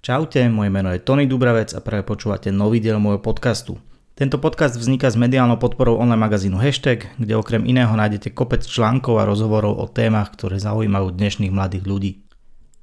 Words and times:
Čaute, 0.00 0.48
moje 0.48 0.72
meno 0.72 0.88
je 0.96 1.04
Tony 1.04 1.28
Dubravec 1.28 1.76
a 1.76 1.84
práve 1.84 2.08
počúvate 2.08 2.48
nový 2.48 2.80
diel 2.80 2.96
môjho 2.96 3.20
podcastu. 3.20 3.76
Tento 4.16 4.40
podcast 4.40 4.80
vzniká 4.80 5.12
s 5.12 5.20
mediálnou 5.20 5.60
podporou 5.60 6.00
online 6.00 6.24
magazínu 6.24 6.56
Hashtag, 6.56 7.12
kde 7.20 7.36
okrem 7.36 7.68
iného 7.68 7.92
nájdete 7.92 8.32
kopec 8.32 8.64
článkov 8.64 9.20
a 9.20 9.28
rozhovorov 9.28 9.76
o 9.76 9.84
témach, 9.92 10.32
ktoré 10.32 10.56
zaujímajú 10.56 11.12
dnešných 11.12 11.52
mladých 11.52 11.84
ľudí. 11.84 12.12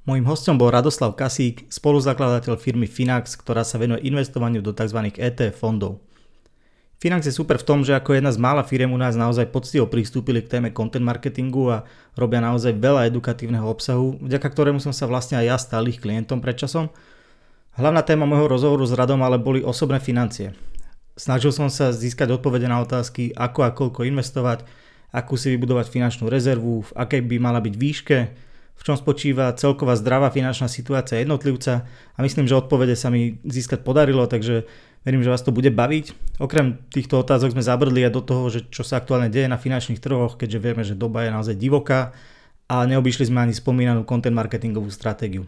Mojím 0.06 0.30
hostom 0.30 0.62
bol 0.62 0.70
Radoslav 0.70 1.18
Kasík, 1.18 1.66
spoluzakladateľ 1.66 2.54
firmy 2.54 2.86
Finax, 2.86 3.34
ktorá 3.34 3.66
sa 3.66 3.82
venuje 3.82 4.06
investovaniu 4.06 4.62
do 4.62 4.70
tzv. 4.70 5.10
ETF 5.10 5.58
fondov. 5.58 5.98
Finax 7.02 7.26
je 7.26 7.34
super 7.34 7.58
v 7.58 7.66
tom, 7.66 7.82
že 7.82 7.98
ako 7.98 8.14
jedna 8.14 8.30
z 8.30 8.38
mála 8.38 8.62
firiem 8.62 8.94
u 8.94 8.98
nás 8.98 9.18
naozaj 9.18 9.50
poctivo 9.50 9.90
pristúpili 9.90 10.38
k 10.38 10.54
téme 10.54 10.70
content 10.70 11.02
marketingu 11.02 11.82
a 11.82 11.86
robia 12.14 12.38
naozaj 12.38 12.78
veľa 12.78 13.10
edukatívneho 13.10 13.66
obsahu, 13.66 14.22
vďaka 14.22 14.46
ktorému 14.46 14.78
som 14.78 14.94
sa 14.94 15.10
vlastne 15.10 15.34
aj 15.42 15.46
ja 15.50 15.56
stal 15.58 15.82
ich 15.90 15.98
klientom 15.98 16.38
predčasom 16.38 16.94
Hlavná 17.78 18.02
téma 18.02 18.26
môjho 18.26 18.50
rozhovoru 18.50 18.82
s 18.82 18.90
Radom 18.90 19.22
ale 19.22 19.38
boli 19.38 19.62
osobné 19.62 20.02
financie. 20.02 20.50
Snažil 21.14 21.54
som 21.54 21.70
sa 21.70 21.94
získať 21.94 22.34
odpovede 22.34 22.66
na 22.66 22.82
otázky, 22.82 23.30
ako 23.30 23.60
a 23.62 23.70
koľko 23.70 24.02
investovať, 24.02 24.66
akú 25.14 25.38
si 25.38 25.54
vybudovať 25.54 25.86
finančnú 25.86 26.26
rezervu, 26.26 26.82
v 26.82 26.90
akej 26.98 27.22
by 27.22 27.38
mala 27.38 27.62
byť 27.62 27.74
výške, 27.78 28.18
v 28.74 28.82
čom 28.82 28.98
spočíva 28.98 29.54
celková 29.54 29.94
zdravá 29.94 30.34
finančná 30.34 30.66
situácia 30.66 31.22
jednotlivca 31.22 31.86
a 31.86 32.18
myslím, 32.18 32.50
že 32.50 32.58
odpovede 32.58 32.98
sa 32.98 33.14
mi 33.14 33.38
získať 33.46 33.86
podarilo, 33.86 34.26
takže 34.26 34.66
verím, 35.06 35.22
že 35.22 35.30
vás 35.30 35.46
to 35.46 35.54
bude 35.54 35.70
baviť. 35.70 36.34
Okrem 36.42 36.82
týchto 36.90 37.22
otázok 37.22 37.54
sme 37.54 37.62
zabrdli 37.62 38.02
aj 38.02 38.10
do 38.10 38.22
toho, 38.26 38.50
že 38.50 38.66
čo 38.74 38.82
sa 38.82 38.98
aktuálne 38.98 39.30
deje 39.30 39.46
na 39.46 39.54
finančných 39.54 40.02
trhoch, 40.02 40.34
keďže 40.34 40.58
vieme, 40.58 40.82
že 40.82 40.98
doba 40.98 41.26
je 41.26 41.30
naozaj 41.30 41.54
divoká 41.54 42.10
a 42.66 42.82
neobyšli 42.90 43.30
sme 43.30 43.46
ani 43.46 43.54
spomínanú 43.54 44.02
content 44.02 44.34
marketingovú 44.34 44.90
stratégiu. 44.90 45.46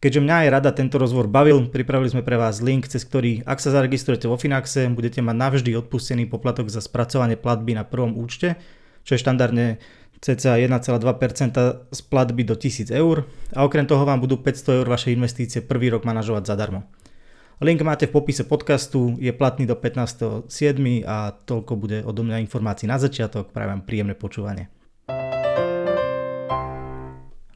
Keďže 0.00 0.24
mňa 0.24 0.36
aj 0.48 0.48
rada 0.48 0.72
tento 0.72 0.96
rozhovor 0.96 1.28
bavil, 1.28 1.68
pripravili 1.68 2.08
sme 2.08 2.24
pre 2.24 2.40
vás 2.40 2.64
link, 2.64 2.88
cez 2.88 3.04
ktorý, 3.04 3.44
ak 3.44 3.60
sa 3.60 3.68
zaregistrujete 3.68 4.24
vo 4.32 4.40
Finaxe, 4.40 4.88
budete 4.88 5.20
mať 5.20 5.36
navždy 5.36 5.76
odpustený 5.76 6.24
poplatok 6.24 6.72
za 6.72 6.80
spracovanie 6.80 7.36
platby 7.36 7.76
na 7.76 7.84
prvom 7.84 8.16
účte, 8.16 8.56
čo 9.04 9.12
je 9.12 9.20
štandardne 9.20 9.76
cca 10.24 10.56
1,2% 10.56 11.92
z 11.92 12.00
platby 12.08 12.48
do 12.48 12.56
1000 12.56 12.88
eur 12.96 13.28
a 13.52 13.60
okrem 13.60 13.84
toho 13.84 14.08
vám 14.08 14.24
budú 14.24 14.40
500 14.40 14.80
eur 14.80 14.86
vaše 14.88 15.12
investície 15.12 15.60
prvý 15.60 15.92
rok 15.92 16.08
manažovať 16.08 16.48
zadarmo. 16.48 16.88
Link 17.60 17.84
máte 17.84 18.08
v 18.08 18.16
popise 18.16 18.48
podcastu, 18.48 19.20
je 19.20 19.36
platný 19.36 19.68
do 19.68 19.76
15.7. 19.76 20.48
a 21.04 21.36
toľko 21.44 21.72
bude 21.76 22.00
odo 22.08 22.24
mňa 22.24 22.40
informácií 22.40 22.88
na 22.88 22.96
začiatok, 22.96 23.52
prajem 23.52 23.84
príjemné 23.84 24.16
počúvanie. 24.16 24.72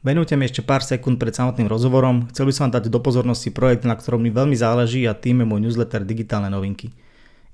Venujte 0.05 0.37
mi 0.37 0.45
ešte 0.45 0.61
pár 0.61 0.85
sekúnd 0.85 1.17
pred 1.17 1.33
samotným 1.33 1.65
rozhovorom. 1.65 2.29
Chcel 2.29 2.45
by 2.45 2.53
som 2.53 2.63
vám 2.69 2.77
dať 2.77 2.93
do 2.93 3.01
pozornosti 3.01 3.49
projekt, 3.49 3.89
na 3.89 3.97
ktorom 3.97 4.21
mi 4.21 4.29
veľmi 4.29 4.53
záleží 4.53 5.01
a 5.09 5.17
tým 5.17 5.41
je 5.41 5.49
môj 5.49 5.65
newsletter 5.65 6.05
Digitálne 6.05 6.45
novinky. 6.53 6.93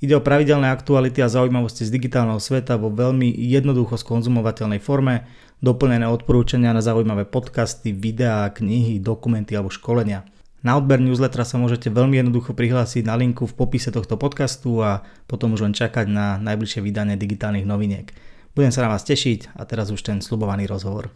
Ide 0.04 0.20
o 0.20 0.26
pravidelné 0.26 0.68
aktuality 0.68 1.24
a 1.24 1.32
zaujímavosti 1.32 1.88
z 1.88 1.96
digitálneho 1.96 2.44
sveta 2.44 2.76
vo 2.76 2.92
veľmi 2.92 3.32
jednoducho 3.40 3.96
skonzumovateľnej 3.96 4.84
forme, 4.84 5.32
doplnené 5.64 6.04
odporúčania 6.12 6.76
na 6.76 6.84
zaujímavé 6.84 7.24
podcasty, 7.24 7.96
videá, 7.96 8.44
knihy, 8.52 9.00
dokumenty 9.00 9.56
alebo 9.56 9.72
školenia. 9.72 10.28
Na 10.60 10.76
odber 10.76 11.00
newslettera 11.00 11.48
sa 11.48 11.56
môžete 11.56 11.88
veľmi 11.88 12.20
jednoducho 12.20 12.52
prihlásiť 12.52 13.08
na 13.08 13.16
linku 13.16 13.48
v 13.48 13.56
popise 13.56 13.96
tohto 13.96 14.20
podcastu 14.20 14.84
a 14.84 15.08
potom 15.24 15.56
už 15.56 15.72
len 15.72 15.72
čakať 15.72 16.04
na 16.12 16.36
najbližšie 16.44 16.84
vydanie 16.84 17.16
digitálnych 17.16 17.64
noviniek. 17.64 18.12
Budem 18.60 18.76
sa 18.76 18.84
na 18.84 18.92
vás 18.92 19.08
tešiť 19.08 19.56
a 19.56 19.64
teraz 19.64 19.88
už 19.88 20.04
ten 20.04 20.20
slubovaný 20.20 20.68
rozhovor. 20.68 21.16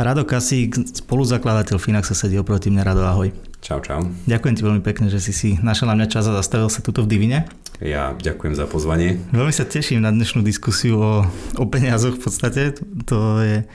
Rado 0.00 0.24
Kasík, 0.24 0.76
spoluzakladateľ 1.04 1.76
Finaxa 1.76 2.16
sedí 2.16 2.40
oproti 2.40 2.72
mne. 2.72 2.82
Rado, 2.88 3.04
ahoj. 3.04 3.28
Čau, 3.60 3.84
čau. 3.84 4.00
Ďakujem 4.24 4.54
ti 4.56 4.62
veľmi 4.64 4.82
pekne, 4.82 5.12
že 5.12 5.20
si 5.20 5.36
si 5.36 5.48
našiel 5.60 5.92
na 5.92 5.96
mňa 6.00 6.08
čas 6.08 6.24
a 6.24 6.32
zastavil 6.32 6.72
sa 6.72 6.80
tuto 6.80 7.04
v 7.04 7.12
Divine. 7.12 7.44
Ja 7.84 8.16
ďakujem 8.16 8.56
za 8.56 8.64
pozvanie. 8.64 9.20
Veľmi 9.32 9.52
sa 9.52 9.68
teším 9.68 10.00
na 10.00 10.08
dnešnú 10.08 10.40
diskusiu 10.40 10.96
o, 10.96 11.14
o 11.56 11.64
peniazoch 11.68 12.16
v 12.16 12.22
podstate. 12.24 12.62
To 13.08 13.44
je 13.44 13.68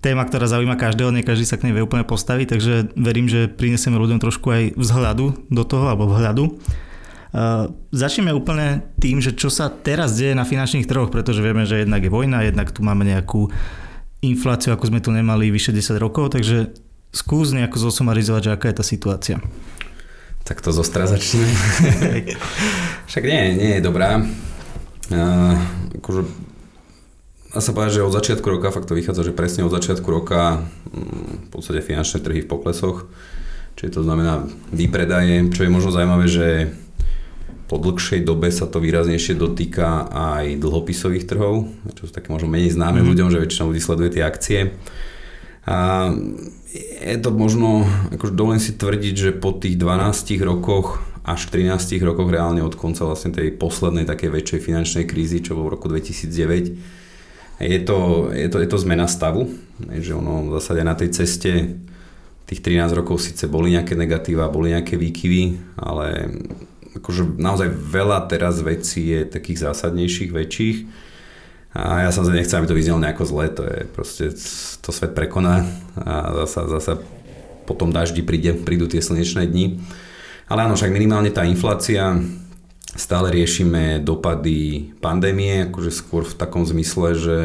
téma, 0.00 0.24
ktorá 0.24 0.48
zaujíma 0.48 0.80
každého, 0.80 1.12
nie 1.12 1.24
každý 1.24 1.44
sa 1.44 1.60
k 1.60 1.68
nej 1.68 1.76
vie 1.76 1.84
úplne 1.84 2.04
postaviť, 2.08 2.46
takže 2.56 2.74
verím, 2.96 3.28
že 3.28 3.48
prinesieme 3.48 4.00
ľuďom 4.00 4.20
trošku 4.20 4.46
aj 4.48 4.62
vzhľadu 4.76 5.52
do 5.52 5.62
toho, 5.64 5.88
alebo 5.88 6.08
vhľadu. 6.08 6.44
Uh, 7.36 7.68
začneme 7.92 8.32
úplne 8.32 8.86
tým, 8.96 9.20
že 9.20 9.36
čo 9.36 9.52
sa 9.52 9.68
teraz 9.68 10.16
deje 10.16 10.32
na 10.32 10.48
finančných 10.48 10.88
trhoch, 10.88 11.12
pretože 11.12 11.44
vieme, 11.44 11.68
že 11.68 11.84
jednak 11.84 12.00
je 12.00 12.08
vojna, 12.08 12.48
jednak 12.48 12.72
tu 12.72 12.80
máme 12.80 13.04
nejakú 13.04 13.52
infláciu, 14.24 14.72
ako 14.72 14.88
sme 14.88 15.00
tu 15.04 15.12
nemali 15.12 15.52
vyše 15.52 15.74
10 15.74 16.00
rokov, 16.00 16.32
takže 16.32 16.72
skús 17.12 17.52
nejako 17.52 17.90
zosumarizovať, 17.90 18.42
že 18.44 18.54
aká 18.54 18.66
je 18.72 18.76
tá 18.76 18.84
situácia. 18.84 19.36
Tak 20.46 20.62
to 20.62 20.70
zostra 20.70 21.10
začne. 21.10 21.42
Však 23.10 23.24
nie, 23.26 23.42
nie 23.58 23.70
je 23.78 23.82
dobrá. 23.82 24.22
Uh, 25.10 25.54
akože, 25.98 26.22
dá 27.50 27.60
sa 27.62 27.74
povedať, 27.74 27.98
že 27.98 28.06
od 28.06 28.14
začiatku 28.14 28.46
roka, 28.46 28.74
fakt 28.74 28.86
to 28.86 28.98
vychádza, 28.98 29.26
že 29.26 29.34
presne 29.34 29.66
od 29.66 29.74
začiatku 29.74 30.06
roka 30.06 30.62
um, 30.90 31.46
v 31.46 31.48
podstate 31.50 31.82
finančné 31.82 32.22
trhy 32.22 32.40
v 32.42 32.50
poklesoch, 32.50 33.10
čiže 33.78 33.98
to 33.98 34.00
znamená 34.02 34.46
výpredaje, 34.70 35.50
čo 35.50 35.66
je 35.66 35.70
možno 35.70 35.94
zaujímavé, 35.94 36.26
že 36.26 36.74
po 37.66 37.82
dlhšej 37.82 38.22
dobe 38.22 38.50
sa 38.54 38.70
to 38.70 38.78
výraznejšie 38.78 39.34
dotýka 39.34 40.06
aj 40.10 40.62
dlhopisových 40.62 41.26
trhov, 41.26 41.66
čo 41.98 42.06
sú 42.06 42.12
také 42.14 42.30
možno 42.30 42.46
menej 42.46 42.78
známe 42.78 43.02
mm. 43.02 43.08
ľuďom, 43.10 43.28
že 43.34 43.42
väčšina 43.42 43.66
ľudí 43.66 43.80
sleduje 43.82 44.08
tie 44.14 44.22
akcie. 44.22 44.58
A 45.66 46.10
je 47.02 47.18
to 47.18 47.34
možno, 47.34 47.82
akože 48.14 48.38
dovolím 48.38 48.62
si 48.62 48.78
tvrdiť, 48.78 49.14
že 49.18 49.30
po 49.34 49.50
tých 49.50 49.74
12 49.74 50.38
rokoch 50.46 51.02
až 51.26 51.50
13 51.50 51.98
rokoch 52.06 52.30
reálne 52.30 52.62
od 52.62 52.78
konca 52.78 53.02
vlastne 53.02 53.34
tej 53.34 53.50
poslednej 53.58 54.06
takej 54.06 54.30
väčšej 54.30 54.60
finančnej 54.62 55.04
krízy, 55.10 55.42
čo 55.42 55.58
bolo 55.58 55.74
v 55.74 55.74
roku 55.74 55.90
2009, 55.90 56.78
je 57.56 57.80
to, 57.82 58.30
je 58.30 58.48
to, 58.52 58.56
je 58.62 58.68
to 58.68 58.78
zmena 58.78 59.08
stavu, 59.08 59.48
že 59.80 60.12
ono 60.12 60.46
v 60.46 60.60
zásade 60.60 60.84
na 60.84 60.92
tej 60.92 61.08
ceste 61.16 61.82
tých 62.46 62.60
13 62.62 62.94
rokov 62.94 63.18
síce 63.24 63.50
boli 63.50 63.74
nejaké 63.74 63.98
negatíva, 63.98 64.52
boli 64.52 64.70
nejaké 64.70 64.94
výkyvy, 64.94 65.74
ale 65.82 66.30
akože 66.98 67.36
naozaj 67.36 67.68
veľa 67.70 68.28
teraz 68.28 68.60
vecí 68.60 69.12
je 69.12 69.28
takých 69.28 69.70
zásadnejších, 69.70 70.30
väčších. 70.32 70.78
A 71.76 72.08
ja 72.08 72.10
sa 72.10 72.24
nechcem, 72.24 72.56
aby 72.56 72.68
to 72.72 72.78
vyznelo 72.78 73.04
nejako 73.04 73.24
zle, 73.28 73.52
to 73.52 73.62
je 73.68 73.84
proste, 73.84 74.24
to 74.80 74.90
svet 74.96 75.12
prekoná 75.12 75.68
a 76.00 76.32
zasa, 76.44 76.72
zasa 76.72 76.92
po 77.68 77.76
tom 77.76 77.92
daždi 77.92 78.24
príde, 78.24 78.56
prídu 78.56 78.88
tie 78.88 79.04
slnečné 79.04 79.44
dni. 79.44 79.84
Ale 80.48 80.64
áno, 80.64 80.78
však 80.78 80.94
minimálne 80.94 81.28
tá 81.34 81.44
inflácia, 81.44 82.16
stále 82.96 83.28
riešime 83.34 84.00
dopady 84.00 84.94
pandémie, 85.04 85.68
akože 85.68 85.92
skôr 85.92 86.24
v 86.24 86.38
takom 86.38 86.64
zmysle, 86.64 87.08
že 87.12 87.38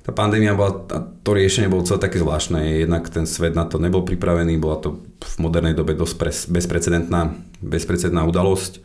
tá 0.00 0.16
pandémia 0.16 0.56
bola, 0.56 0.80
to 1.20 1.30
riešenie 1.36 1.68
bolo 1.68 1.84
celé 1.84 2.00
také 2.00 2.16
zvláštne. 2.16 2.84
Jednak 2.88 3.12
ten 3.12 3.28
svet 3.28 3.52
na 3.52 3.68
to 3.68 3.76
nebol 3.76 4.00
pripravený, 4.00 4.56
bola 4.56 4.80
to 4.80 5.04
v 5.20 5.34
modernej 5.40 5.76
dobe 5.76 5.92
dosť 5.92 6.14
pre, 6.16 6.32
bezprecedentná, 6.32 7.36
bezprecedentná 7.60 8.24
udalosť. 8.24 8.80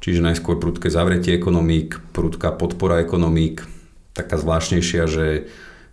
Čiže 0.00 0.24
najskôr 0.24 0.56
prudké 0.56 0.88
zavretie 0.88 1.36
ekonomík, 1.36 2.00
prudká 2.12 2.52
podpora 2.56 3.00
ekonomík, 3.04 3.64
taká 4.16 4.40
zvláštnejšia, 4.40 5.02
že 5.08 5.48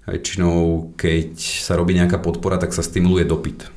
väčšinou 0.08 0.92
keď 1.00 1.40
sa 1.40 1.80
robí 1.80 1.96
nejaká 1.96 2.20
podpora, 2.20 2.60
tak 2.60 2.76
sa 2.76 2.84
stimuluje 2.84 3.24
dopyt. 3.28 3.68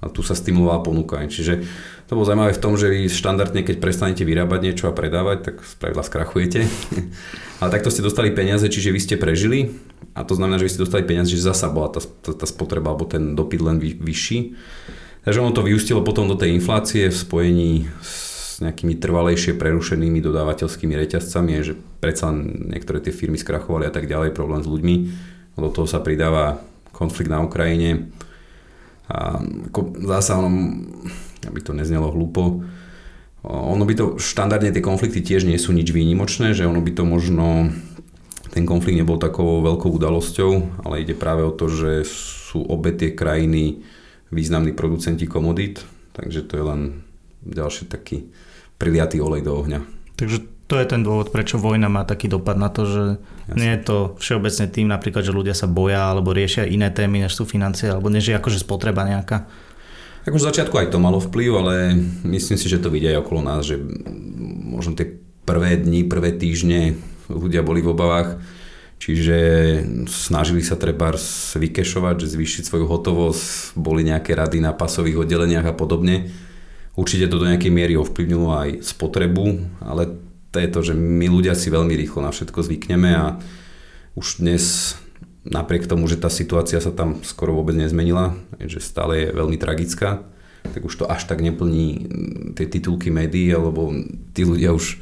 A 0.00 0.08
tu 0.12 0.20
sa 0.24 0.36
stimulovala 0.36 0.84
ponuka. 0.84 1.20
Čiže 1.20 1.64
to 2.06 2.14
bolo 2.14 2.22
zaujímavé 2.22 2.54
v 2.54 2.62
tom, 2.62 2.78
že 2.78 2.86
vy 2.86 3.10
štandardne, 3.10 3.66
keď 3.66 3.82
prestanete 3.82 4.22
vyrábať 4.22 4.60
niečo 4.62 4.86
a 4.86 4.94
predávať, 4.94 5.38
tak 5.42 5.54
spravidla 5.66 6.06
skrachujete. 6.06 6.62
Ale 7.60 7.68
takto 7.74 7.90
ste 7.90 8.06
dostali 8.06 8.30
peniaze, 8.30 8.62
čiže 8.70 8.94
vy 8.94 9.00
ste 9.02 9.16
prežili 9.18 9.74
a 10.14 10.22
to 10.22 10.38
znamená, 10.38 10.62
že 10.62 10.70
vy 10.70 10.72
ste 10.72 10.84
dostali 10.86 11.02
peniaze, 11.02 11.34
že 11.34 11.42
zasa 11.42 11.66
bola 11.66 11.90
tá, 11.90 12.00
tá, 12.00 12.32
tá 12.32 12.46
spotreba 12.46 12.94
alebo 12.94 13.10
ten 13.10 13.34
dopyt 13.34 13.60
len 13.60 13.76
vy, 13.82 13.98
vyšší. 13.98 14.38
Takže 15.26 15.42
ono 15.42 15.50
to 15.50 15.66
vyústilo 15.66 16.06
potom 16.06 16.30
do 16.30 16.38
tej 16.38 16.54
inflácie 16.54 17.10
v 17.10 17.16
spojení 17.16 17.90
s 17.98 18.62
nejakými 18.62 18.96
trvalejšie 18.96 19.58
prerušenými 19.58 20.22
dodávateľskými 20.22 20.94
reťazcami, 20.94 21.52
že 21.60 21.74
predsa 22.00 22.30
niektoré 22.46 23.02
tie 23.02 23.12
firmy 23.12 23.36
skrachovali 23.36 23.84
a 23.84 23.92
tak 23.92 24.06
ďalej, 24.06 24.32
problém 24.32 24.62
s 24.62 24.70
ľuďmi. 24.70 24.94
Do 25.58 25.68
toho 25.74 25.90
sa 25.90 26.00
pridáva 26.00 26.62
konflikt 26.94 27.28
na 27.28 27.42
Ukrajine. 27.42 28.14
A 29.12 29.42
zasa 30.06 30.40
ono, 30.40 30.50
aby 31.44 31.60
to 31.60 31.76
neznelo 31.76 32.08
hlúpo. 32.08 32.64
Ono 33.46 33.84
by 33.86 33.94
to, 33.94 34.04
štandardne 34.18 34.74
tie 34.74 34.82
konflikty 34.82 35.22
tiež 35.22 35.46
nie 35.46 35.60
sú 35.60 35.70
nič 35.70 35.92
výnimočné, 35.92 36.56
že 36.56 36.66
ono 36.66 36.82
by 36.82 36.90
to 36.96 37.04
možno, 37.06 37.70
ten 38.50 38.64
konflikt 38.66 38.98
nebol 38.98 39.20
takou 39.20 39.62
veľkou 39.62 39.92
udalosťou, 39.92 40.82
ale 40.82 41.04
ide 41.04 41.14
práve 41.14 41.46
o 41.46 41.54
to, 41.54 41.70
že 41.70 42.02
sú 42.08 42.66
obe 42.66 42.90
tie 42.90 43.14
krajiny 43.14 43.86
významní 44.34 44.74
producenti 44.74 45.30
komodít, 45.30 45.86
takže 46.16 46.42
to 46.42 46.52
je 46.58 46.64
len 46.64 46.80
ďalší 47.46 47.86
taký 47.86 48.26
priliatý 48.80 49.22
olej 49.22 49.46
do 49.46 49.54
ohňa. 49.54 49.80
Takže 50.18 50.56
to 50.66 50.74
je 50.82 50.86
ten 50.90 51.06
dôvod, 51.06 51.30
prečo 51.30 51.62
vojna 51.62 51.86
má 51.86 52.02
taký 52.02 52.26
dopad 52.26 52.58
na 52.58 52.66
to, 52.66 52.82
že 52.90 53.02
Jasne. 53.46 53.54
nie 53.54 53.70
je 53.70 53.80
to 53.86 53.96
všeobecne 54.18 54.66
tým 54.66 54.90
napríklad, 54.90 55.22
že 55.22 55.36
ľudia 55.36 55.54
sa 55.54 55.70
boja 55.70 56.10
alebo 56.10 56.34
riešia 56.34 56.66
iné 56.66 56.90
témy, 56.90 57.22
než 57.22 57.38
sú 57.38 57.46
financie, 57.46 57.86
alebo 57.86 58.10
než 58.10 58.26
je 58.26 58.34
akože 58.34 58.58
spotreba 58.58 59.06
nejaká. 59.06 59.46
Ako 60.26 60.42
v 60.42 60.48
začiatku 60.50 60.74
aj 60.74 60.90
to 60.90 60.98
malo 60.98 61.22
vplyv, 61.22 61.50
ale 61.54 61.74
myslím 62.26 62.58
si, 62.58 62.66
že 62.66 62.82
to 62.82 62.90
vidia 62.90 63.14
aj 63.14 63.22
okolo 63.22 63.46
nás, 63.46 63.62
že 63.62 63.78
možno 64.66 64.98
tie 64.98 65.22
prvé 65.46 65.78
dni, 65.78 66.02
prvé 66.02 66.34
týždne 66.34 66.98
ľudia 67.30 67.62
boli 67.62 67.78
v 67.78 67.94
obavách, 67.94 68.42
čiže 68.98 69.38
snažili 70.10 70.66
sa 70.66 70.74
treba 70.74 71.14
vykešovať, 71.54 72.26
zvýšiť 72.26 72.62
svoju 72.66 72.90
hotovosť, 72.90 73.78
boli 73.78 74.02
nejaké 74.02 74.34
rady 74.34 74.58
na 74.58 74.74
pasových 74.74 75.22
oddeleniach 75.22 75.70
a 75.70 75.78
podobne. 75.78 76.26
Určite 76.98 77.30
to 77.30 77.38
do 77.38 77.46
nejakej 77.46 77.70
miery 77.70 77.94
ovplyvnilo 77.94 78.50
aj 78.50 78.82
spotrebu, 78.82 79.78
ale 79.78 80.10
to 80.50 80.58
je 80.58 80.68
to, 80.74 80.80
že 80.90 80.94
my 80.98 81.30
ľudia 81.30 81.54
si 81.54 81.70
veľmi 81.70 81.94
rýchlo 81.94 82.26
na 82.26 82.34
všetko 82.34 82.66
zvykneme 82.66 83.14
a 83.14 83.38
už 84.18 84.42
dnes 84.42 84.96
napriek 85.46 85.86
tomu, 85.86 86.10
že 86.10 86.18
tá 86.18 86.26
situácia 86.26 86.82
sa 86.82 86.90
tam 86.90 87.22
skoro 87.22 87.54
vôbec 87.54 87.78
nezmenila, 87.78 88.34
že 88.58 88.82
stále 88.82 89.26
je 89.26 89.28
veľmi 89.30 89.56
tragická, 89.56 90.26
tak 90.66 90.82
už 90.82 90.94
to 90.98 91.04
až 91.06 91.30
tak 91.30 91.38
neplní 91.38 92.10
tie 92.58 92.66
titulky 92.66 93.14
médií, 93.14 93.54
alebo 93.54 93.94
tí 94.34 94.42
ľudia 94.42 94.74
už 94.74 94.98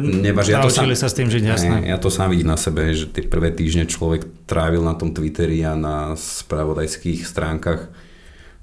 nevažia. 0.00 0.58
Ja 0.58 0.64
to 0.64 0.72
sám, 0.72 0.88
sa 0.96 1.08
s 1.12 1.16
tým 1.16 1.28
žiť, 1.28 1.42
jasné. 1.44 1.76
Ja 1.84 2.00
to 2.00 2.08
sám 2.08 2.32
vidím 2.32 2.48
na 2.48 2.56
sebe, 2.56 2.96
že 2.96 3.12
tie 3.12 3.24
prvé 3.28 3.52
týždne 3.52 3.84
človek 3.84 4.24
trávil 4.48 4.80
na 4.80 4.96
tom 4.96 5.12
Twitteri 5.12 5.60
a 5.68 5.76
na 5.76 6.16
spravodajských 6.16 7.28
stránkach 7.28 7.92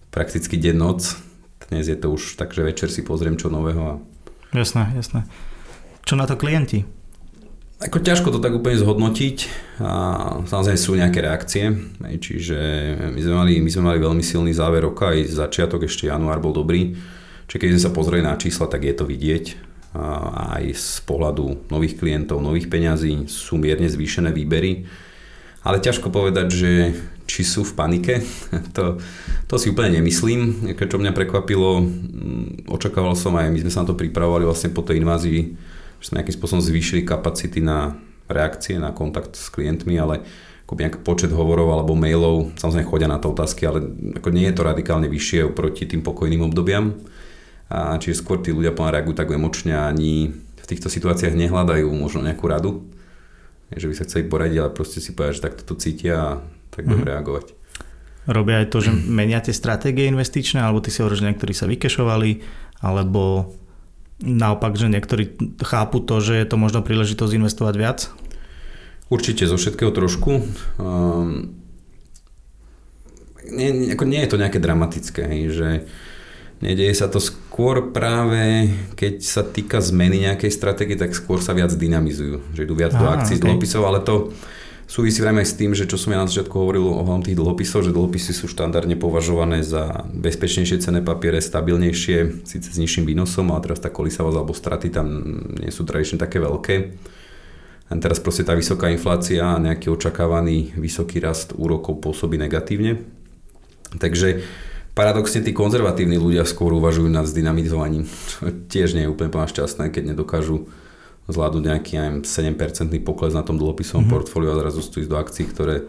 prakticky 0.10 0.58
deň 0.58 0.76
noc. 0.76 1.22
Dnes 1.70 1.86
je 1.86 1.98
to 1.98 2.10
už 2.18 2.34
tak, 2.34 2.50
že 2.50 2.66
večer 2.66 2.90
si 2.90 3.06
pozriem 3.06 3.38
čo 3.38 3.54
nového. 3.54 3.82
A... 3.86 3.94
Jasné, 4.58 4.98
jasné. 4.98 5.30
Čo 6.02 6.18
na 6.18 6.26
to 6.26 6.34
klienti? 6.34 6.82
Ako 7.80 8.04
ťažko 8.04 8.36
to 8.36 8.44
tak 8.44 8.52
úplne 8.52 8.76
zhodnotiť 8.76 9.38
a 9.80 9.92
samozrejme 10.44 10.76
sú 10.76 11.00
nejaké 11.00 11.24
reakcie, 11.24 11.72
čiže 12.20 12.60
my 13.16 13.20
sme, 13.24 13.36
mali, 13.40 13.54
my 13.64 13.72
sme 13.72 13.84
mali 13.88 14.00
veľmi 14.04 14.20
silný 14.20 14.52
záver 14.52 14.84
roka, 14.84 15.16
aj 15.16 15.32
začiatok 15.32 15.88
ešte 15.88 16.12
január 16.12 16.44
bol 16.44 16.52
dobrý, 16.52 17.00
čiže 17.48 17.56
keď 17.56 17.70
sme 17.72 17.86
sa 17.88 17.96
pozreli 17.96 18.20
na 18.20 18.36
čísla, 18.36 18.68
tak 18.68 18.84
je 18.84 18.92
to 18.92 19.08
vidieť. 19.08 19.72
A 19.96 20.60
aj 20.60 20.76
z 20.76 21.00
pohľadu 21.08 21.72
nových 21.72 21.96
klientov, 21.96 22.44
nových 22.44 22.68
peňazí 22.68 23.32
sú 23.32 23.56
mierne 23.56 23.88
zvýšené 23.88 24.36
výbery, 24.36 24.84
ale 25.64 25.80
ťažko 25.80 26.12
povedať, 26.12 26.48
že 26.52 26.72
či 27.32 27.48
sú 27.48 27.64
v 27.64 27.80
panike, 27.80 28.20
to, 28.76 29.00
to 29.48 29.56
si 29.56 29.72
úplne 29.72 30.04
nemyslím, 30.04 30.68
čo 30.76 31.00
mňa 31.00 31.16
prekvapilo, 31.16 31.80
očakával 32.68 33.16
som 33.16 33.40
aj, 33.40 33.48
my 33.48 33.60
sme 33.64 33.72
sa 33.72 33.88
na 33.88 33.96
to 33.96 33.96
pripravovali 33.96 34.44
vlastne 34.44 34.68
po 34.76 34.84
tej 34.84 35.00
invázii 35.00 35.79
že 36.00 36.12
sme 36.12 36.24
nejakým 36.24 36.36
spôsobom 36.36 36.64
zvýšili 36.64 37.04
kapacity 37.04 37.60
na 37.64 38.00
reakcie, 38.32 38.80
na 38.80 38.96
kontakt 38.96 39.36
s 39.36 39.52
klientmi, 39.52 40.00
ale 40.00 40.24
ako 40.70 40.78
nejaký 40.78 41.00
počet 41.02 41.32
hovorov 41.34 41.74
alebo 41.74 41.98
mailov, 41.98 42.54
samozrejme 42.62 42.86
chodia 42.86 43.10
na 43.10 43.18
to 43.18 43.34
otázky, 43.34 43.66
ale 43.66 43.82
ako 44.22 44.30
nie 44.30 44.46
je 44.46 44.56
to 44.56 44.62
radikálne 44.62 45.10
vyššie 45.10 45.50
oproti 45.50 45.90
tým 45.90 46.06
pokojným 46.06 46.46
obdobiam. 46.46 46.94
A 47.74 47.98
čiže 47.98 48.22
skôr 48.22 48.42
tí 48.42 48.54
ľudia 48.54 48.74
reagujú 48.74 49.18
tak 49.18 49.34
emočne 49.34 49.74
a 49.74 49.90
ani 49.90 50.30
v 50.34 50.66
týchto 50.70 50.90
situáciách 50.90 51.34
nehľadajú 51.34 51.90
možno 51.90 52.22
nejakú 52.22 52.46
radu, 52.46 52.86
že 53.74 53.90
by 53.90 53.94
sa 53.98 54.06
chceli 54.06 54.30
poradiť, 54.30 54.58
ale 54.62 54.74
proste 54.74 55.02
si 55.02 55.14
povedať, 55.14 55.42
že 55.42 55.46
takto 55.50 55.62
to 55.66 55.74
cítia 55.78 56.18
a 56.18 56.32
tak 56.70 56.86
mm-hmm. 56.86 57.06
reagovať. 57.06 57.46
Robia 58.30 58.62
aj 58.62 58.70
to, 58.70 58.78
že 58.86 58.94
meniate 58.94 59.50
stratégie 59.50 60.06
investičné, 60.06 60.62
alebo 60.62 60.86
ty 60.86 60.94
si 60.94 61.02
hovoríš, 61.02 61.26
že 61.26 61.28
niektorí 61.34 61.54
sa 61.58 61.66
vykešovali, 61.66 62.46
alebo 62.86 63.54
naopak, 64.20 64.76
že 64.76 64.92
niektorí 64.92 65.36
chápu 65.64 66.04
to, 66.04 66.20
že 66.20 66.40
je 66.40 66.46
to 66.48 66.56
možno 66.60 66.84
príležitosť 66.84 67.34
investovať 67.40 67.76
viac? 67.80 68.00
Určite 69.10 69.50
zo 69.50 69.58
všetkého 69.58 69.90
trošku. 69.90 70.46
Um, 70.78 71.58
nie, 73.50 73.90
ako 73.96 74.06
nie 74.06 74.22
je 74.22 74.30
to 74.30 74.38
nejaké 74.38 74.62
dramatické, 74.62 75.26
že 75.50 75.90
nedieje 76.62 76.94
sa 76.94 77.08
to 77.10 77.18
skôr 77.24 77.90
práve, 77.90 78.70
keď 78.94 79.24
sa 79.24 79.42
týka 79.42 79.82
zmeny 79.82 80.30
nejakej 80.30 80.52
stratégie, 80.54 81.00
tak 81.00 81.16
skôr 81.16 81.42
sa 81.42 81.56
viac 81.56 81.74
dynamizujú, 81.74 82.54
že 82.54 82.64
idú 82.68 82.76
viac 82.78 82.94
Aha, 82.94 83.02
do 83.02 83.06
akcií 83.10 83.40
okay. 83.40 83.44
dlhopisov, 83.48 83.84
ale 83.88 84.00
to 84.04 84.36
Súvisí 84.90 85.22
aj 85.22 85.46
s 85.46 85.54
tým, 85.54 85.78
že 85.78 85.86
čo 85.86 86.02
som 86.02 86.18
ja 86.18 86.18
na 86.18 86.26
začiatku 86.26 86.50
hovoril 86.50 86.82
ohľadom 86.82 87.22
tých 87.22 87.38
dlhopisov, 87.38 87.86
že 87.86 87.94
dlhopisy 87.94 88.34
sú 88.34 88.50
štandardne 88.50 88.98
považované 88.98 89.62
za 89.62 90.10
bezpečnejšie 90.10 90.82
cené 90.82 91.06
papiere, 91.06 91.38
stabilnejšie, 91.38 92.42
síce 92.42 92.74
s 92.74 92.82
nižším 92.82 93.06
výnosom, 93.06 93.54
ale 93.54 93.70
teraz 93.70 93.86
tá 93.86 93.94
kolisavosť 93.94 94.38
alebo 94.42 94.58
straty 94.58 94.90
tam 94.90 95.08
nie 95.62 95.70
sú 95.70 95.86
tradične 95.86 96.18
také 96.18 96.42
veľké. 96.42 96.76
A 97.86 98.02
teraz 98.02 98.18
proste 98.18 98.42
tá 98.42 98.58
vysoká 98.58 98.90
inflácia 98.90 99.46
a 99.46 99.62
nejaký 99.62 99.94
očakávaný 99.94 100.74
vysoký 100.74 101.22
rast 101.22 101.54
úrokov 101.54 102.02
pôsobí 102.02 102.42
negatívne. 102.42 103.06
Takže 103.94 104.42
paradoxne 104.98 105.46
tí 105.46 105.54
konzervatívni 105.54 106.18
ľudia 106.18 106.50
skôr 106.50 106.74
uvažujú 106.74 107.14
nad 107.14 107.30
zdynamizovaním, 107.30 108.10
čo 108.10 108.50
tiež 108.66 108.98
nie 108.98 109.06
je 109.06 109.14
úplne 109.14 109.30
šťastné, 109.30 109.94
keď 109.94 110.18
nedokážu 110.18 110.66
zvládnuť 111.30 111.64
nejaký 111.64 111.94
aj 111.96 112.10
7% 112.26 112.90
pokles 113.06 113.38
na 113.38 113.46
tom 113.46 113.62
dlhopisovom 113.62 114.04
mm-hmm. 114.04 114.14
portfóliu 114.14 114.50
a 114.52 114.60
zrazu 114.60 114.82
ísť 114.82 115.10
do 115.10 115.18
akcií, 115.22 115.46
ktoré 115.46 115.86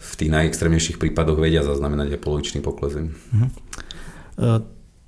v 0.00 0.12
tých 0.16 0.30
najextrémnejších 0.32 0.96
prípadoch 0.96 1.36
vedia 1.36 1.66
zaznamenať 1.66 2.16
aj 2.16 2.20
polovičný 2.24 2.64
pokles. 2.64 2.96
Mm-hmm. 2.96 3.50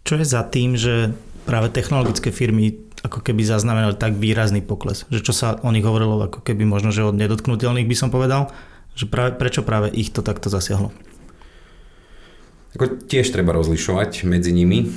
Čo 0.02 0.14
je 0.18 0.26
za 0.26 0.42
tým, 0.44 0.76
že 0.76 1.14
práve 1.48 1.72
technologické 1.72 2.28
firmy 2.34 2.76
ako 3.02 3.24
keby 3.24 3.42
zaznamenali 3.42 3.96
tak 3.96 4.18
výrazný 4.18 4.62
pokles? 4.62 5.08
Že 5.08 5.20
čo 5.24 5.32
sa 5.32 5.48
o 5.62 5.70
nich 5.72 5.86
hovorilo 5.86 6.20
ako 6.26 6.44
keby 6.44 6.68
možno, 6.68 6.92
že 6.92 7.06
od 7.06 7.16
nedotknutelných 7.16 7.88
by 7.88 7.96
som 7.96 8.12
povedal, 8.12 8.52
že 8.92 9.08
práve, 9.08 9.34
prečo 9.40 9.64
práve 9.64 9.88
ich 9.90 10.12
to 10.12 10.20
takto 10.20 10.52
zasiahlo? 10.52 10.92
Ako 12.76 13.04
tiež 13.08 13.32
treba 13.32 13.56
rozlišovať 13.56 14.28
medzi 14.28 14.52
nimi. 14.52 14.92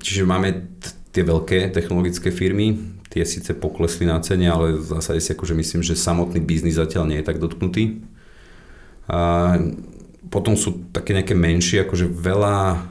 Čiže 0.00 0.22
máme 0.26 0.74
tie 1.10 1.22
veľké 1.26 1.74
technologické 1.74 2.30
firmy, 2.30 2.98
tie 3.10 3.26
síce 3.26 3.50
poklesli 3.58 4.06
na 4.06 4.22
cene, 4.22 4.46
ale 4.46 4.78
v 4.78 4.86
zásade 4.86 5.18
si 5.18 5.34
akože 5.34 5.58
myslím, 5.58 5.82
že 5.82 5.98
samotný 5.98 6.38
biznis 6.38 6.78
zatiaľ 6.78 7.10
nie 7.10 7.18
je 7.18 7.26
tak 7.26 7.42
dotknutý. 7.42 8.06
A 9.10 9.58
potom 10.30 10.54
sú 10.54 10.86
také 10.94 11.10
nejaké 11.10 11.34
menšie, 11.34 11.82
akože 11.82 12.06
veľa, 12.06 12.86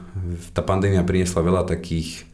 tá 0.52 0.60
pandémia 0.60 1.00
priniesla 1.00 1.40
veľa 1.40 1.64
takých, 1.64 2.28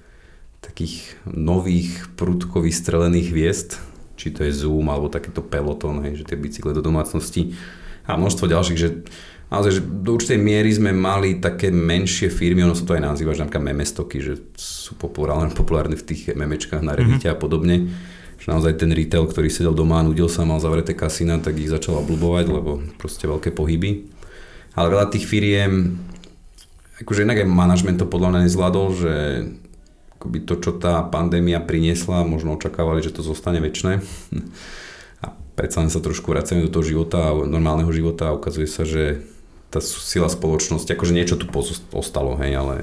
takých 0.59 1.15
nových 1.31 2.11
prudko 2.19 2.59
vystrelených 2.59 3.31
hviezd, 3.31 3.71
či 4.19 4.35
to 4.35 4.43
je 4.43 4.67
Zoom 4.67 4.91
alebo 4.91 5.07
takéto 5.07 5.47
Peloton, 5.47 6.03
hej, 6.03 6.25
že 6.25 6.27
tie 6.27 6.35
bicykle 6.35 6.75
do 6.75 6.83
domácnosti 6.83 7.55
a 8.03 8.19
množstvo 8.19 8.51
ďalších, 8.51 8.81
že 8.83 9.07
naozaj, 9.51 9.79
že 9.79 9.83
do 9.83 10.19
určitej 10.19 10.41
miery 10.43 10.71
sme 10.75 10.91
mali 10.91 11.39
také 11.39 11.71
menšie 11.71 12.33
firmy, 12.33 12.67
ono 12.67 12.75
sa 12.75 12.83
to 12.83 12.99
aj 12.99 13.03
nazýva, 13.03 13.35
že 13.35 13.47
napríklad 13.47 13.67
memestoky, 13.71 14.19
že 14.19 14.43
sú 14.59 14.99
populárne, 14.99 15.55
populárne 15.61 15.95
v 15.95 16.07
tých 16.07 16.35
memečkách 16.35 16.83
na 16.83 16.99
Reddite 16.99 17.31
mm-hmm. 17.31 17.39
a 17.39 17.41
podobne. 17.41 17.77
Že 18.37 18.47
naozaj 18.53 18.73
ten 18.79 18.91
retail, 18.93 19.25
ktorý 19.25 19.49
sedel 19.49 19.73
doma 19.73 20.03
a 20.03 20.07
nudil 20.07 20.29
sa, 20.29 20.45
mal 20.45 20.61
zavreté 20.61 20.93
kasína, 20.93 21.41
tak 21.41 21.57
ich 21.57 21.73
začal 21.73 22.05
obľubovať, 22.05 22.47
lebo 22.53 22.85
proste 23.01 23.25
veľké 23.25 23.55
pohyby. 23.55 24.13
Ale 24.77 24.93
veľa 24.93 25.09
tých 25.09 25.25
firiem, 25.25 25.97
akože 27.01 27.25
inak 27.25 27.43
aj 27.43 27.49
manažment 27.49 27.97
to 27.97 28.05
podľa 28.05 28.37
mňa 28.37 28.41
nezvládol, 28.45 28.87
že 28.93 29.15
akoby 30.21 30.39
to, 30.45 30.55
čo 30.61 30.77
tá 30.77 31.01
pandémia 31.09 31.65
priniesla, 31.65 32.29
možno 32.29 32.57
očakávali, 32.57 33.01
že 33.01 33.15
to 33.15 33.25
zostane 33.25 33.61
väčšie. 33.65 34.05
A 35.25 35.33
predsa 35.57 35.81
len 35.81 35.89
sa 35.89 36.05
trošku 36.05 36.29
vracame 36.29 36.61
do 36.61 36.73
toho 36.73 36.85
života, 36.85 37.33
normálneho 37.33 37.89
života 37.89 38.29
a 38.29 38.37
ukazuje 38.37 38.69
sa, 38.69 38.85
že 38.85 39.25
tá 39.71 39.83
sila 39.83 40.31
spoločnosti, 40.31 40.89
akože 40.89 41.17
niečo 41.17 41.37
tu 41.37 41.47
ostalo, 41.93 42.39
hej, 42.39 42.55
ale 42.55 42.75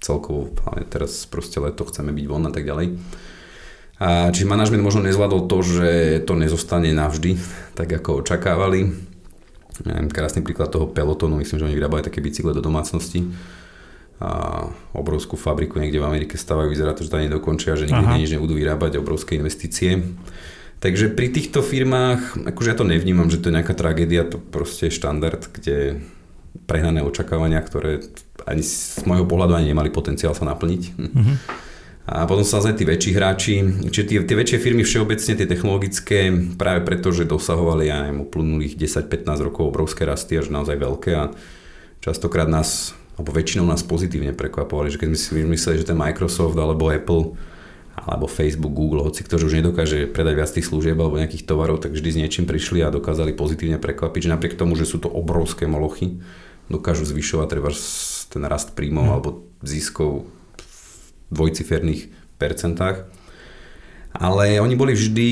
celkovo, 0.00 0.48
ale 0.64 0.88
teraz 0.88 1.28
proste 1.28 1.60
leto, 1.60 1.84
chceme 1.84 2.10
byť 2.10 2.24
von 2.24 2.48
a 2.48 2.52
tak 2.52 2.64
ďalej. 2.64 2.96
A, 4.00 4.32
čiže 4.32 4.48
manažment 4.48 4.80
možno 4.80 5.04
nezvládol 5.04 5.44
to, 5.44 5.58
že 5.60 5.90
to 6.24 6.32
nezostane 6.32 6.88
navždy, 6.96 7.36
tak 7.76 7.92
ako 7.92 8.24
očakávali. 8.24 8.88
Neviem, 9.84 10.08
krásny 10.12 10.40
príklad 10.40 10.72
toho 10.72 10.88
pelotonu, 10.88 11.40
myslím, 11.40 11.60
že 11.60 11.66
oni 11.68 11.76
vyrábajú 11.76 12.08
také 12.08 12.20
bicykle 12.24 12.52
do 12.56 12.64
domácnosti 12.64 13.28
a 14.20 14.68
obrovskú 14.92 15.40
fabriku 15.40 15.80
niekde 15.80 15.96
v 15.96 16.04
Amerike 16.04 16.36
stavajú, 16.36 16.68
vyzerá 16.68 16.92
to, 16.92 17.00
že 17.00 17.12
to 17.12 17.24
nedokončia, 17.24 17.80
že 17.80 17.88
nikdy 17.88 18.20
nič 18.20 18.30
nebudú 18.36 18.52
vyrábať, 18.52 19.00
obrovské 19.00 19.40
investície. 19.40 19.96
Takže 20.80 21.12
pri 21.12 21.28
týchto 21.28 21.60
firmách, 21.60 22.48
akože 22.48 22.70
ja 22.72 22.76
to 22.76 22.88
nevnímam, 22.88 23.28
že 23.28 23.36
to 23.36 23.52
je 23.52 23.56
nejaká 23.60 23.76
tragédia, 23.76 24.24
to 24.24 24.40
proste 24.40 24.88
je 24.88 24.96
štandard, 24.96 25.44
kde 25.52 26.00
prehnané 26.64 27.04
očakávania, 27.04 27.60
ktoré 27.60 28.00
ani 28.48 28.64
z 28.64 29.04
môjho 29.04 29.28
pohľadu 29.28 29.60
ani 29.60 29.76
nemali 29.76 29.92
potenciál 29.92 30.32
sa 30.32 30.48
naplniť. 30.48 30.82
Mm-hmm. 30.96 31.36
A 32.10 32.26
potom 32.26 32.42
sa 32.42 32.64
tí 32.72 32.82
väčší 32.82 33.12
hráči, 33.14 33.60
čiže 33.92 34.04
tie, 34.08 34.18
tie 34.24 34.34
väčšie 34.40 34.58
firmy 34.58 34.82
všeobecne, 34.82 35.36
tie 35.36 35.46
technologické, 35.46 36.32
práve 36.58 36.82
preto, 36.82 37.12
že 37.14 37.28
dosahovali 37.28 37.86
aj 37.86 38.26
uplynulých 38.26 38.74
10-15 38.74 39.46
rokov 39.46 39.70
obrovské 39.70 40.08
rasty, 40.08 40.34
až 40.34 40.50
naozaj 40.50 40.80
veľké 40.80 41.10
a 41.14 41.30
častokrát 42.02 42.50
nás, 42.50 42.96
alebo 43.14 43.30
väčšinou 43.30 43.68
nás 43.68 43.84
pozitívne 43.84 44.32
prekvapovali, 44.32 44.90
že 44.90 44.98
keď 44.98 45.06
sme 45.12 45.18
si 45.20 45.30
mysleli, 45.44 45.76
že 45.84 45.92
ten 45.92 46.00
Microsoft 46.00 46.56
alebo 46.56 46.88
Apple 46.90 47.36
alebo 47.96 48.30
Facebook, 48.30 48.72
Google, 48.72 49.04
hoci 49.04 49.26
kto 49.26 49.36
už 49.36 49.60
nedokáže 49.60 50.08
predať 50.08 50.34
viac 50.38 50.50
tých 50.50 50.66
služieb 50.66 50.96
alebo 50.96 51.20
nejakých 51.20 51.44
tovarov, 51.44 51.82
tak 51.82 51.92
vždy 51.92 52.08
s 52.08 52.20
niečím 52.20 52.44
prišli 52.48 52.80
a 52.80 52.94
dokázali 52.94 53.36
pozitívne 53.36 53.76
prekvapiť, 53.76 54.20
že 54.24 54.32
napriek 54.32 54.54
tomu, 54.56 54.78
že 54.78 54.88
sú 54.88 55.02
to 55.02 55.10
obrovské 55.10 55.68
molochy, 55.68 56.22
dokážu 56.70 57.04
zvyšovať 57.04 57.46
treba 57.50 57.70
ten 58.30 58.42
rast 58.46 58.78
príjmov 58.78 59.04
mm. 59.04 59.12
alebo 59.12 59.30
ziskov 59.60 60.30
v 60.56 60.74
dvojciferných 61.34 62.02
percentách. 62.38 63.10
Ale 64.10 64.58
oni 64.58 64.74
boli 64.74 64.98
vždy 64.98 65.28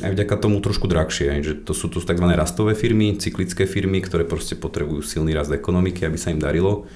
aj 0.00 0.10
vďaka 0.16 0.34
tomu 0.40 0.64
trošku 0.64 0.88
drahšie, 0.88 1.44
že 1.44 1.52
to 1.68 1.76
sú 1.76 1.92
to 1.92 2.00
tzv. 2.00 2.24
rastové 2.32 2.72
firmy, 2.72 3.20
cyklické 3.20 3.68
firmy, 3.68 4.00
ktoré 4.00 4.24
proste 4.24 4.56
potrebujú 4.56 5.04
silný 5.04 5.36
rast 5.36 5.52
ekonomiky, 5.52 6.08
aby 6.08 6.16
sa 6.16 6.32
im 6.32 6.40
darilo. 6.40 6.88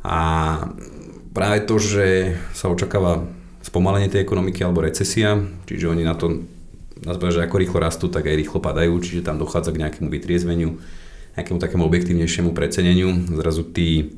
A 0.00 0.16
práve 1.36 1.60
to, 1.68 1.76
že 1.76 2.40
sa 2.56 2.72
očakáva 2.72 3.28
spomalenie 3.76 4.08
tej 4.08 4.24
ekonomiky 4.24 4.64
alebo 4.64 4.80
recesia, 4.80 5.36
čiže 5.68 5.92
oni 5.92 6.00
na 6.00 6.16
to, 6.16 6.48
nazvať, 7.04 7.36
že 7.36 7.44
ako 7.44 7.60
rýchlo 7.60 7.78
rastú, 7.84 8.08
tak 8.08 8.24
aj 8.24 8.40
rýchlo 8.40 8.64
padajú, 8.64 8.96
čiže 9.04 9.20
tam 9.20 9.36
dochádza 9.36 9.76
k 9.76 9.84
nejakému 9.84 10.08
vytriezveniu, 10.08 10.80
nejakému 11.36 11.60
takému 11.60 11.84
objektívnejšiemu 11.84 12.56
preceneniu. 12.56 13.12
Zrazu 13.36 13.68
tí 13.68 14.16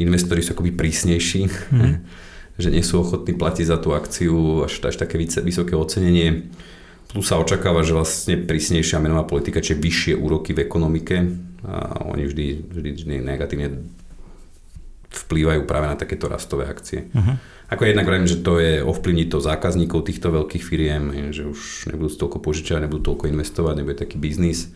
investori 0.00 0.40
sú 0.40 0.56
akoby 0.56 0.72
prísnejší, 0.72 1.68
mm. 1.68 1.94
že 2.64 2.72
nie 2.72 2.80
sú 2.80 3.04
ochotní 3.04 3.36
platiť 3.36 3.68
za 3.68 3.76
tú 3.76 3.92
akciu 3.92 4.64
až, 4.64 4.80
až 4.80 4.96
také 4.96 5.20
vysoké 5.20 5.76
ocenenie. 5.76 6.48
Plus 7.12 7.28
sa 7.28 7.36
očakáva, 7.36 7.84
že 7.84 7.92
vlastne 7.92 8.40
prísnejšia 8.40 9.04
menová 9.04 9.28
politika, 9.28 9.60
čiže 9.60 9.84
vyššie 9.84 10.14
úroky 10.16 10.56
v 10.56 10.64
ekonomike 10.64 11.28
a 11.60 12.08
oni 12.08 12.24
vždy, 12.24 12.46
vždy, 12.72 12.90
vždy 13.04 13.14
negatívne 13.20 13.84
vplývajú 15.08 15.64
práve 15.64 15.86
na 15.88 15.96
takéto 15.96 16.28
rastové 16.28 16.68
akcie. 16.68 17.08
Uh-huh. 17.12 17.40
Ako 17.68 17.84
jednak 17.84 18.08
vravím, 18.08 18.28
že 18.28 18.40
to 18.40 18.60
je 18.60 18.80
ovplyvniť 18.80 19.28
to 19.28 19.38
zákazníkov 19.44 20.08
týchto 20.08 20.32
veľkých 20.32 20.64
firiem, 20.64 21.32
že 21.32 21.48
už 21.48 21.92
nebudú 21.92 22.08
toľko 22.12 22.38
požičať, 22.40 22.84
nebudú 22.84 23.12
toľko 23.12 23.28
investovať, 23.28 23.74
nebude 23.76 23.96
taký 23.96 24.16
biznis. 24.16 24.72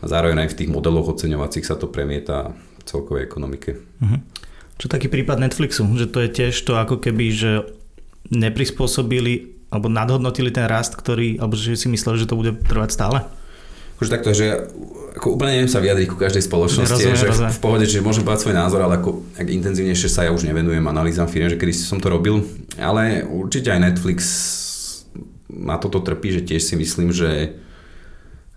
A 0.00 0.08
zároveň 0.08 0.46
aj 0.46 0.56
v 0.56 0.58
tých 0.64 0.72
modeloch 0.72 1.12
oceňovacích 1.12 1.64
sa 1.68 1.76
to 1.76 1.90
premieta 1.90 2.56
v 2.80 2.82
celkovej 2.88 3.28
ekonomike. 3.28 3.76
Uh-huh. 4.00 4.20
Čo 4.78 4.86
taký 4.88 5.10
prípad 5.10 5.42
Netflixu, 5.42 5.84
že 5.98 6.06
to 6.08 6.22
je 6.22 6.28
tiež 6.30 6.54
to 6.64 6.78
ako 6.78 7.02
keby, 7.02 7.34
že 7.34 7.66
neprispôsobili 8.30 9.58
alebo 9.68 9.92
nadhodnotili 9.92 10.48
ten 10.48 10.64
rast, 10.64 10.96
ktorý, 10.96 11.36
alebo 11.40 11.56
že 11.56 11.76
si 11.76 11.92
mysleli, 11.92 12.20
že 12.20 12.28
to 12.28 12.40
bude 12.40 12.64
trvať 12.64 12.90
stále? 12.92 13.18
Akože 13.98 14.14
takto, 14.14 14.30
že 14.30 14.70
ako 15.18 15.34
úplne 15.34 15.58
neviem 15.58 15.66
sa 15.66 15.82
vyjadriť 15.82 16.06
ku 16.06 16.14
každej 16.14 16.46
spoločnosti, 16.46 16.94
rozumiem, 16.94 17.18
že 17.18 17.26
rozumiem. 17.26 17.50
v 17.50 17.60
pohode, 17.60 17.84
že 17.90 17.98
môžem 17.98 18.22
povedať 18.22 18.46
svoj 18.46 18.54
názor, 18.54 18.80
ale 18.86 19.02
ako 19.02 19.26
ak 19.34 19.50
intenzívnejšie 19.50 20.06
sa 20.06 20.22
ja 20.22 20.30
už 20.30 20.46
nevenujem 20.46 20.86
analýzam 20.86 21.26
firiem, 21.26 21.50
že 21.50 21.58
kedy 21.58 21.74
som 21.74 21.98
to 21.98 22.06
robil, 22.06 22.46
ale 22.78 23.26
určite 23.26 23.74
aj 23.74 23.82
Netflix 23.82 24.20
na 25.50 25.74
toto 25.82 25.98
trpí, 25.98 26.30
že 26.30 26.46
tiež 26.46 26.62
si 26.62 26.78
myslím, 26.78 27.10
že 27.10 27.58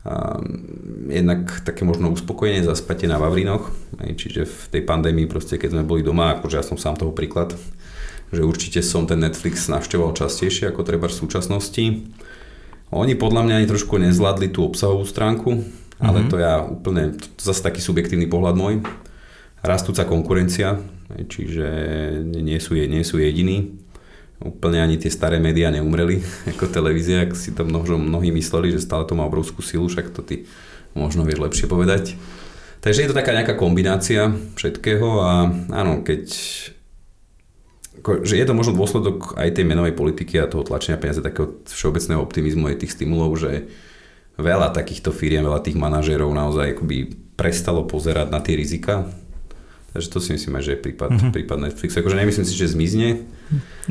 um, 0.06 1.10
jednak 1.10 1.66
také 1.66 1.82
možno 1.90 2.14
uspokojenie 2.14 2.62
zaspate 2.62 3.10
na 3.10 3.18
Vavrinoch, 3.18 3.74
čiže 3.98 4.46
v 4.46 4.64
tej 4.78 4.86
pandémii 4.86 5.26
proste, 5.26 5.58
keď 5.58 5.82
sme 5.82 5.90
boli 5.90 6.06
doma, 6.06 6.38
akože 6.38 6.62
ja 6.62 6.66
som 6.68 6.78
sám 6.78 7.02
toho 7.02 7.10
príklad, 7.10 7.58
že 8.30 8.46
určite 8.46 8.86
som 8.86 9.10
ten 9.10 9.18
Netflix 9.18 9.66
navštevoval 9.66 10.14
častejšie 10.14 10.70
ako 10.70 10.86
treba 10.86 11.10
v 11.10 11.18
súčasnosti. 11.18 11.84
Oni 12.92 13.16
podľa 13.16 13.48
mňa 13.48 13.56
ani 13.64 13.68
trošku 13.72 13.96
nezvládli 13.96 14.52
tú 14.52 14.68
obsahovú 14.68 15.08
stránku, 15.08 15.64
ale 16.04 16.24
mm-hmm. 16.24 16.32
to 16.32 16.36
ja 16.36 16.60
úplne, 16.60 17.16
to 17.16 17.42
zase 17.42 17.64
taký 17.64 17.80
subjektívny 17.80 18.28
pohľad 18.28 18.56
môj. 18.60 18.84
Rastúca 19.64 20.04
konkurencia, 20.04 20.76
čiže 21.32 21.68
nie 22.28 22.60
sú, 22.60 22.76
nie 22.76 23.04
sú 23.08 23.24
jediní. 23.24 23.80
Úplne 24.42 24.82
ani 24.82 24.98
tie 24.98 25.14
staré 25.14 25.40
médiá 25.40 25.72
neumreli 25.72 26.20
ako 26.52 26.68
televízia, 26.68 27.24
ak 27.24 27.32
si 27.38 27.56
to 27.56 27.64
mnoho, 27.64 27.96
mnohí 27.96 28.34
mysleli, 28.36 28.76
že 28.76 28.84
stále 28.84 29.08
to 29.08 29.16
má 29.16 29.24
obrovskú 29.24 29.64
silu, 29.64 29.88
však 29.88 30.12
to 30.12 30.26
ty 30.26 30.44
možno 30.92 31.24
vieš 31.24 31.40
lepšie 31.40 31.72
povedať. 31.72 32.20
Takže 32.82 33.06
je 33.06 33.10
to 33.14 33.16
taká 33.16 33.32
nejaká 33.32 33.54
kombinácia 33.56 34.34
všetkého 34.58 35.08
a 35.22 35.48
áno, 35.70 36.02
keď 36.02 36.28
že 38.02 38.36
je 38.38 38.46
to 38.46 38.58
možno 38.58 38.74
dôsledok 38.74 39.38
aj 39.38 39.58
tej 39.58 39.66
menovej 39.66 39.94
politiky 39.94 40.42
a 40.42 40.50
toho 40.50 40.66
tlačenia 40.66 40.98
peniaze, 40.98 41.22
takého 41.22 41.62
všeobecného 41.70 42.22
optimizmu 42.22 42.70
aj 42.70 42.82
tých 42.82 42.94
stimulov, 42.98 43.38
že 43.38 43.70
veľa 44.42 44.74
takýchto 44.74 45.14
firiem, 45.14 45.46
veľa 45.46 45.62
tých 45.62 45.78
manažérov 45.78 46.30
naozaj 46.34 46.78
akoby 46.78 47.14
prestalo 47.38 47.86
pozerať 47.86 48.28
na 48.34 48.40
tie 48.42 48.58
rizika. 48.58 49.10
Takže 49.92 50.08
to 50.08 50.20
si 50.24 50.30
myslím, 50.32 50.56
že 50.64 50.80
je 50.80 50.80
prípad, 50.80 51.10
mm-hmm. 51.12 51.34
prípad 51.36 51.58
Netflixu. 51.68 52.00
Akože 52.00 52.16
nemyslím 52.16 52.48
si, 52.48 52.56
že 52.56 52.72
zmizne, 52.72 53.28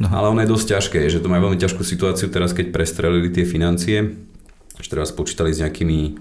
no. 0.01 0.09
ale 0.09 0.33
ono 0.33 0.41
je 0.41 0.49
dosť 0.49 0.67
ťažké, 0.73 1.01
že 1.13 1.21
to 1.21 1.29
majú 1.29 1.53
veľmi 1.53 1.61
ťažkú 1.61 1.85
situáciu 1.85 2.33
teraz, 2.33 2.57
keď 2.57 2.73
prestrelili 2.73 3.29
tie 3.29 3.45
financie, 3.45 4.17
že 4.81 4.89
teraz 4.89 5.13
počítali 5.13 5.53
s 5.53 5.61
nejakými, 5.61 6.17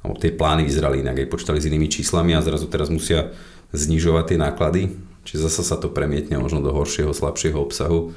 alebo 0.00 0.16
tie 0.16 0.32
plány 0.32 0.64
vyzerali 0.64 1.04
inak, 1.04 1.20
aj 1.20 1.28
počítali 1.28 1.60
s 1.60 1.68
inými 1.68 1.92
číslami 1.92 2.32
a 2.32 2.40
zrazu 2.40 2.64
teraz 2.72 2.88
musia 2.88 3.28
znižovať 3.76 4.24
tie 4.24 4.38
náklady 4.40 4.82
Čiže 5.24 5.48
zase 5.48 5.62
sa 5.64 5.76
to 5.80 5.88
premietne 5.88 6.36
možno 6.36 6.60
do 6.60 6.70
horšieho, 6.70 7.16
slabšieho 7.16 7.56
obsahu. 7.56 8.12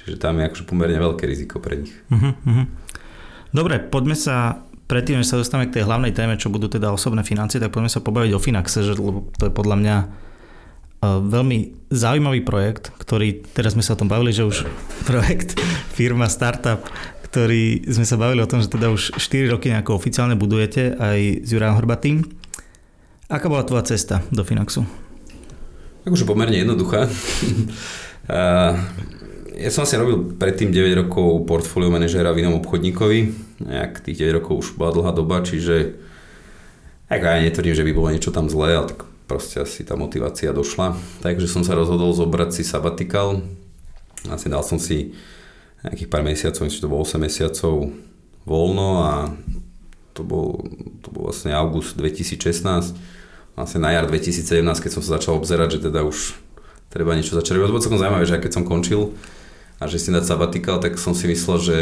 Čiže 0.00 0.16
tam 0.16 0.40
je 0.40 0.48
akože 0.48 0.64
pomerne 0.64 0.96
veľké 0.96 1.24
riziko 1.28 1.60
pre 1.60 1.84
nich. 1.84 1.92
Uh-huh. 2.08 2.64
Dobre, 3.52 3.80
poďme 3.82 4.16
sa 4.16 4.64
predtým, 4.90 5.22
než 5.22 5.30
sa 5.30 5.38
dostaneme 5.38 5.70
k 5.70 5.80
tej 5.80 5.86
hlavnej 5.86 6.10
téme, 6.10 6.34
čo 6.34 6.50
budú 6.50 6.66
teda 6.66 6.90
osobné 6.90 7.22
financie, 7.22 7.62
tak 7.62 7.70
poďme 7.70 7.92
sa 7.92 8.02
pobaviť 8.02 8.32
o 8.34 8.42
Finaxe, 8.42 8.82
že, 8.82 8.98
lebo 8.98 9.30
to 9.38 9.46
je 9.46 9.52
podľa 9.54 9.76
mňa 9.78 9.96
uh, 10.02 11.22
veľmi 11.22 11.88
zaujímavý 11.94 12.42
projekt, 12.42 12.90
ktorý, 12.98 13.46
teraz 13.54 13.78
sme 13.78 13.86
sa 13.86 13.94
o 13.94 14.00
tom 14.00 14.10
bavili, 14.10 14.34
že 14.34 14.42
už 14.42 14.66
projekt, 15.10 15.54
firma, 15.94 16.26
startup, 16.26 16.82
ktorý 17.30 17.86
sme 17.86 18.02
sa 18.02 18.18
bavili 18.18 18.42
o 18.42 18.50
tom, 18.50 18.58
že 18.58 18.66
teda 18.66 18.90
už 18.90 19.14
4 19.14 19.54
roky 19.54 19.70
nejako 19.70 19.94
oficiálne 19.94 20.34
budujete 20.34 20.98
aj 20.98 21.46
s 21.46 21.48
Jurajom 21.54 21.78
Hrbatým. 21.78 22.26
Aká 23.30 23.46
bola 23.46 23.62
tvoja 23.62 23.86
cesta 23.86 24.26
do 24.34 24.42
Finaxu? 24.42 24.82
Akože 26.10 26.26
pomerne 26.26 26.58
jednoduchá. 26.58 27.06
ja 29.62 29.70
som 29.70 29.86
si 29.86 29.94
robil 29.94 30.34
predtým 30.34 30.74
9 30.74 31.06
rokov 31.06 31.46
portfólio 31.46 31.86
manažéra 31.86 32.34
v 32.34 32.42
inom 32.42 32.58
obchodníkovi. 32.58 33.18
Nejak 33.62 34.02
tých 34.02 34.26
9 34.26 34.42
rokov 34.42 34.58
už 34.58 34.68
bola 34.74 34.90
dlhá 34.90 35.14
doba, 35.14 35.38
čiže 35.46 35.94
ako 37.06 37.22
ja 37.22 37.46
netvrdím, 37.46 37.78
že 37.78 37.86
by 37.86 37.92
bolo 37.94 38.10
niečo 38.10 38.34
tam 38.34 38.50
zlé, 38.50 38.74
ale 38.74 38.90
tak 38.90 39.06
proste 39.30 39.62
asi 39.62 39.86
tá 39.86 39.94
motivácia 39.94 40.50
došla. 40.50 40.98
Takže 41.22 41.46
som 41.46 41.62
sa 41.62 41.78
rozhodol 41.78 42.10
zobrať 42.10 42.58
si 42.58 42.66
sabatikal. 42.66 43.46
Asi 44.26 44.50
dal 44.50 44.66
som 44.66 44.82
si 44.82 45.14
nejakých 45.86 46.10
pár 46.10 46.26
mesiacov, 46.26 46.66
myslím, 46.66 46.82
to 46.82 46.90
bolo 46.90 47.06
8 47.06 47.22
mesiacov 47.22 47.74
voľno 48.50 48.88
a 49.06 49.12
to 50.10 50.26
bol, 50.26 50.58
to 51.06 51.08
bol 51.14 51.30
vlastne 51.30 51.54
august 51.54 51.94
2016 51.94 52.98
vlastne 53.54 53.80
na 53.82 53.90
jar 53.94 54.06
2017, 54.06 54.62
keď 54.82 54.90
som 54.90 55.02
sa 55.02 55.18
začal 55.18 55.38
obzerať, 55.38 55.78
že 55.78 55.90
teda 55.90 56.04
už 56.06 56.36
treba 56.90 57.14
niečo 57.14 57.38
začať 57.38 57.56
robiť. 57.56 57.70
Bolo 57.70 57.84
celkom 57.84 58.02
zaujímavé, 58.02 58.26
že 58.26 58.42
keď 58.42 58.52
som 58.52 58.64
končil 58.66 59.14
a 59.80 59.88
že 59.88 59.96
si 59.96 60.12
dať 60.12 60.28
sabatikal, 60.28 60.76
tak 60.76 61.00
som 61.00 61.16
si 61.16 61.24
myslel, 61.24 61.56
že 61.56 61.76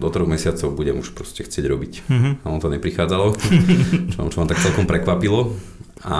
do 0.00 0.08
troch 0.08 0.24
mesiacov 0.24 0.72
budem 0.72 0.96
už 0.96 1.12
proste 1.12 1.44
chcieť 1.44 1.64
robiť. 1.68 1.92
Mm-hmm. 2.08 2.32
A 2.40 2.46
on 2.48 2.60
to 2.62 2.72
neprichádzalo, 2.72 3.36
čo, 4.16 4.18
čo 4.32 4.38
ma 4.40 4.46
tak 4.48 4.64
celkom 4.64 4.88
prekvapilo. 4.88 5.52
A 6.04 6.16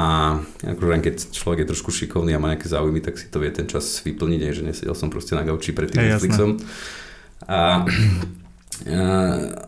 akože 0.65 1.01
keď 1.01 1.15
človek 1.33 1.65
je 1.65 1.71
trošku 1.73 1.93
šikovný 1.93 2.37
a 2.37 2.41
má 2.41 2.53
nejaké 2.53 2.69
záujmy, 2.69 3.01
tak 3.01 3.17
si 3.17 3.29
to 3.33 3.41
vie 3.41 3.53
ten 3.53 3.69
čas 3.69 4.05
vyplniť, 4.05 4.41
aj 4.49 4.53
že 4.53 4.63
nesedel 4.65 4.97
som 4.97 5.09
proste 5.09 5.33
na 5.33 5.45
gauči 5.45 5.73
pred 5.73 5.93
tým 5.93 6.09
Netflixom. 6.09 6.61
A, 7.45 7.49
a, 7.49 7.61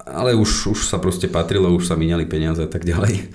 ale 0.08 0.30
už, 0.36 0.76
už 0.76 0.88
sa 0.88 0.96
proste 1.00 1.28
patrilo, 1.28 1.72
už 1.72 1.88
sa 1.88 2.00
míňali 2.00 2.24
peniaze 2.28 2.64
a 2.64 2.68
tak 2.68 2.88
ďalej. 2.88 3.28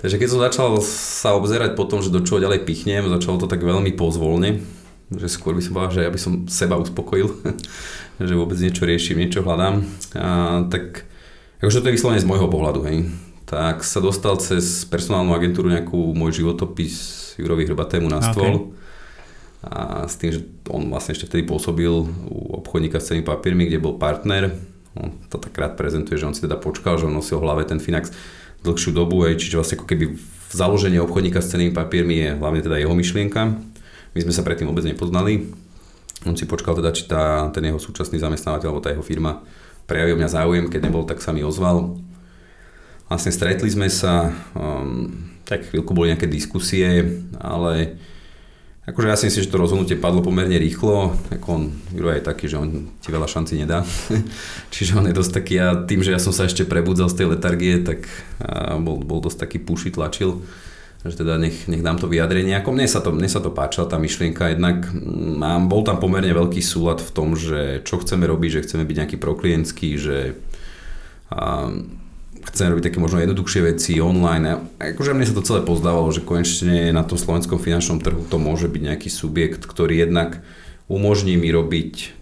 Takže 0.00 0.16
keď 0.16 0.28
som 0.32 0.40
začal 0.40 0.68
sa 0.88 1.36
obzerať 1.36 1.76
po 1.76 1.84
tom, 1.84 2.00
že 2.00 2.08
do 2.08 2.24
čoho 2.24 2.40
ďalej 2.40 2.64
pichnem, 2.64 3.04
začalo 3.12 3.36
to 3.36 3.44
tak 3.44 3.60
veľmi 3.60 3.92
pozvolne, 3.92 4.64
že 5.12 5.28
skôr 5.28 5.52
by 5.52 5.60
som 5.60 5.76
povedal, 5.76 5.92
že 6.00 6.04
ja 6.08 6.12
by 6.12 6.20
som 6.20 6.32
seba 6.48 6.80
uspokojil, 6.80 7.28
že 8.28 8.32
vôbec 8.32 8.56
niečo 8.56 8.88
riešim, 8.88 9.20
niečo 9.20 9.44
hľadám. 9.44 9.84
A, 10.16 10.64
tak 10.72 11.04
akože 11.60 11.84
to 11.84 11.88
je 11.92 11.96
vyslovene 12.00 12.24
z 12.24 12.28
môjho 12.28 12.48
pohľadu, 12.48 12.80
hej. 12.88 13.12
Tak 13.44 13.84
sa 13.84 14.00
dostal 14.00 14.40
cez 14.40 14.88
personálnu 14.88 15.36
agentúru 15.36 15.68
nejakú 15.68 16.16
môj 16.16 16.40
životopis 16.40 17.36
Jurovi 17.36 17.68
Hrbatému 17.68 18.08
na 18.08 18.24
stôl. 18.24 18.72
Okay. 18.72 18.78
A 19.60 20.08
s 20.08 20.16
tým, 20.16 20.32
že 20.32 20.40
on 20.72 20.88
vlastne 20.88 21.12
ešte 21.12 21.28
vtedy 21.28 21.44
pôsobil 21.44 21.92
u 22.08 22.38
obchodníka 22.56 22.96
s 22.96 23.12
cenými 23.12 23.28
papiermi, 23.28 23.68
kde 23.68 23.82
bol 23.82 24.00
partner. 24.00 24.56
On 24.96 25.12
to 25.28 25.36
tak 25.36 25.52
rád 25.52 25.76
prezentuje, 25.76 26.16
že 26.16 26.24
on 26.24 26.32
si 26.32 26.40
teda 26.40 26.56
počkal, 26.56 26.96
že 26.96 27.04
on 27.04 27.12
nosil 27.12 27.36
v 27.36 27.44
hlave 27.44 27.68
ten 27.68 27.76
Finax 27.76 28.08
dlhšiu 28.64 28.90
dobu, 28.92 29.24
aj, 29.24 29.40
čiže 29.40 29.56
vlastne 29.56 29.76
ako 29.80 29.86
keby 29.88 30.04
v 30.16 30.52
založení 30.52 30.98
obchodníka 31.00 31.40
s 31.40 31.50
cenými 31.54 31.72
papiermi 31.72 32.16
je 32.16 32.30
hlavne 32.36 32.60
teda 32.60 32.76
jeho 32.76 32.92
myšlienka. 32.92 33.40
My 34.10 34.18
sme 34.20 34.34
sa 34.34 34.42
predtým 34.42 34.66
vôbec 34.66 34.82
nepoznali. 34.82 35.54
On 36.28 36.36
si 36.36 36.44
počkal 36.44 36.76
teda, 36.76 36.90
či 36.92 37.08
tá, 37.08 37.48
ten 37.54 37.64
jeho 37.64 37.80
súčasný 37.80 38.20
zamestnávateľ 38.20 38.68
alebo 38.68 38.84
tá 38.84 38.92
jeho 38.92 39.06
firma 39.06 39.40
prejaví 39.88 40.14
mňa 40.14 40.30
záujem, 40.30 40.66
keď 40.70 40.86
nebol, 40.86 41.02
tak 41.02 41.18
sa 41.18 41.34
mi 41.34 41.42
ozval. 41.42 41.98
Vlastne 43.10 43.34
stretli 43.34 43.66
sme 43.66 43.90
sa, 43.90 44.30
um, 44.54 45.10
tak 45.42 45.66
chvíľku 45.66 45.90
boli 45.90 46.14
nejaké 46.14 46.30
diskusie, 46.30 47.26
ale 47.42 47.98
Akože 48.88 49.12
ja 49.12 49.16
si 49.20 49.28
myslím, 49.28 49.44
že 49.44 49.52
to 49.52 49.60
rozhodnutie 49.60 49.96
padlo 50.00 50.24
pomerne 50.24 50.56
rýchlo, 50.56 51.12
ako 51.28 51.46
on, 51.52 51.62
Juro 51.92 52.16
je 52.16 52.24
taký, 52.24 52.48
že 52.48 52.56
on 52.56 52.88
ti 52.98 53.12
veľa 53.12 53.28
šanci 53.28 53.60
nedá, 53.60 53.84
čiže 54.74 54.96
on 54.96 55.04
je 55.04 55.14
dosť 55.14 55.32
taký, 55.36 55.54
a 55.60 55.84
tým, 55.84 56.00
že 56.00 56.16
ja 56.16 56.18
som 56.18 56.32
sa 56.32 56.48
ešte 56.48 56.64
prebudzal 56.64 57.12
z 57.12 57.20
tej 57.20 57.26
letargie, 57.36 57.84
tak 57.84 58.08
bol, 58.80 59.04
bol 59.04 59.20
dosť 59.20 59.46
taký 59.46 59.58
puši, 59.60 59.92
tlačil, 59.92 60.40
že 61.04 61.12
teda 61.12 61.36
nech, 61.36 61.68
nech 61.68 61.84
dám 61.84 62.00
to 62.00 62.08
vyjadrenie. 62.08 62.56
Ako 62.56 62.72
mne 62.72 62.88
sa 62.88 63.04
to, 63.04 63.12
mne 63.12 63.28
sa 63.28 63.44
to 63.44 63.52
páčila 63.52 63.84
tá 63.84 64.00
myšlienka, 64.00 64.52
jednak 64.52 64.88
mám, 64.92 65.68
bol 65.68 65.84
tam 65.84 66.00
pomerne 66.00 66.32
veľký 66.32 66.64
súlad 66.64 67.04
v 67.04 67.10
tom, 67.12 67.36
že 67.36 67.84
čo 67.84 68.00
chceme 68.00 68.24
robiť, 68.24 68.60
že 68.60 68.64
chceme 68.64 68.84
byť 68.88 68.96
nejaký 68.96 69.16
proklientský, 69.20 69.90
že 70.00 70.40
a, 71.28 71.68
chcem 72.48 72.72
robiť 72.72 72.92
také 72.92 72.98
možno 72.98 73.20
jednoduchšie 73.20 73.60
veci 73.64 73.92
online. 74.00 74.44
A 74.80 74.92
akože 74.92 75.12
mne 75.12 75.28
sa 75.28 75.36
to 75.36 75.46
celé 75.46 75.60
pozdávalo, 75.60 76.08
že 76.14 76.24
konečne 76.24 76.92
na 76.94 77.04
tom 77.04 77.20
slovenskom 77.20 77.60
finančnom 77.60 78.00
trhu 78.00 78.24
to 78.24 78.36
môže 78.40 78.70
byť 78.70 78.82
nejaký 78.82 79.08
subjekt, 79.12 79.68
ktorý 79.68 80.08
jednak 80.08 80.40
umožní 80.88 81.36
mi 81.36 81.52
robiť 81.52 82.16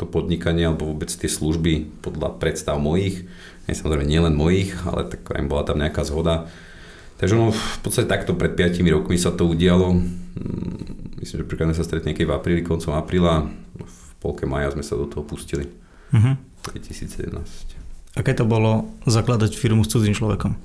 to 0.00 0.08
podnikanie 0.08 0.64
alebo 0.64 0.88
vôbec 0.88 1.12
tie 1.12 1.28
služby 1.28 2.00
podľa 2.00 2.40
predstav 2.40 2.80
mojich. 2.80 3.28
Nie 3.68 3.76
samozrejme 3.76 4.08
nielen 4.08 4.34
mojich, 4.34 4.72
ale 4.88 5.06
tak 5.06 5.28
aj 5.28 5.44
bola 5.44 5.62
tam 5.62 5.78
nejaká 5.78 6.02
zhoda. 6.08 6.48
Takže 7.20 7.36
ono 7.36 7.52
v 7.52 7.78
podstate 7.84 8.08
takto 8.08 8.32
pred 8.32 8.56
5 8.56 8.80
rokmi 8.96 9.20
sa 9.20 9.28
to 9.28 9.44
udialo. 9.44 9.92
Mm, 9.92 11.20
myslím, 11.20 11.44
že 11.44 11.48
príkladne 11.48 11.76
sa 11.76 11.84
stretne 11.84 12.16
v 12.16 12.32
apríli, 12.32 12.64
koncom 12.64 12.96
apríla. 12.96 13.52
V 13.76 14.10
polke 14.24 14.48
maja 14.48 14.72
sme 14.72 14.80
sa 14.80 14.96
do 14.96 15.04
toho 15.04 15.20
pustili. 15.20 15.68
Uh-huh. 16.16 16.34
2017. 16.64 17.79
Aké 18.18 18.34
to 18.34 18.42
bolo 18.42 18.90
zakladať 19.06 19.54
firmu 19.54 19.86
s 19.86 19.92
cudzým 19.94 20.14
človekom? 20.14 20.58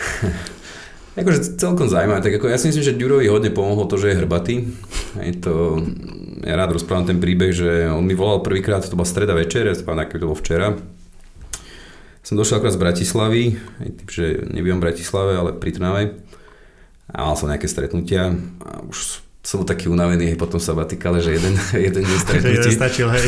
akože 1.20 1.60
celkom 1.60 1.88
zaujímavé. 1.90 2.24
Tak 2.24 2.34
ako 2.40 2.46
ja 2.48 2.58
si 2.58 2.72
myslím, 2.72 2.84
že 2.84 2.98
Ďurovi 2.98 3.26
hodne 3.28 3.50
pomohlo 3.52 3.84
to, 3.84 4.00
že 4.00 4.12
je 4.12 4.20
hrbatý. 4.20 4.54
Je 5.20 5.34
to, 5.36 5.84
ja 6.44 6.54
rád 6.56 6.76
rozprávam 6.76 7.06
ten 7.08 7.18
príbeh, 7.20 7.52
že 7.52 7.90
on 7.90 8.06
mi 8.06 8.16
volal 8.16 8.40
prvýkrát, 8.40 8.84
to 8.86 8.96
bola 8.96 9.08
streda 9.08 9.36
večer, 9.36 9.68
ja 9.68 9.76
spávam, 9.76 10.06
to 10.06 10.30
bolo 10.30 10.38
včera. 10.38 10.78
Som 12.20 12.36
došiel 12.36 12.60
akorát 12.60 12.76
z 12.76 12.82
Bratislavy, 12.84 13.42
tým, 13.80 14.08
že 14.08 14.24
nebývam 14.52 14.78
v 14.78 14.92
Bratislave, 14.92 15.32
ale 15.40 15.50
pri 15.56 15.70
Trnave. 15.72 16.02
A 17.10 17.26
mal 17.26 17.34
som 17.34 17.50
nejaké 17.50 17.66
stretnutia 17.66 18.36
a 18.62 18.70
už 18.86 19.24
som 19.40 19.64
taký 19.64 19.88
unavený 19.88 20.36
potom 20.36 20.60
sa 20.60 20.76
batikale, 20.76 21.24
že 21.24 21.40
jeden, 21.40 21.56
jeden 21.88 22.02
deň 22.04 22.18
stretnutí. 22.20 22.70
stačil, 22.76 23.08
hej. 23.08 23.26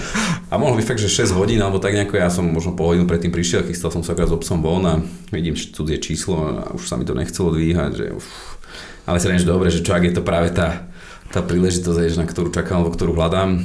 A 0.52 0.56
mohlo 0.56 0.80
byť 0.80 0.86
fakt, 0.86 1.02
že 1.02 1.12
6 1.12 1.36
hodín, 1.36 1.60
alebo 1.60 1.76
tak 1.76 1.92
nejako, 1.92 2.16
ja 2.16 2.32
som 2.32 2.46
možno 2.48 2.72
po 2.72 2.88
hodinu 2.88 3.04
predtým 3.04 3.28
prišiel, 3.28 3.68
chystal 3.68 3.92
som 3.92 4.00
sa 4.00 4.16
akorát 4.16 4.32
s 4.32 4.38
obsom 4.38 4.64
von 4.64 4.80
a 4.88 4.96
vidím 5.28 5.52
cudzie 5.52 6.00
číslo 6.00 6.40
a 6.40 6.52
už 6.72 6.88
sa 6.88 6.96
mi 6.96 7.04
to 7.04 7.12
nechcelo 7.12 7.52
dvíhať, 7.52 7.90
že 7.92 8.06
uf. 8.16 8.56
Ale 9.04 9.20
si 9.20 9.28
že 9.28 9.44
dobre, 9.44 9.68
že 9.68 9.84
čo 9.84 9.92
ak 9.92 10.08
je 10.08 10.14
to 10.16 10.24
práve 10.24 10.48
tá, 10.56 10.88
tá 11.28 11.44
príležitosť, 11.44 12.16
na 12.16 12.24
ktorú 12.24 12.48
čakám, 12.48 12.80
alebo 12.80 12.96
ktorú 12.96 13.12
hľadám, 13.12 13.60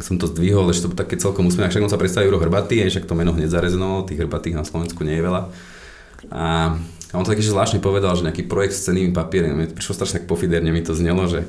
som 0.00 0.18
to 0.18 0.26
zdvihol, 0.26 0.66
ešte 0.72 0.90
to 0.90 0.96
také 0.98 1.20
celkom 1.20 1.46
úsmevné, 1.46 1.70
však 1.70 1.86
on 1.86 1.92
sa 1.92 2.00
predstavil 2.00 2.32
Juro 2.32 2.42
Hrbatý, 2.42 2.82
však 2.82 3.06
to 3.06 3.14
meno 3.14 3.30
hneď 3.36 3.52
zarezonovalo, 3.52 4.08
tých 4.08 4.24
Hrbatých 4.24 4.58
na 4.58 4.64
Slovensku 4.64 5.04
nie 5.06 5.20
je 5.20 5.26
veľa. 5.28 5.42
A 6.32 6.78
a 7.12 7.20
on 7.20 7.28
to 7.28 7.36
taký, 7.36 7.44
zvláštne 7.44 7.84
povedal, 7.84 8.16
že 8.16 8.24
nejaký 8.24 8.48
projekt 8.48 8.72
s 8.72 8.88
cenými 8.88 9.12
papiermi, 9.12 9.52
mi 9.52 9.68
prišlo 9.68 10.00
strašne 10.00 10.24
tak 10.24 10.32
pofiderne, 10.32 10.72
mi 10.72 10.80
to 10.80 10.96
znelo, 10.96 11.28
že 11.28 11.44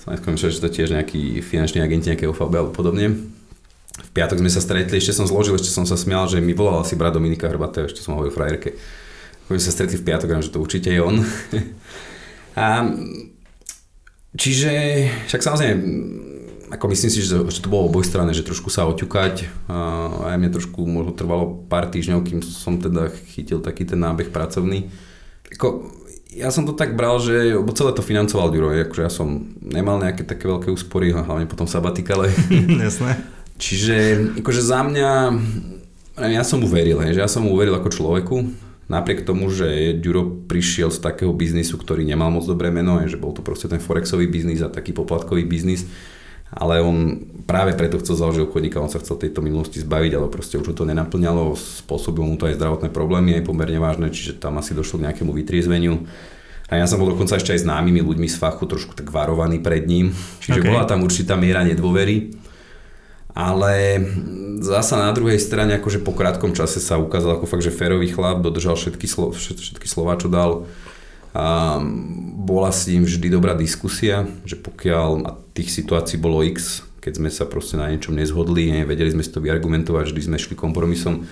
som 0.00 0.14
že 0.38 0.62
to 0.62 0.70
tiež 0.70 0.94
nejaký 0.94 1.42
finančný 1.42 1.82
agenti, 1.82 2.14
nejaké 2.14 2.30
OFB 2.30 2.54
alebo 2.54 2.72
podobne. 2.72 3.18
V 4.00 4.10
piatok 4.14 4.38
sme 4.38 4.48
sa 4.48 4.62
stretli, 4.62 4.96
ešte 4.96 5.12
som 5.12 5.26
zložil, 5.26 5.58
ešte 5.58 5.74
som 5.74 5.84
sa 5.84 5.98
smial, 5.98 6.30
že 6.30 6.38
mi 6.38 6.54
volal 6.54 6.86
si 6.86 6.94
brat 6.94 7.12
Dominika 7.12 7.50
Hrbatého, 7.50 7.90
ešte 7.90 8.00
som 8.00 8.16
hovoril 8.16 8.32
frajerke. 8.32 8.78
Keď 9.50 9.58
sme 9.58 9.66
sa 9.66 9.74
stretli 9.74 9.98
v 9.98 10.06
piatok, 10.06 10.40
že 10.40 10.54
to 10.54 10.62
určite 10.62 10.88
je 10.94 11.02
on. 11.02 11.20
a 12.58 12.86
čiže, 14.38 14.72
však 15.26 15.42
samozrejme, 15.42 15.74
ako 16.70 16.84
myslím 16.94 17.10
si, 17.10 17.20
že, 17.26 17.34
že 17.50 17.60
to 17.60 17.68
bolo 17.68 17.90
obojstranné, 17.90 18.30
že 18.30 18.46
trošku 18.46 18.70
sa 18.70 18.86
oťukať 18.86 19.50
a 19.66 19.76
aj 20.30 20.36
mne 20.38 20.50
trošku 20.54 20.86
možno 20.86 21.10
trvalo 21.10 21.66
pár 21.66 21.90
týždňov, 21.90 22.22
kým 22.22 22.40
som 22.46 22.78
teda 22.78 23.10
chytil 23.34 23.58
taký 23.58 23.82
ten 23.82 23.98
nábeh 23.98 24.30
pracovný. 24.30 24.86
Ako, 25.50 25.90
ja 26.30 26.54
som 26.54 26.62
to 26.62 26.78
tak 26.78 26.94
bral, 26.94 27.18
že 27.18 27.58
lebo 27.58 27.74
celé 27.74 27.90
to 27.90 28.06
financoval 28.06 28.54
Duro, 28.54 28.70
akože 28.70 29.02
ja 29.02 29.10
som 29.10 29.50
nemal 29.58 29.98
nejaké 29.98 30.22
také 30.22 30.46
veľké 30.46 30.70
úspory, 30.70 31.10
hlavne 31.10 31.50
potom 31.50 31.66
sabatikale. 31.66 32.30
Jasné. 32.86 33.18
Čiže 33.58 33.96
akože 34.40 34.62
za 34.62 34.80
mňa, 34.86 35.10
ja 36.22 36.42
som 36.46 36.62
mu 36.62 36.70
veril, 36.70 37.02
že 37.10 37.20
ja 37.20 37.28
som 37.28 37.44
mu 37.44 37.58
veril 37.58 37.74
ako 37.74 37.90
človeku, 37.90 38.36
napriek 38.86 39.26
tomu, 39.26 39.50
že 39.50 39.94
Duro 39.98 40.26
prišiel 40.46 40.94
z 40.94 41.02
takého 41.02 41.34
biznisu, 41.34 41.78
ktorý 41.78 42.06
nemal 42.06 42.30
moc 42.30 42.46
dobré 42.46 42.70
meno, 42.74 42.98
že 43.06 43.18
bol 43.18 43.34
to 43.34 43.42
proste 43.42 43.70
ten 43.70 43.82
forexový 43.82 44.30
biznis 44.30 44.62
a 44.62 44.70
taký 44.70 44.94
poplatkový 44.94 45.46
biznis, 45.46 45.86
ale 46.50 46.82
on 46.82 47.22
práve 47.46 47.78
preto 47.78 48.02
chcel 48.02 48.18
založiť 48.18 48.42
obchodníka, 48.46 48.82
on 48.82 48.90
sa 48.90 48.98
chcel 48.98 49.18
tejto 49.18 49.38
minulosti 49.42 49.78
zbaviť, 49.78 50.12
ale 50.18 50.26
proste 50.26 50.58
už 50.58 50.74
to 50.74 50.82
nenaplňalo, 50.86 51.54
spôsobilo 51.54 52.26
mu 52.26 52.34
to 52.34 52.50
aj 52.50 52.58
zdravotné 52.58 52.90
problémy, 52.90 53.38
aj 53.38 53.46
pomerne 53.46 53.78
vážne, 53.78 54.10
čiže 54.10 54.38
tam 54.38 54.58
asi 54.58 54.74
došlo 54.74 54.98
k 54.98 55.10
nejakému 55.10 55.30
vytriezveniu. 55.30 56.06
A 56.70 56.78
ja 56.78 56.86
som 56.86 57.02
bol 57.02 57.10
dokonca 57.10 57.34
ešte 57.34 57.50
aj 57.50 57.66
známymi 57.66 58.02
ľuďmi 58.02 58.30
z 58.30 58.38
fachu 58.38 58.66
trošku 58.66 58.94
tak 58.94 59.10
varovaný 59.10 59.58
pred 59.58 59.86
ním, 59.86 60.14
čiže 60.42 60.62
okay. 60.62 60.68
bola 60.70 60.86
tam 60.86 61.02
určitá 61.02 61.34
miera 61.34 61.66
nedôvery. 61.66 62.38
Ale 63.30 64.02
zasa 64.58 64.98
na 64.98 65.10
druhej 65.14 65.38
strane, 65.38 65.78
akože 65.78 66.02
po 66.02 66.10
krátkom 66.10 66.50
čase 66.50 66.82
sa 66.82 66.98
ukázal 66.98 67.38
ako 67.38 67.46
fakt, 67.46 67.62
že 67.62 67.74
férový 67.74 68.10
chlap, 68.10 68.42
dodržal 68.42 68.74
všetky, 68.74 69.06
slo, 69.06 69.30
všetky 69.30 69.86
slova, 69.86 70.18
čo 70.18 70.26
dal 70.26 70.66
a 71.30 71.78
bola 72.40 72.74
s 72.74 72.90
ním 72.90 73.06
vždy 73.06 73.30
dobrá 73.30 73.54
diskusia, 73.54 74.26
že 74.42 74.58
pokiaľ, 74.58 75.08
a 75.22 75.30
tých 75.54 75.70
situácií 75.70 76.18
bolo 76.18 76.42
x, 76.42 76.82
keď 76.98 77.12
sme 77.22 77.30
sa 77.30 77.46
proste 77.46 77.78
na 77.78 77.88
niečom 77.88 78.18
nezhodli, 78.18 78.82
vedeli 78.82 79.14
sme 79.14 79.22
si 79.22 79.30
to 79.30 79.38
vyargumentovať, 79.38 80.10
vždy 80.10 80.22
sme 80.26 80.36
šli 80.42 80.58
kompromisom, 80.58 81.24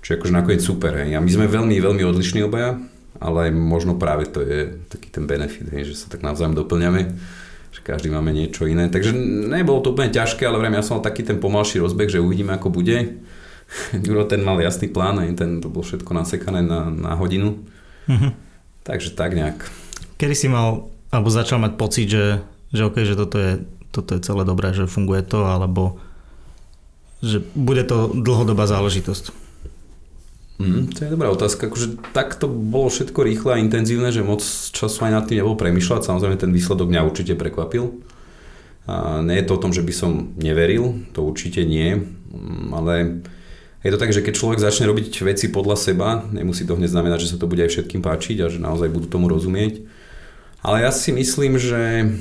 čo 0.00 0.08
je 0.14 0.16
akože 0.16 0.32
nakoniec 0.32 0.62
super. 0.62 0.96
Hej. 0.96 1.18
A 1.18 1.20
my 1.20 1.30
sme 1.30 1.50
veľmi, 1.50 1.76
veľmi 1.76 2.02
odlišní 2.06 2.46
obaja, 2.46 2.78
ale 3.18 3.50
možno 3.52 3.98
práve 3.98 4.30
to 4.30 4.40
je 4.40 4.80
taký 4.88 5.12
ten 5.12 5.26
benefit, 5.28 5.68
hej, 5.74 5.92
že 5.92 5.94
sa 5.98 6.06
tak 6.08 6.24
navzájom 6.24 6.56
doplňame, 6.56 7.12
že 7.74 7.80
každý 7.84 8.08
máme 8.08 8.32
niečo 8.32 8.64
iné. 8.64 8.88
Takže 8.88 9.12
nebolo 9.50 9.84
to 9.84 9.92
úplne 9.92 10.14
ťažké, 10.14 10.46
ale 10.46 10.56
vrejme, 10.62 10.78
ja 10.78 10.86
som 10.86 11.02
mal 11.02 11.04
taký 11.04 11.26
ten 11.26 11.42
pomalší 11.42 11.82
rozbeh, 11.82 12.08
že 12.08 12.22
uvidíme, 12.22 12.56
ako 12.56 12.72
bude. 12.72 13.20
Juro 14.06 14.24
ten 14.30 14.40
mal 14.40 14.56
jasný 14.62 14.88
plán, 14.88 15.20
ten 15.36 15.58
to 15.58 15.68
bolo 15.68 15.84
všetko 15.84 16.10
nasekané 16.16 16.62
na, 16.64 16.88
na 16.88 17.12
hodinu. 17.18 17.60
Mm-hmm. 18.08 18.49
Takže 18.90 19.14
tak 19.14 19.38
nejak. 19.38 19.70
Kedy 20.18 20.34
si 20.34 20.50
mal, 20.50 20.90
alebo 21.14 21.30
začal 21.30 21.62
mať 21.62 21.72
pocit, 21.78 22.10
že, 22.10 22.42
že 22.74 22.82
OK, 22.90 23.06
že 23.06 23.14
toto 23.14 23.38
je, 23.38 23.62
toto 23.94 24.18
je 24.18 24.20
celé 24.26 24.42
dobré, 24.42 24.74
že 24.74 24.90
funguje 24.90 25.22
to, 25.22 25.46
alebo 25.46 26.02
že 27.22 27.38
bude 27.54 27.86
to 27.86 28.10
dlhodobá 28.10 28.66
záležitosť? 28.66 29.30
Mm, 30.58 30.90
to 30.90 30.98
je 31.06 31.14
dobrá 31.14 31.30
otázka. 31.30 31.70
Akože 31.70 32.02
tak 32.10 32.34
to 32.34 32.50
bolo 32.50 32.90
všetko 32.90 33.22
rýchle 33.22 33.50
a 33.54 33.62
intenzívne, 33.62 34.10
že 34.10 34.26
moc 34.26 34.42
času 34.74 35.06
aj 35.06 35.12
nad 35.14 35.24
tým 35.24 35.40
nebol 35.40 35.54
premyšľať. 35.54 36.10
Samozrejme 36.10 36.36
ten 36.36 36.50
výsledok 36.50 36.90
mňa 36.90 37.06
určite 37.06 37.38
prekvapil. 37.38 37.94
A 38.90 39.22
nie 39.22 39.38
je 39.38 39.46
to 39.46 39.54
o 39.54 39.62
tom, 39.62 39.70
že 39.70 39.86
by 39.86 39.92
som 39.94 40.34
neveril, 40.34 41.06
to 41.14 41.22
určite 41.22 41.62
nie, 41.62 41.94
mm, 41.94 42.74
ale 42.74 43.22
je 43.80 43.90
to 43.90 44.00
tak, 44.00 44.12
že 44.12 44.20
keď 44.20 44.34
človek 44.36 44.60
začne 44.60 44.88
robiť 44.92 45.24
veci 45.24 45.48
podľa 45.48 45.76
seba, 45.80 46.08
nemusí 46.28 46.68
to 46.68 46.76
hneď 46.76 46.92
znamenať, 46.92 47.24
že 47.24 47.30
sa 47.32 47.40
to 47.40 47.48
bude 47.48 47.64
aj 47.64 47.72
všetkým 47.72 48.04
páčiť 48.04 48.36
a 48.44 48.52
že 48.52 48.60
naozaj 48.60 48.92
budú 48.92 49.08
tomu 49.08 49.32
rozumieť. 49.32 49.88
Ale 50.60 50.84
ja 50.84 50.92
si 50.92 51.16
myslím, 51.16 51.56
že 51.56 52.12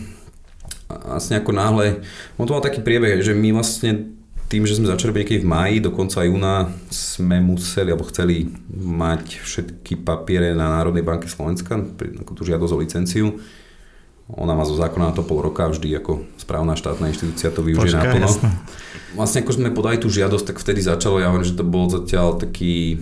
asi 0.87 1.35
ako 1.35 1.51
náhle, 1.51 2.01
on 2.39 2.47
to 2.47 2.55
mal 2.55 2.63
taký 2.63 2.79
priebeh, 2.79 3.19
že 3.19 3.35
my 3.35 3.59
vlastne 3.59 4.15
tým, 4.49 4.65
že 4.65 4.81
sme 4.81 4.89
začali 4.89 5.13
niekedy 5.13 5.45
v 5.45 5.51
máji, 5.51 5.75
do 5.77 5.93
konca 5.93 6.25
júna 6.25 6.73
sme 6.89 7.37
museli, 7.37 7.93
alebo 7.93 8.09
chceli 8.09 8.49
mať 8.73 9.45
všetky 9.45 10.01
papiere 10.01 10.57
na 10.57 10.73
Národnej 10.73 11.05
banke 11.05 11.29
Slovenska, 11.29 11.77
ako 12.25 12.31
tú 12.33 12.41
žiadosť 12.49 12.73
o 12.73 12.81
licenciu. 12.81 13.25
Ona 14.29 14.53
má 14.53 14.61
zo 14.61 14.77
zákona 14.77 15.09
na 15.09 15.13
to 15.17 15.25
pol 15.25 15.41
roka, 15.41 15.65
vždy 15.65 15.97
ako 15.97 16.21
správna 16.37 16.77
štátna 16.77 17.09
inštitúcia 17.09 17.49
to 17.49 17.65
využije 17.65 17.97
Počka, 17.97 18.01
naplno. 18.05 18.29
Vlastne 19.17 19.41
ako 19.41 19.51
sme 19.57 19.73
podali 19.73 19.97
tú 19.97 20.05
žiadosť, 20.05 20.53
tak 20.53 20.61
vtedy 20.61 20.85
začalo, 20.85 21.17
ja 21.17 21.33
hovorím, 21.33 21.49
že 21.49 21.57
to 21.57 21.65
bol 21.65 21.89
zatiaľ 21.89 22.37
taký 22.37 23.01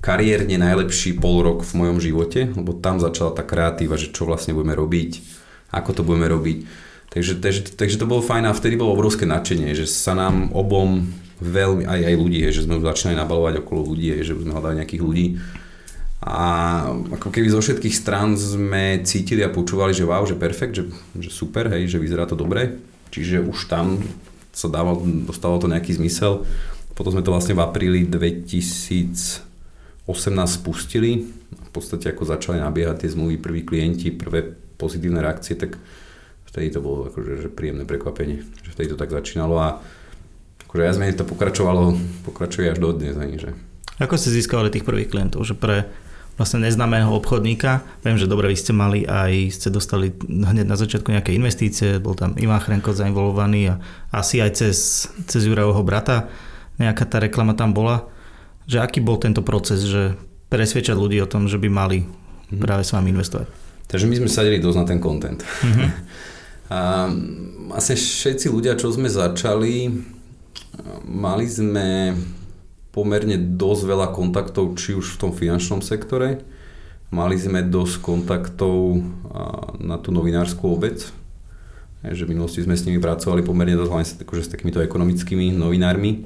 kariérne 0.00 0.56
najlepší 0.56 1.20
pol 1.20 1.44
rok 1.44 1.68
v 1.68 1.72
mojom 1.84 2.00
živote, 2.00 2.48
lebo 2.56 2.72
tam 2.76 2.96
začala 2.96 3.36
tá 3.36 3.44
kreatíva, 3.44 4.00
že 4.00 4.12
čo 4.12 4.24
vlastne 4.24 4.56
budeme 4.56 4.72
robiť, 4.72 5.20
ako 5.68 5.90
to 5.96 6.02
budeme 6.04 6.28
robiť. 6.32 6.58
Takže, 7.12 7.44
takže, 7.44 7.60
takže 7.76 8.00
to 8.00 8.08
bolo 8.08 8.24
fajn 8.24 8.48
a 8.48 8.56
vtedy 8.56 8.80
bolo 8.80 8.96
obrovské 8.96 9.28
nadšenie, 9.28 9.76
že 9.76 9.84
sa 9.84 10.16
nám 10.16 10.48
obom 10.56 11.12
veľmi, 11.44 11.84
aj, 11.84 12.00
aj 12.08 12.14
ľudí, 12.16 12.40
že 12.48 12.64
sme 12.64 12.80
začali 12.80 13.12
nabalovať 13.16 13.60
okolo 13.60 13.92
ľudí, 13.92 14.16
že 14.24 14.32
sme 14.32 14.52
hľadali 14.52 14.80
nejakých 14.80 15.02
ľudí, 15.04 15.26
a 16.24 16.46
ako 16.88 17.28
keby 17.28 17.52
zo 17.52 17.60
všetkých 17.60 17.92
strán 17.92 18.32
sme 18.40 19.04
cítili 19.04 19.44
a 19.44 19.52
počúvali, 19.52 19.92
že 19.92 20.08
wow, 20.08 20.24
že 20.24 20.32
perfekt, 20.32 20.72
že, 20.72 20.88
že 21.20 21.28
super, 21.28 21.68
hej, 21.68 21.84
že 21.84 22.00
vyzerá 22.00 22.24
to 22.24 22.32
dobre. 22.32 22.80
Čiže 23.12 23.44
už 23.44 23.68
tam 23.68 24.00
sa 24.56 24.72
dával, 24.72 25.04
dostalo 25.28 25.60
to 25.60 25.68
nejaký 25.68 26.00
zmysel. 26.00 26.48
Potom 26.96 27.12
sme 27.12 27.20
to 27.20 27.28
vlastne 27.28 27.52
v 27.52 27.60
apríli 27.60 28.08
2018 28.08 29.44
spustili. 30.48 31.28
V 31.52 31.70
podstate 31.76 32.08
ako 32.08 32.24
začali 32.24 32.56
nabiehať 32.56 33.04
tie 33.04 33.12
zmluvy, 33.12 33.36
prví 33.36 33.60
klienti, 33.68 34.08
prvé 34.08 34.48
pozitívne 34.80 35.20
reakcie, 35.20 35.60
tak 35.60 35.76
vtedy 36.48 36.72
to 36.72 36.80
bolo 36.80 37.12
akože, 37.12 37.44
že 37.44 37.48
príjemné 37.52 37.84
prekvapenie, 37.84 38.40
že 38.64 38.72
vtedy 38.72 38.94
to 38.94 38.96
tak 38.96 39.12
začínalo 39.12 39.60
a 39.60 39.84
akože 40.64 40.82
ja 40.88 40.96
zmene 40.96 41.12
to 41.12 41.28
pokračovalo, 41.28 42.00
pokračuje 42.24 42.72
až 42.72 42.80
do 42.80 42.96
dnes. 42.96 43.12
Ani, 43.20 43.36
že... 43.36 43.52
Ako 44.00 44.16
ste 44.16 44.32
získali 44.32 44.72
tých 44.72 44.88
prvých 44.88 45.12
klientov? 45.12 45.44
Že 45.44 45.60
pre 45.60 45.76
vlastne 46.34 46.66
neznámeho 46.66 47.14
obchodníka. 47.14 47.86
Viem, 48.02 48.18
že 48.18 48.26
dobre, 48.26 48.50
vy 48.50 48.58
ste 48.58 48.74
mali 48.74 49.06
aj, 49.06 49.54
ste 49.54 49.68
dostali 49.70 50.10
hneď 50.26 50.66
na 50.66 50.74
začiatku 50.74 51.14
nejaké 51.14 51.30
investície, 51.30 52.02
bol 52.02 52.18
tam 52.18 52.34
Ivan 52.34 52.58
Chrenko 52.58 52.90
zainvolovaný 52.90 53.74
a 53.74 53.74
asi 54.10 54.42
aj 54.42 54.50
cez, 54.58 55.06
cez 55.30 55.46
Jurajovho 55.46 55.86
brata 55.86 56.26
nejaká 56.78 57.06
tá 57.06 57.22
reklama 57.22 57.54
tam 57.54 57.70
bola. 57.70 58.10
Že 58.66 58.82
aký 58.82 58.98
bol 58.98 59.20
tento 59.20 59.44
proces, 59.46 59.86
že 59.86 60.18
presviečať 60.50 60.96
ľudí 60.96 61.22
o 61.22 61.30
tom, 61.30 61.46
že 61.46 61.60
by 61.60 61.68
mali 61.70 62.02
mm-hmm. 62.02 62.58
práve 62.58 62.82
s 62.82 62.90
vami 62.90 63.14
investovať? 63.14 63.46
Takže 63.86 64.08
my 64.08 64.14
sme 64.24 64.30
sadeli 64.32 64.58
dosť 64.58 64.78
na 64.80 64.86
ten 64.88 64.98
content. 64.98 65.38
Mm-hmm. 65.38 65.90
a 66.74 66.78
vlastne 67.70 67.94
všetci 67.94 68.46
ľudia, 68.50 68.74
čo 68.74 68.90
sme 68.90 69.06
začali, 69.06 69.92
mali 71.04 71.46
sme 71.46 72.16
pomerne 72.94 73.34
dosť 73.34 73.82
veľa 73.90 74.08
kontaktov, 74.14 74.78
či 74.78 74.94
už 74.94 75.18
v 75.18 75.20
tom 75.20 75.32
finančnom 75.34 75.82
sektore. 75.82 76.46
Mali 77.10 77.34
sme 77.34 77.66
dosť 77.66 77.98
kontaktov 77.98 79.02
na 79.82 79.98
tú 79.98 80.14
novinárskú 80.14 80.70
obec, 80.70 81.02
že 82.06 82.22
v 82.22 82.30
minulosti 82.30 82.62
sme 82.62 82.78
s 82.78 82.86
nimi 82.86 83.02
pracovali 83.02 83.42
pomerne 83.42 83.74
dosť, 83.74 83.90
hlavne 83.90 84.06
akože 84.22 84.42
s 84.46 84.52
takýmito 84.54 84.78
ekonomickými 84.78 85.50
novinármi. 85.50 86.22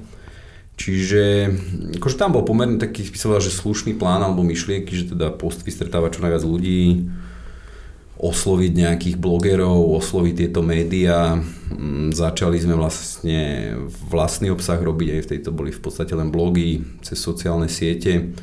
Čiže 0.79 1.51
akože 1.99 2.17
tam 2.21 2.37
bol 2.37 2.47
pomerne 2.47 2.79
taký, 2.79 3.03
by 3.11 3.43
že 3.43 3.51
slušný 3.51 3.99
plán 3.99 4.23
alebo 4.23 4.47
myšlienky, 4.47 4.95
že 4.95 5.17
teda 5.17 5.35
post 5.35 5.67
vystretáva 5.67 6.13
čo 6.13 6.23
najviac 6.23 6.45
ľudí, 6.47 7.11
osloviť 8.19 8.73
nejakých 8.75 9.17
blogerov, 9.17 9.95
osloviť 10.03 10.35
tieto 10.35 10.59
médiá. 10.59 11.39
Mm, 11.71 12.11
začali 12.11 12.59
sme 12.59 12.75
vlastne 12.75 13.75
vlastný 14.11 14.51
obsah 14.51 14.79
robiť, 14.79 15.09
aj 15.15 15.23
v 15.23 15.31
tejto 15.39 15.51
boli 15.55 15.71
v 15.71 15.79
podstate 15.79 16.19
len 16.19 16.35
blogy 16.35 16.83
cez 17.07 17.23
sociálne 17.23 17.71
siete. 17.71 18.35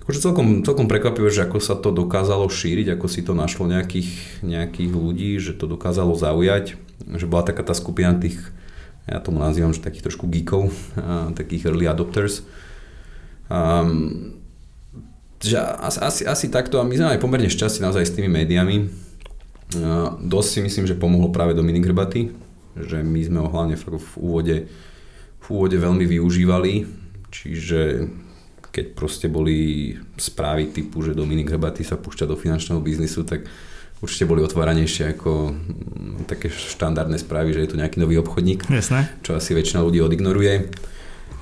Akože 0.00 0.24
celkom, 0.24 0.64
celkom 0.64 0.88
prekvapivé, 0.88 1.28
že 1.28 1.44
ako 1.44 1.60
sa 1.60 1.76
to 1.76 1.92
dokázalo 1.92 2.48
šíriť, 2.48 2.96
ako 2.96 3.06
si 3.12 3.20
to 3.20 3.36
našlo 3.36 3.68
nejakých, 3.68 4.40
nejakých 4.40 4.90
ľudí, 4.96 5.36
že 5.36 5.52
to 5.52 5.68
dokázalo 5.68 6.16
zaujať, 6.16 6.80
že 7.04 7.28
bola 7.28 7.44
taká 7.44 7.60
tá 7.60 7.76
skupina 7.76 8.16
tých, 8.16 8.40
ja 9.04 9.20
tomu 9.20 9.44
nazývam, 9.44 9.76
že 9.76 9.84
takých 9.84 10.08
trošku 10.08 10.32
geekov, 10.32 10.72
takých 11.36 11.68
early 11.68 11.84
adopters. 11.84 12.40
Um, 13.52 14.40
že 15.40 15.60
asi, 15.60 15.98
asi, 16.00 16.22
asi 16.24 16.46
takto 16.48 16.80
a 16.80 16.88
my 16.88 16.94
sme 16.96 17.12
aj 17.16 17.20
pomerne 17.20 17.48
šťastí 17.48 17.80
naozaj 17.84 18.04
s 18.04 18.14
tými 18.16 18.28
médiami, 18.28 19.09
Dosť 20.18 20.48
si 20.48 20.60
myslím, 20.66 20.84
že 20.90 20.98
pomohlo 20.98 21.30
práve 21.30 21.54
Dominik 21.54 21.86
Hrbaty, 21.86 22.34
že 22.74 23.02
my 23.02 23.20
sme 23.22 23.38
ho 23.38 23.48
hlavne 23.50 23.78
v 23.78 24.14
úvode, 24.18 24.56
v 25.38 25.46
úvode 25.46 25.76
veľmi 25.78 26.06
využívali, 26.06 26.86
čiže 27.30 28.10
keď 28.70 28.94
proste 28.94 29.26
boli 29.26 29.94
správy 30.14 30.70
typu, 30.70 31.02
že 31.02 31.14
Dominik 31.14 31.50
Hrbaty 31.50 31.82
sa 31.82 31.98
púšťa 31.98 32.26
do 32.30 32.38
finančného 32.38 32.78
biznisu, 32.78 33.26
tak 33.26 33.46
určite 33.98 34.30
boli 34.30 34.40
otváranejšie 34.46 35.18
ako 35.18 35.50
mm, 35.50 36.30
také 36.30 36.48
štandardné 36.48 37.18
správy, 37.18 37.52
že 37.52 37.66
je 37.66 37.70
tu 37.74 37.76
nejaký 37.76 37.98
nový 37.98 38.22
obchodník, 38.22 38.66
Jasné. 38.70 39.10
čo 39.26 39.34
asi 39.34 39.52
väčšina 39.52 39.82
ľudí 39.82 39.98
odignoruje. 40.00 40.70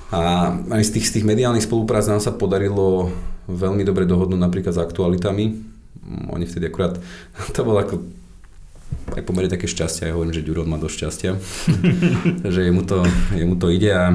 A 0.08 0.56
aj 0.72 0.82
z 0.88 0.90
tých, 0.98 1.06
z 1.12 1.12
tých 1.20 1.28
mediálnych 1.28 1.68
spoluprác 1.68 2.08
nám 2.08 2.24
sa 2.24 2.32
podarilo 2.32 3.12
veľmi 3.44 3.84
dobre 3.84 4.08
dohodnúť 4.08 4.40
napríklad 4.40 4.72
s 4.72 4.80
aktualitami. 4.80 5.76
Oni 6.32 6.44
vtedy 6.46 6.68
akurát, 6.68 6.96
to 7.54 7.61
bolo 7.66 7.82
ako 7.82 8.04
aj 9.16 9.22
pomerne 9.24 9.52
také 9.52 9.68
šťastie, 9.68 10.08
ja 10.08 10.16
hovorím, 10.16 10.37
že 10.37 10.44
Ďuro 10.44 10.64
má 10.64 10.80
dosť 10.80 10.94
šťastia, 10.96 11.32
že 12.54 12.61
jemu 12.64 12.82
to, 12.84 13.04
jemu 13.37 13.54
to 13.56 13.68
ide 13.72 13.90
a, 13.92 14.12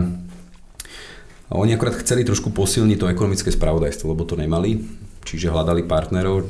a 1.49 1.53
oni 1.53 1.77
akorát 1.77 1.97
chceli 2.01 2.25
trošku 2.25 2.53
posilniť 2.53 2.97
to 2.97 3.09
ekonomické 3.09 3.49
spravodajstvo, 3.53 4.13
lebo 4.13 4.25
to 4.25 4.37
nemali, 4.37 4.81
čiže 5.25 5.53
hľadali 5.53 5.85
partnerov. 5.85 6.49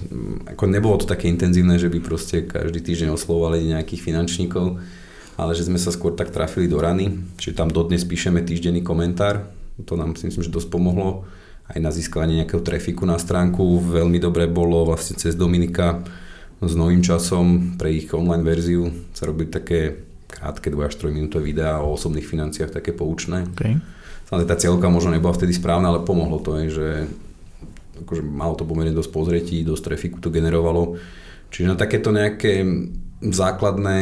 Ako 0.55 0.63
nebolo 0.67 0.99
to 0.99 1.07
také 1.07 1.27
intenzívne, 1.27 1.75
že 1.75 1.91
by 1.91 1.99
proste 2.03 2.47
každý 2.47 2.79
týždeň 2.83 3.15
oslovovali 3.15 3.75
nejakých 3.75 4.01
finančníkov, 4.03 4.79
ale 5.39 5.51
že 5.57 5.65
sme 5.67 5.81
sa 5.81 5.89
skôr 5.89 6.13
tak 6.13 6.29
trafili 6.29 6.71
do 6.71 6.79
rany, 6.79 7.11
čiže 7.39 7.57
tam 7.57 7.71
dodnes 7.71 8.05
píšeme 8.05 8.43
týždenný 8.43 8.85
komentár, 8.85 9.49
to 9.83 9.97
nám 9.97 10.13
si 10.15 10.29
myslím, 10.29 10.45
že 10.45 10.53
dosť 10.53 10.69
pomohlo 10.69 11.25
aj 11.73 11.79
na 11.81 11.89
získanie 11.89 12.41
nejakého 12.41 12.61
trafiku 12.61 13.03
na 13.09 13.17
stránku. 13.17 13.81
Veľmi 13.81 14.21
dobre 14.21 14.45
bolo 14.45 14.85
vlastne 14.85 15.17
cez 15.17 15.33
Dominika 15.33 16.05
s 16.63 16.73
novým 16.77 17.03
časom 17.03 17.75
pre 17.75 17.91
ich 17.91 18.07
online 18.13 18.45
verziu 18.45 18.87
sa 19.11 19.27
robili 19.27 19.51
také 19.51 20.05
krátke 20.29 20.71
2 20.71 20.89
až 20.89 20.95
3 20.97 21.11
minútové 21.11 21.51
videá 21.51 21.83
o 21.83 21.93
osobných 21.93 22.25
financiách, 22.25 22.73
také 22.73 22.95
poučné. 22.95 23.45
Okay. 23.53 23.77
Samozrejme 24.29 24.49
tá 24.49 24.57
cieľka 24.57 24.87
možno 24.89 25.13
nebola 25.13 25.35
vtedy 25.35 25.53
správna, 25.53 25.93
ale 25.93 26.07
pomohlo 26.07 26.39
to, 26.41 26.57
že 26.71 27.05
akože 28.01 28.23
malo 28.25 28.57
to 28.57 28.65
pomerne 28.65 28.95
dosť 28.95 29.11
pozretí, 29.13 29.61
dosť 29.61 29.93
trafiku 29.93 30.17
to 30.17 30.33
generovalo. 30.33 30.97
Čiže 31.53 31.69
na 31.69 31.77
takéto 31.77 32.09
nejaké 32.09 32.65
základné 33.21 33.97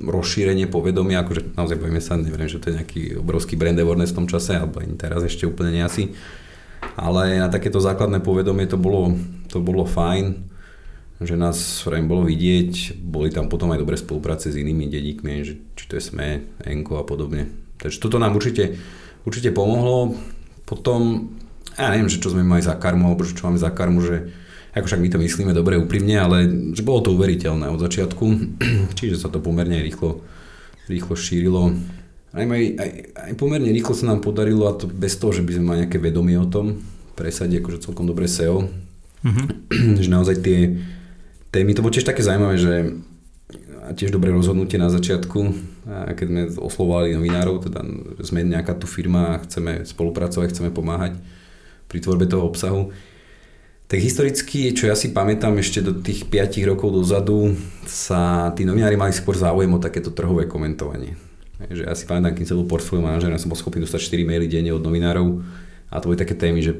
rozšírenie 0.00 0.64
povedomia, 0.70 1.20
akože 1.20 1.56
naozaj 1.56 1.76
bojíme 1.76 2.00
sa, 2.00 2.16
neviem, 2.16 2.48
že 2.48 2.60
to 2.60 2.72
je 2.72 2.78
nejaký 2.80 3.02
obrovský 3.20 3.60
brand 3.60 3.76
awareness 3.76 4.16
v 4.16 4.24
tom 4.24 4.28
čase, 4.28 4.56
alebo 4.56 4.80
ani 4.80 4.96
teraz 4.96 5.20
ešte 5.24 5.44
úplne 5.44 5.76
nie 5.76 5.84
asi. 5.84 6.12
Ale 6.96 7.40
na 7.40 7.48
takéto 7.48 7.80
základné 7.80 8.20
povedomie 8.20 8.68
to 8.68 8.76
bolo, 8.76 9.16
to 9.48 9.60
bolo 9.60 9.84
fajn 9.88 10.50
že 11.20 11.36
nás 11.36 11.84
vrajím 11.84 12.08
bolo 12.08 12.24
vidieť, 12.24 12.96
boli 13.04 13.28
tam 13.28 13.52
potom 13.52 13.68
aj 13.76 13.84
dobré 13.84 14.00
spolupráce 14.00 14.48
s 14.48 14.56
inými 14.56 14.88
dedíkmi, 14.88 15.44
že, 15.44 15.60
či 15.76 15.84
to 15.84 16.00
je 16.00 16.08
SME, 16.08 16.48
Enko 16.64 16.96
a 16.96 17.04
podobne. 17.04 17.52
Takže 17.76 18.00
toto 18.00 18.16
nám 18.16 18.32
určite, 18.32 18.80
určite 19.28 19.52
pomohlo. 19.52 20.16
Potom, 20.64 21.28
ja 21.76 21.92
neviem, 21.92 22.08
že 22.08 22.24
čo 22.24 22.32
sme 22.32 22.40
mali 22.40 22.64
za 22.64 22.72
karmu, 22.72 23.04
alebo 23.04 23.28
čo 23.28 23.44
máme 23.44 23.60
za 23.60 23.68
karmu, 23.68 24.00
že 24.00 24.32
ako 24.72 24.86
však 24.88 25.02
my 25.02 25.08
to 25.12 25.18
myslíme 25.20 25.52
dobre, 25.52 25.76
úprimne, 25.76 26.16
ale 26.16 26.36
že 26.72 26.80
bolo 26.80 27.04
to 27.04 27.12
uveriteľné 27.12 27.68
od 27.68 27.84
začiatku, 27.84 28.24
čiže 28.98 29.20
sa 29.20 29.28
to 29.28 29.44
pomerne 29.44 29.76
rýchlo, 29.76 30.24
rýchlo 30.88 31.14
šírilo. 31.20 31.76
Aj, 32.30 32.46
aj, 32.46 32.64
aj, 32.78 32.90
aj 33.26 33.32
pomerne 33.34 33.74
rýchlo 33.74 33.94
sa 33.94 34.06
nám 34.06 34.22
podarilo, 34.22 34.70
a 34.70 34.78
to 34.78 34.86
bez 34.86 35.18
toho, 35.18 35.34
že 35.34 35.42
by 35.42 35.58
sme 35.58 35.64
mali 35.66 35.78
nejaké 35.86 35.98
vedomie 35.98 36.38
o 36.38 36.46
tom, 36.46 36.78
presadiť 37.18 37.58
akože 37.58 37.82
celkom 37.82 38.06
dobre 38.06 38.30
SEO, 38.30 38.70
mm-hmm. 39.26 39.46
že 40.04 40.08
naozaj 40.08 40.36
tie, 40.38 40.78
témy. 41.50 41.74
To 41.74 41.82
bolo 41.82 41.90
tiež 41.90 42.06
také 42.06 42.22
zaujímavé, 42.22 42.56
že 42.56 42.74
a 43.80 43.90
tiež 43.90 44.14
dobré 44.14 44.30
rozhodnutie 44.30 44.78
na 44.78 44.86
začiatku, 44.86 45.40
a 45.90 46.14
keď 46.14 46.26
sme 46.30 46.42
oslovovali 46.62 47.18
novinárov, 47.18 47.66
teda 47.66 47.82
sme 48.22 48.46
nejaká 48.46 48.78
tu 48.78 48.86
firma 48.86 49.34
a 49.34 49.42
chceme 49.42 49.82
spolupracovať, 49.82 50.54
chceme 50.54 50.70
pomáhať 50.70 51.18
pri 51.90 51.98
tvorbe 51.98 52.30
toho 52.30 52.46
obsahu. 52.46 52.94
Tak 53.90 53.98
historicky, 53.98 54.70
čo 54.70 54.86
ja 54.86 54.94
si 54.94 55.10
pamätám 55.10 55.58
ešte 55.58 55.82
do 55.82 55.98
tých 55.98 56.30
5 56.30 56.62
rokov 56.70 56.94
dozadu, 56.94 57.58
sa 57.90 58.54
tí 58.54 58.62
novinári 58.62 58.94
mali 58.94 59.10
skôr 59.10 59.34
záujem 59.34 59.74
o 59.74 59.82
takéto 59.82 60.14
trhové 60.14 60.46
komentovanie. 60.46 61.18
Že 61.68 61.82
ja 61.84 61.92
si 61.92 62.08
pamätám, 62.08 62.40
som 62.48 62.64
bol 62.64 62.70
portfólio 62.70 63.04
manažer, 63.04 63.28
ja 63.28 63.36
som 63.36 63.52
bol 63.52 63.60
schopný 63.60 63.84
dostať 63.84 64.00
4 64.00 64.24
maily 64.24 64.46
denne 64.48 64.72
od 64.72 64.80
novinárov 64.80 65.44
a 65.92 66.00
to 66.00 66.08
boli 66.08 66.16
také 66.16 66.32
témy, 66.32 66.64
že 66.64 66.72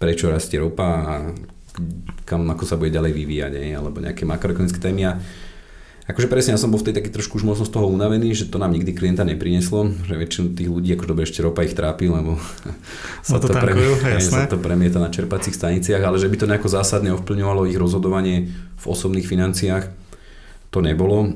prečo 0.00 0.32
rastie 0.32 0.58
ropa 0.58 0.86
a 1.06 1.14
kam 2.24 2.46
ako 2.50 2.64
sa 2.66 2.78
bude 2.78 2.94
ďalej 2.94 3.12
vyvíjať, 3.14 3.52
nie? 3.58 3.74
alebo 3.74 4.02
nejaké 4.02 4.26
makroekonomické 4.26 4.78
témy. 4.78 5.10
A 5.10 5.12
akože 6.04 6.28
presne 6.28 6.54
ja 6.54 6.60
som 6.60 6.70
bol 6.70 6.78
v 6.78 6.90
tej 6.90 7.00
takej 7.00 7.12
trošku 7.16 7.40
už 7.40 7.44
možno 7.48 7.64
z 7.64 7.72
toho 7.72 7.88
unavený, 7.88 8.36
že 8.36 8.46
to 8.52 8.60
nám 8.60 8.76
nikdy 8.76 8.92
klienta 8.92 9.24
neprineslo, 9.24 9.90
že 10.04 10.14
väčšinu 10.14 10.46
tých 10.54 10.70
ľudí, 10.70 10.90
ako 10.94 11.16
dobre 11.16 11.24
ešte 11.24 11.40
ropa 11.40 11.64
ich 11.64 11.74
trápi, 11.74 12.12
lebo 12.12 12.36
sa, 13.26 13.40
to, 13.40 13.48
to 13.50 13.56
premieta, 13.56 14.20
sa 14.20 14.44
to 14.46 14.60
premieta 14.60 14.98
na 15.00 15.08
čerpacích 15.08 15.56
staniciach, 15.56 16.04
ale 16.04 16.20
že 16.20 16.28
by 16.28 16.36
to 16.36 16.46
nejako 16.50 16.68
zásadne 16.68 17.10
ovplyvňovalo 17.16 17.66
ich 17.66 17.80
rozhodovanie 17.80 18.52
v 18.52 18.84
osobných 18.84 19.26
financiách, 19.26 19.88
to 20.70 20.78
nebolo. 20.84 21.34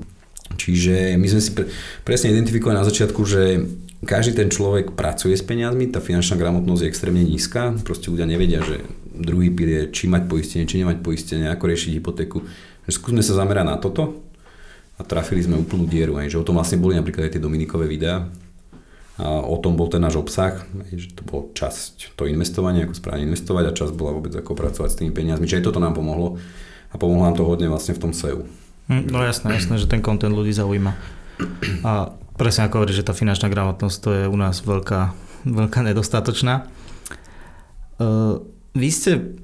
Čiže 0.56 1.18
my 1.20 1.26
sme 1.28 1.40
si 1.44 1.50
pre, 1.52 1.68
presne 2.06 2.32
identifikovali 2.32 2.80
na 2.80 2.88
začiatku, 2.88 3.20
že 3.28 3.68
každý 4.06 4.38
ten 4.38 4.48
človek 4.48 4.94
pracuje 4.94 5.34
s 5.34 5.44
peniazmi, 5.44 5.90
tá 5.90 5.98
finančná 5.98 6.38
gramotnosť 6.38 6.82
je 6.86 6.88
extrémne 6.88 7.22
nízka, 7.26 7.74
proste 7.82 8.08
ľudia 8.08 8.24
nevedia, 8.24 8.62
že 8.62 8.80
druhý 9.12 9.50
pilier, 9.50 9.90
či 9.90 10.06
mať 10.06 10.30
poistenie, 10.30 10.64
či 10.64 10.80
nemať 10.80 11.02
poistenie, 11.02 11.50
ako 11.50 11.64
riešiť 11.68 11.90
hypotéku. 11.98 12.38
Že 12.86 12.90
skúsme 12.94 13.22
sa 13.26 13.36
zamerať 13.36 13.66
na 13.66 13.76
toto 13.76 14.22
a 14.96 15.02
trafili 15.02 15.42
sme 15.42 15.58
úplnú 15.58 15.84
dieru, 15.84 16.16
aj, 16.16 16.30
že 16.32 16.40
o 16.40 16.46
tom 16.46 16.56
vlastne 16.56 16.78
boli 16.78 16.94
napríklad 16.94 17.28
aj 17.28 17.36
tie 17.36 17.42
Dominikové 17.42 17.90
videá, 17.90 18.30
a 19.18 19.42
o 19.42 19.58
tom 19.58 19.74
bol 19.74 19.90
ten 19.90 19.98
náš 19.98 20.14
obsah, 20.14 20.62
že 20.94 21.10
to 21.10 21.26
bolo 21.26 21.50
časť 21.50 22.14
to 22.14 22.30
investovanie, 22.30 22.86
ako 22.86 22.94
správne 22.94 23.26
investovať 23.26 23.64
a 23.66 23.74
časť 23.74 23.92
bola 23.98 24.14
vôbec 24.14 24.30
ako 24.30 24.54
pracovať 24.54 24.90
s 24.94 24.98
tými 25.02 25.10
peniazmi. 25.10 25.50
Čiže 25.50 25.58
aj 25.58 25.66
toto 25.66 25.82
nám 25.82 25.98
pomohlo 25.98 26.38
a 26.86 26.94
pomohlo 26.94 27.26
nám 27.26 27.34
to 27.34 27.42
hodne 27.42 27.66
vlastne 27.66 27.98
v 27.98 28.02
tom 28.06 28.14
SEU. 28.14 28.46
Hm, 28.88 29.12
no 29.12 29.20
jasné, 29.20 29.52
jasné, 29.52 29.76
že 29.76 29.88
ten 29.88 30.00
kontent 30.00 30.32
ľudí 30.32 30.52
zaujíma. 30.52 30.92
A 31.84 32.16
presne 32.40 32.66
ako 32.66 32.82
hovorí, 32.82 32.96
že 32.96 33.04
tá 33.04 33.12
finančná 33.12 33.52
gramotnosť 33.52 33.96
to 34.00 34.08
je 34.16 34.24
u 34.24 34.36
nás 34.36 34.64
veľká, 34.64 35.12
veľká 35.44 35.80
nedostatočná. 35.84 36.64
Uh, 37.98 38.40
vy 38.72 38.88
ste, 38.88 39.36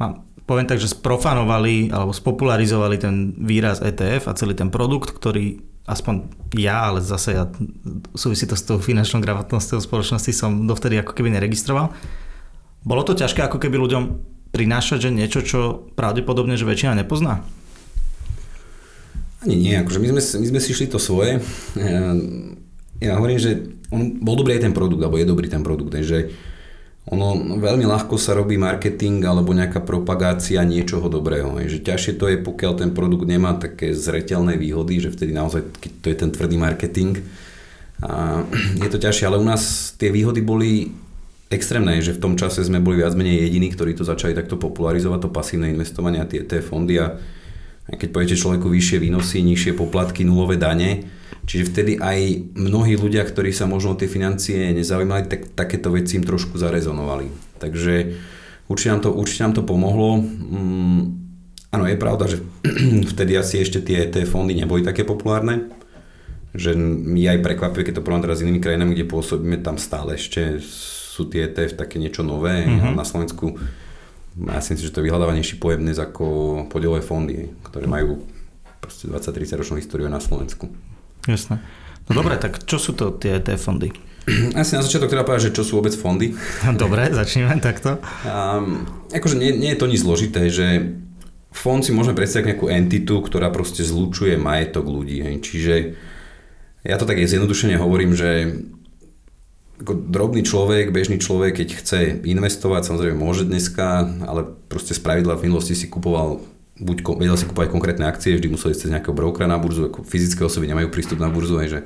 mám 0.00 0.26
poviem 0.50 0.66
tak, 0.66 0.82
že 0.82 0.90
sprofanovali 0.90 1.94
alebo 1.94 2.10
spopularizovali 2.10 2.96
ten 2.98 3.38
výraz 3.38 3.78
ETF 3.78 4.26
a 4.26 4.34
celý 4.34 4.58
ten 4.58 4.66
produkt, 4.66 5.14
ktorý 5.14 5.62
aspoň 5.86 6.26
ja, 6.58 6.90
ale 6.90 7.06
zase 7.06 7.38
ja, 7.38 7.46
súvisí 8.18 8.50
to 8.50 8.58
s 8.58 8.66
tou 8.66 8.82
finančnou 8.82 9.22
gramotnosťou 9.22 9.78
spoločnosti, 9.78 10.34
som 10.34 10.66
dovtedy 10.66 10.98
ako 10.98 11.14
keby 11.14 11.38
neregistroval. 11.38 11.94
Bolo 12.82 13.02
to 13.06 13.14
ťažké 13.14 13.46
ako 13.46 13.62
keby 13.62 13.78
ľuďom 13.78 14.02
prinášať, 14.50 15.06
že 15.06 15.10
niečo, 15.14 15.40
čo 15.46 15.86
pravdepodobne, 15.94 16.58
že 16.58 16.66
väčšina 16.66 16.98
nepozná? 16.98 17.46
Ani 19.40 19.56
nie, 19.56 19.74
akože 19.76 19.98
my 20.00 20.08
sme, 20.12 20.22
my 20.44 20.46
sme 20.52 20.60
si 20.60 20.76
šli 20.76 20.86
to 20.92 21.00
svoje. 21.00 21.40
Ja 23.00 23.16
hovorím, 23.16 23.40
že 23.40 23.72
on 23.88 24.20
bol 24.20 24.36
dobrý 24.36 24.60
aj 24.60 24.68
ten 24.68 24.76
produkt, 24.76 25.00
alebo 25.00 25.16
je 25.16 25.24
dobrý 25.24 25.48
ten 25.48 25.64
produkt, 25.64 25.96
že 26.04 26.30
ono 27.08 27.56
veľmi 27.56 27.88
ľahko 27.88 28.20
sa 28.20 28.36
robí 28.36 28.60
marketing 28.60 29.24
alebo 29.24 29.56
nejaká 29.56 29.80
propagácia 29.82 30.60
niečoho 30.62 31.08
dobrého. 31.08 31.48
Že 31.56 31.80
ťažšie 31.80 32.12
to 32.20 32.28
je, 32.28 32.36
pokiaľ 32.38 32.72
ten 32.76 32.90
produkt 32.92 33.24
nemá 33.24 33.56
také 33.56 33.96
zretelné 33.96 34.60
výhody, 34.60 35.00
že 35.00 35.10
vtedy 35.10 35.32
naozaj 35.32 35.64
to 36.04 36.06
je 36.12 36.16
ten 36.20 36.30
tvrdý 36.30 36.60
marketing. 36.60 37.24
A 38.04 38.44
je 38.76 38.88
to 38.92 39.00
ťažšie, 39.00 39.26
ale 39.26 39.40
u 39.40 39.46
nás 39.48 39.96
tie 39.96 40.12
výhody 40.12 40.44
boli 40.44 40.92
extrémne, 41.50 41.98
že 41.98 42.14
v 42.14 42.22
tom 42.22 42.34
čase 42.38 42.62
sme 42.62 42.78
boli 42.78 43.02
viac 43.02 43.16
menej 43.16 43.48
jediní, 43.48 43.74
ktorí 43.74 43.96
to 43.96 44.06
začali 44.06 44.36
takto 44.36 44.54
popularizovať, 44.54 45.18
to 45.26 45.30
pasívne 45.34 45.72
investovanie 45.72 46.22
a 46.22 46.28
tie, 46.28 46.46
tie 46.46 46.62
fondy 46.62 47.00
a 47.00 47.18
keď 47.94 48.08
poviete 48.14 48.36
človeku 48.38 48.70
vyššie 48.70 48.98
výnosy, 49.02 49.42
nižšie 49.42 49.72
poplatky, 49.74 50.22
nulové 50.22 50.54
dane, 50.54 51.10
Čiže 51.50 51.66
vtedy 51.66 51.92
aj 51.98 52.18
mnohí 52.54 52.94
ľudia, 52.94 53.26
ktorí 53.26 53.50
sa 53.50 53.66
možno 53.66 53.96
o 53.96 53.98
tie 53.98 54.06
financie 54.06 54.70
nezaujímali, 54.70 55.26
tak 55.26 55.50
takéto 55.58 55.90
veci 55.90 56.20
im 56.20 56.22
trošku 56.22 56.54
zarezonovali. 56.54 57.26
Takže 57.58 57.94
určite 58.70 58.90
nám 58.94 59.02
to, 59.02 59.10
určite 59.10 59.42
nám 59.42 59.54
to 59.58 59.66
pomohlo. 59.66 60.22
Mm, 60.22 61.02
áno, 61.74 61.84
je 61.90 61.98
pravda, 61.98 62.30
že 62.30 62.38
vtedy 63.18 63.34
asi 63.34 63.66
ešte 63.66 63.82
tie, 63.82 64.06
tie 64.06 64.22
fondy 64.30 64.54
neboli 64.54 64.86
také 64.86 65.02
populárne. 65.02 65.74
Že 66.54 66.78
mi 66.78 67.26
aj 67.26 67.42
prekvapuje, 67.42 67.90
keď 67.90 67.94
to 67.98 68.04
porovnám 68.06 68.30
teraz 68.30 68.38
s 68.38 68.44
inými 68.46 68.62
krajinami, 68.62 68.94
kde 68.94 69.10
pôsobíme, 69.10 69.58
tam 69.58 69.74
stále 69.74 70.14
ešte 70.18 70.62
sú 70.62 71.26
tie 71.26 71.50
ETF 71.50 71.82
také 71.82 71.98
niečo 71.98 72.22
nové. 72.22 72.62
Mm-hmm. 72.62 72.94
Na 72.94 73.02
Slovensku 73.02 73.58
ja 74.48 74.60
si 74.64 74.72
myslím, 74.72 74.86
že 74.88 74.94
to 74.94 75.00
je 75.04 75.06
vyhľadávanejší 75.12 75.60
pojem 75.60 75.84
dnes 75.84 76.00
ako 76.00 76.24
podielové 76.72 77.04
fondy, 77.04 77.52
ktoré 77.60 77.84
majú 77.84 78.24
20-30 78.80 79.60
ročnú 79.60 79.76
históriu 79.76 80.08
na 80.08 80.18
Slovensku. 80.18 80.72
Jasné. 81.28 81.60
No 82.08 82.16
dobre, 82.16 82.40
tak 82.40 82.64
čo 82.64 82.80
sú 82.80 82.96
to 82.96 83.12
tie, 83.14 83.38
tie 83.38 83.60
fondy? 83.60 83.92
Asi 84.60 84.74
na 84.74 84.82
začiatok 84.82 85.12
treba 85.12 85.28
povedať, 85.28 85.52
že 85.52 85.56
čo 85.60 85.62
sú 85.62 85.72
vôbec 85.78 85.94
fondy. 85.94 86.34
Dobre, 86.82 87.08
začneme 87.12 87.56
takto. 87.62 88.00
Um, 88.26 88.84
akože 89.12 89.36
nie, 89.38 89.54
nie 89.56 89.72
je 89.72 89.80
to 89.80 89.86
nič 89.88 90.00
zložité, 90.04 90.48
že 90.52 90.96
fond 91.54 91.80
si 91.80 91.94
môžeme 91.94 92.18
predstaviť 92.18 92.54
nejakú 92.54 92.66
entitu, 92.68 93.20
ktorá 93.22 93.48
proste 93.48 93.86
zlučuje 93.86 94.36
majetok 94.36 94.86
ľudí. 94.86 95.24
Hej. 95.24 95.36
Čiže 95.40 95.74
ja 96.84 96.96
to 96.96 97.08
tak 97.08 97.20
zjednodušene 97.20 97.76
hovorím, 97.76 98.16
že 98.16 98.60
ako 99.80 99.92
drobný 99.96 100.44
človek, 100.44 100.92
bežný 100.92 101.16
človek, 101.16 101.64
keď 101.64 101.68
chce 101.80 101.98
investovať, 102.20 102.92
samozrejme 102.92 103.16
môže 103.16 103.48
dneska, 103.48 104.04
ale 104.28 104.44
proste 104.68 104.92
z 104.92 105.00
pravidla 105.00 105.40
v 105.40 105.48
minulosti 105.48 105.72
si 105.72 105.88
kupoval 105.88 106.44
buď 106.80 107.04
vedel 107.20 107.36
si 107.36 107.44
kúpať 107.44 107.68
konkrétne 107.68 108.08
akcie, 108.08 108.36
vždy 108.36 108.48
museli 108.48 108.72
cez 108.72 108.88
nejakého 108.88 109.12
brokera 109.12 109.44
na 109.44 109.60
burzu, 109.60 109.92
ako 109.92 110.00
fyzické 110.00 110.40
osoby 110.40 110.64
nemajú 110.64 110.88
prístup 110.88 111.20
na 111.20 111.28
burzu, 111.28 111.60
aj 111.60 111.68
že 111.68 111.80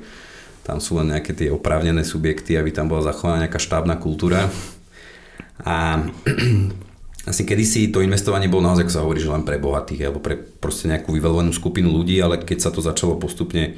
tam 0.63 0.79
sú 0.81 0.97
len 0.97 1.13
nejaké 1.13 1.35
tie 1.35 1.51
oprávnené 1.51 2.01
subjekty, 2.01 2.55
aby 2.55 2.71
tam 2.71 2.89
bola 2.89 3.05
zachovaná 3.05 3.45
nejaká 3.45 3.59
štábna 3.61 3.99
kultúra. 3.99 4.49
A 5.61 6.07
asi 7.29 7.41
kedysi 7.45 7.91
to 7.91 8.01
investovanie 8.01 8.49
bolo 8.49 8.65
naozaj, 8.65 8.87
ako 8.87 8.95
sa 8.95 9.03
hovorí, 9.03 9.19
že 9.21 9.29
len 9.29 9.45
pre 9.45 9.61
bohatých, 9.61 10.09
alebo 10.09 10.23
pre 10.23 10.39
proste 10.39 10.89
nejakú 10.89 11.13
vyvelovanú 11.13 11.53
skupinu 11.53 11.91
ľudí, 11.91 12.17
ale 12.17 12.41
keď 12.41 12.57
sa 12.65 12.73
to 12.73 12.81
začalo 12.81 13.19
postupne 13.19 13.77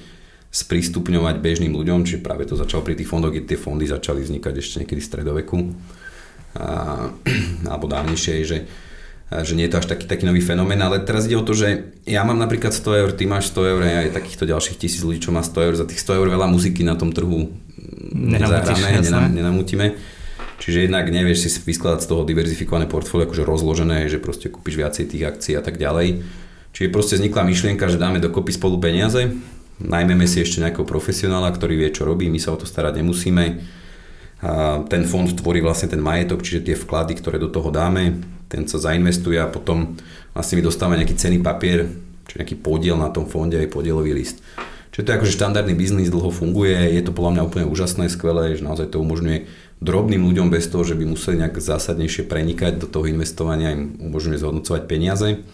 sprístupňovať 0.51 1.43
bežným 1.43 1.75
ľuďom, 1.75 2.07
čiže 2.07 2.23
práve 2.23 2.47
to 2.47 2.55
začalo 2.55 2.81
pri 2.81 2.95
tých 2.95 3.09
fondoch, 3.09 3.35
keď 3.35 3.43
tie 3.55 3.59
fondy 3.59 3.85
začali 3.85 4.23
vznikať 4.23 4.53
ešte 4.57 4.75
niekedy 4.83 5.01
v 5.03 5.09
stredoveku, 5.09 5.57
a, 6.57 7.11
alebo 7.71 7.85
dávnejšie, 7.85 8.35
že 8.47 8.59
že 9.27 9.59
nie 9.59 9.67
je 9.67 9.75
to 9.75 9.83
až 9.83 9.91
taký, 9.91 10.07
taký 10.07 10.23
nový 10.23 10.39
fenomén, 10.39 10.79
ale 10.79 11.03
teraz 11.03 11.27
ide 11.27 11.35
o 11.35 11.43
to, 11.43 11.51
že 11.51 11.99
ja 12.07 12.23
mám 12.23 12.39
napríklad 12.39 12.71
100 12.71 13.03
eur, 13.03 13.09
ty 13.11 13.27
máš 13.27 13.51
100 13.51 13.71
eur 13.75 13.81
a 13.83 14.07
aj 14.07 14.15
takýchto 14.15 14.47
ďalších 14.47 14.79
tisíc 14.79 15.03
ľudí, 15.03 15.19
čo 15.19 15.35
má 15.35 15.43
100 15.43 15.67
eur, 15.67 15.75
za 15.75 15.83
tých 15.83 15.99
100 15.99 16.15
eur 16.15 16.27
veľa 16.31 16.47
muziky 16.47 16.87
na 16.87 16.95
tom 16.95 17.11
trhu 17.11 17.51
nezahráme, 18.15 19.03
nenam, 19.03 19.27
nenamútime. 19.35 19.99
Čiže 20.57 20.89
jednak 20.89 21.11
nevieš 21.11 21.45
si 21.45 21.49
vyskladať 21.59 22.07
z 22.07 22.09
toho 22.09 22.23
diverzifikované 22.25 22.89
portfólio, 22.89 23.29
akože 23.29 23.43
rozložené, 23.45 24.09
že 24.09 24.17
proste 24.17 24.49
kúpiš 24.49 24.79
viacej 24.79 25.05
tých 25.11 25.23
akcií 25.27 25.53
a 25.59 25.61
tak 25.61 25.77
ďalej. 25.77 26.23
Čiže 26.73 26.93
proste 26.93 27.19
vznikla 27.19 27.45
myšlienka, 27.45 27.85
že 27.91 28.01
dáme 28.01 28.23
dokopy 28.23 28.55
spolu 28.55 28.81
peniaze, 28.81 29.37
najmeme 29.81 30.25
si 30.25 30.41
ešte 30.41 30.61
nejakého 30.61 30.85
profesionála, 30.85 31.53
ktorý 31.53 31.77
vie, 31.77 31.89
čo 31.93 32.05
robí, 32.05 32.29
my 32.29 32.39
sa 32.41 32.53
o 32.53 32.59
to 32.59 32.65
starať 32.65 33.01
nemusíme. 33.01 33.45
A 34.37 34.85
ten 34.85 35.01
fond 35.05 35.25
tvorí 35.25 35.65
vlastne 35.65 35.89
ten 35.89 36.01
majetok, 36.01 36.45
čiže 36.45 36.65
tie 36.69 36.75
vklady, 36.77 37.17
ktoré 37.17 37.41
do 37.41 37.49
toho 37.49 37.73
dáme, 37.73 38.21
ten 38.47 38.69
sa 38.69 38.77
zainvestuje 38.77 39.41
a 39.41 39.49
potom 39.49 39.97
vlastne 40.37 40.61
mi 40.61 40.63
dostáva 40.63 40.93
nejaký 40.93 41.17
cený 41.17 41.41
papier, 41.41 41.89
či 42.29 42.37
nejaký 42.37 42.55
podiel 42.61 42.95
na 43.01 43.09
tom 43.09 43.25
fonde 43.25 43.57
aj 43.57 43.73
podielový 43.73 44.13
list. 44.13 44.45
Čiže 44.93 45.03
to 45.03 45.09
je 45.09 45.17
akože 45.19 45.37
štandardný 45.37 45.73
biznis, 45.77 46.13
dlho 46.13 46.29
funguje, 46.29 46.73
je 46.73 47.01
to 47.05 47.13
podľa 47.13 47.37
mňa 47.37 47.43
úplne 47.45 47.65
úžasné, 47.69 48.09
skvelé, 48.09 48.57
že 48.57 48.65
naozaj 48.65 48.93
to 48.93 49.01
umožňuje 49.01 49.45
drobným 49.77 50.25
ľuďom 50.25 50.49
bez 50.49 50.65
toho, 50.69 50.81
že 50.81 50.97
by 50.97 51.05
museli 51.05 51.37
nejak 51.37 51.61
zásadnejšie 51.61 52.25
prenikať 52.25 52.81
do 52.81 52.89
toho 52.89 53.05
investovania, 53.05 53.77
im 53.77 53.97
umožňuje 54.01 54.41
zhodnocovať 54.41 54.81
peniaze. 54.89 55.45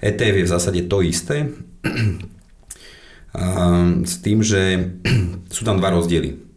ETF 0.00 0.34
je 0.40 0.46
v 0.48 0.52
zásade 0.52 0.80
to 0.88 1.04
isté, 1.04 1.52
s 4.04 4.14
tým, 4.20 4.42
že 4.42 4.92
sú 5.56 5.62
tam 5.62 5.78
dva 5.78 5.94
rozdiely. 5.94 6.50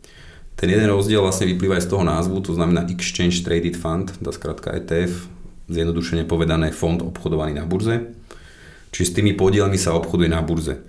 Ten 0.53 0.69
jeden 0.69 0.87
rozdiel 0.89 1.19
vlastne 1.19 1.49
vyplýva 1.49 1.81
aj 1.81 1.85
z 1.85 1.91
toho 1.91 2.03
názvu, 2.05 2.39
to 2.39 2.53
znamená 2.55 2.85
Exchange 2.87 3.41
Traded 3.41 3.75
Fund, 3.75 4.13
tá 4.15 4.31
skratka 4.31 4.71
ETF, 4.73 5.27
zjednodušene 5.67 6.23
povedané 6.29 6.71
fond 6.71 7.01
obchodovaný 7.01 7.57
na 7.57 7.65
burze. 7.65 8.13
Čiže 8.93 9.09
s 9.09 9.15
tými 9.17 9.33
podielmi 9.33 9.75
sa 9.75 9.97
obchoduje 9.97 10.29
na 10.29 10.45
burze. 10.45 10.85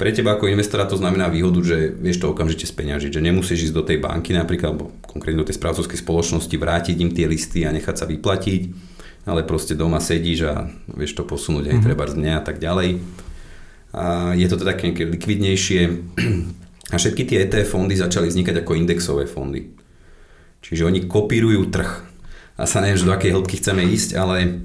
Pre 0.00 0.10
teba 0.10 0.34
ako 0.34 0.50
investora 0.50 0.88
to 0.88 0.96
znamená 0.96 1.28
výhodu, 1.28 1.60
že 1.62 1.92
vieš 1.92 2.24
to 2.24 2.32
okamžite 2.32 2.64
speňažiť, 2.64 3.12
že 3.12 3.22
nemusíš 3.22 3.70
ísť 3.70 3.76
do 3.76 3.84
tej 3.86 4.00
banky 4.00 4.32
napríklad, 4.32 4.74
alebo 4.74 4.90
konkrétne 5.04 5.44
do 5.44 5.48
tej 5.48 5.60
správcovskej 5.60 6.00
spoločnosti, 6.00 6.56
vrátiť 6.56 6.96
im 6.98 7.12
tie 7.12 7.28
listy 7.28 7.62
a 7.62 7.70
nechať 7.70 8.02
sa 8.02 8.06
vyplatiť, 8.08 8.62
ale 9.28 9.46
proste 9.46 9.78
doma 9.78 10.02
sedíš 10.02 10.48
a 10.48 10.66
vieš 10.90 11.14
to 11.14 11.22
posunúť 11.22 11.70
aj 11.70 11.74
mm-hmm. 11.78 11.86
treba 11.86 12.04
z 12.08 12.14
dňa 12.18 12.32
a 12.34 12.42
tak 12.42 12.58
ďalej. 12.58 12.88
Je 14.36 14.46
to 14.48 14.56
teda 14.56 14.72
také 14.72 14.92
likvidnejšie. 15.04 15.80
A 16.92 17.00
všetky 17.00 17.24
tie 17.24 17.48
ETF 17.48 17.72
fondy 17.72 17.96
začali 17.96 18.28
vznikať 18.28 18.60
ako 18.60 18.76
indexové 18.76 19.24
fondy. 19.24 19.72
Čiže 20.60 20.84
oni 20.84 21.08
kopírujú 21.08 21.72
trh 21.72 21.90
a 22.60 22.68
sa 22.68 22.84
neviem, 22.84 23.00
že 23.00 23.08
do 23.08 23.16
akej 23.16 23.32
hĺbky 23.32 23.56
chceme 23.58 23.82
ísť, 23.82 24.14
ale 24.14 24.62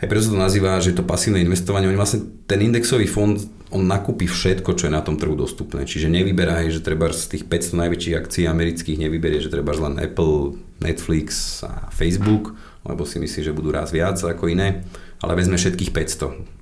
aj 0.00 0.06
preto 0.10 0.26
sa 0.26 0.32
to 0.34 0.40
nazýva, 0.42 0.82
že 0.82 0.96
to 0.96 1.06
pasívne 1.06 1.38
investovanie. 1.38 1.86
Oni 1.86 1.94
vlastne 1.94 2.26
ten 2.50 2.58
indexový 2.60 3.06
fond, 3.06 3.38
on 3.70 3.86
nakúpi 3.86 4.26
všetko, 4.26 4.74
čo 4.74 4.90
je 4.90 4.96
na 4.96 5.04
tom 5.04 5.14
trhu 5.14 5.38
dostupné. 5.38 5.86
Čiže 5.86 6.10
nevyberá, 6.10 6.66
že 6.66 6.82
treba 6.82 7.14
z 7.14 7.38
tých 7.38 7.44
500 7.46 7.82
najväčších 7.86 8.18
akcií 8.18 8.44
amerických 8.50 8.98
nevyberie, 9.06 9.38
že 9.38 9.54
treba 9.54 9.70
len 9.76 10.02
Apple, 10.02 10.58
Netflix 10.82 11.60
a 11.62 11.88
Facebook, 11.94 12.58
lebo 12.82 13.06
si 13.06 13.22
myslí, 13.22 13.40
že 13.46 13.56
budú 13.56 13.70
raz 13.70 13.94
viac 13.94 14.18
ako 14.18 14.50
iné, 14.50 14.82
ale 15.22 15.38
vezme 15.38 15.54
všetkých 15.54 15.94
500. 15.94 16.59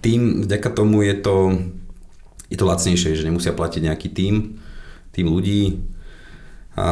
Tým, 0.00 0.46
vďaka 0.46 0.68
tomu 0.72 1.02
je 1.02 1.14
to, 1.18 1.36
je 2.50 2.56
to 2.58 2.64
lacnejšie, 2.66 3.18
že 3.18 3.26
nemusia 3.26 3.56
platiť 3.56 3.82
nejaký 3.86 4.08
tým, 4.12 4.34
tým 5.12 5.26
ľudí, 5.26 5.80
a 6.76 6.88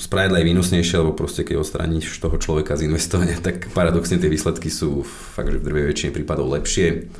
spravidla 0.00 0.40
je 0.40 0.48
výnosnejšie, 0.48 1.04
lebo 1.04 1.12
proste 1.12 1.44
keď 1.44 1.60
odstraníš 1.60 2.16
toho 2.16 2.40
človeka 2.40 2.80
z 2.80 2.88
investovania, 2.88 3.36
tak 3.36 3.68
paradoxne 3.76 4.16
tie 4.16 4.32
výsledky 4.32 4.72
sú 4.72 5.04
fakt, 5.04 5.52
že 5.52 5.60
v 5.60 5.66
drvej 5.68 5.84
väčšine 5.92 6.16
prípadov 6.16 6.48
lepšie. 6.48 7.12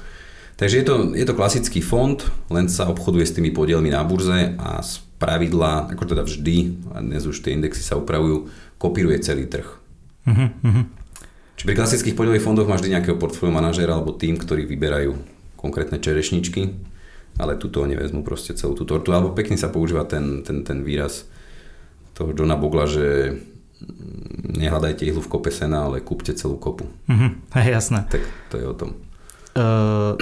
Takže 0.56 0.76
je 0.80 0.84
to, 0.88 0.94
je 1.12 1.24
to 1.28 1.36
klasický 1.36 1.84
fond, 1.84 2.16
len 2.48 2.64
sa 2.72 2.88
obchoduje 2.88 3.28
s 3.28 3.36
tými 3.36 3.52
podielmi 3.52 3.92
na 3.92 4.00
burze 4.08 4.56
a 4.56 4.80
z 4.80 5.04
pravidla, 5.20 5.92
ako 5.92 6.16
teda 6.16 6.24
vždy, 6.24 6.80
a 6.96 7.04
dnes 7.04 7.28
už 7.28 7.44
tie 7.44 7.52
indexy 7.52 7.84
sa 7.84 8.00
upravujú, 8.00 8.48
kopíruje 8.80 9.20
celý 9.20 9.44
trh. 9.44 9.68
Uh-huh, 10.24 10.48
Čiže 11.60 11.68
pri 11.68 11.76
klasických 11.76 12.16
podielových 12.16 12.40
fondoch 12.48 12.64
máš 12.64 12.80
vždy 12.80 12.96
nejakého 12.96 13.20
portfólio 13.20 13.52
manažéra 13.52 13.92
alebo 13.92 14.16
tým, 14.16 14.40
ktorí 14.40 14.64
vyberajú 14.64 15.12
konkrétne 15.60 16.00
čerešničky, 16.00 16.72
ale 17.36 17.60
tuto 17.60 17.84
nevezmú 17.84 18.24
proste 18.24 18.56
celú 18.56 18.72
tú 18.72 18.88
tortu, 18.88 19.12
alebo 19.12 19.36
pekne 19.36 19.60
sa 19.60 19.68
používa 19.68 20.08
ten, 20.08 20.40
ten, 20.40 20.64
ten 20.64 20.80
výraz 20.80 21.28
toho 22.16 22.32
Johna 22.32 22.56
Bogla, 22.56 22.88
že 22.88 23.36
nehľadajte 24.56 25.04
ihlu 25.04 25.20
v 25.20 25.28
kope 25.28 25.52
sena, 25.52 25.84
ale 25.84 26.00
kúpte 26.00 26.32
celú 26.32 26.56
kopu. 26.56 26.88
Mm-hmm, 27.12 27.52
jasné. 27.76 28.08
Tak 28.08 28.24
to 28.48 28.56
je 28.56 28.64
o 28.64 28.72
tom. 28.72 28.96
Uh, 29.52 30.16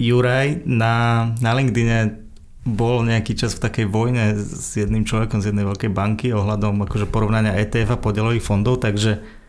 Juraj 0.00 0.64
na, 0.64 1.28
na 1.44 1.52
LinkedIne 1.52 2.16
bol 2.64 3.04
nejaký 3.04 3.36
čas 3.36 3.60
v 3.60 3.68
takej 3.68 3.86
vojne 3.92 4.40
s 4.40 4.72
jedným 4.80 5.04
človekom 5.04 5.44
z 5.44 5.52
jednej 5.52 5.68
veľkej 5.68 5.92
banky 5.92 6.32
ohľadom 6.32 6.80
akože 6.88 7.12
porovnania 7.12 7.60
ETF 7.60 8.00
a 8.00 8.00
podielových 8.00 8.40
fondov, 8.40 8.80
takže 8.80 9.39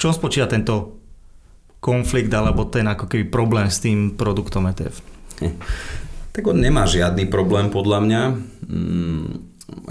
čom 0.00 0.16
spočíva 0.16 0.48
tento 0.48 0.96
konflikt 1.84 2.32
alebo 2.32 2.64
ten 2.64 2.88
ako 2.88 3.04
keby 3.04 3.28
problém 3.28 3.68
s 3.68 3.84
tým 3.84 4.16
produktom 4.16 4.64
ETF? 4.72 5.04
Tak 6.30 6.46
on 6.46 6.56
nemá 6.56 6.88
žiadny 6.88 7.28
problém 7.28 7.68
podľa 7.68 7.98
mňa. 8.00 8.22
Mm, 8.70 9.28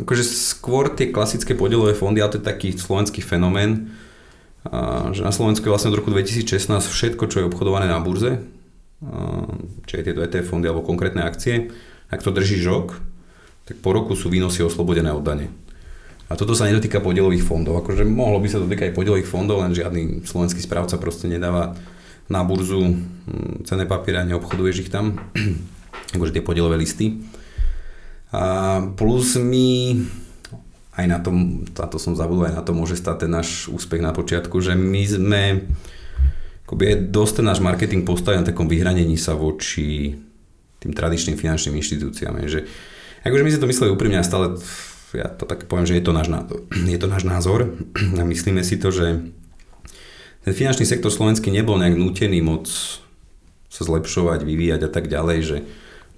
akože 0.01 0.23
skôr 0.25 0.89
tie 0.97 1.13
klasické 1.13 1.53
podielové 1.53 1.93
fondy, 1.93 2.23
ale 2.23 2.33
to 2.33 2.39
je 2.41 2.49
taký 2.49 2.73
slovenský 2.73 3.21
fenomén, 3.21 3.93
že 5.11 5.21
na 5.23 5.31
Slovensku 5.31 5.67
je 5.67 5.73
vlastne 5.73 5.91
od 5.91 5.99
roku 5.99 6.11
2016 6.11 6.67
všetko, 6.83 7.23
čo 7.31 7.37
je 7.43 7.47
obchodované 7.47 7.87
na 7.87 7.99
burze, 8.03 8.43
či 9.87 9.93
aj 9.99 10.03
tieto 10.03 10.23
ETF 10.23 10.51
fondy 10.51 10.67
alebo 10.67 10.83
konkrétne 10.83 11.23
akcie, 11.23 11.71
ak 12.11 12.19
to 12.19 12.35
drží 12.35 12.59
rok, 12.67 12.99
tak 13.63 13.79
po 13.79 13.95
roku 13.95 14.17
sú 14.17 14.27
výnosy 14.27 14.65
oslobodené 14.65 15.13
od 15.13 15.23
dane. 15.23 15.47
A 16.29 16.37
toto 16.37 16.53
sa 16.53 16.69
nedotýka 16.69 17.01
podielových 17.01 17.41
fondov. 17.41 17.81
Akože 17.81 18.05
mohlo 18.05 18.37
by 18.37 18.47
sa 18.47 18.61
dotýkať 18.61 18.93
aj 18.93 18.97
podielových 18.97 19.29
fondov, 19.29 19.65
len 19.65 19.73
žiadny 19.73 20.23
slovenský 20.29 20.61
správca 20.61 21.01
proste 21.01 21.25
nedáva 21.25 21.73
na 22.29 22.45
burzu 22.45 22.85
hm, 22.85 23.65
cené 23.65 23.89
papiere 23.89 24.21
a 24.21 24.29
neobchoduješ 24.29 24.85
ich 24.85 24.93
tam. 24.93 25.17
akože 26.15 26.37
tie 26.37 26.45
podielové 26.45 26.77
listy. 26.77 27.21
A 28.29 28.77
plus 28.93 29.41
my 29.41 29.97
aj 30.99 31.05
na 31.07 31.17
tom, 31.23 31.65
táto 31.71 31.97
som 31.97 32.13
zabudol, 32.13 32.51
aj 32.51 32.59
na 32.59 32.63
to 32.65 32.75
môže 32.75 32.99
stať 32.99 33.25
ten 33.25 33.31
náš 33.31 33.71
úspech 33.71 34.03
na 34.03 34.11
počiatku, 34.11 34.59
že 34.59 34.75
my 34.75 35.01
sme 35.07 35.43
akoby 36.69 36.83
je 36.85 36.95
dosť 37.09 37.41
ten 37.41 37.45
náš 37.49 37.59
marketing 37.65 38.05
postavený 38.05 38.45
na 38.45 38.49
takom 38.53 38.69
vyhranení 38.69 39.17
sa 39.17 39.33
voči 39.33 40.13
tým 40.77 40.93
tradičným 40.93 41.33
finančným 41.33 41.81
inštitúciám. 41.81 42.45
Že, 42.45 42.69
akože 43.25 43.41
my 43.41 43.49
si 43.49 43.57
to 43.57 43.69
mysleli 43.73 43.89
úprimne 43.89 44.21
a 44.21 44.27
stále 44.27 44.53
ja 45.17 45.31
to 45.31 45.49
tak 45.49 45.65
poviem, 45.65 45.89
že 45.89 45.97
je 45.97 46.03
to 46.05 46.13
náš, 46.13 46.29
je 46.73 46.99
to 46.99 47.07
náš 47.09 47.23
názor 47.25 47.73
a 47.97 48.21
myslíme 48.21 48.61
si 48.61 48.77
to, 48.77 48.93
že 48.93 49.25
ten 50.45 50.53
finančný 50.53 50.85
sektor 50.85 51.09
slovenský 51.09 51.49
nebol 51.49 51.77
nejak 51.81 51.97
nútený 51.97 52.45
moc 52.45 52.69
sa 53.69 53.81
zlepšovať, 53.85 54.45
vyvíjať 54.45 54.81
a 54.85 54.89
tak 54.89 55.09
ďalej, 55.09 55.37
že 55.45 55.57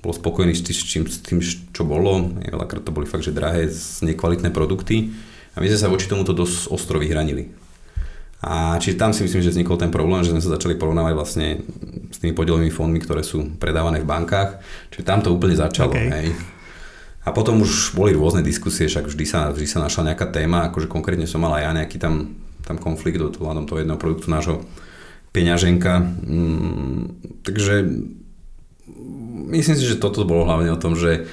bol 0.01 0.15
spokojný 0.15 0.56
s 0.58 0.65
tým, 0.65 1.06
s 1.06 1.19
tým 1.21 1.39
čo 1.75 1.84
bolo. 1.86 2.34
Veľakrát 2.41 2.82
to 2.82 2.95
boli 2.95 3.06
fakt, 3.06 3.27
že 3.27 3.36
drahé, 3.36 3.69
nekvalitné 4.01 4.49
produkty. 4.49 5.13
A 5.54 5.62
my 5.62 5.67
sme 5.67 5.77
sa 5.77 5.91
voči 5.91 6.10
tomuto 6.10 6.34
dosť 6.34 6.71
ostro 6.73 6.97
vyhranili. 6.97 7.51
A 8.41 8.82
čiže 8.82 8.97
tam 8.97 9.13
si 9.13 9.21
myslím, 9.21 9.45
že 9.45 9.54
vznikol 9.54 9.77
ten 9.77 9.93
problém, 9.93 10.25
že 10.25 10.34
sme 10.34 10.41
sa 10.41 10.58
začali 10.58 10.73
porovnávať 10.73 11.13
vlastne 11.13 11.47
s 12.10 12.17
tými 12.17 12.34
podielovými 12.34 12.73
fondmi, 12.73 12.97
ktoré 12.97 13.21
sú 13.21 13.54
predávané 13.62 14.01
v 14.01 14.10
bankách. 14.10 14.58
Čiže 14.89 15.06
tam 15.06 15.21
to 15.21 15.30
úplne 15.30 15.54
začalo. 15.54 15.93
Okay. 15.93 16.10
Hej. 16.10 16.27
A 17.21 17.29
potom 17.29 17.62
už 17.62 17.93
boli 17.93 18.17
rôzne 18.17 18.41
diskusie, 18.41 18.89
však 18.89 19.05
vždy 19.05 19.25
sa, 19.29 19.53
vždy 19.53 19.67
sa 19.69 19.77
našla 19.77 20.13
nejaká 20.13 20.25
téma, 20.34 20.69
akože 20.69 20.89
konkrétne 20.89 21.29
som 21.29 21.45
mal 21.45 21.53
aj 21.53 21.63
ja 21.69 21.71
nejaký 21.77 21.97
tam, 22.01 22.34
tam 22.65 22.81
konflikt 22.81 23.21
od 23.21 23.38
hľadom 23.38 23.69
toho 23.69 23.86
jedného 23.86 24.01
produktu 24.01 24.34
nášho 24.34 24.65
peňaženka. 25.29 26.01
Mm, 26.01 27.21
takže 27.45 27.75
myslím 29.53 29.75
si, 29.77 29.86
že 29.86 30.01
toto 30.01 30.25
bolo 30.25 30.49
hlavne 30.49 30.73
o 30.73 30.81
tom, 30.81 30.97
že 30.97 31.29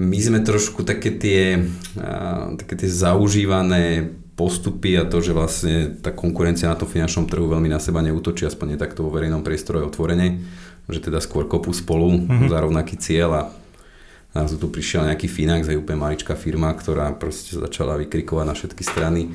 my 0.00 0.16
sme 0.16 0.40
trošku 0.40 0.88
také 0.88 1.12
tie, 1.12 1.60
také 2.56 2.74
tie 2.80 2.88
zaužívané 2.88 4.08
postupy 4.32 4.96
a 4.96 5.04
to, 5.04 5.20
že 5.20 5.36
vlastne 5.36 6.00
tá 6.00 6.16
konkurencia 6.16 6.72
na 6.72 6.80
tom 6.80 6.88
finančnom 6.88 7.28
trhu 7.28 7.44
veľmi 7.44 7.68
na 7.68 7.76
seba 7.76 8.00
neútočí, 8.00 8.48
aspoň 8.48 8.66
nie 8.72 8.78
takto 8.80 9.04
vo 9.04 9.12
verejnom 9.12 9.44
priestore 9.44 9.84
otvorene, 9.84 10.40
že 10.88 11.04
teda 11.04 11.20
skôr 11.20 11.44
kopú 11.44 11.76
spolu 11.76 12.16
mm-hmm. 12.16 12.48
za 12.48 12.58
rovnaký 12.64 12.96
cieľ 12.96 13.30
a 13.36 13.42
Zrazu 14.30 14.62
tu 14.62 14.70
prišiel 14.70 15.10
nejaký 15.10 15.26
Finax, 15.26 15.66
aj 15.66 15.80
úplne 15.82 16.06
maličká 16.06 16.38
firma, 16.38 16.70
ktorá 16.70 17.10
proste 17.18 17.58
začala 17.58 17.98
vykrikovať 17.98 18.44
na 18.46 18.54
všetky 18.54 18.82
strany, 18.86 19.34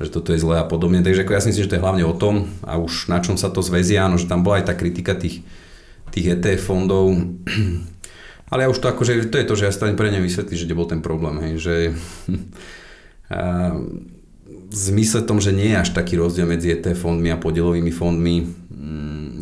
že 0.00 0.08
toto 0.08 0.32
je 0.32 0.40
zlé 0.40 0.56
a 0.56 0.64
podobne. 0.64 1.04
Takže 1.04 1.28
ako 1.28 1.32
ja 1.36 1.40
si 1.44 1.48
myslím, 1.52 1.64
že 1.68 1.70
to 1.70 1.76
je 1.76 1.84
hlavne 1.84 2.04
o 2.08 2.16
tom 2.16 2.48
a 2.64 2.80
už 2.80 3.12
na 3.12 3.20
čom 3.20 3.36
sa 3.36 3.52
to 3.52 3.60
zväzia, 3.60 4.08
áno, 4.08 4.16
že 4.16 4.24
tam 4.24 4.40
bola 4.40 4.64
aj 4.64 4.72
tá 4.72 4.74
kritika 4.76 5.12
tých, 5.12 5.44
tých 6.08 6.40
ETF 6.40 6.72
fondov. 6.72 7.12
Ale 8.50 8.66
ja 8.66 8.72
už 8.72 8.80
to 8.80 8.88
akože, 8.90 9.28
to 9.28 9.36
je 9.38 9.46
to, 9.46 9.54
že 9.54 9.66
ja 9.68 9.72
stále 9.76 9.94
pre 9.94 10.10
ne 10.10 10.24
vysvetlím, 10.24 10.58
že 10.58 10.66
kde 10.66 10.78
bol 10.78 10.88
ten 10.88 11.04
problém, 11.04 11.36
hej, 11.44 11.54
že 11.60 11.74
v 14.70 14.74
zmysle 14.74 15.22
tom, 15.22 15.38
že 15.38 15.54
nie 15.54 15.70
je 15.70 15.80
až 15.84 15.90
taký 15.94 16.18
rozdiel 16.18 16.50
medzi 16.50 16.74
ETF 16.74 17.06
fondmi 17.06 17.30
a 17.30 17.38
podielovými 17.38 17.94
fondmi, 17.94 18.59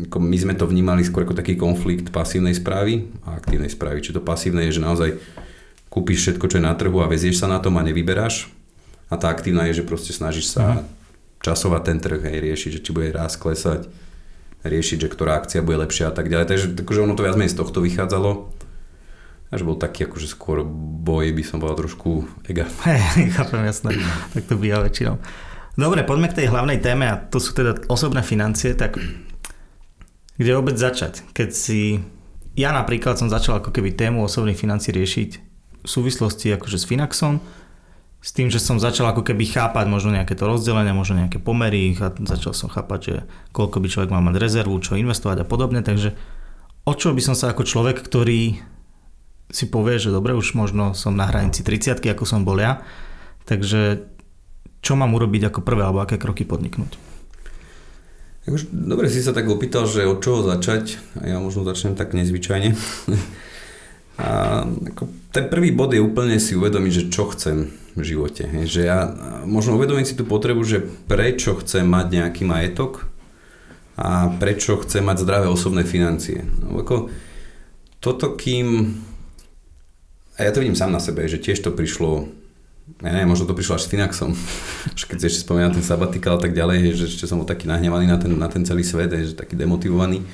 ako 0.09 0.17
my 0.19 0.37
sme 0.41 0.53
to 0.57 0.67
vnímali 0.67 1.05
skôr 1.05 1.23
ako 1.23 1.37
taký 1.37 1.55
konflikt 1.55 2.11
pasívnej 2.11 2.51
správy 2.57 3.07
a 3.23 3.39
aktívnej 3.39 3.71
správy. 3.71 4.03
Či 4.03 4.11
to 4.17 4.25
pasívne 4.25 4.67
je, 4.67 4.75
že 4.75 4.83
naozaj 4.83 5.09
kúpiš 5.87 6.27
všetko, 6.27 6.45
čo 6.49 6.57
je 6.59 6.67
na 6.67 6.75
trhu 6.75 6.97
a 6.99 7.07
vezieš 7.07 7.39
sa 7.39 7.47
na 7.47 7.63
tom 7.63 7.79
a 7.79 7.85
nevyberáš. 7.85 8.51
A 9.07 9.15
tá 9.15 9.31
aktívna 9.31 9.65
je, 9.71 9.81
že 9.81 9.87
proste 9.87 10.11
snažíš 10.13 10.53
sa 10.53 10.81
uh-huh. 10.81 10.85
časovať 11.41 11.81
ten 11.81 11.97
trh, 11.97 12.21
hej, 12.21 12.37
riešiť, 12.45 12.69
že 12.77 12.83
či 12.83 12.91
bude 12.93 13.09
raz 13.09 13.39
klesať, 13.39 13.89
riešiť, 14.61 14.97
že 15.01 15.09
ktorá 15.09 15.39
akcia 15.39 15.65
bude 15.65 15.81
lepšia 15.81 16.11
a 16.11 16.13
tak 16.13 16.29
ďalej. 16.29 16.45
Takže 16.45 16.65
akože 16.83 16.99
ono 17.05 17.15
to 17.15 17.25
viac 17.25 17.39
menej 17.39 17.55
z 17.55 17.59
tohto 17.63 17.79
vychádzalo. 17.81 18.53
Až 19.49 19.65
bol 19.65 19.81
taký 19.81 20.05
akože 20.05 20.29
skôr 20.29 20.61
boj, 21.01 21.33
by 21.33 21.41
som 21.41 21.57
povedal 21.57 21.89
trošku 21.89 22.29
ega. 22.45 22.69
Hej, 23.17 23.33
chápem, 23.33 23.65
jasné. 23.65 23.97
tak 24.35 24.45
to 24.45 24.59
býva 24.59 24.85
väčšinou. 24.85 25.17
Dobre, 25.73 26.03
poďme 26.03 26.27
k 26.27 26.43
tej 26.43 26.51
hlavnej 26.51 26.83
téme 26.83 27.07
a 27.07 27.15
to 27.17 27.39
sú 27.39 27.55
teda 27.55 27.87
osobné 27.87 28.19
financie, 28.19 28.75
tak 28.75 28.99
kde 30.39 30.55
vôbec 30.55 30.79
začať? 30.79 31.27
Keď 31.35 31.49
si... 31.51 31.99
Ja 32.55 32.71
napríklad 32.71 33.19
som 33.19 33.27
začal 33.27 33.59
ako 33.59 33.75
keby 33.75 33.93
tému 33.93 34.23
osobných 34.23 34.57
financí 34.57 34.95
riešiť 34.95 35.29
v 35.83 35.87
súvislosti 35.87 36.51
akože 36.55 36.79
s 36.79 36.87
Finaxom, 36.87 37.39
s 38.19 38.35
tým, 38.35 38.51
že 38.51 38.59
som 38.59 38.75
začal 38.83 39.15
ako 39.15 39.23
keby 39.23 39.47
chápať 39.47 39.87
možno 39.87 40.11
nejaké 40.11 40.35
to 40.35 40.43
rozdelenie, 40.43 40.91
možno 40.91 41.23
nejaké 41.23 41.39
pomery 41.39 41.95
a 42.03 42.11
začal 42.11 42.51
som 42.51 42.67
chápať, 42.67 42.99
že 42.99 43.15
koľko 43.55 43.79
by 43.79 43.87
človek 43.87 44.11
mal 44.11 44.19
mať 44.19 44.43
rezervu, 44.43 44.75
čo 44.83 44.99
investovať 44.99 45.43
a 45.43 45.47
podobne, 45.47 45.79
takže 45.79 46.19
o 46.83 46.93
čo 46.95 47.15
by 47.15 47.21
som 47.23 47.35
sa 47.35 47.55
ako 47.55 47.63
človek, 47.63 48.03
ktorý 48.03 48.59
si 49.49 49.65
povie, 49.71 49.95
že 49.97 50.11
dobre, 50.11 50.35
už 50.35 50.51
možno 50.53 50.91
som 50.93 51.15
na 51.15 51.31
hranici 51.31 51.63
30 51.63 52.03
ako 52.11 52.27
som 52.27 52.43
bol 52.43 52.59
ja, 52.59 52.83
takže 53.47 54.03
čo 54.83 54.99
mám 54.99 55.15
urobiť 55.15 55.47
ako 55.51 55.63
prvé 55.63 55.87
alebo 55.87 56.03
aké 56.03 56.19
kroky 56.19 56.43
podniknúť? 56.43 57.08
Dobre 58.71 59.11
si 59.11 59.21
sa 59.21 59.35
tak 59.35 59.45
opýtal, 59.51 59.85
že 59.85 60.07
od 60.07 60.23
čoho 60.23 60.41
začať 60.47 60.97
ja 61.21 61.37
možno 61.37 61.67
začnem 61.67 61.93
tak 61.93 62.15
nezvyčajne. 62.15 62.73
a 64.23 64.29
ako, 64.63 65.03
ten 65.35 65.45
prvý 65.51 65.75
bod 65.75 65.93
je 65.93 66.01
úplne 66.01 66.39
si 66.39 66.55
uvedomiť, 66.55 66.91
že 66.91 67.03
čo 67.11 67.29
chcem 67.35 67.69
v 67.93 68.03
živote. 68.03 68.47
Že 68.65 68.81
ja 68.81 68.99
možno 69.45 69.75
uvedomiť 69.75 70.05
si 70.13 70.17
tú 70.17 70.23
potrebu, 70.25 70.63
že 70.65 70.81
prečo 71.05 71.59
chcem 71.61 71.85
mať 71.85 72.05
nejaký 72.15 72.47
majetok 72.47 73.11
a 73.99 74.31
prečo 74.39 74.79
chcem 74.81 75.03
mať 75.03 75.27
zdravé 75.27 75.47
osobné 75.51 75.83
financie. 75.83 76.47
No, 76.63 76.79
ako, 76.79 77.11
toto 77.99 78.33
kým 78.39 78.95
a 80.39 80.47
ja 80.47 80.55
to 80.55 80.63
vidím 80.63 80.79
sám 80.79 80.95
na 80.95 81.03
sebe, 81.03 81.27
že 81.27 81.35
tiež 81.35 81.59
to 81.59 81.75
prišlo 81.75 82.31
ja 82.99 83.11
neviem, 83.15 83.29
možno 83.29 83.47
to 83.47 83.55
prišlo 83.55 83.77
až 83.77 83.87
s 83.87 83.91
Finaxom, 83.91 84.35
keď 85.09 85.17
si 85.21 85.25
ešte 85.31 85.45
spomínam 85.45 85.71
ten 85.71 85.85
sabatikal 85.85 86.35
a 86.35 86.41
tak 86.41 86.51
ďalej, 86.51 86.97
že 86.97 87.05
ešte 87.07 87.29
som 87.29 87.39
bol 87.39 87.47
taký 87.47 87.69
nahnevaný 87.69 88.09
na 88.09 88.17
ten, 88.17 88.31
na 88.35 88.49
ten 88.51 88.65
celý 88.65 88.83
svet, 88.83 89.13
že 89.13 89.37
taký 89.37 89.55
demotivovaný. 89.55 90.25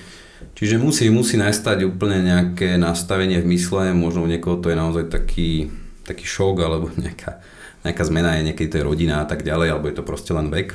Čiže 0.56 0.80
musí, 0.80 1.08
musí 1.12 1.36
nastať 1.36 1.84
úplne 1.84 2.24
nejaké 2.24 2.80
nastavenie 2.80 3.44
v 3.44 3.56
mysle, 3.56 3.92
možno 3.92 4.24
u 4.24 4.30
niekoho 4.30 4.60
to 4.60 4.72
je 4.72 4.78
naozaj 4.80 5.12
taký, 5.12 5.70
taký 6.08 6.24
šok, 6.24 6.56
alebo 6.64 6.88
nejaká, 7.06 7.44
nejaká 7.84 8.04
zmena 8.08 8.40
je 8.40 8.52
niekedy 8.52 8.68
to 8.72 8.78
je 8.80 8.88
rodina 8.88 9.22
a 9.22 9.28
tak 9.28 9.44
ďalej, 9.44 9.76
alebo 9.76 9.86
je 9.92 9.96
to 10.00 10.08
proste 10.08 10.32
len 10.32 10.48
vek. 10.48 10.74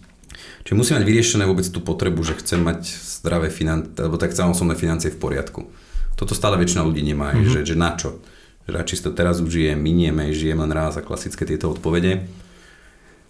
Čiže 0.68 0.76
musí 0.76 0.92
mať 0.92 1.04
vyriešené 1.08 1.48
vôbec 1.48 1.64
tú 1.64 1.80
potrebu, 1.80 2.20
že 2.20 2.36
chcem 2.44 2.60
mať 2.60 2.84
zdravé 3.24 3.48
financie, 3.48 3.96
alebo 3.96 4.20
tak 4.20 4.36
chcem 4.36 4.52
osobné 4.52 4.76
financie 4.76 5.08
v 5.08 5.16
poriadku. 5.16 5.64
Toto 6.12 6.36
stále 6.36 6.60
väčšina 6.60 6.84
ľudí 6.84 7.00
nemá, 7.00 7.32
mm-hmm. 7.32 7.48
že, 7.48 7.60
že 7.64 7.74
na 7.78 7.96
čo 7.96 8.20
radšej 8.68 8.96
si 9.00 9.04
to 9.04 9.12
teraz 9.16 9.40
užijem, 9.40 9.80
minieme, 9.80 10.28
žijem 10.30 10.60
len 10.60 10.72
raz 10.72 11.00
a 11.00 11.04
klasické 11.04 11.48
tieto 11.48 11.72
odpovede. 11.72 12.28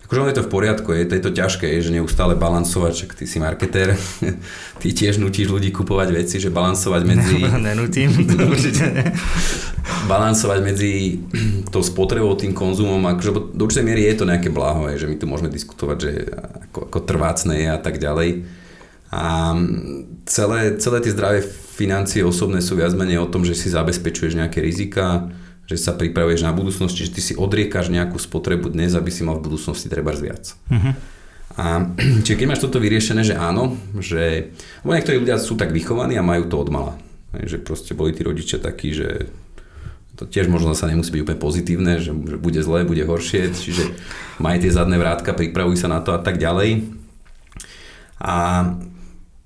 Akože 0.08 0.24
on 0.24 0.30
je 0.32 0.38
to 0.40 0.46
v 0.48 0.52
poriadku, 0.56 0.88
je 0.96 1.04
to, 1.04 1.20
je 1.20 1.22
to 1.28 1.32
ťažké, 1.36 1.68
je, 1.68 1.84
že 1.84 1.92
neustále 1.92 2.32
balancovať, 2.32 2.92
však 2.96 3.10
ty 3.12 3.28
si 3.28 3.36
marketér, 3.36 3.92
ty 4.80 4.88
tiež 4.88 5.20
nutíš 5.20 5.52
ľudí 5.52 5.68
kupovať 5.68 6.08
veci, 6.16 6.40
že 6.40 6.48
balancovať 6.48 7.02
medzi... 7.04 7.44
Ne, 7.44 7.60
nenutím, 7.76 8.16
určite 8.56 8.88
ne. 8.88 9.12
balancovať 10.08 10.58
medzi 10.64 11.20
tou 11.74 11.84
spotrebou, 11.84 12.32
tým 12.40 12.56
konzumom, 12.56 13.04
akože 13.04 13.52
do 13.52 13.62
určitej 13.68 13.84
miery 13.84 14.08
je 14.08 14.16
to 14.16 14.24
nejaké 14.24 14.48
bláho, 14.48 14.88
že 14.96 15.04
my 15.04 15.20
tu 15.20 15.28
môžeme 15.28 15.52
diskutovať, 15.52 15.96
že 16.00 16.10
ako, 16.72 16.88
ako 16.88 16.98
trvácne 17.04 17.54
je 17.60 17.68
a 17.68 17.76
tak 17.76 18.00
ďalej. 18.00 18.48
A 19.08 19.56
celé, 20.28 20.76
celé 20.76 20.98
tie 21.00 21.14
zdravé 21.16 21.40
financie 21.78 22.20
osobné 22.20 22.60
sú 22.60 22.76
viac 22.76 22.92
menej 22.92 23.24
o 23.24 23.30
tom, 23.30 23.46
že 23.46 23.56
si 23.56 23.72
zabezpečuješ 23.72 24.36
nejaké 24.36 24.60
rizika, 24.60 25.32
že 25.68 25.80
sa 25.80 25.96
pripravuješ 25.96 26.44
na 26.44 26.52
budúcnosť, 26.52 26.92
čiže 26.92 27.14
ty 27.16 27.20
si 27.20 27.32
odriekaš 27.36 27.92
nejakú 27.92 28.16
spotrebu 28.20 28.72
dnes, 28.72 28.92
aby 28.96 29.08
si 29.12 29.24
mal 29.24 29.40
v 29.40 29.52
budúcnosti 29.52 29.88
treba 29.88 30.12
viac. 30.16 30.56
Uh-huh. 30.68 30.92
A 31.56 31.88
čiže 32.24 32.36
keď 32.36 32.46
máš 32.48 32.64
toto 32.64 32.80
vyriešené, 32.80 33.24
že 33.24 33.36
áno, 33.36 33.76
že 33.96 34.52
lebo 34.84 34.92
niektorí 34.92 35.24
ľudia 35.24 35.40
sú 35.40 35.56
tak 35.56 35.72
vychovaní 35.72 36.16
a 36.20 36.24
majú 36.24 36.48
to 36.48 36.56
od 36.60 36.68
mala. 36.68 36.94
Že 37.32 37.64
proste 37.64 37.92
boli 37.92 38.16
tí 38.16 38.24
rodičia 38.24 38.60
takí, 38.60 38.92
že 38.96 39.28
to 40.16 40.26
tiež 40.26 40.50
možno 40.50 40.74
sa 40.74 40.90
nemusí 40.90 41.14
byť 41.14 41.22
úplne 41.22 41.38
pozitívne, 41.38 41.92
že, 42.02 42.10
že 42.10 42.36
bude 42.36 42.58
zlé, 42.58 42.82
bude 42.82 43.06
horšie, 43.06 43.54
čiže 43.54 43.94
maj 44.42 44.58
tie 44.58 44.74
zadné 44.74 44.98
vrátka, 44.98 45.30
pripravuj 45.30 45.78
sa 45.78 45.86
na 45.86 46.02
to 46.02 46.10
a 46.10 46.18
tak 46.18 46.42
ďalej. 46.42 46.90
A 48.18 48.34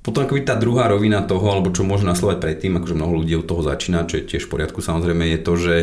potom 0.03 0.27
akoby 0.27 0.43
tá 0.43 0.59
druhá 0.59 0.91
rovina 0.91 1.23
toho, 1.23 1.47
alebo 1.47 1.71
čo 1.71 1.87
môže 1.87 2.03
nasledovať 2.03 2.43
predtým, 2.43 2.75
akože 2.75 2.99
mnoho 2.99 3.23
ľudí 3.23 3.39
od 3.39 3.47
toho 3.47 3.63
začína, 3.63 4.11
čo 4.11 4.19
je 4.19 4.27
tiež 4.35 4.51
v 4.51 4.53
poriadku 4.59 4.83
samozrejme, 4.83 5.31
je 5.31 5.41
to, 5.41 5.55
že 5.55 5.77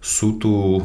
sú 0.00 0.40
tu 0.40 0.52
um, 0.80 0.84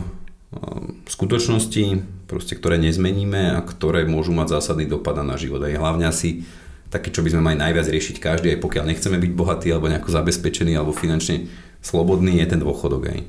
skutočnosti, 1.07 2.03
proste, 2.27 2.53
ktoré 2.59 2.75
nezmeníme 2.75 3.55
a 3.55 3.63
ktoré 3.63 4.03
môžu 4.03 4.35
mať 4.35 4.59
zásadný 4.59 4.91
dopad 4.91 5.15
na 5.23 5.39
život. 5.39 5.63
A 5.63 5.71
hlavne 5.71 6.03
asi 6.11 6.43
také, 6.91 7.15
čo 7.15 7.23
by 7.23 7.31
sme 7.31 7.41
mali 7.47 7.55
najviac 7.55 7.87
riešiť 7.87 8.19
každý, 8.19 8.51
aj 8.55 8.59
pokiaľ 8.59 8.91
nechceme 8.91 9.17
byť 9.23 9.31
bohatí 9.31 9.67
alebo 9.71 9.87
nejako 9.87 10.11
zabezpečení 10.11 10.75
alebo 10.75 10.91
finančne 10.91 11.47
slobodný, 11.79 12.43
je 12.43 12.47
ten 12.51 12.59
dôchodok 12.59 13.07
aj 13.07 13.19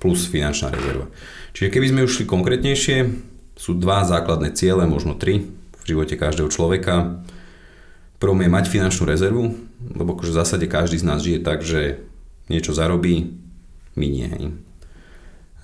plus 0.00 0.24
finančná 0.24 0.72
rezerva. 0.72 1.12
Čiže 1.52 1.72
keby 1.72 1.86
sme 1.92 2.04
už 2.08 2.12
šli 2.16 2.24
konkrétnejšie, 2.24 2.96
sú 3.56 3.72
dva 3.76 4.04
základné 4.04 4.52
ciele, 4.52 4.84
možno 4.84 5.16
tri 5.16 5.48
v 5.80 5.82
živote 5.84 6.16
každého 6.20 6.52
človeka 6.52 7.24
prvom 8.18 8.40
je 8.40 8.50
mať 8.50 8.64
finančnú 8.72 9.04
rezervu, 9.08 9.54
lebo 9.92 10.16
akože 10.16 10.32
v 10.32 10.38
zásade 10.40 10.66
každý 10.66 10.96
z 11.00 11.06
nás 11.06 11.20
žije 11.20 11.40
tak, 11.44 11.60
že 11.60 12.02
niečo 12.48 12.72
zarobí, 12.72 13.36
minie. 13.98 14.26
Hej. 14.28 14.44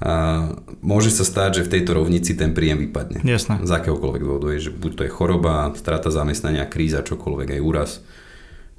A 0.02 0.12
môže 0.82 1.14
sa 1.14 1.22
stať, 1.22 1.62
že 1.62 1.66
v 1.70 1.72
tejto 1.78 1.94
rovnici 1.94 2.34
ten 2.34 2.50
príjem 2.52 2.90
vypadne. 2.90 3.22
Jasné. 3.22 3.62
Z 3.62 3.70
akéhokoľvek 3.70 4.22
dôvodu. 4.26 4.50
Je, 4.50 4.68
že 4.68 4.70
buď 4.74 4.92
to 4.98 5.04
je 5.06 5.14
choroba, 5.14 5.70
strata 5.78 6.10
zamestnania, 6.10 6.66
kríza, 6.66 7.06
čokoľvek, 7.06 7.54
aj 7.54 7.60
úraz. 7.62 7.90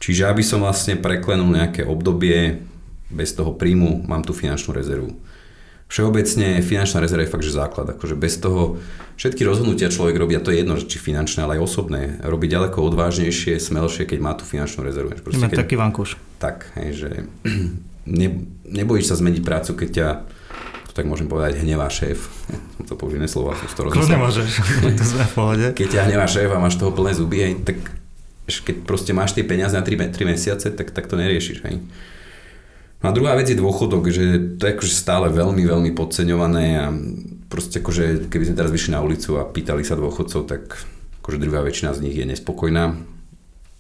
Čiže 0.03 0.27
aby 0.27 0.43
som 0.43 0.59
vlastne 0.67 0.99
preklenul 0.99 1.47
nejaké 1.55 1.87
obdobie 1.87 2.59
bez 3.07 3.31
toho 3.31 3.55
príjmu, 3.55 4.03
mám 4.03 4.27
tú 4.27 4.35
finančnú 4.35 4.75
rezervu 4.75 5.15
všeobecne 5.87 6.61
finančná 6.63 7.03
rezerva 7.03 7.25
je 7.25 7.33
fakt, 7.33 7.45
že 7.45 7.53
základ. 7.53 7.85
Akože 7.93 8.15
bez 8.17 8.39
toho 8.41 8.81
všetky 9.15 9.45
rozhodnutia 9.45 9.93
človek 9.93 10.17
robí, 10.17 10.33
a 10.35 10.41
to 10.41 10.49
je 10.49 10.65
jedno, 10.65 10.75
či 10.79 10.97
finančné, 10.97 11.45
ale 11.45 11.59
aj 11.59 11.65
osobné. 11.65 12.19
Robí 12.25 12.49
ďaleko 12.49 12.81
odvážnejšie, 12.81 13.61
smelšie, 13.61 14.09
keď 14.09 14.19
má 14.19 14.31
tú 14.33 14.43
finančnú 14.43 14.83
rezervu. 14.83 15.13
Proste, 15.21 15.45
keď, 15.47 15.57
taký 15.63 15.75
vankúš. 15.77 16.17
Tak, 16.41 16.73
hej, 16.81 16.89
že 16.97 17.09
ne, 18.19 18.27
nebojíš 18.67 19.13
sa 19.13 19.15
zmeniť 19.19 19.41
prácu, 19.45 19.71
keď 19.77 19.89
ťa 19.89 20.07
to 20.93 21.01
tak 21.01 21.09
môžem 21.09 21.25
povedať, 21.25 21.57
hnevá 21.65 21.89
šéf. 21.89 22.29
Som 22.77 22.85
to 22.89 22.93
použiť 22.93 23.25
slova, 23.25 23.57
som 23.57 23.65
to 23.65 23.89
rozmyslel. 23.89 24.21
môžeš, 24.21 24.49
to 25.01 25.03
sme 25.03 25.25
v 25.25 25.33
pohode. 25.33 25.67
Keď 25.73 25.87
ťa 25.89 26.01
hnevá 26.05 26.29
šéf 26.29 26.53
a 26.53 26.61
máš 26.61 26.77
toho 26.77 26.93
plné 26.93 27.17
zuby, 27.17 27.37
hej, 27.41 27.53
tak 27.65 27.81
keď 28.45 28.75
proste 28.85 29.09
máš 29.15 29.33
tie 29.33 29.41
peniaze 29.41 29.73
na 29.73 29.81
3, 29.81 30.13
3 30.13 30.21
mesiace, 30.29 30.67
tak, 30.69 30.93
tak 30.93 31.09
to 31.09 31.17
neriešiš. 31.17 31.65
Hej. 31.65 31.81
No 33.03 33.11
a 33.11 33.15
druhá 33.15 33.35
vec 33.35 33.51
je 33.51 33.59
dôchodok, 33.59 34.07
že 34.07 34.55
to 34.55 34.63
je 34.63 34.73
akože 34.79 34.93
stále 34.95 35.27
veľmi, 35.27 35.67
veľmi 35.67 35.91
podceňované 35.91 36.65
a 36.79 36.87
proste 37.51 37.83
akože 37.83 38.31
keby 38.31 38.47
sme 38.47 38.55
teraz 38.55 38.71
vyšli 38.71 38.95
na 38.95 39.03
ulicu 39.03 39.35
a 39.35 39.43
pýtali 39.43 39.83
sa 39.83 39.99
dôchodcov, 39.99 40.47
tak 40.47 40.87
akože 41.19 41.43
druhá 41.43 41.67
väčšina 41.67 41.91
z 41.91 41.99
nich 41.99 42.15
je 42.15 42.23
nespokojná 42.23 42.95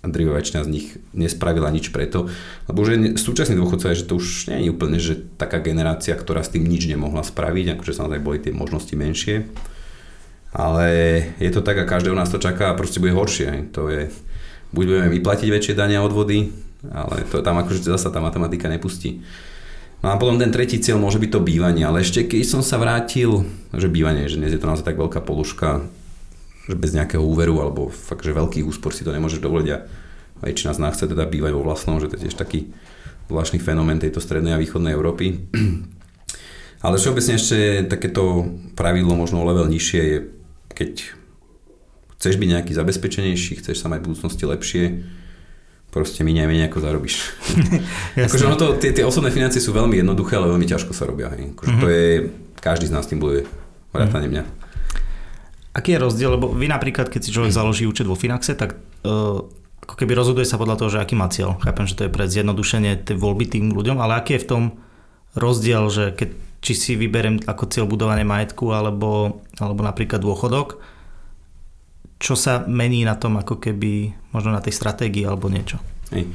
a 0.03 0.05
druhá 0.11 0.43
väčšina 0.43 0.67
z 0.67 0.69
nich 0.75 0.87
nespravila 1.15 1.71
nič 1.71 1.95
preto, 1.95 2.27
lebo 2.67 2.83
že 2.83 3.15
súčasní 3.15 3.55
dôchodcovia, 3.55 3.95
že 3.95 4.11
to 4.11 4.19
už 4.19 4.51
nie 4.51 4.67
je 4.67 4.73
úplne, 4.75 4.99
že 4.99 5.15
taká 5.39 5.63
generácia, 5.63 6.19
ktorá 6.19 6.43
s 6.43 6.51
tým 6.51 6.67
nič 6.67 6.91
nemohla 6.91 7.23
spraviť, 7.23 7.79
akože 7.79 7.95
samozrejme 7.95 8.27
boli 8.27 8.43
tie 8.43 8.51
možnosti 8.51 8.91
menšie, 8.91 9.47
ale 10.51 10.87
je 11.39 11.47
to 11.47 11.63
tak 11.63 11.79
a 11.79 11.87
každého 11.87 12.11
nás 12.11 12.27
to 12.27 12.43
čaká 12.43 12.75
a 12.75 12.77
proste 12.77 12.99
bude 12.99 13.15
horšie. 13.15 13.71
To 13.71 13.87
je, 13.87 14.11
buď 14.75 14.83
budeme 14.83 15.09
vyplatiť 15.15 15.47
väčšie 15.47 15.79
dania 15.79 16.03
odvody, 16.03 16.51
ale 16.91 17.23
to 17.29 17.39
tam 17.39 17.59
akože 17.61 17.85
zasa 17.85 18.11
tá 18.11 18.19
matematika 18.19 18.67
nepustí. 18.67 19.23
No 20.03 20.11
a 20.11 20.19
potom 20.19 20.35
ten 20.35 20.51
tretí 20.51 20.83
cieľ 20.83 20.99
môže 20.99 21.15
byť 21.15 21.31
to 21.31 21.39
bývanie, 21.39 21.87
ale 21.87 22.03
ešte 22.03 22.27
keď 22.27 22.43
som 22.43 22.59
sa 22.59 22.75
vrátil, 22.75 23.47
že 23.71 23.87
bývanie, 23.87 24.27
že 24.27 24.35
dnes 24.35 24.51
je 24.51 24.59
to 24.59 24.67
naozaj 24.67 24.83
tak 24.83 24.99
veľká 24.99 25.23
položka, 25.23 25.87
že 26.67 26.75
bez 26.75 26.91
nejakého 26.91 27.23
úveru 27.23 27.63
alebo 27.63 27.87
fakt, 27.87 28.27
že 28.27 28.35
veľký 28.35 28.67
úspor 28.67 28.91
si 28.91 29.07
to 29.07 29.15
nemôžeš 29.15 29.39
dovoliť 29.39 29.67
a 29.71 29.77
väčšina 30.43 30.75
z 30.75 30.81
nás 30.83 30.95
chce 30.99 31.07
teda 31.07 31.23
bývať 31.23 31.55
vo 31.55 31.63
vlastnom, 31.63 32.03
že 32.03 32.11
to 32.11 32.19
je 32.19 32.27
tiež 32.27 32.35
taký 32.35 32.75
zvláštny 33.31 33.63
fenomén 33.63 34.03
tejto 34.03 34.19
strednej 34.19 34.55
a 34.55 34.59
východnej 34.59 34.91
Európy. 34.91 35.39
Ale 36.85 36.99
všeobecne 36.99 37.39
ešte 37.39 37.87
takéto 37.87 38.51
pravidlo 38.75 39.15
možno 39.15 39.39
o 39.39 39.47
level 39.47 39.71
nižšie 39.71 40.01
je, 40.03 40.17
keď 40.75 40.91
chceš 42.19 42.35
byť 42.35 42.49
nejaký 42.59 42.71
zabezpečenejší, 42.75 43.63
chceš 43.63 43.79
sa 43.79 43.87
mať 43.87 44.03
v 44.03 44.07
budúcnosti 44.11 44.43
lepšie, 44.43 44.83
proste 45.93 46.25
minie 46.25 46.49
menej 46.49 46.73
ako 46.73 46.81
zarobíš. 46.81 47.37
akože 48.17 48.49
ono 48.49 48.57
to, 48.57 48.67
tie, 48.81 48.89
tie 48.89 49.05
osobné 49.05 49.29
financie 49.29 49.61
sú 49.61 49.69
veľmi 49.69 50.01
jednoduché, 50.01 50.41
ale 50.41 50.49
veľmi 50.49 50.65
ťažko 50.65 50.91
sa 50.91 51.05
robia. 51.05 51.29
Hej. 51.37 51.53
Akože 51.53 51.69
mm-hmm. 51.69 51.83
to 51.85 51.87
je, 51.93 52.09
každý 52.57 52.85
z 52.89 52.93
nás 52.97 53.05
tým 53.05 53.21
bude 53.21 53.45
vrátane 53.93 54.25
mm-hmm. 54.25 54.41
mňa. 54.41 55.77
Aký 55.77 55.93
je 55.93 55.99
rozdiel, 56.01 56.33
lebo 56.33 56.49
vy 56.49 56.65
napríklad, 56.65 57.13
keď 57.13 57.21
si 57.21 57.29
človek 57.29 57.53
mm-hmm. 57.53 57.61
založí 57.61 57.85
účet 57.85 58.09
vo 58.09 58.17
Finaxe, 58.17 58.57
tak 58.57 58.73
uh, 59.05 59.45
ako 59.85 59.93
keby 59.93 60.17
rozhoduje 60.17 60.49
sa 60.49 60.57
podľa 60.57 60.81
toho, 60.81 60.89
že 60.97 61.01
aký 61.05 61.13
má 61.13 61.29
cieľ. 61.29 61.61
Chápem, 61.61 61.85
že 61.85 61.93
to 61.93 62.05
je 62.09 62.11
pre 62.13 62.25
zjednodušenie 62.25 63.05
tej 63.05 63.15
voľby 63.21 63.45
tým 63.45 63.77
ľuďom, 63.77 64.01
ale 64.01 64.17
aký 64.17 64.41
je 64.41 64.43
v 64.43 64.49
tom 64.49 64.63
rozdiel, 65.37 65.85
že 65.93 66.13
keď, 66.17 66.29
či 66.63 66.73
si 66.73 66.91
vyberiem 66.97 67.43
ako 67.45 67.69
cieľ 67.69 67.85
budovanie 67.85 68.25
majetku 68.25 68.71
alebo, 68.71 69.43
alebo 69.59 69.81
napríklad 69.85 70.23
dôchodok, 70.23 70.79
čo 72.23 72.39
sa 72.39 72.63
mení 72.63 73.03
na 73.03 73.19
tom 73.19 73.35
ako 73.35 73.59
keby, 73.59 74.15
možno 74.31 74.55
na 74.55 74.63
tej 74.63 74.71
stratégii 74.71 75.27
alebo 75.27 75.51
niečo? 75.51 75.83
Hej. 76.15 76.31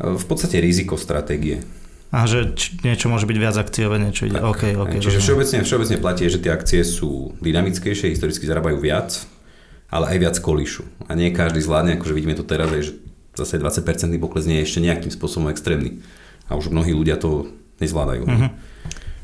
V 0.00 0.24
podstate 0.24 0.64
riziko 0.64 0.96
stratégie. 0.96 1.60
A 2.08 2.24
že 2.24 2.56
č- 2.56 2.80
niečo 2.80 3.12
môže 3.12 3.28
byť 3.28 3.36
viac 3.36 3.56
akciové, 3.60 4.00
niečo 4.00 4.32
ide. 4.32 4.40
Tak, 4.40 4.48
okay, 4.48 4.72
okay, 4.72 4.96
čiže 4.96 5.20
všeobecne, 5.20 5.60
všeobecne 5.68 5.96
platí, 6.00 6.24
že 6.32 6.40
tie 6.40 6.52
akcie 6.56 6.80
sú 6.88 7.36
dynamickejšie, 7.44 8.16
historicky 8.16 8.48
zarábajú 8.48 8.80
viac, 8.80 9.12
ale 9.92 10.16
aj 10.16 10.18
viac 10.24 10.36
kolíšu. 10.40 10.88
A 11.04 11.12
nie 11.12 11.36
každý 11.36 11.60
zvládne, 11.60 12.00
akože 12.00 12.16
vidíme 12.16 12.32
to 12.32 12.44
teraz, 12.44 12.72
že 12.72 12.96
zase 13.36 13.60
20% 13.60 13.84
pokles 14.16 14.48
nie 14.48 14.64
je 14.64 14.72
ešte 14.72 14.80
nejakým 14.80 15.12
spôsobom 15.12 15.52
extrémny. 15.52 16.00
A 16.48 16.56
už 16.56 16.72
mnohí 16.72 16.96
ľudia 16.96 17.20
to 17.20 17.48
nezvládajú. 17.80 18.24
Uh-huh. 18.24 18.48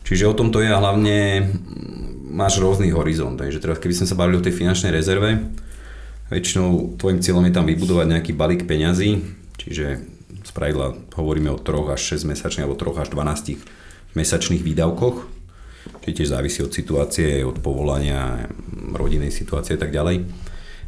Čiže 0.05 0.29
o 0.29 0.37
tom 0.37 0.49
to 0.49 0.65
je 0.65 0.73
a 0.73 0.81
hlavne 0.81 1.17
máš 2.29 2.61
rôzny 2.61 2.93
horizont. 2.93 3.41
Takže 3.41 3.59
teraz 3.59 3.81
keby 3.81 3.95
sme 3.97 4.07
sa 4.07 4.18
bavili 4.18 4.37
o 4.39 4.45
tej 4.45 4.55
finančnej 4.55 4.93
rezerve, 4.93 5.49
väčšinou 6.29 7.01
tvojim 7.01 7.24
cieľom 7.24 7.45
je 7.49 7.57
tam 7.57 7.64
vybudovať 7.64 8.07
nejaký 8.12 8.33
balík 8.37 8.68
peňazí, 8.68 9.24
čiže 9.57 10.05
z 10.45 10.51
pravidla 10.53 10.97
hovoríme 11.16 11.49
o 11.53 11.59
3 11.61 11.97
až 11.97 12.20
6 12.20 12.29
mesačných 12.29 12.64
alebo 12.68 12.76
3 12.76 13.05
až 13.05 13.09
12 13.12 14.16
mesačných 14.16 14.62
výdavkoch, 14.64 15.24
čiže 16.05 16.16
tiež 16.20 16.33
závisí 16.33 16.61
od 16.61 16.72
situácie, 16.72 17.45
od 17.45 17.61
povolania, 17.64 18.49
rodinnej 18.93 19.33
situácie 19.33 19.76
a 19.76 19.81
tak 19.81 19.93
ďalej. 19.93 20.29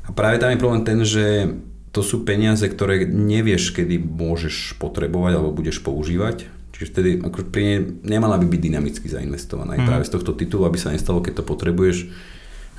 A 0.09 0.11
práve 0.12 0.41
tam 0.41 0.53
je 0.53 0.61
problém 0.61 0.84
ten, 0.84 1.01
že 1.05 1.57
to 1.91 2.07
sú 2.07 2.22
peniaze, 2.22 2.62
ktoré 2.62 3.03
nevieš, 3.05 3.74
kedy 3.74 3.99
môžeš 3.99 4.78
potrebovať 4.78 5.32
alebo 5.34 5.57
budeš 5.57 5.82
používať. 5.82 6.47
Čiže 6.81 6.97
vtedy 6.97 7.11
ako 7.20 7.53
pri 7.53 7.61
nej 7.61 7.78
nemala 8.16 8.41
by 8.41 8.49
byť 8.49 8.61
dynamicky 8.64 9.05
zainvestovaná. 9.05 9.76
Mm. 9.76 9.85
práve 9.85 10.09
z 10.09 10.16
tohto 10.16 10.33
titulu, 10.33 10.64
aby 10.64 10.81
sa 10.81 10.89
nestalo, 10.89 11.20
keď 11.20 11.41
to 11.41 11.45
potrebuješ. 11.45 12.09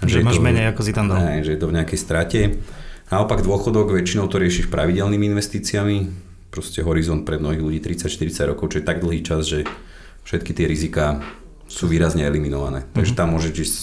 Že, 0.02 0.10
že 0.10 0.26
máš 0.26 0.42
to, 0.42 0.46
menej, 0.50 0.74
ako 0.74 0.82
si 0.82 0.90
tam 0.90 1.06
dal. 1.06 1.22
Ne, 1.22 1.46
že 1.46 1.54
je 1.54 1.62
to 1.62 1.70
v 1.70 1.78
nejakej 1.78 2.00
strate. 2.02 2.40
Naopak 3.14 3.46
dôchodok 3.46 3.94
väčšinou 3.94 4.26
to 4.26 4.42
riešiš 4.42 4.74
pravidelnými 4.74 5.30
investíciami. 5.30 6.10
Proste 6.50 6.82
horizont 6.82 7.22
pre 7.30 7.38
mnohých 7.38 7.62
ľudí 7.62 7.78
30-40 7.78 8.50
rokov, 8.50 8.74
čo 8.74 8.82
je 8.82 8.90
tak 8.90 9.06
dlhý 9.06 9.22
čas, 9.22 9.46
že 9.46 9.70
všetky 10.26 10.58
tie 10.58 10.66
rizika 10.66 11.22
sú 11.70 11.86
výrazne 11.86 12.26
eliminované. 12.26 12.90
Mm. 12.90 13.06
Takže 13.06 13.14
tam 13.14 13.38
môžeš 13.38 13.54
ísť 13.54 13.78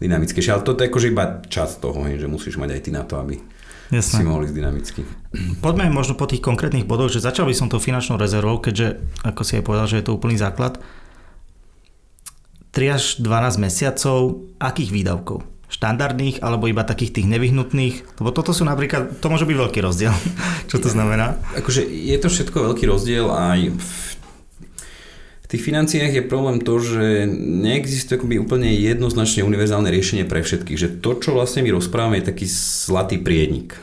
dynamickejšie. 0.00 0.48
Ale 0.48 0.64
toto 0.64 0.80
je 0.80 0.88
akože 0.88 1.12
iba 1.12 1.44
čas 1.52 1.76
toho, 1.76 2.00
že 2.08 2.24
musíš 2.24 2.56
mať 2.56 2.72
aj 2.72 2.80
ty 2.88 2.90
na 2.90 3.04
to, 3.04 3.20
aby 3.20 3.36
Jasné. 3.92 4.24
si 4.24 4.26
ísť 4.26 4.56
dynamicky. 4.56 5.00
Poďme 5.60 5.92
možno 5.92 6.16
po 6.16 6.24
tých 6.24 6.40
konkrétnych 6.40 6.88
bodoch, 6.88 7.12
že 7.12 7.20
začal 7.20 7.44
by 7.44 7.52
som 7.52 7.68
tou 7.68 7.76
finančnou 7.76 8.16
rezervou, 8.16 8.56
keďže, 8.56 9.04
ako 9.20 9.44
si 9.44 9.60
aj 9.60 9.64
povedal, 9.68 9.86
že 9.86 10.00
je 10.00 10.06
to 10.08 10.16
úplný 10.16 10.40
základ. 10.40 10.80
3 12.72 12.96
až 12.96 13.04
12 13.20 13.60
mesiacov, 13.60 14.48
akých 14.56 14.90
výdavkov? 14.90 15.52
štandardných 15.72 16.44
alebo 16.44 16.68
iba 16.68 16.84
takých 16.84 17.16
tých 17.16 17.26
nevyhnutných? 17.32 18.20
Lebo 18.20 18.28
toto 18.28 18.52
sú 18.52 18.68
napríklad, 18.68 19.24
to 19.24 19.26
môže 19.32 19.48
byť 19.48 19.56
veľký 19.56 19.80
rozdiel. 19.80 20.12
Čo 20.70 20.84
to 20.84 20.92
znamená? 20.92 21.40
Akože 21.56 21.88
je 21.88 22.16
to 22.20 22.28
všetko 22.28 22.72
veľký 22.72 22.84
rozdiel 22.84 23.32
aj 23.32 23.72
v 23.72 24.11
tých 25.52 25.68
financiách 25.68 26.16
je 26.16 26.24
problém 26.24 26.64
to, 26.64 26.80
že 26.80 27.28
neexistuje 27.36 28.16
akoby 28.16 28.40
úplne 28.40 28.72
jednoznačne 28.72 29.44
univerzálne 29.44 29.92
riešenie 29.92 30.24
pre 30.24 30.40
všetkých. 30.40 30.80
Že 30.80 30.88
to, 31.04 31.10
čo 31.20 31.36
vlastne 31.36 31.60
my 31.60 31.76
rozprávame, 31.76 32.24
je 32.24 32.32
taký 32.32 32.48
zlatý 32.48 33.20
priednik. 33.20 33.76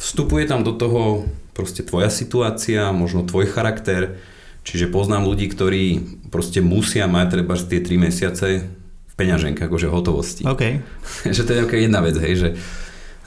Vstupuje 0.00 0.48
tam 0.48 0.64
do 0.64 0.72
toho 0.72 1.28
proste 1.52 1.84
tvoja 1.84 2.08
situácia, 2.08 2.88
možno 2.96 3.28
tvoj 3.28 3.52
charakter, 3.52 4.16
čiže 4.64 4.88
poznám 4.88 5.28
ľudí, 5.28 5.52
ktorí 5.52 5.84
proste 6.32 6.64
musia 6.64 7.04
mať 7.04 7.36
treba 7.36 7.60
tie 7.60 7.84
3 7.84 8.06
mesiace 8.08 8.64
v 9.04 9.14
peňaženke, 9.20 9.60
akože 9.60 9.92
hotovosti. 9.92 10.48
OK. 10.48 10.80
že 11.36 11.44
to 11.44 11.52
je 11.52 11.64
okay, 11.68 11.84
jedna 11.84 12.00
vec, 12.00 12.16
hej, 12.16 12.32
že 12.32 12.48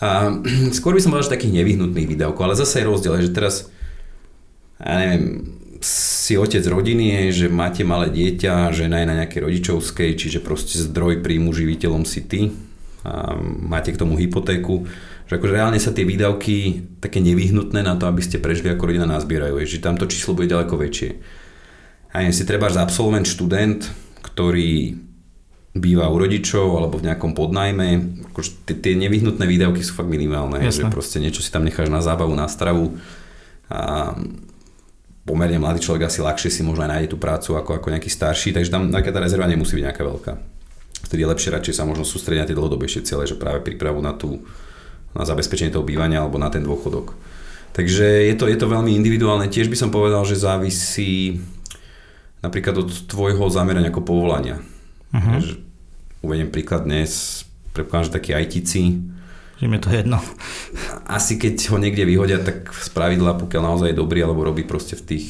a, 0.01 0.34
skôr 0.78 0.97
by 0.97 1.01
som 1.05 1.14
povedal, 1.14 1.30
že 1.30 1.38
takých 1.38 1.62
nevyhnutných 1.62 2.09
výdavkov, 2.09 2.41
ale 2.41 2.57
zase 2.57 2.82
je 2.82 2.89
rozdiel, 2.89 3.22
že 3.22 3.30
teraz 3.30 3.70
ja 4.82 4.97
neviem, 4.97 5.61
si 5.82 6.38
otec 6.38 6.61
rodiny, 6.61 7.29
je, 7.29 7.45
že 7.45 7.47
máte 7.49 7.82
malé 7.82 8.13
dieťa, 8.13 8.69
žena 8.69 9.01
je 9.01 9.09
na 9.09 9.17
nejakej 9.21 9.41
rodičovskej, 9.41 10.13
čiže 10.13 10.39
proste 10.45 10.77
zdroj 10.77 11.25
príjmu 11.25 11.49
živiteľom 11.49 12.05
si 12.05 12.21
ty. 12.29 12.53
A 13.01 13.34
máte 13.41 13.89
k 13.89 13.97
tomu 13.97 14.13
hypotéku, 14.13 14.86
Že 15.25 15.41
akože 15.41 15.55
reálne 15.57 15.79
sa 15.82 15.95
tie 15.95 16.05
výdavky 16.05 16.86
také 17.01 17.17
nevyhnutné 17.23 17.82
na 17.82 17.97
to, 17.97 18.05
aby 18.05 18.21
ste 18.21 18.38
prežili 18.38 18.69
ako 18.69 18.93
rodina 18.93 19.09
nazbierajú, 19.09 19.57
že 19.65 19.82
tam 19.82 19.97
to 19.97 20.05
číslo 20.05 20.38
bude 20.38 20.51
ďaleko 20.51 20.75
väčšie. 20.77 21.09
A 22.11 22.27
si 22.29 22.43
treba 22.43 22.67
absolvent 22.67 23.25
študent, 23.25 23.88
ktorý 24.21 24.99
býva 25.71 26.11
u 26.11 26.19
rodičov 26.19 26.75
alebo 26.75 26.99
v 26.99 27.07
nejakom 27.07 27.32
podnajme, 27.32 27.88
akože 28.36 28.67
tie, 28.67 28.75
tie 28.75 28.93
nevyhnutné 28.99 29.47
výdavky 29.47 29.79
sú 29.79 29.95
fakt 29.95 30.11
minimálne, 30.11 30.59
Jasne. 30.59 30.91
že 30.91 30.91
proste 30.91 31.17
niečo 31.23 31.39
si 31.39 31.47
tam 31.47 31.63
necháš 31.63 31.88
na 31.88 32.03
zábavu, 32.03 32.36
na 32.36 32.51
stravu. 32.51 32.99
A 33.71 34.11
pomerne 35.22 35.61
mladý 35.61 35.86
človek 35.86 36.09
asi 36.09 36.19
ľahšie 36.26 36.49
si 36.49 36.61
možno 36.65 36.86
aj 36.86 36.91
nájde 36.97 37.09
tú 37.13 37.17
prácu 37.22 37.53
ako, 37.53 37.78
ako 37.78 37.88
nejaký 37.93 38.09
starší, 38.09 38.53
takže 38.53 38.74
tam 38.74 38.89
nejaká 38.89 39.13
tá 39.13 39.22
rezerva 39.22 39.45
nemusí 39.45 39.78
byť 39.78 39.86
nejaká 39.86 40.03
veľká. 40.03 40.34
Vtedy 41.05 41.22
je 41.26 41.32
lepšie 41.34 41.53
radšej 41.53 41.76
sa 41.78 41.84
možno 41.86 42.05
sústrediť 42.05 42.41
na 42.41 42.47
tie 42.49 42.57
dlhodobejšie 42.57 43.05
ciele, 43.05 43.26
že 43.26 43.38
práve 43.38 43.61
prípravu 43.61 44.01
na 44.01 44.13
tú 44.13 44.41
na 45.11 45.28
zabezpečenie 45.28 45.76
toho 45.76 45.84
bývania 45.84 46.24
alebo 46.24 46.39
na 46.39 46.47
ten 46.47 46.63
dôchodok. 46.63 47.11
Takže 47.72 48.32
je 48.32 48.36
to, 48.36 48.47
je 48.47 48.55
to 48.59 48.67
veľmi 48.67 48.91
individuálne. 48.95 49.47
Tiež 49.47 49.72
by 49.72 49.78
som 49.80 49.91
povedal, 49.91 50.24
že 50.28 50.39
závisí 50.39 51.39
napríklad 52.43 52.84
od 52.84 52.89
tvojho 53.07 53.47
zamerania 53.47 53.91
ako 53.91 54.03
povolania. 54.03 54.59
Uh-huh. 55.11 55.39
Uvediem 56.24 56.51
príklad 56.51 56.84
dnes, 56.84 57.43
predpokladám, 57.72 58.07
že 58.11 58.15
takí 58.15 58.32
ITci, 58.36 58.84
že 59.62 59.70
mi 59.70 59.78
to 59.78 59.93
jedno. 59.93 60.18
Asi 61.05 61.38
keď 61.38 61.70
ho 61.70 61.78
niekde 61.78 62.01
vyhodia, 62.01 62.41
tak 62.41 62.74
z 62.74 62.89
pravidla, 62.89 63.38
pokiaľ 63.38 63.62
naozaj 63.62 63.93
je 63.93 64.01
dobrý, 64.01 64.26
alebo 64.26 64.41
robí 64.41 64.66
proste 64.66 64.97
v, 64.97 65.05
tých, 65.05 65.28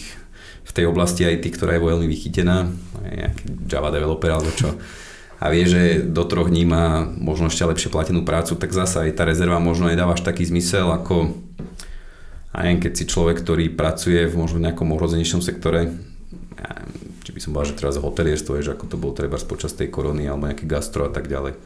v 0.63 0.71
tej 0.71 0.88
oblasti 0.88 1.27
IT, 1.27 1.43
ktorá 1.51 1.75
je 1.75 1.84
veľmi 1.84 2.07
vychytená, 2.07 2.71
nejaký 3.03 3.67
Java 3.67 3.91
developer 3.91 4.32
alebo 4.32 4.55
čo, 4.55 4.79
a 5.41 5.49
vie, 5.49 5.65
že 5.65 6.05
do 6.05 6.21
troch 6.23 6.53
dní 6.53 6.69
má 6.69 7.03
možno 7.03 7.49
ešte 7.49 7.65
lepšie 7.65 7.89
platenú 7.89 8.21
prácu, 8.21 8.55
tak 8.55 8.71
zasa 8.71 9.09
aj 9.09 9.17
tá 9.17 9.25
rezerva 9.25 9.57
možno 9.57 9.89
nedáva 9.89 10.13
až 10.13 10.21
taký 10.21 10.45
zmysel, 10.45 10.93
ako 10.93 11.34
aj 12.53 12.77
keď 12.77 12.93
si 12.93 13.09
človek, 13.09 13.41
ktorý 13.41 13.73
pracuje 13.73 14.21
v 14.29 14.38
možno 14.38 14.61
nejakom 14.61 14.93
ohrozenejšom 14.93 15.41
sektore, 15.41 15.97
ja, 16.61 16.71
či 17.25 17.34
by 17.34 17.39
som 17.41 17.57
povedal, 17.57 17.73
že 17.73 17.79
teraz 17.82 17.97
hotelierstvo, 17.97 18.61
že 18.61 18.77
ako 18.77 18.86
to 18.86 19.01
bolo 19.01 19.17
treba 19.17 19.41
počas 19.41 19.73
tej 19.73 19.89
korony, 19.89 20.29
alebo 20.29 20.45
nejaký 20.45 20.69
gastro 20.69 21.09
a 21.09 21.11
tak 21.11 21.25
ďalej. 21.25 21.57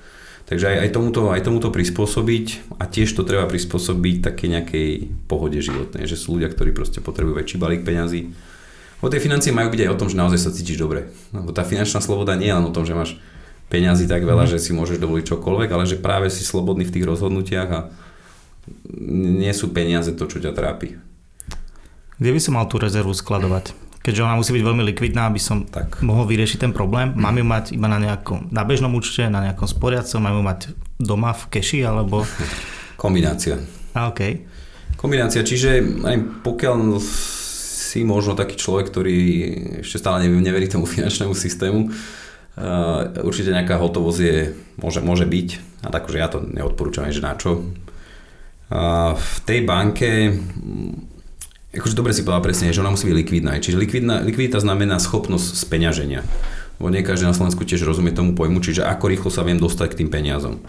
Takže 0.46 0.66
aj, 0.70 0.78
aj, 0.86 0.90
tomuto, 0.94 1.34
aj 1.34 1.42
tomuto 1.42 1.74
prispôsobiť 1.74 2.78
a 2.78 2.86
tiež 2.86 3.18
to 3.18 3.26
treba 3.26 3.50
prispôsobiť 3.50 4.16
také 4.22 4.46
nejakej 4.46 5.10
pohode 5.26 5.58
životnej, 5.58 6.06
že 6.06 6.14
sú 6.14 6.38
ľudia, 6.38 6.54
ktorí 6.54 6.70
proste 6.70 7.02
potrebujú 7.02 7.42
väčší 7.42 7.58
balík 7.58 7.82
peňazí. 7.82 8.30
O 9.02 9.10
tie 9.10 9.18
financie 9.18 9.50
majú 9.50 9.74
byť 9.74 9.82
aj 9.86 9.90
o 9.90 10.00
tom, 10.00 10.08
že 10.08 10.22
naozaj 10.22 10.40
sa 10.46 10.54
cítiš 10.54 10.78
dobre. 10.78 11.10
Lebo 11.34 11.50
tá 11.50 11.66
finančná 11.66 11.98
sloboda 11.98 12.38
nie 12.38 12.54
je 12.54 12.58
len 12.62 12.66
o 12.66 12.74
tom, 12.74 12.86
že 12.86 12.94
máš 12.94 13.18
peňazí 13.74 14.06
tak 14.06 14.22
veľa, 14.22 14.46
mm. 14.46 14.52
že 14.54 14.62
si 14.62 14.72
môžeš 14.72 15.02
dovoliť 15.02 15.26
čokoľvek, 15.34 15.70
ale 15.74 15.90
že 15.90 15.98
práve 15.98 16.30
si 16.30 16.46
slobodný 16.46 16.86
v 16.86 16.94
tých 16.94 17.06
rozhodnutiach 17.10 17.70
a 17.74 17.82
nie 19.02 19.54
sú 19.54 19.74
peniaze 19.74 20.14
to, 20.14 20.30
čo 20.30 20.38
ťa 20.38 20.54
trápi. 20.54 21.02
Kde 22.22 22.32
by 22.32 22.40
som 22.40 22.56
mal 22.56 22.70
tú 22.70 22.80
rezervu 22.80 23.12
skladovať? 23.12 23.85
Keďže 24.06 24.22
ona 24.22 24.38
musí 24.38 24.54
byť 24.54 24.62
veľmi 24.62 24.84
likvidná, 24.94 25.34
aby 25.34 25.42
som 25.42 25.66
tak. 25.66 25.98
mohol 26.06 26.30
vyriešiť 26.30 26.62
ten 26.62 26.70
problém. 26.78 27.10
Mm. 27.10 27.26
Mám 27.26 27.36
ju 27.42 27.46
mať 27.50 27.66
iba 27.74 27.90
na 27.90 27.98
nejakom, 27.98 28.54
na 28.54 28.62
bežnom 28.62 28.94
účte, 28.94 29.26
na 29.26 29.50
nejakom 29.50 29.66
sporiacom, 29.66 30.22
mám 30.22 30.38
ju 30.38 30.44
mať 30.46 30.60
doma 31.02 31.34
v 31.34 31.44
keši, 31.50 31.82
alebo... 31.82 32.22
Kombinácia. 33.02 33.58
A, 33.98 34.14
okay. 34.14 34.46
Kombinácia, 34.94 35.42
čiže 35.42 35.82
aj 36.06 36.46
pokiaľ 36.46 37.02
si 37.02 38.06
možno 38.06 38.38
taký 38.38 38.62
človek, 38.62 38.94
ktorý 38.94 39.18
ešte 39.82 39.98
stále 39.98 40.22
neverí 40.30 40.70
tomu 40.70 40.86
finančnému 40.94 41.34
systému, 41.34 41.90
Uh, 42.56 43.12
určite 43.28 43.52
nejaká 43.52 43.76
hotovosť 43.76 44.20
je, 44.24 44.56
môže, 44.80 45.04
môže 45.04 45.28
byť, 45.28 45.50
a 45.84 45.92
tak, 45.92 46.08
že 46.08 46.24
ja 46.24 46.32
to 46.32 46.40
neodporúčam, 46.40 47.04
že 47.12 47.20
na 47.20 47.36
čo. 47.36 47.68
V 49.12 49.36
tej 49.44 49.68
banke, 49.68 50.32
akože 51.76 51.96
dobre 51.96 52.16
si 52.16 52.24
povedal 52.24 52.44
presne, 52.44 52.72
že 52.72 52.82
ona 52.82 52.92
musí 52.92 53.06
byť 53.08 53.18
likvidná. 53.18 53.60
Čiže 53.60 53.78
likvidná, 53.78 54.24
likvidita 54.24 54.64
znamená 54.64 54.98
schopnosť 54.98 55.60
speňaženia. 55.60 56.24
Bo 56.80 56.92
nie 56.92 57.04
každý 57.04 57.28
na 57.28 57.36
Slovensku 57.36 57.64
tiež 57.64 57.88
rozumie 57.88 58.12
tomu 58.12 58.36
pojmu, 58.36 58.60
čiže 58.60 58.84
ako 58.84 59.06
rýchlo 59.08 59.30
sa 59.32 59.48
viem 59.48 59.60
dostať 59.60 59.96
k 59.96 59.98
tým 60.04 60.10
peniazom. 60.12 60.60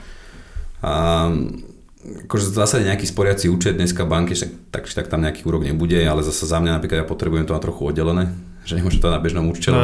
A, 0.82 1.30
akože 2.26 2.54
v 2.54 2.59
zásade 2.59 2.86
nejaký 2.86 3.07
sporiaci 3.11 3.50
účet 3.50 3.74
dneska 3.74 4.07
banky, 4.07 4.38
tak, 4.38 4.50
tak, 4.70 4.84
tak 4.86 5.07
tam 5.11 5.26
nejaký 5.26 5.42
úrok 5.42 5.66
nebude, 5.66 5.98
ale 5.98 6.22
zase 6.22 6.46
za 6.46 6.62
mňa 6.62 6.78
napríklad 6.78 7.02
ja 7.02 7.07
potrebujem 7.07 7.46
to 7.46 7.57
na 7.57 7.62
trochu 7.62 7.82
oddelené, 7.90 8.30
že 8.68 8.78
nemôžem 8.78 9.02
to 9.02 9.11
na 9.11 9.18
bežnom 9.18 9.50
účte, 9.50 9.74
no, 9.74 9.82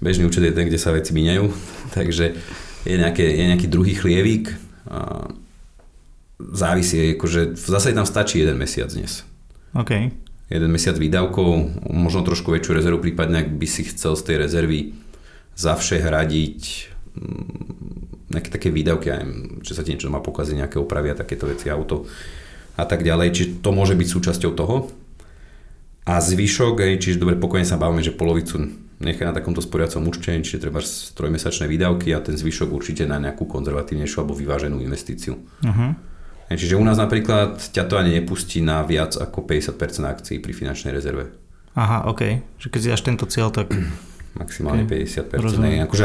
bežný 0.00 0.24
účet 0.24 0.44
je 0.48 0.56
ten, 0.56 0.64
kde 0.64 0.80
sa 0.80 0.96
veci 0.96 1.12
míňajú, 1.12 1.44
takže 1.98 2.40
je, 2.88 2.96
nejaké, 2.96 3.24
je 3.28 3.44
nejaký 3.52 3.68
druhý 3.68 3.92
chlievík. 3.92 4.56
A 4.88 5.28
závisí, 6.40 7.20
akože 7.20 7.52
v 7.52 7.66
zásade 7.68 7.92
tam 7.92 8.08
stačí 8.08 8.40
jeden 8.40 8.56
mesiac 8.56 8.88
dnes. 8.88 9.28
OK. 9.76 10.08
Jeden 10.50 10.70
mesiac 10.74 10.98
výdavkov, 10.98 11.78
možno 11.86 12.26
trošku 12.26 12.50
väčšiu 12.50 12.74
rezervu, 12.74 12.98
prípadne 12.98 13.46
ak 13.46 13.54
by 13.54 13.66
si 13.70 13.86
chcel 13.86 14.18
z 14.18 14.22
tej 14.26 14.36
rezervy 14.42 14.98
zavše 15.54 16.02
hradiť 16.02 16.60
mm, 17.14 18.34
nejaké 18.34 18.50
také 18.50 18.68
výdavky, 18.74 19.14
aj, 19.14 19.22
že 19.62 19.78
sa 19.78 19.86
ti 19.86 19.94
niečo 19.94 20.10
má 20.10 20.18
pokaziť, 20.18 20.58
nejaké 20.58 20.76
opravy 20.82 21.14
a 21.14 21.18
takéto 21.18 21.46
veci, 21.46 21.70
auto 21.70 22.10
a 22.74 22.82
tak 22.82 23.06
ďalej. 23.06 23.28
Čiže 23.30 23.48
to 23.62 23.70
môže 23.70 23.94
byť 23.94 24.08
súčasťou 24.10 24.52
toho. 24.58 24.90
A 26.10 26.18
zvyšok, 26.18 26.98
čiže 26.98 27.22
dobre, 27.22 27.38
pokojne 27.38 27.66
sa 27.66 27.78
bavíme, 27.78 28.02
že 28.02 28.10
polovicu 28.10 28.66
nechaj 29.00 29.30
na 29.30 29.36
takomto 29.36 29.62
sporiacom 29.64 30.02
účte, 30.06 30.34
čiže 30.34 30.66
treba 30.66 30.82
trojmesačné 31.14 31.70
výdavky 31.70 32.12
a 32.12 32.20
ten 32.20 32.36
zvyšok 32.36 32.68
určite 32.74 33.08
na 33.08 33.22
nejakú 33.22 33.48
konzervatívnejšiu 33.48 34.18
alebo 34.22 34.36
vyváženú 34.36 34.82
investíciu. 34.82 35.40
Uh-huh. 35.62 35.96
Čiže 36.50 36.74
u 36.74 36.82
nás 36.82 36.98
napríklad 36.98 37.62
ťa 37.62 37.86
to 37.86 37.94
ani 37.94 38.18
nepustí 38.18 38.58
na 38.58 38.82
viac 38.82 39.14
ako 39.14 39.46
50% 39.46 39.78
akcií 40.02 40.36
pri 40.42 40.50
finančnej 40.50 40.90
rezerve. 40.90 41.30
Aha, 41.78 42.10
OK. 42.10 42.42
Že 42.58 42.66
keď 42.74 42.80
si 42.82 42.90
až 42.90 43.02
tento 43.06 43.24
cieľ, 43.30 43.54
tak... 43.54 43.70
Maximálne 44.42 44.82
okay. 44.82 45.06
50%. 45.06 45.38
Rozumiem. 45.38 45.86
Akože 45.86 46.04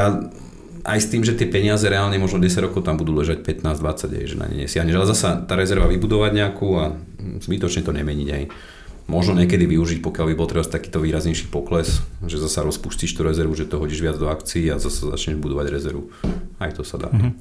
aj 0.85 0.99
s 1.01 1.09
tým, 1.09 1.25
že 1.25 1.33
tie 1.33 1.49
peniaze 1.49 1.81
reálne 1.89 2.21
možno 2.21 2.37
10 2.37 2.69
rokov 2.69 2.85
tam 2.85 3.01
budú 3.01 3.17
ležať 3.17 3.41
15-20, 3.41 4.29
že 4.29 4.35
na 4.37 4.45
ne 4.45 4.65
nesiahneš. 4.65 4.93
Ale 4.93 5.09
zasa 5.09 5.41
tá 5.41 5.57
rezerva 5.57 5.89
vybudovať 5.89 6.31
nejakú 6.37 6.67
a 6.77 6.93
zbytočne 7.41 7.81
to 7.81 7.89
nemeniť 7.89 8.29
aj 8.29 8.43
možno 9.09 9.37
niekedy 9.37 9.65
využiť, 9.69 10.01
pokiaľ 10.01 10.33
by 10.33 10.35
bol 10.37 10.49
teraz 10.49 10.69
takýto 10.69 11.01
výraznejší 11.01 11.49
pokles, 11.49 12.01
že 12.25 12.41
zasa 12.41 12.65
rozpustíš 12.65 13.13
tú 13.13 13.21
rezervu, 13.25 13.53
že 13.53 13.69
to 13.69 13.77
hodíš 13.77 14.01
viac 14.01 14.17
do 14.17 14.29
akcií 14.29 14.69
a 14.73 14.81
zase 14.81 15.09
začneš 15.09 15.41
budovať 15.41 15.73
rezervu. 15.73 16.09
Aj 16.57 16.69
to 16.73 16.81
sa 16.81 16.97
dá. 16.97 17.09
Mm-hmm. 17.13 17.33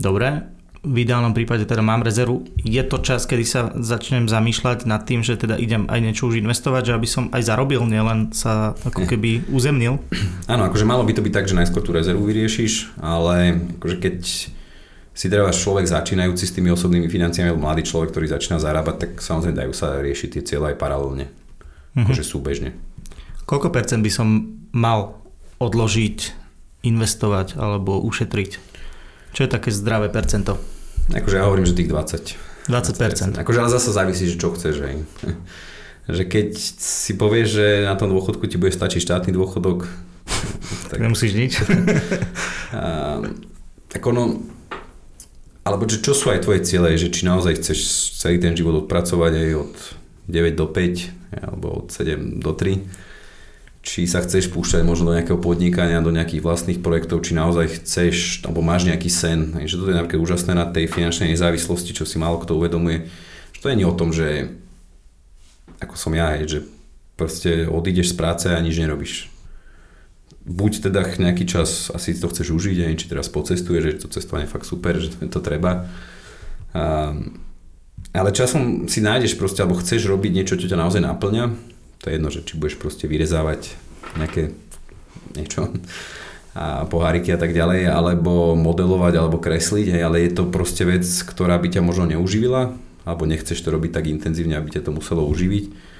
Dobre, 0.00 0.57
v 0.88 1.04
ideálnom 1.04 1.36
prípade 1.36 1.68
teda 1.68 1.84
mám 1.84 2.00
rezervu. 2.00 2.48
Je 2.64 2.80
to 2.80 2.96
čas, 3.04 3.28
kedy 3.28 3.44
sa 3.44 3.60
začnem 3.76 4.24
zamýšľať 4.24 4.88
nad 4.88 5.04
tým, 5.04 5.20
že 5.20 5.36
teda 5.36 5.60
idem 5.60 5.84
aj 5.92 6.00
niečo 6.00 6.32
už 6.32 6.40
investovať, 6.40 6.88
že 6.88 6.96
aby 6.96 7.04
som 7.04 7.28
aj 7.28 7.44
zarobil, 7.44 7.84
nielen 7.84 8.32
sa 8.32 8.72
ako 8.88 9.04
keby 9.04 9.52
uzemnil? 9.52 10.00
Áno, 10.48 10.64
akože 10.64 10.88
malo 10.88 11.04
by 11.04 11.12
to 11.12 11.20
byť 11.20 11.32
tak, 11.36 11.46
že 11.46 11.58
najskôr 11.60 11.84
tú 11.84 11.92
rezervu 11.92 12.24
vyriešiš, 12.24 12.96
ale 13.04 13.60
akože 13.76 13.96
keď 14.00 14.16
si 15.18 15.26
treba 15.26 15.50
človek 15.52 15.84
začínajúci 15.84 16.44
s 16.46 16.54
tými 16.56 16.72
osobnými 16.72 17.10
financiami, 17.10 17.52
alebo 17.52 17.66
mladý 17.68 17.84
človek, 17.84 18.14
ktorý 18.14 18.30
začína 18.30 18.62
zarábať, 18.62 18.96
tak 18.96 19.10
samozrejme 19.20 19.60
dajú 19.60 19.72
sa 19.76 19.98
riešiť 20.00 20.28
tie 20.38 20.42
cieľe 20.46 20.72
aj 20.72 20.76
paralelne, 20.80 21.26
mm-hmm. 21.28 22.06
akože 22.06 22.22
súbežne. 22.22 22.72
Koľko 23.44 23.74
percent 23.74 24.00
by 24.00 24.12
som 24.14 24.28
mal 24.70 25.20
odložiť, 25.58 26.18
investovať 26.86 27.58
alebo 27.58 27.98
ušetriť? 28.06 28.50
Čo 29.34 29.40
je 29.42 29.50
také 29.50 29.74
zdravé 29.74 30.06
percento? 30.06 30.77
Akože 31.12 31.36
ja 31.40 31.44
hovorím, 31.48 31.64
že 31.64 31.76
tých 31.76 31.88
20. 31.88 32.68
20%. 32.68 33.36
20%. 33.36 33.40
Akože 33.40 33.58
ale 33.64 33.70
zase 33.72 33.90
závisí, 33.96 34.28
že 34.28 34.36
čo 34.36 34.52
chceš. 34.52 34.76
Hej. 34.84 34.96
že 36.20 36.22
keď 36.28 36.56
si 36.80 37.12
povieš, 37.16 37.48
že 37.48 37.66
na 37.88 37.96
tom 37.96 38.12
dôchodku 38.12 38.44
ti 38.48 38.60
bude 38.60 38.72
stačiť 38.72 39.00
štátny 39.00 39.30
dôchodok, 39.32 39.88
tak 40.92 41.00
nemusíš 41.00 41.32
nič. 41.32 41.52
a, 42.76 43.24
tak 43.88 44.02
ono, 44.04 44.44
alebo 45.64 45.88
že 45.88 46.04
čo 46.04 46.12
sú 46.12 46.28
aj 46.28 46.44
tvoje 46.44 46.64
ciele, 46.64 46.96
že 47.00 47.08
či 47.08 47.24
naozaj 47.24 47.60
chceš 47.60 47.78
celý 48.20 48.36
ten 48.36 48.52
život 48.52 48.84
odpracovať 48.84 49.32
aj 49.32 49.50
od 49.56 49.74
9 50.28 50.60
do 50.60 50.66
5 50.68 51.40
alebo 51.44 51.84
od 51.84 51.88
7 51.88 52.40
do 52.40 52.52
3 52.52 53.07
či 53.82 54.04
sa 54.04 54.20
chceš 54.20 54.52
púšťať 54.52 54.84
možno 54.84 55.10
do 55.10 55.16
nejakého 55.16 55.40
podnikania, 55.40 56.04
do 56.04 56.12
nejakých 56.12 56.44
vlastných 56.44 56.80
projektov, 56.84 57.24
či 57.24 57.32
naozaj 57.32 57.82
chceš, 57.82 58.44
alebo 58.44 58.60
máš 58.60 58.84
nejaký 58.84 59.08
sen. 59.08 59.56
Že 59.64 59.76
to 59.80 59.90
je 59.90 59.98
napríklad 59.98 60.20
úžasné 60.20 60.52
na 60.52 60.66
tej 60.68 60.90
finančnej 60.90 61.32
nezávislosti, 61.32 61.96
čo 61.96 62.04
si 62.04 62.20
málo 62.20 62.42
kto 62.42 62.58
uvedomuje. 62.58 63.08
Že 63.56 63.60
to 63.62 63.66
nie 63.72 63.88
o 63.88 63.96
tom, 63.96 64.12
že 64.12 64.52
ako 65.78 65.94
som 65.94 66.12
ja, 66.12 66.36
že 66.42 66.66
proste 67.14 67.66
odídeš 67.70 68.12
z 68.12 68.18
práce 68.18 68.46
a 68.50 68.58
nič 68.58 68.76
nerobíš 68.78 69.38
buď 70.48 70.88
teda 70.88 71.04
nejaký 71.04 71.44
čas 71.44 71.92
asi 71.92 72.16
to 72.16 72.32
chceš 72.32 72.56
užiť, 72.56 72.88
aj 72.88 72.94
či 72.96 73.06
teraz 73.12 73.28
pocestuješ, 73.28 73.82
že 73.84 74.00
to 74.00 74.08
cestovanie 74.08 74.48
je 74.48 74.54
fakt 74.56 74.64
super, 74.64 74.96
že 74.96 75.12
to, 75.28 75.40
treba. 75.44 75.84
Ale 78.16 78.30
časom 78.32 78.88
si 78.88 79.04
nájdeš 79.04 79.36
proste, 79.36 79.60
alebo 79.60 79.76
chceš 79.76 80.08
robiť 80.08 80.32
niečo, 80.32 80.56
čo 80.56 80.66
ťa 80.72 80.80
naozaj 80.80 81.04
naplňa. 81.04 81.44
To 82.02 82.10
je 82.10 82.16
jedno, 82.16 82.30
že 82.30 82.46
či 82.46 82.54
budeš 82.54 82.78
proste 82.78 83.10
vyrezávať 83.10 83.74
nejaké 84.16 84.54
niečo. 85.34 85.70
a 86.58 86.90
poháriky 86.90 87.30
a 87.30 87.38
tak 87.38 87.54
ďalej, 87.54 87.86
alebo 87.86 88.58
modelovať, 88.58 89.14
alebo 89.14 89.38
kresliť, 89.38 89.94
hej, 89.94 90.02
ale 90.02 90.26
je 90.26 90.42
to 90.42 90.50
proste 90.50 90.82
vec, 90.82 91.06
ktorá 91.06 91.54
by 91.54 91.70
ťa 91.70 91.86
možno 91.86 92.10
neuživila, 92.10 92.74
alebo 93.06 93.30
nechceš 93.30 93.62
to 93.62 93.70
robiť 93.70 93.94
tak 93.94 94.10
intenzívne, 94.10 94.58
aby 94.58 94.74
ťa 94.74 94.82
to 94.82 94.90
muselo 94.90 95.22
uživiť. 95.30 95.94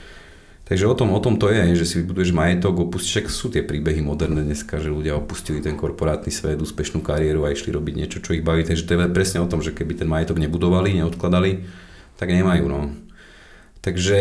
Takže 0.67 0.85
o 0.85 0.93
tom, 0.99 1.15
o 1.17 1.21
tom 1.23 1.41
to 1.41 1.49
je, 1.49 1.79
že 1.79 1.87
si 1.87 1.95
vybuduješ 2.03 2.35
majetok, 2.35 2.91
opustíš, 2.91 3.23
však 3.23 3.27
sú 3.33 3.47
tie 3.49 3.65
príbehy 3.65 4.05
moderné 4.05 4.45
dneska, 4.45 4.83
že 4.83 4.93
ľudia 4.93 5.17
opustili 5.17 5.65
ten 5.65 5.79
korporátny 5.79 6.29
svet, 6.29 6.61
úspešnú 6.61 7.01
kariéru 7.01 7.49
a 7.49 7.55
išli 7.55 7.73
robiť 7.73 7.95
niečo, 7.97 8.19
čo 8.21 8.37
ich 8.37 8.45
baví. 8.45 8.69
Takže 8.69 8.85
to 8.85 8.93
je 8.93 9.09
presne 9.09 9.41
o 9.41 9.49
tom, 9.49 9.65
že 9.65 9.73
keby 9.73 9.97
ten 9.97 10.11
majetok 10.11 10.37
nebudovali, 10.37 11.01
neodkladali, 11.01 11.65
tak 12.21 12.29
nemajú. 12.29 12.69
No. 12.69 12.93
Takže 13.79 14.19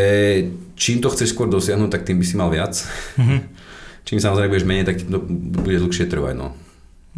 čím 0.77 1.01
to 1.01 1.09
chceš 1.09 1.33
skôr 1.33 1.49
dosiahnuť, 1.49 1.89
tak 1.89 2.05
tým 2.05 2.21
by 2.21 2.25
si 2.25 2.35
mal 2.37 2.49
viac. 2.53 2.77
Mm-hmm. 3.17 3.39
čím 4.07 4.23
samozrejme 4.23 4.53
budeš 4.53 4.67
menej, 4.69 4.85
tak 4.87 5.03
to 5.03 5.19
bude 5.63 5.77
dlhšie 5.83 6.07
trvať. 6.07 6.35
No. 6.39 6.55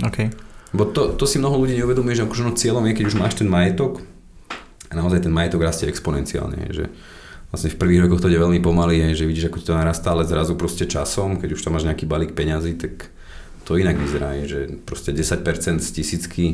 Okay. 0.01 0.33
Bo 0.73 0.89
to, 0.89 1.13
to 1.13 1.25
si 1.29 1.37
mnoho 1.37 1.57
ľudí 1.61 1.77
neuvedomuje, 1.77 2.17
že 2.17 2.25
akože 2.25 2.45
no 2.45 2.53
cieľom 2.57 2.85
je, 2.89 2.93
keď 2.97 3.05
už 3.09 3.19
máš 3.19 3.37
ten 3.37 3.49
majetok, 3.49 4.01
a 4.89 4.93
naozaj 4.97 5.21
ten 5.21 5.33
majetok 5.33 5.61
rastie 5.61 5.85
exponenciálne, 5.85 6.73
že 6.73 6.89
vlastne 7.53 7.69
v 7.69 7.77
prvých 7.77 8.09
rokoch 8.09 8.25
to 8.25 8.29
je 8.29 8.41
veľmi 8.41 8.57
pomaly, 8.61 9.13
že 9.13 9.29
vidíš, 9.29 9.53
ako 9.53 9.57
ti 9.61 9.69
to 9.69 9.77
narastá, 9.77 10.13
ale 10.13 10.25
zrazu 10.25 10.57
proste 10.57 10.89
časom, 10.89 11.37
keď 11.37 11.57
už 11.57 11.61
tam 11.61 11.77
máš 11.77 11.85
nejaký 11.85 12.09
balík 12.09 12.33
peňazí, 12.33 12.73
tak 12.77 13.13
to 13.69 13.77
inak 13.77 14.01
vyzerá, 14.01 14.33
že 14.49 14.81
proste 14.85 15.13
10% 15.13 15.45
z 15.77 15.89
tisícky 15.93 16.45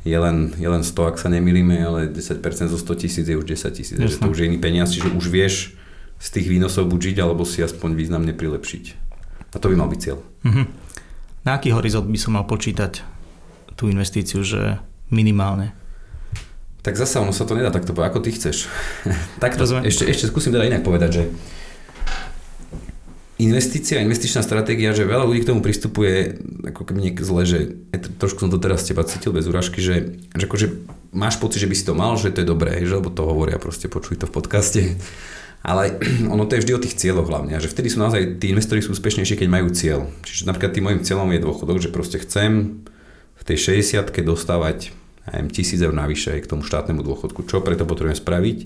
je 0.00 0.16
len, 0.16 0.56
je 0.56 0.68
len 0.68 0.80
100, 0.80 1.10
ak 1.12 1.16
sa 1.20 1.28
nemýlime, 1.28 1.76
ale 1.76 2.00
10% 2.08 2.40
zo 2.72 2.78
100 2.80 3.02
tisíc 3.04 3.26
je 3.28 3.36
už 3.36 3.44
10 3.44 3.76
tisíc, 3.76 3.96
že 4.00 4.16
to 4.16 4.32
už 4.32 4.38
je 4.40 4.46
iný 4.48 4.56
peniaz, 4.56 4.96
čiže 4.96 5.12
už 5.12 5.28
vieš 5.28 5.76
z 6.20 6.28
tých 6.36 6.46
výnosov 6.48 6.88
buď 6.88 7.00
žiť, 7.12 7.16
alebo 7.20 7.44
si 7.44 7.60
aspoň 7.60 7.96
významne 7.96 8.32
prilepšiť. 8.32 8.84
A 9.52 9.56
to 9.60 9.68
by 9.68 9.76
mal 9.76 9.88
byť 9.88 10.00
cieľ. 10.00 10.18
Mm-hmm. 10.44 10.66
Na 11.44 11.56
aký 11.56 11.72
horizont 11.72 12.08
by 12.08 12.18
som 12.20 12.36
mal 12.36 12.44
počítať 12.44 13.00
tú 13.76 13.88
investíciu, 13.88 14.44
že 14.44 14.76
minimálne? 15.08 15.72
Tak 16.80 16.96
zasa 16.96 17.20
ono 17.20 17.32
sa 17.32 17.44
to 17.44 17.56
nedá 17.56 17.68
takto 17.68 17.92
povedať, 17.92 18.08
ako 18.12 18.20
ty 18.24 18.30
chceš. 18.32 18.68
takto, 19.44 19.64
ešte, 19.84 20.08
ešte 20.08 20.28
skúsim 20.28 20.52
teda 20.52 20.68
inak 20.68 20.84
povedať, 20.84 21.10
že 21.12 21.22
investícia, 23.40 24.04
investičná 24.04 24.44
stratégia, 24.44 24.92
že 24.92 25.08
veľa 25.08 25.24
ľudí 25.24 25.40
k 25.40 25.48
tomu 25.48 25.64
pristupuje 25.64 26.36
ako 26.68 26.84
keby 26.84 26.98
niek 27.08 27.16
zle, 27.24 27.48
že 27.48 27.58
trošku 28.20 28.44
som 28.44 28.52
to 28.52 28.60
teraz 28.60 28.84
teba 28.84 29.00
cítil 29.08 29.32
bez 29.32 29.48
úražky, 29.48 29.80
že, 29.80 30.20
že 30.36 30.44
akože 30.44 30.66
máš 31.16 31.40
pocit, 31.40 31.64
že 31.64 31.70
by 31.70 31.74
si 31.74 31.84
to 31.88 31.96
mal, 31.96 32.20
že 32.20 32.36
to 32.36 32.44
je 32.44 32.50
dobré, 32.52 32.84
že, 32.84 33.00
lebo 33.00 33.08
to 33.08 33.24
hovoria, 33.24 33.56
proste 33.56 33.88
počuj 33.88 34.20
to 34.20 34.28
v 34.28 34.34
podcaste. 34.36 34.80
Ale 35.64 35.96
ono 36.32 36.44
to 36.44 36.60
je 36.60 36.62
vždy 36.68 36.72
o 36.76 36.82
tých 36.84 36.98
cieľoch 37.00 37.32
hlavne, 37.32 37.56
že 37.56 37.72
vtedy 37.72 37.88
sú 37.88 38.04
naozaj 38.04 38.36
tí 38.36 38.52
investori 38.52 38.84
sú 38.84 38.92
úspešnejší, 38.92 39.40
keď 39.40 39.48
majú 39.48 39.72
cieľ. 39.72 40.12
Čiže 40.28 40.44
napríklad 40.44 40.76
tým 40.76 40.84
môjim 40.84 41.02
cieľom 41.02 41.32
je 41.32 41.40
dôchodok, 41.40 41.78
že 41.80 41.88
proste 41.88 42.20
chcem 42.20 42.84
v 43.40 43.42
tej 43.48 43.80
60 43.80 44.04
dostávať 44.20 44.92
neviem, 45.28 45.48
tisíc 45.48 45.80
eur 45.80 45.92
navyše 45.94 46.36
k 46.40 46.48
tomu 46.48 46.64
štátnemu 46.64 47.00
dôchodku. 47.04 47.44
Čo 47.46 47.64
preto 47.64 47.88
potrebujem 47.88 48.18
spraviť, 48.18 48.58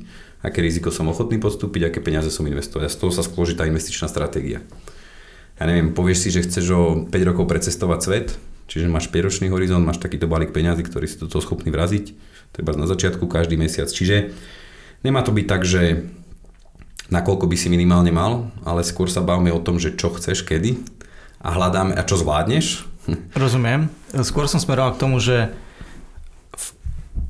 aké 0.45 0.61
riziko 0.61 0.93
som 0.93 1.09
ochotný 1.09 1.41
podstúpiť, 1.41 1.89
aké 1.89 1.99
peniaze 2.05 2.29
som 2.29 2.45
investovať. 2.45 2.85
A 2.85 2.93
z 2.93 3.01
toho 3.01 3.11
sa 3.17 3.25
skloží 3.25 3.57
tá 3.57 3.65
investičná 3.65 4.13
stratégia. 4.13 4.61
Ja 5.57 5.65
neviem, 5.65 5.97
povieš 5.97 6.19
si, 6.21 6.29
že 6.29 6.45
chceš 6.45 6.67
o 6.77 6.83
5 7.09 7.29
rokov 7.31 7.49
precestovať 7.49 8.01
svet, 8.05 8.29
čiže 8.69 8.93
máš 8.93 9.09
5-ročný 9.09 9.49
horizont, 9.49 9.81
máš 9.81 10.03
takýto 10.03 10.29
balík 10.29 10.53
peňazí, 10.53 10.85
ktorý 10.85 11.09
si 11.09 11.17
toto 11.17 11.41
schopný 11.41 11.73
vraziť, 11.73 12.13
treba 12.53 12.77
na 12.77 12.85
začiatku 12.85 13.25
každý 13.25 13.57
mesiac. 13.57 13.89
Čiže 13.89 14.35
nemá 15.01 15.25
to 15.25 15.33
byť 15.33 15.47
tak, 15.49 15.63
že 15.65 16.05
nakoľko 17.09 17.49
by 17.49 17.57
si 17.57 17.73
minimálne 17.73 18.13
mal, 18.13 18.53
ale 18.67 18.85
skôr 18.85 19.09
sa 19.09 19.25
bavíme 19.25 19.55
o 19.55 19.63
tom, 19.63 19.81
že 19.81 19.97
čo 19.97 20.13
chceš, 20.13 20.45
kedy 20.45 20.77
a 21.41 21.55
hľadáme, 21.55 21.95
a 21.97 22.03
čo 22.03 22.19
zvládneš. 22.19 22.85
Rozumiem. 23.39 23.89
Skôr 24.27 24.51
som 24.51 24.59
smeroval 24.59 24.99
k 24.99 25.01
tomu, 25.07 25.23
že 25.23 25.55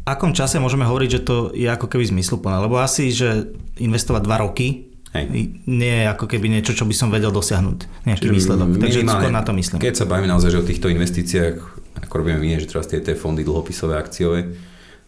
akom 0.04 0.36
čase 0.36 0.60
môžeme 0.60 0.84
hovoriť, 0.84 1.08
že 1.10 1.20
to 1.24 1.36
je 1.56 1.68
ako 1.68 1.88
keby 1.88 2.04
zmysluplné? 2.08 2.60
Lebo 2.60 2.78
asi, 2.80 3.08
že 3.10 3.52
investovať 3.80 4.22
dva 4.24 4.44
roky 4.44 4.92
Hej. 5.16 5.24
nie 5.64 5.94
je 6.04 6.06
ako 6.10 6.26
keby 6.26 6.46
niečo, 6.50 6.76
čo 6.76 6.84
by 6.84 6.94
som 6.94 7.08
vedel 7.08 7.32
dosiahnuť, 7.32 8.04
nejaký 8.04 8.28
Čiže 8.28 8.34
výsledok. 8.34 8.66
Takže 8.78 9.00
skôr 9.06 9.32
na 9.32 9.42
to 9.46 9.52
myslím. 9.56 9.78
Keď 9.80 9.94
sa 9.94 10.06
bavíme 10.06 10.28
naozaj 10.28 10.50
že 10.52 10.60
o 10.60 10.68
týchto 10.68 10.92
investíciách, 10.92 11.56
ako 12.04 12.14
robíme 12.20 12.38
my, 12.38 12.60
že 12.60 12.68
teraz 12.68 12.90
tie, 12.90 13.00
tie 13.00 13.16
fondy 13.16 13.46
dlhopisové, 13.46 13.96
akciové, 13.96 14.52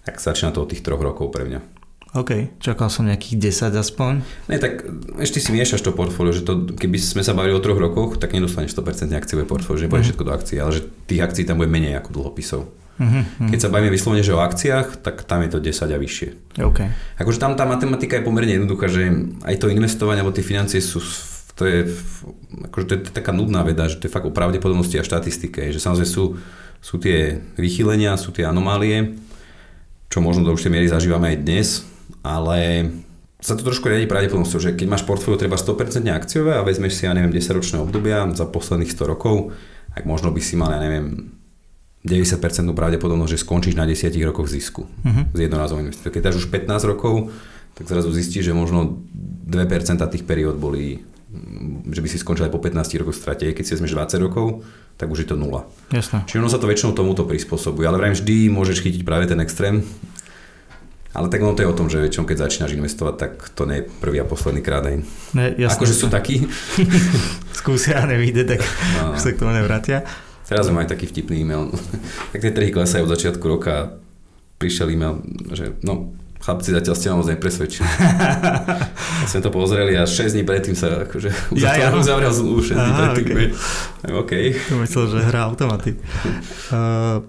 tak 0.06 0.22
začína 0.22 0.54
to 0.54 0.62
od 0.62 0.70
tých 0.70 0.86
troch 0.86 1.02
rokov 1.02 1.34
pre 1.34 1.44
mňa. 1.44 1.60
OK, 2.16 2.56
čakal 2.64 2.88
som 2.88 3.04
nejakých 3.04 3.52
10 3.68 3.76
aspoň. 3.76 4.12
Ne, 4.48 4.56
tak 4.56 4.88
ešte 5.20 5.36
si 5.36 5.52
miešaš 5.52 5.84
to 5.84 5.92
portfólio, 5.92 6.32
že 6.32 6.48
to, 6.48 6.64
keby 6.72 6.96
sme 6.96 7.20
sa 7.20 7.36
bavili 7.36 7.52
o 7.52 7.60
troch 7.60 7.76
rokoch, 7.76 8.16
tak 8.16 8.32
nedostaneš 8.32 8.72
100% 8.72 9.12
akciové 9.12 9.44
portfólio, 9.44 9.84
že 9.84 9.84
nebude 9.84 10.00
mm. 10.00 10.08
všetko 10.08 10.24
do 10.24 10.32
akcií, 10.32 10.56
ale 10.56 10.80
že 10.80 10.88
tých 11.04 11.20
akcií 11.20 11.44
tam 11.44 11.60
bude 11.60 11.68
menej 11.68 12.00
ako 12.00 12.16
dlhopisov. 12.16 12.62
Uh-huh, 12.96 13.52
Keď 13.52 13.58
sa 13.60 13.68
bavíme 13.68 13.92
vyslovene, 13.92 14.24
že 14.24 14.32
o 14.32 14.40
akciách, 14.40 15.04
tak 15.04 15.28
tam 15.28 15.44
je 15.44 15.50
to 15.52 15.60
10 15.60 15.92
a 15.92 15.98
vyššie. 16.00 16.28
Okay. 16.56 16.88
Akože 17.20 17.36
tam 17.36 17.52
tá 17.52 17.68
matematika 17.68 18.16
je 18.16 18.24
pomerne 18.24 18.56
jednoduchá, 18.56 18.88
že 18.88 19.12
aj 19.44 19.56
to 19.60 19.68
investovanie 19.68 20.24
alebo 20.24 20.32
tie 20.32 20.40
financie 20.40 20.80
sú 20.80 21.04
to 21.56 21.64
je, 21.64 21.88
akože 22.68 22.84
to 22.84 22.92
je 22.96 23.00
taká 23.16 23.32
nudná 23.32 23.64
veda, 23.64 23.88
že 23.88 23.96
to 23.96 24.06
je 24.06 24.12
fakt 24.12 24.28
o 24.28 24.32
pravdepodobnosti 24.36 25.00
a 25.00 25.08
štatistike, 25.08 25.72
že 25.72 25.80
samozrejme 25.80 26.04
sú, 26.04 26.36
sú 26.84 27.00
tie 27.00 27.40
vychylenia, 27.56 28.20
sú 28.20 28.28
tie 28.28 28.44
anomálie, 28.44 29.16
čo 30.12 30.20
možno 30.20 30.44
do 30.44 30.52
určitej 30.52 30.72
miery 30.76 30.86
zažívame 30.92 31.32
aj 31.32 31.38
dnes, 31.40 31.68
ale 32.20 32.92
sa 33.40 33.56
to 33.56 33.64
trošku 33.64 33.88
riadi 33.88 34.04
pravdepodobnosťou, 34.04 34.60
že 34.60 34.76
keď 34.76 34.86
máš 34.88 35.08
portfólio 35.08 35.40
treba 35.40 35.56
100% 35.56 36.04
akciové 36.12 36.60
a 36.60 36.64
vezmeš 36.64 37.00
si, 37.00 37.08
ja 37.08 37.16
neviem, 37.16 37.32
10 37.32 37.56
ročné 37.56 37.76
obdobia 37.80 38.28
za 38.36 38.44
posledných 38.44 38.92
100 38.92 39.12
rokov, 39.16 39.56
tak 39.96 40.04
možno 40.04 40.28
by 40.36 40.40
si 40.44 40.60
mal, 40.60 40.76
ja 40.76 40.80
neviem, 40.84 41.35
90% 42.06 42.70
pravdepodobnosť, 42.70 43.32
že 43.34 43.42
skončíš 43.42 43.74
na 43.74 43.82
10 43.82 44.14
rokoch 44.22 44.46
zisku 44.46 44.86
uh-huh. 44.86 45.26
z 45.34 45.38
jednorázovou 45.50 45.82
investíciou. 45.82 46.14
Keď 46.14 46.22
dáš 46.22 46.46
už 46.46 46.46
15 46.54 46.90
rokov, 46.94 47.34
tak 47.74 47.90
zrazu 47.90 48.08
zistíš, 48.14 48.46
že 48.46 48.54
možno 48.56 49.02
2% 49.50 49.98
tých 50.08 50.24
periód 50.24 50.56
boli, 50.56 51.02
že 51.90 52.00
by 52.00 52.08
si 52.08 52.16
skončil 52.16 52.48
aj 52.48 52.54
po 52.54 52.62
15 52.62 53.02
rokoch 53.02 53.18
strate. 53.18 53.52
Keď 53.52 53.64
si 53.66 53.74
vezmeš 53.76 53.92
20 53.92 54.24
rokov, 54.24 54.64
tak 54.96 55.12
už 55.12 55.26
je 55.26 55.28
to 55.28 55.36
nula. 55.36 55.68
Jasne. 55.92 56.24
Čiže 56.24 56.40
ono 56.40 56.48
sa 56.48 56.56
to 56.56 56.70
väčšinou 56.70 56.96
tomuto 56.96 57.28
prispôsobuje. 57.28 57.84
Ale 57.84 58.00
vrajím, 58.00 58.16
vždy 58.16 58.36
môžeš 58.48 58.80
chytiť 58.80 59.02
práve 59.04 59.28
ten 59.28 59.36
extrém. 59.44 59.84
Ale 61.16 61.32
tak 61.32 61.40
ono 61.40 61.56
to 61.56 61.64
je 61.64 61.72
o 61.72 61.76
tom, 61.76 61.88
že 61.88 62.00
väčšinou 62.00 62.28
keď 62.28 62.48
začínaš 62.48 62.76
investovať, 62.76 63.14
tak 63.16 63.32
to 63.56 63.64
nie 63.64 63.80
je 63.80 63.88
prvý 63.88 64.20
a 64.20 64.28
posledný 64.28 64.60
krát 64.60 64.84
aj. 64.84 65.00
Ne, 65.32 65.56
jasne, 65.56 65.80
akože 65.80 65.94
sú 65.96 66.12
takí. 66.12 66.44
Skúsia 67.60 68.04
a 68.04 68.08
nevíde, 68.08 68.44
tak 68.44 68.60
no. 69.00 69.16
sa 69.16 69.32
k 69.32 69.40
tomu 69.40 69.56
nevrátia. 69.56 70.04
Teraz 70.46 70.70
sme 70.70 70.82
mali 70.82 70.86
taký 70.86 71.10
vtipný 71.10 71.42
e-mail. 71.42 71.74
tak 72.32 72.38
tie 72.38 72.54
trhy 72.54 72.70
klesajú 72.70 73.06
od 73.06 73.12
začiatku 73.12 73.44
roka. 73.46 73.98
Prišiel 74.56 74.94
e-mail, 74.94 75.20
že 75.52 75.76
no, 75.84 76.16
chlapci 76.40 76.70
zatiaľ 76.70 76.94
ste 76.96 77.06
ma 77.10 77.18
moc 77.20 77.28
nepresvedčili. 77.28 77.84
ja 77.84 79.26
sme 79.30 79.42
to 79.42 79.50
pozreli 79.50 79.98
a 79.98 80.06
6 80.06 80.32
dní 80.32 80.46
predtým 80.46 80.78
sa 80.78 81.04
akože 81.04 81.28
ja, 81.58 81.74
ja. 81.76 81.90
uzavrel 81.90 82.30
zmluvu 82.30 82.62
6 82.62 82.78
dní 82.78 82.92
predtým. 82.94 83.26
Okay. 83.26 83.48
OK. 84.14 84.32
Myslel, 84.86 85.04
že 85.10 85.18
hrá 85.26 85.50
automaty. 85.50 85.98
Uh, 86.70 87.26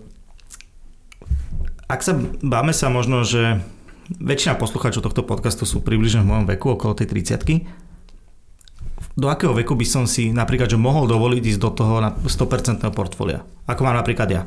ak 1.90 2.06
sa 2.06 2.14
báme 2.46 2.72
sa 2.72 2.94
možno, 2.94 3.26
že 3.26 3.60
väčšina 4.08 4.56
poslucháčov 4.56 5.04
tohto 5.04 5.26
podcastu 5.26 5.68
sú 5.68 5.84
približne 5.84 6.24
v 6.24 6.30
mojom 6.32 6.46
veku, 6.48 6.78
okolo 6.78 6.96
tej 6.96 7.12
30 7.12 7.87
do 9.18 9.28
akého 9.34 9.50
veku 9.58 9.74
by 9.74 9.88
som 9.90 10.06
si 10.06 10.30
napríklad 10.30 10.70
že 10.70 10.78
mohol 10.78 11.10
dovoliť 11.10 11.58
ísť 11.58 11.62
do 11.62 11.74
toho 11.74 11.98
na 11.98 12.14
100% 12.14 12.86
portfólia? 12.94 13.42
Ako 13.66 13.82
mám 13.82 13.98
napríklad 13.98 14.30
ja. 14.30 14.42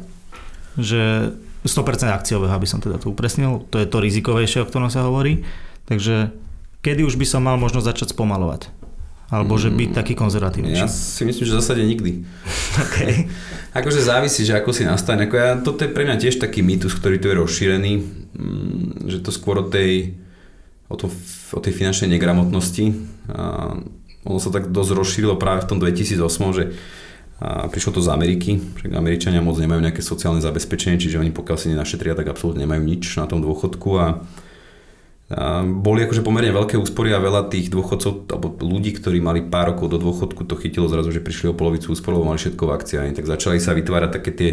Že 0.78 1.34
100% 1.66 2.06
akciového, 2.06 2.54
aby 2.54 2.70
som 2.70 2.78
teda 2.78 3.02
to 3.02 3.10
upresnil. 3.10 3.66
To 3.74 3.82
je 3.82 3.90
to 3.90 3.98
rizikovejšie, 3.98 4.62
o 4.62 4.68
ktorom 4.70 4.86
sa 4.86 5.10
hovorí. 5.10 5.42
Takže 5.90 6.30
kedy 6.86 7.02
už 7.02 7.18
by 7.18 7.26
som 7.26 7.42
mal 7.42 7.58
možno 7.58 7.82
začať 7.82 8.14
spomalovať? 8.14 8.70
Alebo 9.30 9.58
že 9.58 9.74
byť 9.74 9.90
taký 9.94 10.14
konzervatívny? 10.14 10.74
Ja 10.74 10.90
si 10.90 11.22
myslím, 11.22 11.46
že 11.46 11.54
v 11.54 11.58
zásade 11.58 11.82
nikdy. 11.82 12.22
okay. 12.86 13.26
akože 13.78 14.06
závisí, 14.06 14.46
že 14.46 14.54
ako 14.54 14.70
si 14.70 14.86
nastane. 14.86 15.26
Ako 15.26 15.34
ja, 15.34 15.58
toto 15.58 15.82
je 15.82 15.90
pre 15.90 16.06
mňa 16.06 16.18
tiež 16.18 16.38
taký 16.38 16.62
mýtus, 16.62 16.94
ktorý 16.94 17.18
tu 17.18 17.26
je 17.26 17.38
rozšírený, 17.38 17.92
mm, 18.38 19.10
že 19.10 19.18
to 19.18 19.34
skôr 19.34 19.62
o 19.62 19.66
tej, 19.66 20.14
o, 20.86 20.94
to, 20.94 21.10
o 21.54 21.60
tej 21.62 21.74
finančnej 21.74 22.10
negramotnosti. 22.14 22.94
A 23.30 23.74
ono 24.24 24.38
sa 24.38 24.52
tak 24.52 24.68
dosť 24.68 24.90
rozšírilo 24.92 25.34
práve 25.40 25.64
v 25.64 25.68
tom 25.68 25.78
2008, 25.80 26.56
že 26.56 26.64
prišlo 27.40 27.96
to 27.96 28.00
z 28.04 28.12
Ameriky, 28.12 28.60
že 28.76 28.92
Američania 28.92 29.40
moc 29.40 29.56
nemajú 29.56 29.80
nejaké 29.80 30.04
sociálne 30.04 30.44
zabezpečenie, 30.44 31.00
čiže 31.00 31.16
oni 31.16 31.32
pokiaľ 31.32 31.56
si 31.56 31.72
nenašetria, 31.72 32.12
tak 32.12 32.28
absolútne 32.28 32.68
nemajú 32.68 32.82
nič 32.84 33.16
na 33.16 33.24
tom 33.24 33.40
dôchodku 33.40 33.90
a, 33.96 34.20
a 35.32 35.64
boli 35.64 36.04
akože 36.04 36.20
pomerne 36.20 36.52
veľké 36.52 36.76
úspory 36.76 37.16
a 37.16 37.24
veľa 37.24 37.48
tých 37.48 37.72
dôchodcov 37.72 38.28
alebo 38.28 38.60
ľudí, 38.60 38.92
ktorí 38.92 39.24
mali 39.24 39.40
pár 39.40 39.72
rokov 39.72 39.88
do 39.88 39.96
dôchodku, 39.96 40.44
to 40.44 40.60
chytilo 40.60 40.92
zrazu, 40.92 41.16
že 41.16 41.24
prišli 41.24 41.48
o 41.48 41.56
polovicu 41.56 41.96
úsporov, 41.96 42.28
mali 42.28 42.36
všetko 42.36 42.60
v 42.60 42.74
akciách, 42.76 43.16
tak 43.16 43.24
začali 43.24 43.56
sa 43.56 43.72
vytvárať 43.72 44.10
také 44.20 44.30
tie 44.36 44.50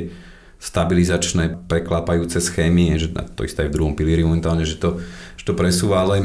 stabilizačné 0.57 1.67
preklápajúce 1.67 2.39
schémy, 2.39 2.95
že 2.97 3.11
to 3.35 3.43
isté 3.43 3.67
aj 3.67 3.69
v 3.69 3.75
druhom 3.77 3.93
pilieri 3.99 4.23
momentálne, 4.23 4.63
že 4.63 4.79
to, 4.79 5.03
že 5.35 5.43
to 5.43 5.53
presúva, 5.53 6.07
ale 6.07 6.23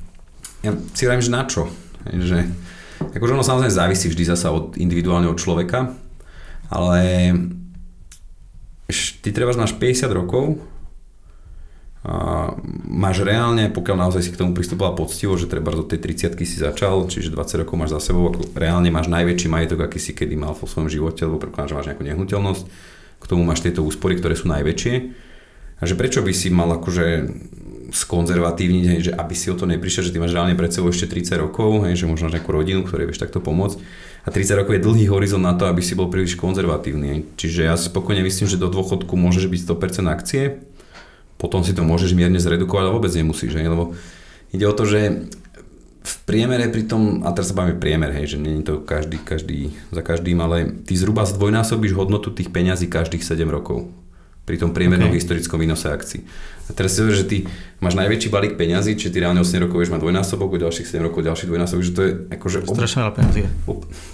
ja 0.66 0.74
si 0.98 1.06
že 1.06 1.30
na 1.30 1.46
čo? 1.46 1.70
Že, 2.10 2.50
Akože 3.10 3.34
ono 3.34 3.42
samozrejme 3.42 3.74
závisí 3.74 4.06
vždy 4.06 4.24
zasa 4.30 4.54
od 4.54 4.78
individuálne 4.78 5.26
od 5.26 5.40
človeka, 5.40 5.90
ale 6.70 7.00
ty 9.22 9.28
treba 9.34 9.50
máš 9.58 9.74
50 9.74 10.06
rokov, 10.14 10.62
a 12.02 12.50
máš 12.90 13.22
reálne, 13.22 13.70
pokiaľ 13.70 13.94
naozaj 13.94 14.26
si 14.26 14.34
k 14.34 14.40
tomu 14.42 14.58
pristúpila 14.58 14.90
poctivo, 14.90 15.38
že 15.38 15.46
treba 15.46 15.70
do 15.70 15.86
tej 15.86 16.02
30 16.02 16.34
si 16.42 16.58
začal, 16.58 17.06
čiže 17.06 17.30
20 17.30 17.62
rokov 17.62 17.78
máš 17.78 17.94
za 17.94 18.10
sebou, 18.10 18.26
ako 18.26 18.58
reálne 18.58 18.90
máš 18.90 19.06
najväčší 19.06 19.46
majetok, 19.46 19.86
aký 19.86 20.02
si 20.02 20.10
kedy 20.10 20.34
mal 20.34 20.50
vo 20.50 20.66
svojom 20.66 20.90
živote, 20.90 21.22
lebo 21.22 21.38
predpokladám, 21.38 21.70
že 21.70 21.78
máš 21.78 21.88
nejakú 21.94 22.04
nehnuteľnosť, 22.10 22.64
k 23.22 23.24
tomu 23.30 23.46
máš 23.46 23.62
tieto 23.62 23.86
úspory, 23.86 24.18
ktoré 24.18 24.34
sú 24.34 24.50
najväčšie. 24.50 24.94
A 25.78 25.82
že 25.86 25.94
prečo 25.94 26.26
by 26.26 26.34
si 26.34 26.50
mal 26.50 26.74
akože 26.74 27.06
skonzervatívniť, 27.92 28.84
hej, 28.88 29.00
že 29.08 29.12
aby 29.12 29.34
si 29.36 29.52
o 29.52 29.56
to 29.56 29.68
neprišiel, 29.68 30.08
že 30.08 30.12
ty 30.16 30.18
máš 30.18 30.32
reálne 30.32 30.56
pred 30.56 30.72
sebou 30.72 30.88
ešte 30.88 31.12
30 31.12 31.44
rokov, 31.44 31.84
hej, 31.84 32.00
že 32.00 32.08
možno 32.08 32.32
nejakú 32.32 32.48
rodinu, 32.48 32.82
ktorej 32.88 33.12
vieš 33.12 33.20
takto 33.20 33.44
pomôcť. 33.44 33.76
A 34.24 34.32
30 34.32 34.58
rokov 34.64 34.72
je 34.80 34.86
dlhý 34.86 35.06
horizont 35.12 35.44
na 35.44 35.52
to, 35.52 35.68
aby 35.68 35.84
si 35.84 35.92
bol 35.92 36.08
príliš 36.08 36.40
konzervatívny. 36.40 37.06
Hej. 37.12 37.20
Čiže 37.36 37.60
ja 37.68 37.74
spokojne 37.76 38.24
myslím, 38.24 38.48
že 38.48 38.56
do 38.56 38.72
dôchodku 38.72 39.12
môžeš 39.12 39.44
byť 39.46 39.60
100% 39.68 40.08
akcie, 40.08 40.42
potom 41.36 41.60
si 41.60 41.76
to 41.76 41.84
môžeš 41.84 42.16
mierne 42.16 42.40
zredukovať, 42.40 42.82
ale 42.86 42.94
vôbec 42.96 43.12
nemusíš, 43.12 43.58
hej, 43.58 43.68
lebo 43.68 43.92
ide 44.54 44.64
o 44.64 44.74
to, 44.74 44.88
že 44.88 45.28
v 46.02 46.14
priemere 46.26 46.66
pri 46.66 46.86
tom, 46.86 47.22
a 47.22 47.30
teraz 47.30 47.54
sa 47.54 47.58
bavíme 47.58 47.78
priemer, 47.78 48.10
hej, 48.10 48.34
že 48.34 48.38
nie 48.42 48.58
je 48.58 48.66
to 48.66 48.74
každý, 48.82 49.22
každý, 49.22 49.70
za 49.94 50.02
každým, 50.02 50.38
ale 50.42 50.82
ty 50.82 50.98
zhruba 50.98 51.22
zdvojnásobíš 51.22 51.94
hodnotu 51.94 52.34
tých 52.34 52.50
peňazí 52.50 52.90
každých 52.90 53.22
7 53.22 53.46
rokov 53.46 53.86
pri 54.42 54.56
tom 54.58 54.74
priemernom 54.74 55.10
okay. 55.10 55.22
historickom 55.22 55.62
výnose 55.62 55.86
akcií. 55.86 56.26
A 56.66 56.70
teraz 56.74 56.94
si 56.94 57.02
že 57.02 57.26
ty 57.26 57.36
máš 57.78 57.94
najväčší 57.98 58.28
balík 58.30 58.54
peňazí, 58.58 58.98
či 58.98 59.10
ty 59.10 59.22
reálne 59.22 59.42
8 59.42 59.66
rokov 59.66 59.82
vieš 59.82 59.90
mať 59.94 60.02
dvojnásobok, 60.02 60.56
o 60.56 60.58
ďalších 60.62 60.86
7 60.86 61.02
rokov 61.02 61.26
ďalší 61.26 61.44
dvojnásobok, 61.46 61.82
že 61.82 61.92
to 61.94 62.02
je 62.02 62.10
akože... 62.38 62.58
Strašne 62.66 62.98
veľa 63.06 63.14
peňazí. 63.18 63.40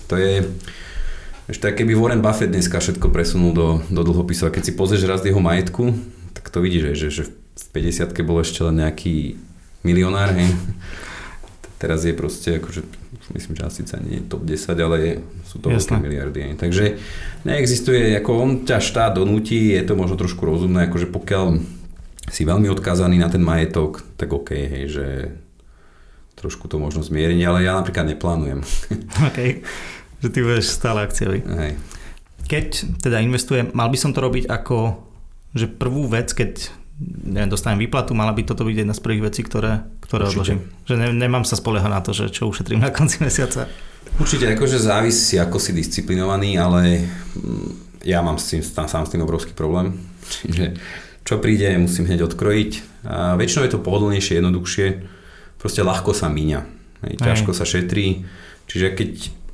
To 0.08 0.14
je... 0.16 0.32
Ešte 1.48 1.72
keby 1.72 1.96
Warren 1.96 2.20
Buffett 2.20 2.52
dneska 2.52 2.76
všetko 2.76 3.08
presunul 3.08 3.56
do, 3.56 3.68
do 3.88 4.04
dlhopisov 4.04 4.52
a 4.52 4.54
keď 4.54 4.68
si 4.68 4.72
pozrieš 4.76 5.08
raz 5.08 5.24
jeho 5.24 5.40
majetku, 5.40 5.96
tak 6.36 6.52
to 6.52 6.60
vidíš, 6.60 6.92
že, 6.92 7.08
že 7.08 7.22
v 7.56 7.66
50 7.72 8.12
bol 8.20 8.44
ešte 8.44 8.60
len 8.68 8.84
nejaký 8.84 9.40
milionár, 9.80 10.36
hej. 10.36 10.52
Teraz 11.80 12.04
je 12.04 12.12
proste 12.12 12.60
akože, 12.60 12.84
myslím, 13.34 13.54
že 13.56 13.64
asi 13.64 13.80
sa 13.84 14.00
nie 14.00 14.20
je 14.20 14.28
top 14.28 14.42
10, 14.44 14.72
ale 14.78 14.96
je, 15.00 15.12
sú 15.44 15.56
to 15.60 15.68
veľké 15.68 15.98
miliardy. 16.00 16.56
Takže 16.56 16.96
neexistuje, 17.44 18.16
ako 18.16 18.30
on 18.36 18.50
ťa 18.64 18.78
štát 18.80 19.12
donúti, 19.18 19.76
je 19.76 19.84
to 19.84 19.96
možno 19.96 20.16
trošku 20.16 20.44
rozumné, 20.44 20.88
akože 20.88 21.08
pokiaľ 21.12 21.46
si 22.28 22.44
veľmi 22.44 22.68
odkázaný 22.68 23.16
na 23.20 23.32
ten 23.32 23.40
majetok, 23.40 24.04
tak 24.20 24.32
OK, 24.32 24.52
hej, 24.52 24.84
že 24.88 25.06
trošku 26.38 26.70
to 26.70 26.78
možno 26.78 27.02
zmieriť, 27.02 27.40
ale 27.44 27.66
ja 27.66 27.74
napríklad 27.74 28.14
neplánujem. 28.14 28.62
OK, 29.28 29.38
že 30.22 30.28
ty 30.28 30.38
budeš 30.44 30.70
stále 30.70 31.02
akciový. 31.02 31.42
Hej. 31.42 31.74
Keď 32.48 32.66
teda 33.02 33.20
investujem, 33.20 33.74
mal 33.74 33.90
by 33.92 33.98
som 33.98 34.14
to 34.14 34.24
robiť 34.24 34.48
ako 34.48 35.08
že 35.56 35.66
prvú 35.68 36.04
vec, 36.04 36.32
keď 36.36 36.68
neviem, 37.00 37.50
dostanem 37.50 37.78
výplatu, 37.78 38.14
mala 38.14 38.34
by 38.34 38.42
toto 38.42 38.66
byť 38.66 38.76
jedna 38.82 38.94
z 38.94 39.02
prvých 39.02 39.22
vecí, 39.30 39.40
ktoré, 39.46 39.86
ktoré 40.02 40.26
odložím. 40.26 40.66
Že 40.90 40.94
ne, 40.98 41.08
nemám 41.14 41.46
sa 41.46 41.54
spoliehať 41.54 41.90
na 41.90 42.00
to, 42.02 42.10
že 42.10 42.34
čo 42.34 42.50
ušetrím 42.50 42.82
na 42.82 42.90
konci 42.90 43.22
mesiaca. 43.22 43.70
Určite, 44.18 44.50
akože 44.50 44.82
závisí, 44.82 45.38
ako 45.38 45.62
si 45.62 45.70
disciplinovaný, 45.70 46.58
ale 46.58 47.06
mm, 47.38 48.02
ja 48.02 48.18
mám 48.18 48.40
s 48.42 48.50
tým, 48.50 48.62
sám 48.66 49.06
s 49.06 49.12
tým 49.14 49.22
obrovský 49.22 49.54
problém. 49.54 49.94
Čiže 50.42 50.74
čo 51.22 51.38
príde, 51.38 51.70
musím 51.76 52.08
hneď 52.08 52.24
odkrojiť. 52.24 52.72
A 53.04 53.36
väčšinou 53.36 53.68
je 53.68 53.72
to 53.76 53.84
pohodlnejšie, 53.84 54.40
jednoduchšie. 54.40 54.86
Proste 55.60 55.84
ľahko 55.84 56.16
sa 56.16 56.32
míňa. 56.32 56.60
Hej, 57.04 57.14
ťažko 57.20 57.52
Aj. 57.52 57.58
sa 57.62 57.64
šetrí. 57.68 58.24
Čiže 58.64 58.88
keď 58.96 59.10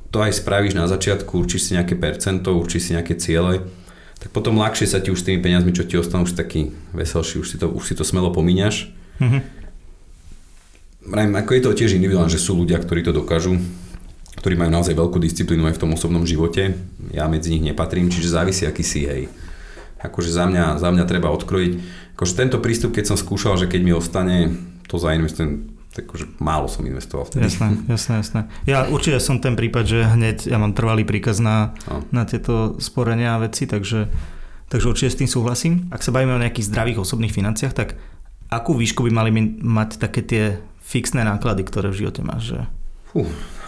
to 0.09 0.23
aj 0.23 0.39
spravíš 0.39 0.73
na 0.79 0.87
začiatku, 0.87 1.35
určíš 1.35 1.67
si 1.67 1.71
nejaké 1.75 1.99
percento, 1.99 2.55
určíš 2.55 2.89
si 2.89 2.91
nejaké 2.95 3.19
ciele, 3.19 3.67
tak 4.25 4.33
potom 4.33 4.57
ľahšie 4.57 4.89
sa 4.89 4.97
ti 4.97 5.13
už 5.13 5.21
s 5.21 5.27
tými 5.29 5.37
peniazmi, 5.37 5.69
čo 5.69 5.85
ti 5.85 6.01
ostanú, 6.01 6.25
už 6.25 6.33
taký 6.33 6.73
veselší, 6.97 7.45
už 7.45 7.45
si 7.45 7.61
to, 7.61 7.69
už 7.69 7.85
si 7.85 7.93
to 7.93 8.01
smelo 8.01 8.33
pomíňaš. 8.33 8.89
Mm-hmm. 9.21 9.45
ako 11.45 11.51
je 11.53 11.61
to 11.61 11.77
tiež 11.77 11.93
individuálne, 11.93 12.33
že 12.33 12.41
sú 12.41 12.57
ľudia, 12.57 12.81
ktorí 12.81 13.05
to 13.05 13.13
dokážu, 13.13 13.61
ktorí 14.41 14.57
majú 14.57 14.73
naozaj 14.73 14.97
veľkú 14.97 15.21
disciplínu 15.21 15.69
aj 15.69 15.77
v 15.77 15.81
tom 15.85 15.93
osobnom 15.93 16.25
živote. 16.25 16.73
Ja 17.13 17.29
medzi 17.29 17.53
nich 17.53 17.61
nepatrím, 17.61 18.09
čiže 18.09 18.33
závisí, 18.33 18.65
aký 18.65 18.81
si, 18.81 19.05
hej. 19.05 19.29
Akože 20.01 20.33
za 20.33 20.49
mňa, 20.49 20.81
za 20.81 20.89
mňa 20.89 21.05
treba 21.05 21.29
odkrojiť. 21.29 21.73
Akože 22.17 22.33
tento 22.33 22.57
prístup, 22.57 22.97
keď 22.97 23.13
som 23.13 23.21
skúšal, 23.21 23.61
že 23.61 23.69
keď 23.69 23.81
mi 23.85 23.93
ostane, 23.93 24.57
to 24.89 24.97
zainvestujem 24.97 25.74
takže 26.03 26.27
málo 26.43 26.67
som 26.67 26.83
investoval 26.83 27.31
vtedy. 27.31 27.47
Jasné, 27.47 27.67
jasné, 27.87 28.13
jasné. 28.19 28.41
Ja 28.67 28.83
určite 28.91 29.23
som 29.23 29.39
ten 29.39 29.55
prípad, 29.55 29.83
že 29.87 29.99
hneď 30.03 30.51
ja 30.51 30.59
mám 30.59 30.75
trvalý 30.75 31.07
príkaz 31.07 31.39
na, 31.39 31.71
no. 31.87 32.03
na 32.11 32.27
tieto 32.27 32.75
sporenia 32.83 33.39
a 33.39 33.41
veci, 33.47 33.63
takže, 33.63 34.11
takže 34.67 34.85
určite 34.91 35.09
s 35.15 35.19
tým 35.23 35.29
súhlasím. 35.31 35.87
Ak 35.95 36.03
sa 36.03 36.11
bavíme 36.11 36.35
o 36.35 36.43
nejakých 36.43 36.67
zdravých 36.67 36.99
osobných 37.07 37.31
financiách, 37.31 37.71
tak 37.71 37.95
akú 38.51 38.75
výšku 38.75 39.07
by 39.07 39.11
mali 39.15 39.31
mať 39.63 40.03
také 40.03 40.21
tie 40.21 40.43
fixné 40.83 41.23
náklady, 41.23 41.63
ktoré 41.63 41.87
v 41.89 42.03
živote 42.03 42.21
máš? 42.27 42.51
Že... 42.51 42.59
Fú, 43.15 43.19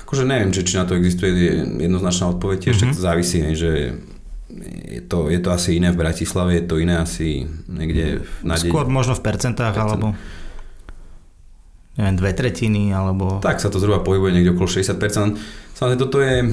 akože 0.04 0.24
neviem, 0.28 0.52
že, 0.52 0.68
či 0.68 0.76
na 0.76 0.86
to 0.86 1.00
existuje 1.00 1.32
jednoznačná 1.80 2.36
odpoveď, 2.36 2.58
tiež 2.60 2.76
mm-hmm. 2.76 2.92
tak 2.92 2.98
to 3.00 3.02
závisí, 3.02 3.40
že 3.56 3.72
je 4.88 5.02
to, 5.04 5.28
je 5.28 5.40
to 5.44 5.50
asi 5.52 5.76
iné 5.76 5.92
v 5.92 6.00
Bratislave, 6.00 6.64
je 6.64 6.66
to 6.66 6.80
iné 6.80 6.96
asi 7.04 7.44
niekde 7.68 8.24
na 8.48 8.56
Skôr 8.56 8.88
možno 8.88 9.16
v 9.16 9.24
percentách, 9.24 9.76
percent. 9.76 9.92
alebo 9.92 10.08
neviem, 11.98 12.16
dve 12.16 12.32
tretiny, 12.38 12.94
alebo... 12.94 13.42
Tak 13.42 13.58
sa 13.58 13.74
to 13.74 13.82
zhruba 13.82 14.06
pohybuje 14.06 14.38
niekde 14.38 14.54
okolo 14.54 14.70
60%. 14.70 15.74
Samozrejme, 15.74 16.02
toto 16.02 16.22
je 16.22 16.46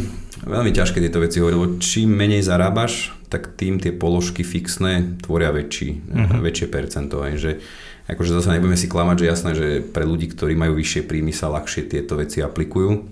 veľmi 0.44 0.72
ťažké 0.72 1.04
tieto 1.04 1.20
veci 1.20 1.40
hovoriť, 1.40 1.56
lebo 1.56 1.76
čím 1.80 2.16
menej 2.16 2.40
zarábaš, 2.44 3.12
tak 3.28 3.52
tým 3.60 3.76
tie 3.76 3.92
položky 3.92 4.40
fixné 4.40 5.20
tvoria 5.20 5.52
väčší, 5.52 6.00
uh-huh. 6.00 6.40
väčšie 6.40 6.66
percento. 6.72 7.20
Aj, 7.20 7.36
že, 7.36 7.60
akože 8.08 8.40
zase 8.40 8.56
nebudeme 8.56 8.80
si 8.80 8.88
klamať, 8.88 9.16
že 9.20 9.30
jasné, 9.30 9.50
že 9.52 9.66
pre 9.84 10.08
ľudí, 10.08 10.32
ktorí 10.32 10.56
majú 10.56 10.80
vyššie 10.80 11.04
príjmy, 11.04 11.36
sa 11.36 11.52
ľahšie 11.52 11.92
tieto 11.92 12.16
veci 12.16 12.40
aplikujú. 12.40 13.04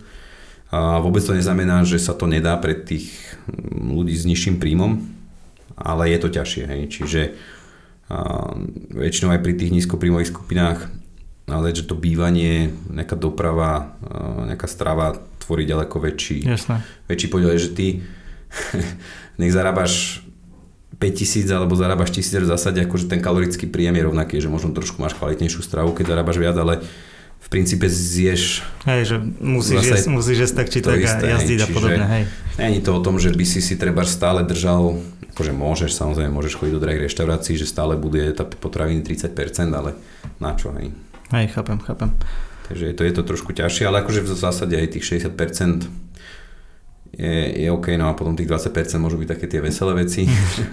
A 0.73 1.05
vôbec 1.05 1.21
to 1.21 1.37
neznamená, 1.37 1.85
že 1.85 2.01
sa 2.01 2.17
to 2.17 2.25
nedá 2.25 2.57
pre 2.57 2.73
tých 2.73 3.13
ľudí 3.69 4.17
s 4.17 4.25
nižším 4.25 4.57
príjmom, 4.57 5.05
ale 5.77 6.09
je 6.17 6.19
to 6.21 6.29
ťažšie. 6.33 6.65
Hej. 6.65 6.83
Čiže 6.97 7.21
a 8.13 8.53
väčšinou 8.93 9.33
aj 9.33 9.41
pri 9.41 9.57
tých 9.57 9.73
nízkopríjmových 9.73 10.33
skupinách 10.37 10.85
ale 11.53 11.77
že 11.77 11.85
to 11.85 11.93
bývanie, 11.93 12.73
nejaká 12.89 13.15
doprava, 13.15 13.95
nejaká 14.49 14.65
strava 14.65 15.21
tvorí 15.45 15.69
ďaleko 15.69 15.97
väčší, 16.01 16.49
Jasné. 16.49 16.81
väčší 17.07 17.29
podiel, 17.29 17.53
že 17.61 17.71
ty 17.77 17.87
nech 19.41 19.53
zarábaš 19.53 20.25
5000 21.03 21.51
alebo 21.51 21.75
zarábaš 21.75 22.15
1000 22.15 22.47
v 22.47 22.51
zásade, 22.55 22.79
akože 22.87 23.11
ten 23.11 23.19
kalorický 23.19 23.67
príjem 23.67 23.99
je 23.99 24.07
rovnaký, 24.07 24.35
že 24.39 24.47
možno 24.47 24.71
trošku 24.71 25.03
máš 25.03 25.19
kvalitnejšiu 25.19 25.61
stravu, 25.67 25.91
keď 25.91 26.15
zarábaš 26.15 26.39
viac, 26.39 26.55
ale 26.55 26.79
v 27.43 27.49
princípe 27.51 27.91
zješ... 27.91 28.63
Hej, 28.87 29.03
že 29.11 29.17
musíš 29.43 29.83
jesť, 29.83 30.07
musíš 30.15 30.39
jesť 30.47 30.55
tak 30.63 30.69
či 30.71 30.79
tak 30.79 31.03
isté, 31.03 31.27
a 31.27 31.43
jazdiť 31.43 31.61
a 31.67 31.69
podobne, 31.75 32.07
hej. 32.07 32.25
Není 32.63 32.79
to 32.87 32.95
o 32.95 33.03
tom, 33.03 33.19
že 33.19 33.35
by 33.35 33.43
si 33.43 33.59
si 33.59 33.75
treba 33.75 34.07
stále 34.07 34.47
držal, 34.47 35.03
akože 35.35 35.51
môžeš, 35.51 35.91
samozrejme, 35.91 36.31
môžeš 36.31 36.55
chodiť 36.55 36.75
do 36.79 36.83
drahých 36.87 37.11
reštaurácií, 37.11 37.59
že 37.59 37.67
stále 37.67 37.99
bude 37.99 38.31
tá 38.31 38.47
potraviny 38.47 39.03
30%, 39.03 39.75
ale 39.75 39.99
na 40.39 40.55
čo, 40.55 40.71
hej. 40.79 40.95
Hej, 41.33 41.57
chápem, 41.57 41.81
chápem. 41.81 42.13
Takže 42.69 42.85
je 42.87 42.95
to, 42.95 43.03
je 43.09 43.13
to 43.17 43.23
trošku 43.25 43.51
ťažšie, 43.57 43.89
ale 43.89 44.05
akože 44.05 44.21
v 44.21 44.29
zásade 44.37 44.77
aj 44.77 44.97
tých 44.97 45.05
60% 45.17 45.33
je, 47.17 47.37
je 47.57 47.69
OK, 47.73 47.97
no 47.97 48.09
a 48.09 48.17
potom 48.17 48.37
tých 48.37 48.49
20% 48.49 49.01
môžu 49.01 49.17
byť 49.17 49.29
také 49.33 49.49
tie 49.49 49.65
veselé 49.65 49.93
veci, 49.97 50.29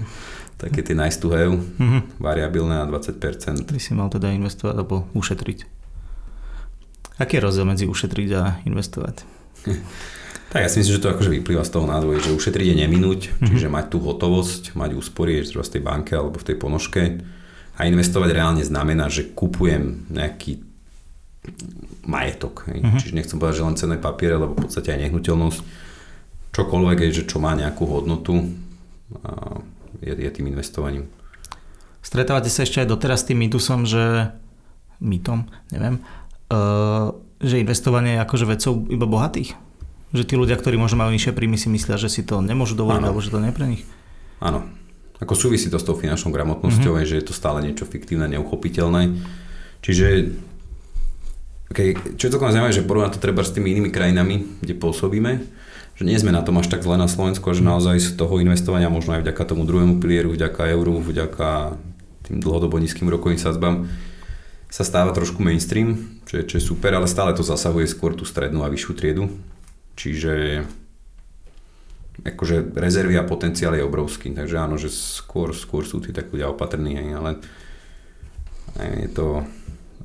také 0.64 0.84
tie 0.84 0.96
nice 0.96 1.16
to 1.16 1.32
have, 1.32 1.56
mm-hmm. 1.56 2.20
variabilné 2.20 2.84
a 2.84 2.88
20%. 2.88 3.72
Ty 3.72 3.80
si 3.80 3.92
mal 3.96 4.12
teda 4.12 4.36
investovať 4.36 4.74
alebo 4.76 5.08
ušetriť. 5.16 5.60
Aký 7.20 7.40
je 7.40 7.44
rozdiel 7.44 7.68
medzi 7.68 7.88
ušetriť 7.88 8.30
a 8.36 8.64
investovať? 8.68 9.24
tak 10.52 10.60
ja 10.60 10.70
si 10.72 10.84
myslím, 10.84 10.96
že 11.00 11.04
to 11.04 11.12
akože 11.16 11.32
vyplýva 11.40 11.64
z 11.64 11.72
toho 11.72 11.88
názvu, 11.88 12.20
že 12.20 12.36
ušetriť 12.36 12.68
je 12.68 12.76
neminúť, 12.84 13.20
mm-hmm. 13.32 13.48
čiže 13.48 13.68
mať 13.72 13.86
tú 13.96 14.04
hotovosť, 14.04 14.76
mať 14.76 14.92
úspory, 14.96 15.40
v 15.40 15.52
tej 15.56 15.84
banke 15.84 16.20
alebo 16.20 16.36
v 16.36 16.48
tej 16.52 16.56
ponožke 16.60 17.24
a 17.80 17.88
investovať 17.88 18.30
reálne 18.36 18.60
znamená, 18.60 19.08
že 19.08 19.32
kupujem 19.32 20.12
nejaký 20.12 20.60
majetok. 22.04 22.68
Uh-huh. 22.68 23.00
Čiže 23.00 23.16
nechcem 23.16 23.40
povedať, 23.40 23.64
že 23.64 23.68
len 23.72 23.80
cenné 23.80 23.98
papiere, 23.98 24.36
lebo 24.36 24.60
v 24.60 24.68
podstate 24.68 24.92
aj 24.92 25.08
nehnuteľnosť. 25.08 25.60
Čokoľvek 26.52 26.98
je, 27.08 27.24
že 27.24 27.28
čo 27.30 27.40
má 27.40 27.56
nejakú 27.56 27.88
hodnotu, 27.88 28.52
je, 30.04 30.12
je 30.12 30.32
tým 30.34 30.52
investovaním. 30.52 31.08
Stretávate 32.04 32.52
sa 32.52 32.68
ešte 32.68 32.84
aj 32.84 32.92
doteraz 32.92 33.24
s 33.24 33.28
tým 33.32 33.40
mýtusom, 33.48 33.88
že 33.88 34.34
mýtom, 35.00 35.48
neviem, 35.72 36.04
uh, 36.52 37.16
že 37.40 37.64
investovanie 37.64 38.20
je 38.20 38.24
akože 38.26 38.46
vecou 38.50 38.74
iba 38.92 39.08
bohatých? 39.08 39.56
Že 40.12 40.24
tí 40.26 40.36
ľudia, 40.36 40.58
ktorí 40.58 40.76
možno 40.76 41.06
majú 41.06 41.14
nižšie 41.14 41.38
príjmy, 41.38 41.56
si 41.56 41.70
myslia, 41.72 42.02
že 42.02 42.10
si 42.10 42.26
to 42.26 42.42
nemôžu 42.42 42.76
dovoliť, 42.76 43.04
alebo 43.06 43.22
že 43.24 43.32
to 43.32 43.40
nie 43.40 43.54
pre 43.54 43.70
nich? 43.70 43.86
Áno, 44.42 44.66
ako 45.20 45.34
súvisí 45.36 45.68
to 45.68 45.76
s 45.76 45.86
tou 45.86 46.00
finančnou 46.00 46.32
gramotnosťou, 46.32 46.96
mm-hmm. 46.96 47.10
že 47.10 47.20
je 47.20 47.26
to 47.28 47.36
stále 47.36 47.60
niečo 47.60 47.84
fiktívne, 47.84 48.32
neuchopiteľné. 48.32 49.20
Čiže 49.84 50.08
okay, 51.72 51.96
čo 52.16 52.28
je 52.28 52.32
celkom 52.32 52.52
zaujímavé, 52.52 52.72
že 52.72 52.88
porovnať 52.88 53.20
to 53.20 53.24
treba 53.24 53.44
s 53.44 53.52
tými 53.52 53.72
inými 53.76 53.92
krajinami, 53.92 54.64
kde 54.64 54.74
pôsobíme, 54.80 55.32
že 56.00 56.04
nie 56.08 56.16
sme 56.16 56.32
na 56.32 56.40
tom 56.40 56.56
až 56.56 56.72
tak 56.72 56.88
zle 56.88 56.96
na 56.96 57.12
Slovensku, 57.12 57.52
že 57.52 57.60
naozaj 57.60 58.00
z 58.00 58.10
toho 58.16 58.40
investovania 58.40 58.88
možno 58.88 59.20
aj 59.20 59.28
vďaka 59.28 59.44
tomu 59.44 59.68
druhému 59.68 60.00
pilieru, 60.00 60.32
vďaka 60.32 60.72
euru, 60.72 61.04
vďaka 61.04 61.76
tým 62.24 62.40
dlhodobo 62.40 62.80
nízkym 62.80 63.12
rokovým 63.12 63.42
sadzbám 63.42 63.92
sa 64.70 64.86
stáva 64.86 65.12
trošku 65.12 65.42
mainstream, 65.42 66.22
čo 66.30 66.40
je, 66.40 66.44
čo 66.46 66.56
je 66.62 66.64
super, 66.64 66.94
ale 66.94 67.10
stále 67.10 67.34
to 67.34 67.42
zasahuje 67.42 67.90
skôr 67.90 68.14
tú 68.14 68.22
strednú 68.22 68.62
a 68.62 68.70
vyššiu 68.70 68.94
triedu. 68.94 69.34
Čiže 69.98 70.64
akože 72.26 72.76
rezervy 72.76 73.16
a 73.16 73.28
potenciál 73.28 73.76
je 73.76 73.84
obrovský, 73.84 74.34
takže 74.36 74.56
áno, 74.60 74.76
že 74.76 74.92
skôr, 74.92 75.56
skôr 75.56 75.84
sú 75.88 76.04
tí 76.04 76.12
tak 76.12 76.32
ľudia 76.34 76.52
opatrní, 76.52 77.00
hej, 77.00 77.10
ale 77.16 77.32
je 78.80 79.10
to, 79.12 79.44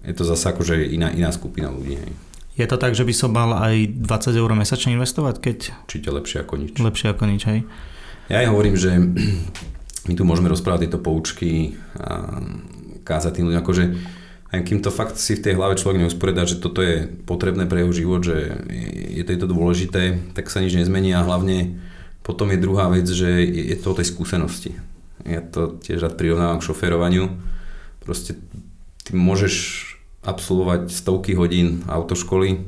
je 0.03 0.15
to 0.15 0.25
zase 0.25 0.45
akože 0.51 0.75
iná, 0.91 1.11
iná 1.11 1.31
skupina 1.35 1.71
ľudí. 1.71 1.99
Hej. 1.99 2.13
Je 2.55 2.67
to 2.71 2.79
tak, 2.79 2.95
že 2.95 3.03
by 3.03 3.15
som 3.15 3.35
mal 3.35 3.51
aj 3.51 3.99
20 3.99 4.35
eur 4.39 4.51
mesačne 4.55 4.95
investovať, 4.95 5.35
keď... 5.43 5.59
Určite 5.91 6.11
lepšie 6.15 6.39
ako 6.47 6.55
nič. 6.55 6.71
Lepšie 6.79 7.09
ako 7.11 7.25
nič, 7.27 7.43
hej. 7.51 7.61
Ja 8.31 8.41
aj 8.41 8.49
hovorím, 8.55 8.77
že 8.79 8.95
my 10.09 10.13
tu 10.15 10.23
môžeme 10.23 10.47
rozprávať 10.47 10.87
tieto 10.87 11.03
poučky 11.03 11.75
a 11.99 12.41
kázať 13.05 13.43
tým 13.43 13.47
ľuďom, 13.51 13.61
akože 13.61 13.85
aj 14.55 14.61
kým 14.71 14.81
to 14.87 14.95
fakt 14.95 15.19
si 15.19 15.35
v 15.35 15.51
tej 15.51 15.59
hlave 15.59 15.75
človek 15.75 16.07
neusporiada, 16.07 16.47
že 16.47 16.63
toto 16.63 16.79
je 16.79 17.11
potrebné 17.27 17.67
pre 17.67 17.83
jeho 17.83 17.93
život, 17.93 18.23
že 18.23 18.65
je 19.11 19.23
to, 19.27 19.31
je 19.35 19.41
to 19.43 19.51
dôležité, 19.51 20.03
tak 20.39 20.47
sa 20.47 20.63
nič 20.63 20.79
nezmení 20.79 21.11
a 21.11 21.27
hlavne 21.27 21.83
potom 22.25 22.49
je 22.49 22.59
druhá 22.59 22.89
vec, 22.89 23.05
že 23.05 23.45
je 23.45 23.77
to 23.77 23.93
o 23.93 23.99
tej 24.01 24.09
skúsenosti. 24.09 24.73
Ja 25.29 25.45
to 25.45 25.77
tiež 25.77 26.01
rád 26.01 26.17
prirovnávam 26.17 26.59
k 26.59 26.67
šoférovaniu. 26.73 27.29
Proste 28.01 28.41
ty 29.05 29.13
môžeš 29.13 29.55
absolvovať 30.25 30.89
stovky 30.89 31.37
hodín 31.37 31.85
autoškoly, 31.85 32.65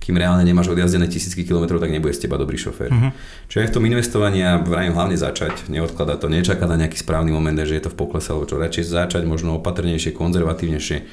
kým 0.00 0.16
reálne 0.16 0.46
nemáš 0.46 0.72
odjazdené 0.72 1.10
tisícky 1.10 1.44
kilometrov, 1.44 1.82
tak 1.82 1.92
nebude 1.92 2.14
z 2.16 2.24
teba 2.24 2.40
dobrý 2.40 2.56
šofér. 2.56 2.88
Uh-huh. 2.88 3.12
Čiže 3.50 3.60
aj 3.62 3.68
v 3.68 3.74
tom 3.76 3.84
investovaní 3.84 4.38
ja 4.40 4.56
vrajím 4.56 4.96
hlavne 4.96 5.18
začať, 5.18 5.68
neodkladať 5.68 6.16
to, 6.16 6.26
nečakať 6.30 6.68
na 6.70 6.80
nejaký 6.86 6.98
správny 6.98 7.30
moment, 7.34 7.58
že 7.60 7.76
je 7.76 7.84
to 7.84 7.92
v 7.92 7.98
poklese, 8.00 8.32
alebo 8.32 8.48
čo, 8.48 8.56
radšej 8.56 8.86
začať 8.86 9.22
možno 9.28 9.60
opatrnejšie, 9.60 10.16
konzervatívnejšie. 10.16 11.04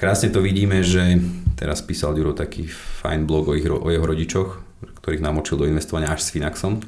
Krásne 0.00 0.32
to 0.32 0.40
vidíme, 0.40 0.80
že 0.80 1.20
teraz 1.60 1.84
písal 1.84 2.16
Ďuro 2.16 2.32
taký 2.32 2.66
fajn 2.72 3.28
blog 3.28 3.52
o, 3.52 3.54
ich, 3.54 3.68
o 3.68 3.88
jeho 3.92 4.06
rodičoch, 4.06 4.71
ktorých 5.02 5.22
namočil 5.22 5.58
do 5.58 5.68
investovania 5.68 6.14
až 6.14 6.22
s 6.22 6.30
Finaxom, 6.30 6.78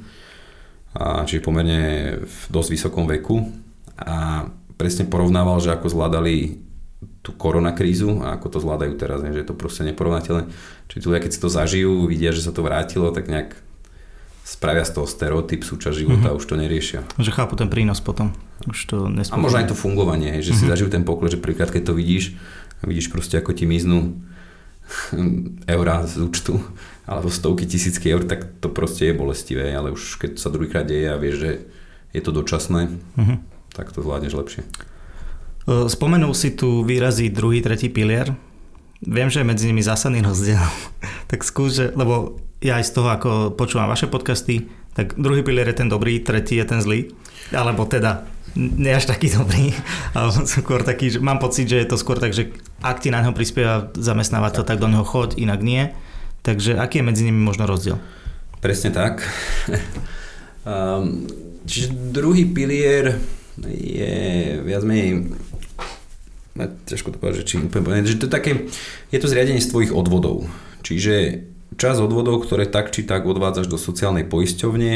a, 0.94 1.26
čiže 1.26 1.42
pomerne 1.42 1.82
v 2.22 2.40
dosť 2.48 2.70
vysokom 2.70 3.10
veku 3.10 3.50
a 3.98 4.46
presne 4.78 5.06
porovnával, 5.06 5.58
že 5.58 5.74
ako 5.74 5.90
zvládali 5.90 6.62
tú 7.24 7.32
koronakrízu 7.32 8.20
a 8.20 8.36
ako 8.36 8.46
to 8.52 8.58
zvládajú 8.60 8.94
teraz, 9.00 9.24
ne, 9.24 9.32
že 9.32 9.42
je 9.42 9.48
to 9.48 9.56
proste 9.56 9.84
neporovnateľné. 9.88 10.48
Čiže 10.92 11.00
tu, 11.00 11.08
keď 11.10 11.30
si 11.32 11.40
to 11.40 11.48
zažijú, 11.48 12.04
vidia, 12.04 12.36
že 12.36 12.44
sa 12.44 12.52
to 12.52 12.60
vrátilo, 12.60 13.08
tak 13.10 13.32
nejak 13.32 13.56
spravia 14.44 14.84
z 14.84 15.00
toho 15.00 15.08
stereotyp, 15.08 15.64
súčasť 15.64 15.96
života 15.96 16.28
mm-hmm. 16.28 16.38
už 16.38 16.44
to 16.44 16.54
neriešia. 16.60 17.00
Že 17.16 17.32
chápu 17.32 17.56
ten 17.56 17.72
prínos 17.72 18.04
potom. 18.04 18.36
Už 18.68 18.76
to 18.84 19.08
a 19.08 19.36
možno 19.40 19.56
aj 19.64 19.72
to 19.72 19.76
fungovanie, 19.76 20.44
že 20.44 20.52
mm-hmm. 20.52 20.58
si 20.60 20.64
mhm. 20.68 20.70
zažijú 20.70 20.88
ten 20.92 21.04
pokles, 21.04 21.32
že 21.32 21.40
príklad, 21.40 21.72
keď 21.72 21.90
to 21.90 21.94
vidíš, 21.96 22.36
vidíš 22.84 23.08
proste, 23.08 23.40
ako 23.40 23.56
ti 23.56 23.64
miznú 23.64 24.20
eurá 25.74 26.04
z 26.04 26.28
účtu, 26.28 26.60
alebo 27.04 27.28
stovky 27.28 27.68
tisícky 27.68 28.08
eur, 28.08 28.24
tak 28.24 28.60
to 28.64 28.72
proste 28.72 29.12
je 29.12 29.14
bolestivé, 29.14 29.76
ale 29.76 29.92
už 29.92 30.16
keď 30.16 30.40
sa 30.40 30.48
druhýkrát 30.48 30.88
deje 30.88 31.12
a 31.12 31.20
vieš, 31.20 31.36
že 31.40 31.50
je 32.16 32.22
to 32.24 32.32
dočasné, 32.32 32.88
mm-hmm. 32.94 33.38
tak 33.76 33.92
to 33.92 34.00
zvládneš 34.00 34.34
lepšie. 34.38 34.62
E, 34.64 34.68
spomenul 35.88 36.32
si 36.32 36.56
tu 36.56 36.80
výrazy 36.80 37.28
druhý, 37.28 37.60
tretí 37.60 37.92
pilier. 37.92 38.32
Viem, 39.04 39.28
že 39.28 39.44
je 39.44 39.50
medzi 39.50 39.68
nimi 39.68 39.84
zásadný 39.84 40.24
rozdiel. 40.24 40.64
tak 41.30 41.44
skús, 41.44 41.76
že, 41.76 41.92
lebo 41.92 42.40
ja 42.64 42.80
aj 42.80 42.88
z 42.88 42.92
toho, 42.96 43.08
ako 43.12 43.30
počúvam 43.52 43.92
vaše 43.92 44.08
podcasty, 44.08 44.72
tak 44.96 45.18
druhý 45.20 45.44
pilier 45.44 45.68
je 45.68 45.84
ten 45.84 45.92
dobrý, 45.92 46.24
tretí 46.24 46.56
je 46.56 46.64
ten 46.64 46.80
zlý. 46.80 47.12
Alebo 47.52 47.84
teda 47.84 48.24
nie 48.56 48.94
až 48.94 49.10
taký 49.10 49.34
dobrý, 49.34 49.74
ale 50.16 50.30
skôr 50.46 50.80
taký, 50.86 51.12
že 51.12 51.18
mám 51.20 51.42
pocit, 51.42 51.68
že 51.68 51.82
je 51.82 51.88
to 51.90 52.00
skôr 52.00 52.16
tak, 52.16 52.32
že 52.32 52.54
ak 52.80 53.02
ti 53.02 53.10
na 53.12 53.20
neho 53.20 53.36
prispieva 53.36 53.92
zamestnávateľ, 53.92 54.62
tak 54.64 54.80
do 54.80 54.88
neho 54.88 55.04
choď, 55.04 55.36
inak 55.36 55.60
nie. 55.60 55.90
Takže 56.44 56.76
aký 56.76 57.00
je 57.00 57.08
medzi 57.08 57.22
nimi 57.24 57.40
možno 57.40 57.64
rozdiel? 57.64 57.96
Presne 58.60 58.92
tak. 58.92 59.24
um, 60.68 61.24
čiže 61.68 61.96
druhý 62.12 62.44
pilier 62.44 63.16
je 63.64 64.14
viac 64.60 64.84
menej 64.84 65.32
ťažko 66.62 67.14
to 67.14 67.18
povedať, 67.18 67.36
že 67.42 67.48
či 67.50 67.54
úplne 67.58 68.06
že 68.06 68.18
to 68.20 68.30
je 68.30 68.32
také, 68.32 68.70
je 69.10 69.18
to 69.18 69.26
zriadenie 69.26 69.58
z 69.58 69.70
tvojich 69.74 69.90
odvodov. 69.90 70.46
Čiže 70.86 71.42
čas 71.74 71.98
odvodov, 71.98 72.46
ktoré 72.46 72.70
tak 72.70 72.94
či 72.94 73.02
tak 73.02 73.26
odvádzaš 73.26 73.66
do 73.66 73.78
sociálnej 73.80 74.22
poisťovne, 74.30 74.92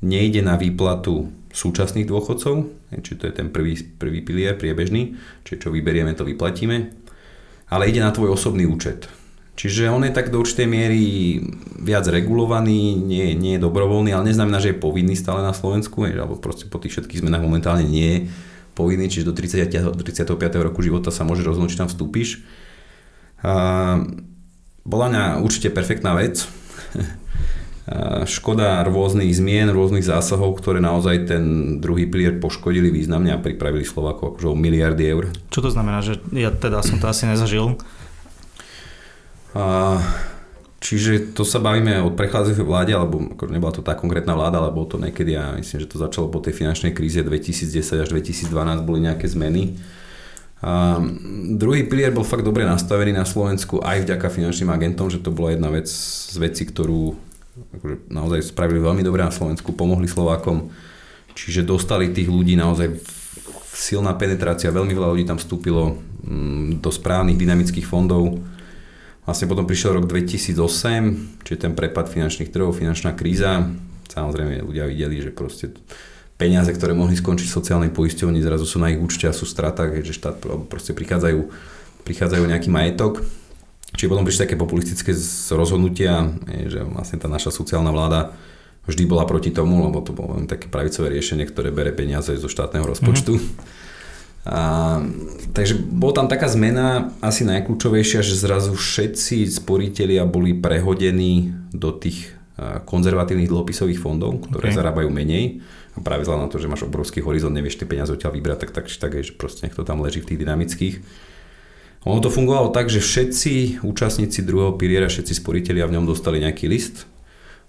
nejde 0.00 0.40
na 0.40 0.56
výplatu 0.56 1.28
súčasných 1.52 2.08
dôchodcov, 2.08 2.68
či 3.00 3.12
to 3.16 3.28
je 3.28 3.32
ten 3.32 3.48
prvý, 3.48 3.76
prvý 3.76 4.20
pilier 4.24 4.56
priebežný, 4.56 5.16
čiže 5.44 5.68
čo 5.68 5.72
vyberieme, 5.72 6.12
to 6.16 6.24
vyplatíme, 6.24 6.92
ale 7.72 7.88
ide 7.88 8.00
na 8.00 8.12
tvoj 8.12 8.36
osobný 8.36 8.64
účet. 8.68 9.08
Čiže 9.56 9.88
on 9.88 10.04
je 10.04 10.12
tak 10.12 10.28
do 10.28 10.44
určitej 10.44 10.68
miery 10.68 11.00
viac 11.80 12.04
regulovaný, 12.04 12.92
nie, 12.92 13.32
nie 13.32 13.56
je 13.56 13.64
dobrovoľný, 13.64 14.12
ale 14.12 14.28
neznamená, 14.28 14.60
že 14.60 14.76
je 14.76 14.82
povinný 14.84 15.16
stále 15.16 15.40
na 15.40 15.56
Slovensku, 15.56 16.04
alebo 16.04 16.36
proste 16.36 16.68
po 16.68 16.76
tých 16.76 16.92
všetkých 17.00 17.24
zmenách 17.24 17.40
momentálne 17.40 17.88
nie 17.88 18.08
je 18.12 18.18
povinný, 18.76 19.08
čiže 19.08 19.32
do 19.32 19.32
30, 19.32 19.96
35. 19.96 20.36
roku 20.60 20.84
života 20.84 21.08
sa 21.08 21.24
môže 21.24 21.40
rozhodnúť, 21.40 21.72
či 21.72 21.80
tam 21.80 21.88
vstúpiš. 21.88 22.44
A, 23.40 24.04
bola 24.84 25.06
mňa 25.08 25.40
určite 25.40 25.72
perfektná 25.72 26.12
vec. 26.12 26.44
A, 27.86 28.26
škoda 28.26 28.84
rôznych 28.84 29.30
zmien, 29.30 29.72
rôznych 29.72 30.04
zásahov, 30.04 30.58
ktoré 30.60 30.82
naozaj 30.84 31.32
ten 31.32 31.44
druhý 31.78 32.04
pilier 32.10 32.36
poškodili 32.42 32.92
významne 32.92 33.30
a 33.30 33.38
pripravili 33.38 33.86
Slovákov 33.86 34.36
akože 34.36 34.52
o 34.52 34.58
miliardy 34.58 35.06
eur. 35.06 35.30
Čo 35.54 35.64
to 35.64 35.70
znamená, 35.70 36.02
že 36.02 36.18
ja 36.34 36.50
teda 36.50 36.82
som 36.82 36.98
to 37.00 37.06
asi 37.06 37.30
nezažil? 37.30 37.78
A, 39.54 40.00
Čiže 40.76 41.34
to 41.34 41.42
sa 41.42 41.58
bavíme 41.58 42.04
o 42.04 42.14
prechádzajúcej 42.14 42.62
vláde, 42.62 42.92
alebo 42.94 43.32
ako 43.32 43.50
nebola 43.50 43.74
to 43.74 43.82
tá 43.82 43.98
konkrétna 43.98 44.36
vláda, 44.38 44.62
ale 44.62 44.70
bolo 44.70 44.86
to 44.86 45.02
niekedy, 45.02 45.34
ja 45.34 45.56
myslím, 45.58 45.82
že 45.82 45.90
to 45.90 45.98
začalo 45.98 46.30
po 46.30 46.38
tej 46.38 46.54
finančnej 46.54 46.94
kríze 46.94 47.24
2010 47.26 48.06
až 48.06 48.08
2012, 48.14 48.86
boli 48.86 49.02
nejaké 49.02 49.26
zmeny. 49.26 49.74
A 50.62 51.02
druhý 51.58 51.88
pilier 51.88 52.14
bol 52.14 52.22
fakt 52.22 52.46
dobre 52.46 52.62
nastavený 52.68 53.16
na 53.16 53.24
Slovensku 53.26 53.82
aj 53.82 54.06
vďaka 54.06 54.30
finančným 54.30 54.70
agentom, 54.70 55.10
že 55.10 55.18
to 55.18 55.34
bola 55.34 55.58
jedna 55.58 55.74
vec 55.74 55.90
z 55.90 56.36
veci, 56.38 56.62
ktorú 56.68 57.18
akože 57.80 58.12
naozaj 58.12 58.54
spravili 58.54 58.78
veľmi 58.78 59.02
dobre 59.02 59.24
na 59.24 59.32
Slovensku, 59.32 59.72
pomohli 59.74 60.06
Slovákom, 60.06 60.70
čiže 61.34 61.64
dostali 61.64 62.12
tých 62.12 62.28
ľudí 62.28 62.52
naozaj 62.54 63.00
silná 63.74 64.14
penetrácia, 64.14 64.70
veľmi 64.70 64.92
veľa 64.92 65.08
ľudí 65.12 65.24
tam 65.24 65.40
vstúpilo 65.40 65.98
mm, 66.22 66.84
do 66.84 66.90
správnych 66.92 67.40
dynamických 67.40 67.88
fondov, 67.88 68.38
Vlastne 69.26 69.50
potom 69.50 69.66
prišiel 69.66 69.98
rok 69.98 70.06
2008, 70.06 71.42
čiže 71.42 71.58
ten 71.58 71.74
prepad 71.74 72.06
finančných 72.06 72.54
trhov, 72.54 72.78
finančná 72.78 73.10
kríza. 73.10 73.66
Samozrejme 74.06 74.62
ľudia 74.62 74.86
videli, 74.86 75.18
že 75.18 75.34
proste 75.34 75.74
peniaze, 76.38 76.70
ktoré 76.70 76.94
mohli 76.94 77.18
skončiť 77.18 77.50
v 77.50 77.56
sociálnej 77.58 77.90
poisťovni, 77.90 78.38
zrazu 78.38 78.62
sú 78.70 78.78
na 78.78 78.94
ich 78.94 79.02
účte 79.02 79.26
a 79.26 79.34
sú 79.34 79.42
v 79.42 79.50
stratách, 79.50 79.98
že 80.06 80.14
štát 80.14 80.46
proste 80.70 80.94
prichádzajú, 80.94 81.42
prichádzajú 82.06 82.44
nejaký 82.46 82.70
majetok. 82.70 83.26
Čiže 83.98 84.10
potom 84.14 84.22
prišli 84.22 84.46
také 84.46 84.54
populistické 84.54 85.10
rozhodnutia, 85.58 86.30
že 86.70 86.86
vlastne 86.86 87.18
tá 87.18 87.26
naša 87.26 87.50
sociálna 87.50 87.90
vláda 87.90 88.30
vždy 88.86 89.10
bola 89.10 89.26
proti 89.26 89.50
tomu, 89.50 89.82
lebo 89.82 90.06
to 90.06 90.14
bolo 90.14 90.38
len 90.38 90.46
také 90.46 90.70
pravicové 90.70 91.10
riešenie, 91.18 91.50
ktoré 91.50 91.74
bere 91.74 91.90
peniaze 91.90 92.30
zo 92.38 92.46
štátneho 92.46 92.86
rozpočtu. 92.86 93.42
Mm-hmm 93.42 93.84
a, 94.46 95.02
takže 95.50 95.74
bola 95.74 96.22
tam 96.22 96.26
taká 96.30 96.46
zmena 96.46 97.10
asi 97.18 97.42
najkľúčovejšia, 97.42 98.22
že 98.22 98.38
zrazu 98.38 98.78
všetci 98.78 99.50
sporiteľia 99.50 100.22
boli 100.22 100.54
prehodení 100.54 101.50
do 101.74 101.90
tých 101.90 102.36
konzervatívnych 102.88 103.52
dlhopisových 103.52 104.00
fondov, 104.00 104.48
ktoré 104.48 104.72
okay. 104.72 104.78
zarábajú 104.78 105.12
menej. 105.12 105.60
A 105.92 106.00
práve 106.00 106.24
vzhľadom 106.24 106.48
na 106.48 106.52
to, 106.52 106.60
že 106.60 106.68
máš 106.68 106.88
obrovský 106.88 107.20
horizont, 107.20 107.52
nevieš 107.52 107.80
tie 107.80 107.88
peniaze 107.88 108.08
odtiaľ 108.12 108.32
vybrať, 108.32 108.68
tak, 108.68 108.70
tak, 108.72 108.86
tak 108.88 109.10
je, 109.16 109.28
že 109.28 109.32
proste 109.36 109.68
nech 109.68 109.76
to 109.76 109.84
tam 109.84 110.00
leží 110.00 110.24
v 110.24 110.28
tých 110.32 110.40
dynamických. 110.44 110.94
Ono 112.06 112.22
to 112.22 112.30
fungovalo 112.30 112.70
tak, 112.70 112.88
že 112.88 113.02
všetci 113.02 113.82
účastníci 113.82 114.46
druhého 114.46 114.78
piliera, 114.78 115.10
všetci 115.10 115.36
sporiteľia 115.36 115.90
v 115.90 115.94
ňom 116.00 116.04
dostali 116.06 116.38
nejaký 116.38 116.70
list. 116.70 117.04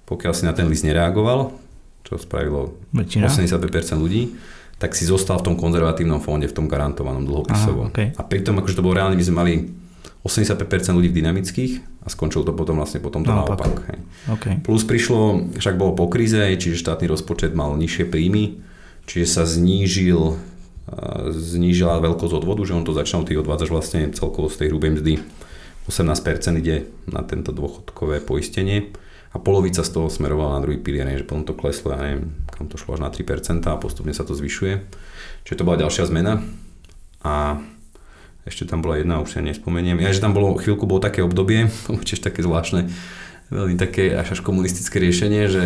Pokiaľ 0.07 0.31
si 0.31 0.43
na 0.47 0.53
ten 0.55 0.69
list 0.71 0.87
nereagoval, 0.87 1.51
čo 2.07 2.15
spravilo 2.15 2.79
Väčšina. 2.95 3.27
85% 3.27 3.99
ľudí, 3.99 4.37
tak 4.77 4.93
si 4.93 5.09
zostal 5.09 5.41
v 5.41 5.53
tom 5.53 5.55
konzervatívnom 5.57 6.21
fonde, 6.21 6.45
v 6.45 6.55
tom 6.55 6.69
garantovanom 6.69 7.25
dlhopisovom. 7.25 7.89
Aha, 7.89 7.93
okay. 7.93 8.07
A 8.13 8.21
pritom, 8.21 8.57
akože 8.61 8.77
to 8.77 8.85
bolo 8.85 8.97
reálne, 8.97 9.17
my 9.17 9.25
sme 9.25 9.37
mali 9.37 9.53
85% 10.21 10.97
ľudí 10.97 11.09
v 11.09 11.17
dynamických 11.23 11.71
a 12.05 12.07
skončilo 12.13 12.45
to 12.45 12.53
potom 12.53 12.77
vlastne 12.77 13.01
potom 13.01 13.25
to 13.25 13.31
naopak. 13.33 13.57
naopak 13.57 13.77
hej. 13.89 13.99
Okay. 14.37 14.53
Plus 14.61 14.83
prišlo, 14.85 15.53
však 15.57 15.75
bolo 15.79 15.97
po 15.97 16.05
kríze, 16.11 16.37
čiže 16.37 16.77
štátny 16.77 17.09
rozpočet 17.09 17.57
mal 17.57 17.73
nižšie 17.73 18.05
príjmy, 18.05 18.61
čiže 19.09 19.25
sa 19.25 19.43
znížil 19.47 20.37
znížila 21.27 21.99
veľkosť 21.99 22.31
odvodu, 22.31 22.63
že 22.63 22.71
on 22.71 22.87
to 22.87 22.95
začal, 22.95 23.27
ty 23.27 23.35
odvádzaš 23.35 23.69
vlastne 23.71 24.01
celkovo 24.15 24.47
z 24.47 24.63
tej 24.63 24.67
hrubej 24.71 24.91
mzdy 24.95 25.13
18% 25.87 26.63
ide 26.63 26.87
na 27.07 27.23
tento 27.23 27.51
dôchodkové 27.51 28.23
poistenie 28.23 28.91
a 29.33 29.37
polovica 29.39 29.83
z 29.83 29.89
toho 29.91 30.07
smerovala 30.07 30.57
na 30.57 30.63
druhý 30.63 30.79
pilier, 30.79 31.07
že 31.19 31.27
potom 31.27 31.43
to 31.43 31.57
kleslo, 31.57 31.91
ja 31.91 31.99
neviem, 31.99 32.31
kam 32.47 32.71
to 32.71 32.79
šlo 32.79 32.95
až 32.95 33.01
na 33.03 33.09
3% 33.11 33.63
a 33.67 33.79
postupne 33.79 34.15
sa 34.15 34.23
to 34.23 34.33
zvyšuje. 34.33 34.87
Čiže 35.43 35.57
to 35.59 35.67
bola 35.67 35.83
ďalšia 35.83 36.07
zmena 36.07 36.43
a 37.23 37.59
ešte 38.47 38.63
tam 38.63 38.79
bola 38.79 39.03
jedna, 39.03 39.19
už 39.19 39.35
sa 39.35 39.43
nespomeniem. 39.43 39.99
Ja, 39.99 40.15
že 40.15 40.23
tam 40.23 40.31
bolo, 40.31 40.55
chvíľku 40.55 40.87
bolo 40.87 41.03
také 41.03 41.19
obdobie, 41.19 41.67
tiež 42.07 42.23
také 42.23 42.39
zvláštne, 42.39 42.87
veľmi 43.51 43.75
také 43.75 44.15
až 44.15 44.35
až 44.35 44.39
komunistické 44.43 44.99
riešenie, 44.99 45.51
že 45.51 45.63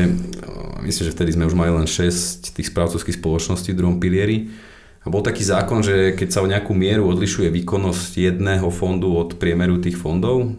myslím, 0.86 1.06
že 1.06 1.14
vtedy 1.14 1.30
sme 1.38 1.46
už 1.50 1.58
mali 1.58 1.74
len 1.74 1.86
6 1.86 2.58
tých 2.58 2.70
správcovských 2.70 3.18
spoločností 3.18 3.74
v 3.74 3.80
druhom 3.80 3.98
pilieri. 4.02 4.50
A 5.02 5.10
bol 5.10 5.26
taký 5.26 5.42
zákon, 5.42 5.82
že 5.82 6.14
keď 6.14 6.30
sa 6.30 6.46
o 6.46 6.50
nejakú 6.50 6.78
mieru 6.78 7.10
odlišuje 7.10 7.50
výkonnosť 7.50 8.22
jedného 8.22 8.70
fondu 8.70 9.18
od 9.18 9.34
priemeru 9.42 9.82
tých 9.82 9.98
fondov, 9.98 10.54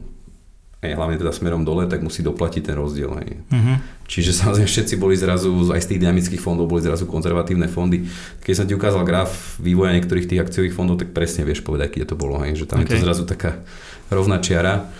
aj 0.82 0.98
hlavne 0.98 1.14
teda 1.14 1.30
smerom 1.30 1.62
dole, 1.62 1.86
tak 1.86 2.02
musí 2.02 2.26
doplatiť 2.26 2.66
ten 2.66 2.74
rozdiel. 2.74 3.14
Hej. 3.22 3.38
Uh-huh. 3.54 3.78
Čiže 4.10 4.34
samozrejme 4.34 4.66
všetci 4.66 4.94
boli 4.98 5.14
zrazu, 5.14 5.54
aj 5.70 5.78
z 5.78 5.94
tých 5.94 6.02
dynamických 6.02 6.42
fondov 6.42 6.66
boli 6.66 6.82
zrazu 6.82 7.06
konzervatívne 7.06 7.70
fondy. 7.70 8.10
Keď 8.42 8.54
som 8.58 8.66
ti 8.66 8.74
ukázal 8.74 9.06
graf 9.06 9.62
vývoja 9.62 9.94
niektorých 9.94 10.26
tých 10.26 10.42
akciových 10.42 10.74
fondov, 10.74 10.98
tak 10.98 11.14
presne 11.14 11.46
vieš 11.46 11.62
povedať, 11.62 11.94
kde 11.94 12.10
to 12.10 12.18
bolo. 12.18 12.42
Hej. 12.42 12.66
Že 12.66 12.66
tam 12.66 12.78
okay. 12.82 12.90
je 12.90 12.98
to 12.98 13.04
zrazu 13.06 13.22
taká 13.30 13.62
rovná 14.10 14.42
čiara. 14.42 14.90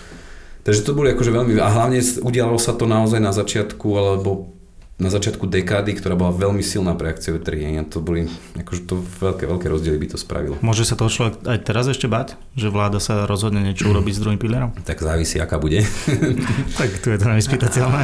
Takže 0.63 0.87
to 0.87 0.95
boli 0.95 1.11
akože 1.11 1.35
veľmi, 1.35 1.59
a 1.59 1.67
hlavne 1.67 1.99
udialo 2.23 2.55
sa 2.55 2.71
to 2.71 2.87
naozaj 2.87 3.19
na 3.19 3.35
začiatku, 3.35 3.87
alebo 3.99 4.55
na 5.03 5.11
začiatku 5.11 5.43
dekády, 5.51 5.99
ktorá 5.99 6.15
bola 6.15 6.31
veľmi 6.31 6.63
silná 6.63 6.95
pre 6.95 7.11
akciové 7.11 7.43
trhy. 7.43 7.75
A 7.75 7.83
to 7.83 7.99
boli, 7.99 8.31
akože 8.55 8.87
to 8.87 9.03
veľké, 9.19 9.43
veľké 9.43 9.67
rozdiely 9.67 9.99
by 9.99 10.07
to 10.15 10.17
spravilo. 10.17 10.55
Môže 10.63 10.87
sa 10.87 10.95
toho 10.95 11.11
človek 11.11 11.43
aj 11.43 11.59
teraz 11.67 11.91
ešte 11.91 12.07
bať, 12.07 12.39
že 12.55 12.71
vláda 12.71 13.03
sa 13.03 13.27
rozhodne 13.27 13.59
niečo 13.59 13.91
urobiť 13.91 14.13
s 14.15 14.21
druhým 14.23 14.39
pilierom? 14.39 14.71
Tak 14.93 15.03
závisí, 15.03 15.41
aká 15.41 15.59
bude. 15.59 15.83
tak 16.79 16.89
tu 17.03 17.11
je 17.11 17.17
to 17.19 17.27
nevyspytateľné. 17.27 18.01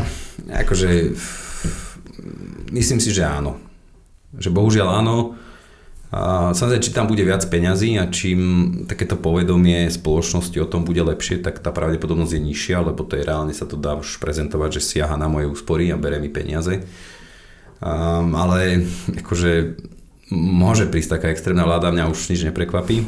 Akože, 0.68 1.16
myslím 2.76 3.00
si, 3.00 3.16
že 3.16 3.24
áno. 3.24 3.56
Že 4.36 4.50
bohužiaľ 4.52 5.00
áno, 5.00 5.40
a 6.10 6.52
samozrejme, 6.58 6.82
či 6.82 6.96
tam 6.98 7.06
bude 7.06 7.22
viac 7.22 7.46
peňazí 7.46 8.02
a 8.02 8.10
čím 8.10 8.40
takéto 8.90 9.14
povedomie 9.14 9.86
spoločnosti 9.94 10.58
o 10.58 10.66
tom 10.66 10.82
bude 10.82 11.06
lepšie, 11.06 11.38
tak 11.38 11.62
tá 11.62 11.70
pravdepodobnosť 11.70 12.34
je 12.34 12.42
nižšia, 12.50 12.82
lebo 12.82 13.06
to 13.06 13.14
je 13.14 13.30
reálne 13.30 13.54
sa 13.54 13.70
to 13.70 13.78
dá 13.78 13.94
už 13.94 14.18
prezentovať, 14.18 14.82
že 14.82 14.82
siaha 14.82 15.14
na 15.22 15.30
moje 15.30 15.46
úspory 15.54 15.94
a 15.94 16.02
bere 16.02 16.18
mi 16.18 16.34
peniaze. 16.34 16.82
Um, 17.78 18.34
ale 18.34 18.90
akože 19.22 19.78
môže 20.34 20.90
prísť 20.90 21.22
taká 21.22 21.30
extrémna 21.30 21.70
vláda, 21.70 21.94
mňa 21.94 22.10
už 22.10 22.34
nič 22.34 22.42
neprekvapí. 22.42 23.06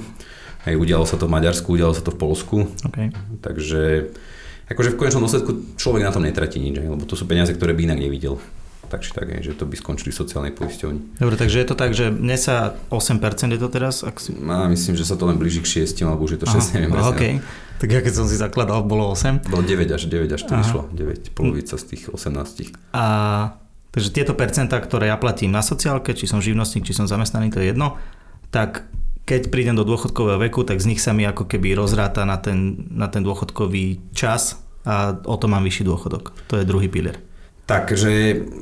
Aj 0.70 0.78
udialo 0.78 1.10
sa 1.10 1.18
to 1.18 1.26
v 1.26 1.34
Maďarsku, 1.42 1.74
udialo 1.74 1.98
sa 1.98 2.06
to 2.06 2.14
v 2.14 2.22
Polsku. 2.22 2.70
Okay. 2.86 3.10
Takže 3.42 4.14
akože 4.70 4.94
v 4.94 5.00
konečnom 5.02 5.26
dôsledku 5.26 5.74
človek 5.74 6.06
na 6.06 6.14
tom 6.14 6.22
netratí 6.22 6.62
nič, 6.62 6.78
lebo 6.78 7.10
to 7.10 7.18
sú 7.18 7.26
peniaze, 7.26 7.50
ktoré 7.50 7.74
by 7.74 7.90
inak 7.90 7.98
nevidel 7.98 8.38
tak 8.92 9.08
či 9.08 9.16
tak, 9.16 9.32
že 9.40 9.56
to 9.56 9.64
by 9.64 9.80
skončili 9.80 10.12
v 10.12 10.18
sociálnej 10.20 10.52
poisťovni. 10.52 11.24
Dobre, 11.24 11.40
takže 11.40 11.64
je 11.64 11.68
to 11.72 11.76
tak, 11.80 11.96
že 11.96 12.12
mne 12.12 12.36
sa 12.36 12.76
8% 12.92 13.24
je 13.56 13.60
to 13.60 13.70
teraz? 13.72 14.04
Ak 14.04 14.20
si... 14.20 14.36
No, 14.36 14.68
myslím, 14.68 15.00
že 15.00 15.08
sa 15.08 15.16
to 15.16 15.24
len 15.32 15.40
blíži 15.40 15.64
k 15.64 15.88
6, 15.88 15.96
alebo 16.04 16.28
už 16.28 16.36
je 16.36 16.40
to 16.44 16.48
6, 16.52 16.60
Aha, 16.60 16.64
neviem. 16.76 16.92
Okay. 17.16 17.34
Tak 17.80 17.88
ja 17.88 18.04
keď 18.04 18.14
som 18.14 18.28
si 18.28 18.36
zakladal, 18.36 18.84
bolo 18.84 19.08
8. 19.16 19.48
Bolo 19.48 19.64
9 19.64 19.88
až 19.96 20.12
9 20.12 20.28
až 20.28 20.44
to 20.44 20.54
vyšlo, 20.54 20.92
9, 20.92 21.32
polovica 21.32 21.80
z 21.80 21.84
tých 21.88 22.12
18. 22.12 22.76
A 22.92 23.04
takže 23.96 24.12
tieto 24.12 24.36
percentá, 24.36 24.78
ktoré 24.78 25.10
ja 25.10 25.18
platím 25.18 25.56
na 25.56 25.64
sociálke, 25.64 26.12
či 26.12 26.28
som 26.28 26.44
živnostník, 26.44 26.84
či 26.84 26.94
som 26.94 27.08
zamestnaný, 27.08 27.50
to 27.50 27.64
je 27.64 27.72
jedno, 27.74 27.96
tak 28.52 28.92
keď 29.26 29.48
prídem 29.48 29.80
do 29.80 29.88
dôchodkového 29.88 30.44
veku, 30.44 30.68
tak 30.68 30.84
z 30.84 30.92
nich 30.92 31.02
sa 31.02 31.16
mi 31.16 31.24
ako 31.24 31.48
keby 31.48 31.74
rozráta 31.74 32.28
na 32.28 32.36
ten, 32.36 32.86
na 32.92 33.08
ten 33.08 33.24
dôchodkový 33.24 34.12
čas 34.12 34.60
a 34.84 35.14
o 35.14 35.36
to 35.38 35.46
mám 35.46 35.64
vyšší 35.64 35.88
dôchodok. 35.88 36.34
To 36.52 36.60
je 36.60 36.68
druhý 36.68 36.90
pilier. 36.90 37.22
Takže 37.70 38.12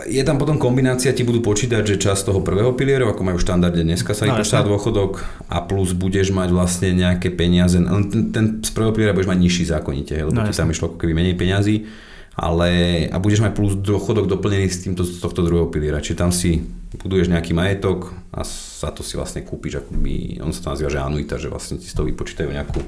je 0.06 0.24
tam 0.28 0.38
potom 0.38 0.62
kombinácia, 0.62 1.16
ti 1.16 1.26
budú 1.26 1.42
počítať, 1.42 1.82
že 1.82 1.98
čas 1.98 2.22
toho 2.22 2.46
prvého 2.46 2.76
pilieru, 2.78 3.10
ako 3.10 3.26
majú 3.26 3.38
štandardne 3.42 3.82
dneska 3.82 4.14
sa 4.14 4.30
no, 4.30 4.38
dôchodok 4.38 5.26
a 5.50 5.66
plus 5.66 5.98
budeš 5.98 6.30
mať 6.30 6.50
vlastne 6.54 6.94
nejaké 6.94 7.34
peniaze, 7.34 7.80
ten, 7.80 8.30
ten 8.30 8.46
z 8.62 8.70
prvého 8.70 8.94
piliera 8.94 9.16
budeš 9.16 9.32
mať 9.34 9.40
nižší 9.40 9.64
zákonite, 9.72 10.14
lebo 10.14 10.36
no, 10.36 10.46
ti 10.46 10.54
tam 10.54 10.70
išlo 10.70 10.94
ako 10.94 11.02
keby 11.02 11.16
menej 11.16 11.36
peňazí, 11.40 11.90
ale 12.38 12.70
a 13.10 13.18
budeš 13.18 13.42
mať 13.42 13.58
plus 13.58 13.74
dôchodok 13.80 14.30
doplnený 14.30 14.68
s 14.70 14.86
týmto, 14.86 15.02
z 15.08 15.18
tohto 15.18 15.42
druhého 15.42 15.72
piliera, 15.74 16.04
čiže 16.04 16.20
tam 16.20 16.30
si 16.30 16.62
buduješ 17.02 17.34
nejaký 17.34 17.56
majetok 17.56 18.14
a 18.36 18.46
za 18.46 18.94
to 18.94 19.02
si 19.02 19.18
vlastne 19.18 19.42
kúpiš, 19.42 19.82
akoby, 19.82 20.38
on 20.44 20.54
sa 20.54 20.70
to 20.70 20.72
nazýva, 20.76 20.94
že 20.94 21.00
anuita, 21.02 21.42
že 21.42 21.50
vlastne 21.50 21.82
ti 21.82 21.90
z 21.90 21.96
toho 21.98 22.06
vypočítajú 22.06 22.52
nejakú 22.52 22.84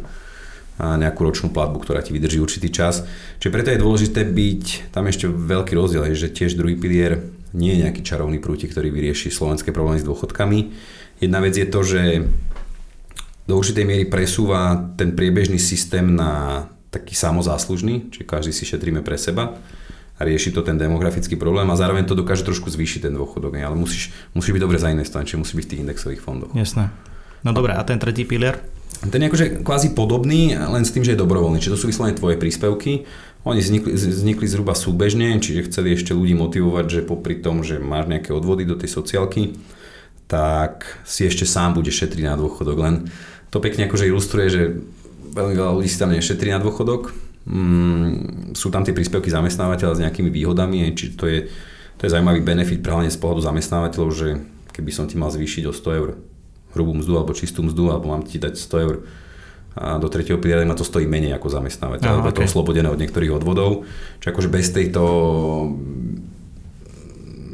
nejakú 0.82 1.22
ročnú 1.22 1.54
platbu, 1.54 1.78
ktorá 1.86 2.02
ti 2.02 2.12
vydrží 2.12 2.42
určitý 2.42 2.74
čas. 2.74 3.06
Čiže 3.38 3.54
preto 3.54 3.70
je 3.70 3.84
dôležité 3.84 4.26
byť, 4.26 4.92
tam 4.96 5.06
ešte 5.06 5.30
veľký 5.30 5.74
rozdiel, 5.78 6.10
že 6.18 6.34
tiež 6.34 6.58
druhý 6.58 6.74
pilier 6.74 7.22
nie 7.54 7.76
je 7.76 7.84
nejaký 7.86 8.02
čarovný 8.02 8.40
prútik, 8.40 8.72
ktorý 8.72 8.90
vyrieši 8.90 9.30
slovenské 9.30 9.76
problémy 9.76 10.00
s 10.02 10.08
dôchodkami. 10.08 10.60
Jedna 11.22 11.40
vec 11.44 11.54
je 11.54 11.68
to, 11.68 11.82
že 11.84 12.02
do 13.46 13.54
určitej 13.60 13.86
miery 13.86 14.06
presúva 14.08 14.80
ten 14.96 15.12
priebežný 15.12 15.60
systém 15.60 16.16
na 16.16 16.66
taký 16.92 17.16
samozáslužný, 17.16 18.12
čiže 18.12 18.26
každý 18.28 18.52
si 18.56 18.64
šetríme 18.68 19.04
pre 19.04 19.16
seba 19.20 19.60
a 20.16 20.22
rieši 20.22 20.54
to 20.54 20.62
ten 20.62 20.78
demografický 20.78 21.36
problém 21.40 21.66
a 21.72 21.80
zároveň 21.80 22.06
to 22.06 22.14
dokáže 22.14 22.46
trošku 22.46 22.70
zvýšiť 22.70 23.10
ten 23.10 23.14
dôchodok, 23.16 23.58
ale 23.58 23.74
musíš, 23.74 24.14
musíš 24.38 24.54
byť 24.56 24.64
dobre 24.64 24.78
zainvestovaný, 24.78 25.26
čiže 25.28 25.42
musí 25.42 25.54
byť 25.58 25.66
v 25.66 25.72
tých 25.72 25.84
indexových 25.84 26.22
fondoch. 26.22 26.52
Jasné. 26.54 26.94
No 27.42 27.52
dobre, 27.52 27.74
a 27.74 27.82
ten 27.82 27.98
tretí 27.98 28.22
pilier? 28.22 28.62
Ten 29.02 29.18
je 29.18 29.30
akože 29.34 29.46
kvázi 29.66 29.98
podobný, 29.98 30.54
len 30.54 30.86
s 30.86 30.94
tým, 30.94 31.02
že 31.02 31.18
je 31.18 31.22
dobrovoľný. 31.24 31.58
Čiže 31.58 31.74
to 31.74 31.82
sú 31.82 31.88
vyslovene 31.90 32.14
tvoje 32.14 32.38
príspevky. 32.38 33.10
Oni 33.42 33.58
vznikli, 33.58 33.98
vznikli 33.98 34.46
zhruba 34.46 34.78
súbežne, 34.78 35.42
čiže 35.42 35.66
chceli 35.72 35.98
ešte 35.98 36.14
ľudí 36.14 36.38
motivovať, 36.38 36.86
že 36.86 37.08
popri 37.08 37.42
tom, 37.42 37.66
že 37.66 37.82
máš 37.82 38.06
nejaké 38.06 38.30
odvody 38.30 38.70
do 38.70 38.78
tej 38.78 38.94
sociálky, 38.94 39.58
tak 40.30 41.02
si 41.02 41.26
ešte 41.26 41.50
sám 41.50 41.74
bude 41.74 41.90
šetriť 41.90 42.30
na 42.30 42.38
dôchodok. 42.38 42.78
Len 42.78 42.96
to 43.50 43.58
pekne 43.58 43.90
akože 43.90 44.06
ilustruje, 44.06 44.48
že 44.54 44.62
veľmi 45.34 45.58
veľa 45.58 45.74
ľudí 45.82 45.90
si 45.90 45.98
tam 45.98 46.14
nešetrí 46.14 46.54
na 46.54 46.62
dôchodok. 46.62 47.10
Mm, 47.50 48.54
sú 48.54 48.70
tam 48.70 48.86
tie 48.86 48.94
príspevky 48.94 49.34
zamestnávateľa 49.34 49.98
s 49.98 50.04
nejakými 50.06 50.30
výhodami, 50.30 50.94
čiže 50.94 51.18
to 51.18 51.26
je, 51.26 51.50
to 51.98 52.02
je 52.06 52.14
zaujímavý 52.14 52.46
benefit 52.46 52.86
hlavne 52.86 53.10
z 53.10 53.18
pohľadu 53.18 53.42
zamestnávateľov, 53.42 54.10
že 54.14 54.38
keby 54.70 54.92
som 54.94 55.10
ti 55.10 55.18
mal 55.18 55.34
zvýšiť 55.34 55.66
o 55.66 55.74
100 55.74 55.98
eur 55.98 56.10
hrubú 56.74 56.96
mzdu 56.98 57.20
alebo 57.20 57.36
čistú 57.36 57.64
mzdu, 57.64 57.92
alebo 57.92 58.12
mám 58.12 58.24
ti 58.24 58.40
dať 58.40 58.56
100 58.58 58.86
eur 58.86 58.96
a 59.72 59.96
do 59.96 60.12
tretieho 60.12 60.36
piliera 60.36 60.68
ma 60.68 60.76
to 60.76 60.84
stojí 60.84 61.08
menej 61.08 61.40
ako 61.40 61.48
zamestnávateľ, 61.48 62.20
lebo 62.20 62.28
okay. 62.28 62.44
to 62.44 62.48
oslobodené 62.48 62.92
od 62.92 63.00
niektorých 63.00 63.32
odvodov. 63.32 63.88
Čiže 64.20 64.30
akože 64.36 64.50
bez 64.52 64.68
tejto 64.76 65.04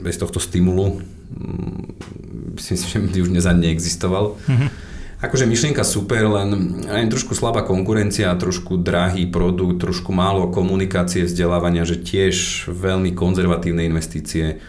bez 0.01 0.17
tohto 0.17 0.41
stimulu 0.41 0.97
mm, 0.97 2.57
myslím 2.57 2.77
si, 2.77 2.85
že 2.89 2.97
by 2.97 3.17
už 3.21 3.29
dnes 3.29 3.45
ani 3.45 3.69
neexistoval. 3.69 4.33
Mm-hmm. 4.33 4.69
Akože 5.17 5.49
myšlienka 5.49 5.81
super, 5.81 6.29
len 6.29 6.77
aj 6.85 7.09
trošku 7.09 7.33
slabá 7.33 7.65
konkurencia, 7.65 8.37
trošku 8.37 8.77
drahý 8.77 9.25
produkt, 9.25 9.81
trošku 9.81 10.13
málo 10.13 10.53
komunikácie, 10.53 11.25
vzdelávania, 11.25 11.89
že 11.89 11.97
tiež 11.97 12.69
veľmi 12.69 13.17
konzervatívne 13.17 13.81
investície 13.85 14.61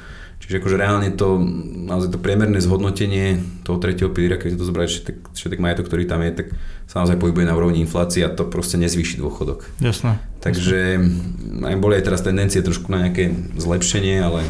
Čiže 0.49 0.65
akože 0.65 0.81
reálne 0.81 1.13
to, 1.13 1.37
naozaj 1.93 2.09
to 2.09 2.25
priemerné 2.25 2.57
zhodnotenie 2.65 3.37
toho 3.69 3.77
tretieho 3.77 4.09
piliera, 4.09 4.41
keď 4.41 4.57
to 4.57 4.65
zobrať 4.65 4.89
všetek, 4.89 5.17
všetek 5.37 5.61
majetok, 5.61 5.93
ktorý 5.93 6.09
tam 6.09 6.25
je, 6.25 6.41
tak 6.41 6.57
sa 6.89 7.05
naozaj 7.05 7.21
pohybuje 7.21 7.45
na 7.45 7.53
úrovni 7.53 7.85
inflácie 7.85 8.25
a 8.25 8.33
to 8.33 8.49
proste 8.49 8.81
nezvýši 8.81 9.21
dôchodok. 9.21 9.69
Jasné. 9.85 10.17
Takže 10.41 11.05
aj 11.69 11.77
boli 11.77 12.01
aj 12.01 12.05
teraz 12.09 12.25
tendencie 12.25 12.65
trošku 12.65 12.89
na 12.89 13.05
nejaké 13.05 13.29
zlepšenie, 13.61 14.25
ale 14.25 14.49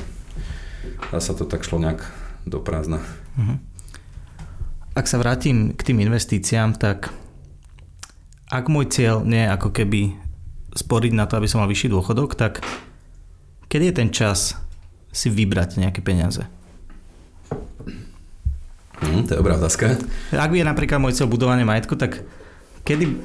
sa 1.18 1.34
to 1.34 1.42
tak 1.42 1.66
šlo 1.66 1.82
nejak 1.82 2.06
do 2.46 2.62
prázdna. 2.62 3.02
Uh-huh. 3.34 3.58
Ak 4.94 5.10
sa 5.10 5.18
vrátim 5.18 5.74
k 5.74 5.82
tým 5.82 5.98
investíciám, 5.98 6.78
tak 6.78 7.10
ak 8.54 8.70
môj 8.70 8.86
cieľ 8.86 9.26
nie 9.26 9.42
je 9.42 9.50
ako 9.50 9.74
keby 9.74 10.14
sporiť 10.78 11.10
na 11.10 11.26
to, 11.26 11.42
aby 11.42 11.50
som 11.50 11.58
mal 11.58 11.66
vyšší 11.66 11.90
dôchodok, 11.90 12.38
tak 12.38 12.62
kedy 13.66 13.90
je 13.90 13.94
ten 13.98 14.14
čas, 14.14 14.54
si 15.18 15.26
vybrať 15.26 15.82
nejaké 15.82 15.98
peniaze? 15.98 16.46
Hmm, 19.02 19.26
to 19.26 19.34
je 19.34 19.38
dobrá 19.42 19.58
otázka. 19.58 19.98
Ak 20.30 20.50
je 20.54 20.62
napríklad 20.62 21.02
môj 21.02 21.18
cieľ 21.18 21.26
budovanie 21.26 21.66
majetku, 21.66 21.98
tak 21.98 22.22
kedy 22.86 23.18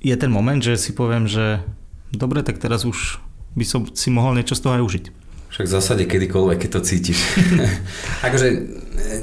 je 0.00 0.16
ten 0.16 0.28
moment, 0.32 0.60
že 0.60 0.76
si 0.76 0.92
poviem, 0.92 1.24
že 1.24 1.64
dobre, 2.12 2.44
tak 2.44 2.60
teraz 2.60 2.84
už 2.84 3.20
by 3.56 3.64
som 3.64 3.80
si 3.92 4.08
mohol 4.12 4.36
niečo 4.36 4.56
z 4.56 4.62
toho 4.64 4.76
aj 4.76 4.84
užiť. 4.84 5.04
Však 5.50 5.66
v 5.66 5.74
zásade 5.74 6.04
kedykoľvek, 6.06 6.58
keď 6.62 6.70
to 6.78 6.80
cítiš. 6.86 7.18
akože 8.26 8.48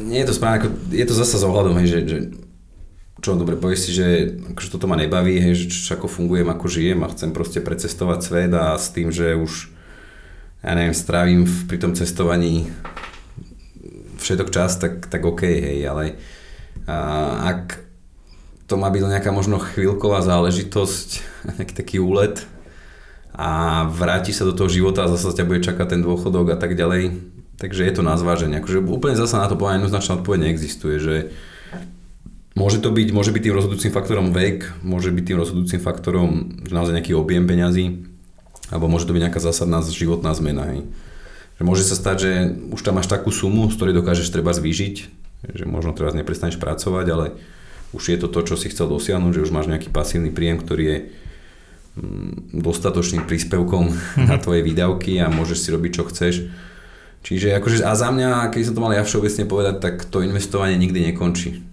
nie 0.04 0.20
je 0.22 0.28
to 0.28 0.36
správne, 0.36 0.58
ako, 0.60 0.68
je 0.92 1.06
to 1.08 1.16
zasa 1.16 1.40
s 1.40 1.48
ohľadom, 1.48 1.80
hej, 1.82 1.88
že, 1.88 2.00
že 2.04 2.18
čo 3.24 3.34
dobre, 3.34 3.58
povieš 3.58 3.80
si, 3.80 3.92
že 3.96 4.08
akože 4.54 4.70
toto 4.70 4.86
ma 4.86 5.00
nebaví, 5.00 5.40
hej, 5.40 5.66
že 5.66 5.66
čo, 5.72 5.98
ako 5.98 6.12
fungujem, 6.12 6.52
ako 6.52 6.66
žijem 6.68 7.00
a 7.02 7.12
chcem 7.16 7.32
proste 7.32 7.64
precestovať 7.64 8.20
svet 8.22 8.52
a 8.54 8.76
s 8.76 8.92
tým, 8.92 9.10
že 9.10 9.34
už 9.34 9.77
ja 10.64 10.72
neviem, 10.74 10.96
strávim 10.98 11.46
pri 11.70 11.78
tom 11.78 11.94
cestovaní 11.94 12.70
všetok 14.18 14.50
čas, 14.50 14.82
tak, 14.82 15.06
tak 15.08 15.22
OK, 15.22 15.46
hej, 15.46 15.86
ale 15.86 16.18
a, 16.90 17.54
ak 17.54 17.88
to 18.68 18.76
má 18.76 18.92
byť 18.92 19.02
nejaká 19.08 19.32
možno 19.32 19.62
chvíľková 19.62 20.20
záležitosť, 20.26 21.08
nejaký 21.62 21.74
taký 21.74 21.98
úlet 22.04 22.44
a 23.38 23.86
vráti 23.86 24.34
sa 24.34 24.50
do 24.50 24.54
toho 24.58 24.68
života 24.68 25.06
a 25.06 25.12
zase 25.14 25.38
ťa 25.38 25.46
bude 25.46 25.62
čakať 25.62 25.94
ten 25.94 26.02
dôchodok 26.02 26.54
a 26.54 26.58
tak 26.58 26.74
ďalej. 26.74 27.22
Takže 27.58 27.86
je 27.86 27.94
to 27.94 28.06
na 28.06 28.14
zváženie. 28.18 28.62
Akože 28.62 28.86
úplne 28.86 29.18
zase 29.18 29.38
na 29.38 29.50
to 29.50 29.58
povedať 29.58 29.82
jednoznačná 29.82 30.22
odpoveď 30.22 30.40
neexistuje, 30.46 30.96
že 31.02 31.16
môže 32.58 32.82
to 32.82 32.90
byť, 32.90 33.08
môže 33.14 33.34
byť 33.34 33.42
tým 33.50 33.58
rozhodujúcim 33.58 33.94
faktorom 33.94 34.34
vek, 34.34 34.82
môže 34.82 35.14
byť 35.14 35.24
tým 35.26 35.38
rozhodujúcim 35.38 35.82
faktorom 35.82 36.30
naozaj 36.70 37.02
nejaký 37.02 37.14
objem 37.14 37.46
peňazí, 37.46 38.17
alebo 38.72 38.92
môže 38.92 39.08
to 39.08 39.16
byť 39.16 39.24
nejaká 39.28 39.40
zásadná 39.40 39.80
životná 39.84 40.32
zmena. 40.36 40.64
Hej. 40.72 40.80
Že 41.58 41.64
môže 41.64 41.84
sa 41.88 41.96
stať, 41.98 42.18
že 42.22 42.32
už 42.76 42.82
tam 42.84 43.00
máš 43.00 43.10
takú 43.10 43.34
sumu, 43.34 43.72
z 43.72 43.76
ktorej 43.80 43.98
dokážeš 43.98 44.30
treba 44.30 44.54
zvýšiť, 44.54 44.96
že 45.58 45.64
možno 45.66 45.96
teraz 45.96 46.14
neprestaneš 46.14 46.62
pracovať, 46.62 47.06
ale 47.10 47.26
už 47.96 48.14
je 48.14 48.18
to 48.20 48.28
to, 48.28 48.54
čo 48.54 48.56
si 48.60 48.68
chcel 48.70 48.92
dosiahnuť, 48.92 49.42
že 49.42 49.44
už 49.48 49.56
máš 49.56 49.72
nejaký 49.72 49.90
pasívny 49.90 50.30
príjem, 50.30 50.60
ktorý 50.60 50.84
je 50.84 50.98
mm, 51.98 52.60
dostatočným 52.62 53.24
príspevkom 53.26 53.90
na 54.30 54.38
tvoje 54.38 54.62
výdavky 54.62 55.18
a 55.24 55.32
môžeš 55.32 55.58
si 55.58 55.70
robiť, 55.72 55.92
čo 55.92 56.04
chceš. 56.12 56.36
Čiže 57.26 57.58
akože, 57.58 57.84
a 57.84 57.92
za 57.98 58.14
mňa, 58.14 58.54
keď 58.54 58.62
som 58.72 58.76
to 58.78 58.84
mal 58.84 58.94
ja 58.94 59.04
všeobecne 59.04 59.44
povedať, 59.50 59.76
tak 59.82 60.06
to 60.08 60.24
investovanie 60.24 60.78
nikdy 60.80 61.12
nekončí. 61.12 61.66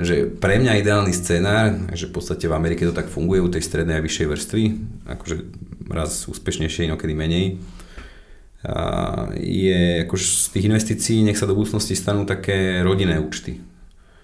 Že 0.00 0.40
pre 0.40 0.56
mňa 0.56 0.80
ideálny 0.80 1.12
scenár, 1.12 1.92
že 1.92 2.08
v 2.08 2.14
podstate 2.16 2.48
v 2.48 2.56
Amerike 2.56 2.88
to 2.88 2.96
tak 2.96 3.12
funguje 3.12 3.44
u 3.44 3.52
tej 3.52 3.60
strednej 3.60 4.00
a 4.00 4.04
vyššej 4.04 4.30
vrstvy, 4.32 4.62
akože 5.04 5.36
raz 5.92 6.26
úspešnejšie, 6.28 6.88
inokedy 6.88 7.14
menej, 7.14 7.60
a 8.62 9.26
je 9.34 10.06
akože 10.06 10.22
z 10.22 10.46
tých 10.54 10.66
investícií 10.70 11.18
nech 11.26 11.34
sa 11.34 11.50
do 11.50 11.58
budúcnosti 11.58 11.98
stanú 11.98 12.22
také 12.22 12.78
rodinné 12.86 13.18
účty. 13.18 13.58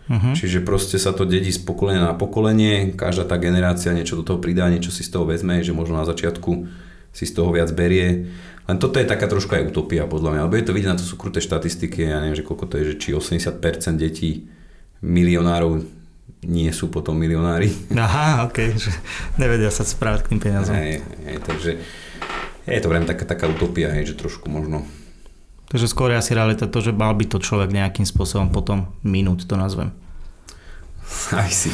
Uh-huh. 0.08 0.32
Čiže 0.32 0.62
proste 0.62 0.96
sa 0.96 1.10
to 1.10 1.26
dedí 1.26 1.50
z 1.50 1.60
pokolenia 1.60 2.06
na 2.06 2.14
pokolenie, 2.14 2.94
každá 2.94 3.26
tá 3.26 3.36
generácia 3.36 3.90
niečo 3.90 4.16
do 4.16 4.24
toho 4.24 4.38
pridá, 4.38 4.70
niečo 4.70 4.94
si 4.94 5.02
z 5.02 5.10
toho 5.10 5.26
vezme, 5.26 5.60
že 5.60 5.74
možno 5.74 5.98
na 5.98 6.06
začiatku 6.06 6.70
si 7.12 7.24
z 7.26 7.34
toho 7.34 7.50
viac 7.50 7.68
berie. 7.74 8.30
Len 8.70 8.76
toto 8.78 9.02
je 9.02 9.10
taká 9.10 9.26
trošku 9.26 9.58
aj 9.58 9.74
utopia 9.74 10.06
podľa 10.06 10.38
mňa, 10.38 10.44
lebo 10.46 10.56
je 10.56 10.66
to 10.70 10.72
vidieť 10.76 10.90
na 10.94 10.98
to 11.00 11.04
sú 11.04 11.18
kruté 11.18 11.42
štatistiky, 11.42 12.06
ja 12.06 12.22
neviem, 12.22 12.38
že 12.38 12.46
koľko 12.46 12.64
to 12.70 12.74
je, 12.80 12.84
že 12.94 12.98
či 13.00 13.08
80% 13.10 13.58
detí 13.98 14.46
milionárov 15.02 15.82
nie 16.44 16.70
sú 16.70 16.92
potom 16.92 17.18
milionári. 17.18 17.72
Aha, 17.94 18.46
ok, 18.46 18.58
že 18.78 18.90
nevedia 19.40 19.72
sa 19.74 19.82
správať 19.82 20.26
k 20.26 20.30
tým 20.34 20.40
peniazom. 20.42 20.74
Hej, 20.76 21.02
hej, 21.26 21.36
takže 21.42 21.70
je 22.68 22.80
to 22.82 22.90
vrem 22.92 23.08
taká, 23.08 23.24
taká 23.24 23.50
utopia, 23.50 23.90
hej, 23.90 24.12
že 24.12 24.20
trošku 24.20 24.46
možno 24.46 24.86
Takže 25.68 25.84
skôr 25.84 26.08
asi 26.16 26.32
realita 26.32 26.64
to, 26.64 26.80
že 26.80 26.96
mal 26.96 27.12
by 27.12 27.28
to 27.28 27.36
človek 27.36 27.68
nejakým 27.68 28.08
spôsobom 28.08 28.48
potom 28.48 28.88
minúť, 29.04 29.44
to 29.44 29.52
nazvem. 29.60 29.92
Závisí. 31.04 31.68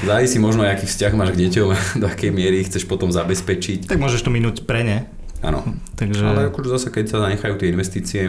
Závisí 0.00 0.40
možno, 0.40 0.64
aký 0.64 0.88
vzťah 0.88 1.12
máš 1.12 1.36
k 1.36 1.48
deťom, 1.48 1.68
do 2.00 2.06
akej 2.08 2.32
miery 2.32 2.64
chceš 2.64 2.88
potom 2.88 3.12
zabezpečiť. 3.12 3.88
Tak 3.88 4.00
môžeš 4.00 4.24
to 4.24 4.32
minúť 4.32 4.64
pre 4.64 4.80
ne. 4.80 4.98
Áno. 5.44 5.60
Takže... 6.00 6.24
Ale 6.24 6.48
akože 6.48 6.72
zase, 6.72 6.88
keď 6.88 7.04
sa 7.04 7.28
nechajú 7.28 7.60
tie 7.60 7.68
investície, 7.68 8.22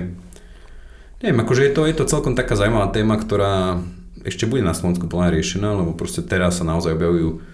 neviem, 1.24 1.40
akože 1.40 1.64
je 1.64 1.72
to, 1.72 1.82
je 1.88 1.96
to 1.96 2.12
celkom 2.12 2.36
taká 2.36 2.60
zaujímavá 2.60 2.92
téma, 2.92 3.16
ktorá 3.16 3.80
ešte 4.26 4.50
bude 4.50 4.66
na 4.66 4.74
Slovensku 4.74 5.06
plná 5.06 5.30
riešená, 5.30 5.70
lebo 5.78 5.94
proste 5.94 6.26
teraz 6.26 6.58
sa 6.58 6.66
naozaj 6.66 6.98
objavujú 6.98 7.46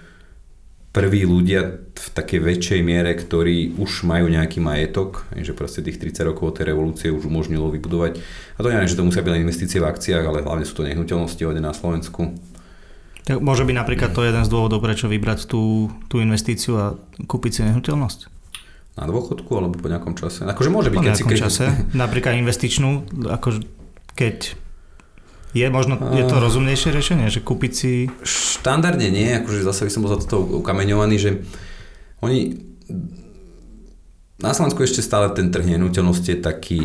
prví 0.92 1.24
ľudia 1.24 1.80
v 1.88 2.08
takej 2.12 2.40
väčšej 2.44 2.82
miere, 2.84 3.16
ktorí 3.16 3.80
už 3.80 4.04
majú 4.04 4.28
nejaký 4.28 4.60
majetok, 4.60 5.24
že 5.40 5.56
proste 5.56 5.80
tých 5.80 6.04
30 6.04 6.32
rokov 6.32 6.52
od 6.52 6.56
tej 6.60 6.76
revolúcie 6.76 7.08
už 7.08 7.32
umožnilo 7.32 7.72
vybudovať. 7.72 8.20
A 8.20 8.60
to 8.60 8.68
nie 8.68 8.80
je, 8.84 8.92
že 8.92 9.00
to 9.00 9.08
musia 9.08 9.24
byť 9.24 9.32
len 9.32 9.44
investície 9.48 9.80
v 9.80 9.88
akciách, 9.88 10.24
ale 10.28 10.44
hlavne 10.44 10.68
sú 10.68 10.84
to 10.84 10.88
nehnuteľnosti 10.88 11.40
hodené 11.48 11.64
na 11.64 11.72
Slovensku. 11.72 12.36
Tak 13.24 13.40
môže 13.40 13.64
byť 13.64 13.76
napríklad 13.78 14.12
to 14.12 14.28
jeden 14.28 14.44
z 14.44 14.52
dôvodov, 14.52 14.84
prečo 14.84 15.08
vybrať 15.08 15.48
tú, 15.48 15.88
tú 16.12 16.20
investíciu 16.20 16.76
a 16.76 17.00
kúpiť 17.24 17.52
si 17.56 17.62
nehnuteľnosť? 17.64 18.20
Na 19.00 19.08
dôchodku 19.08 19.48
alebo 19.56 19.80
po 19.80 19.88
nejakom 19.88 20.20
čase? 20.20 20.44
Akože 20.44 20.68
môže 20.68 20.92
byť, 20.92 21.00
po 21.00 21.06
keď 21.08 21.14
si... 21.16 21.24
Keď... 21.24 21.40
čase, 21.40 21.66
napríklad 21.96 22.36
investičnú, 22.36 23.08
ako 23.32 23.64
keď 24.20 24.60
je 25.52 25.68
možno, 25.68 26.00
je 26.16 26.24
to 26.24 26.36
rozumnejšie 26.40 26.96
riešenie, 26.96 27.28
že 27.28 27.44
kúpiť 27.44 27.72
si... 27.72 27.92
Štandardne 28.24 29.12
nie, 29.12 29.30
akože 29.44 29.68
zase 29.68 29.88
by 29.88 29.92
som 29.92 30.02
bol 30.04 30.12
za 30.16 30.24
toto 30.24 30.64
ukameňovaný, 30.64 31.16
že 31.20 31.32
oni... 32.24 32.72
Na 34.42 34.58
Slovensku 34.58 34.82
ešte 34.82 35.06
stále 35.06 35.30
ten 35.38 35.54
trh 35.54 35.68
nehnuteľnosti 35.70 36.26
je 36.34 36.40
taký 36.40 36.82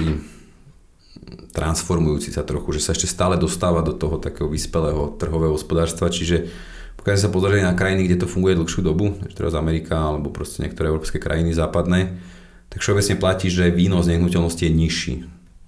transformujúci 1.56 2.36
sa 2.36 2.44
trochu, 2.44 2.76
že 2.76 2.84
sa 2.84 2.92
ešte 2.92 3.08
stále 3.08 3.40
dostáva 3.40 3.80
do 3.80 3.96
toho 3.96 4.20
takého 4.20 4.44
vyspelého 4.44 5.16
trhového 5.16 5.56
hospodárstva, 5.56 6.12
čiže 6.12 6.52
pokiaľ 7.00 7.16
sa 7.16 7.32
pozrieme 7.32 7.64
na 7.64 7.72
krajiny, 7.72 8.04
kde 8.04 8.26
to 8.26 8.28
funguje 8.28 8.60
dlhšiu 8.60 8.84
dobu, 8.84 9.16
teraz 9.32 9.56
Amerika 9.56 9.96
alebo 9.96 10.28
proste 10.28 10.60
niektoré 10.60 10.92
európske 10.92 11.16
krajiny 11.16 11.56
západné, 11.56 12.20
tak 12.68 12.84
všeobecne 12.84 13.16
platí, 13.16 13.48
že 13.48 13.72
výnos 13.72 14.04
nehnuteľnosti 14.04 14.68
je 14.68 14.72
nižší. 14.74 15.14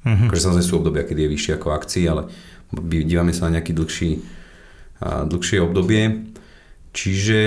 Mm-hmm. 0.05 0.29
Akože 0.29 0.45
samozrejme 0.45 0.69
sú 0.69 0.77
obdobia, 0.77 1.09
kedy 1.09 1.25
je 1.25 1.33
vyšší 1.33 1.51
ako 1.57 1.69
akcii, 1.73 2.05
ale 2.05 2.29
dívame 2.77 3.33
sa 3.33 3.49
na 3.49 3.61
nejaký 3.61 3.73
dlhší, 3.73 4.11
dlhšie 5.03 5.59
obdobie. 5.63 6.33
Čiže 6.93 7.39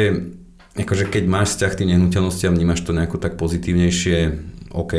akože 0.77 1.11
keď 1.11 1.23
máš 1.27 1.57
vzťah 1.57 1.71
k 1.75 1.79
tým 1.83 1.89
nehnuteľnostiam, 1.95 2.55
vnímaš 2.55 2.81
to 2.85 2.95
nejako 2.95 3.19
tak 3.19 3.35
pozitívnejšie, 3.35 4.17
OK, 4.71 4.93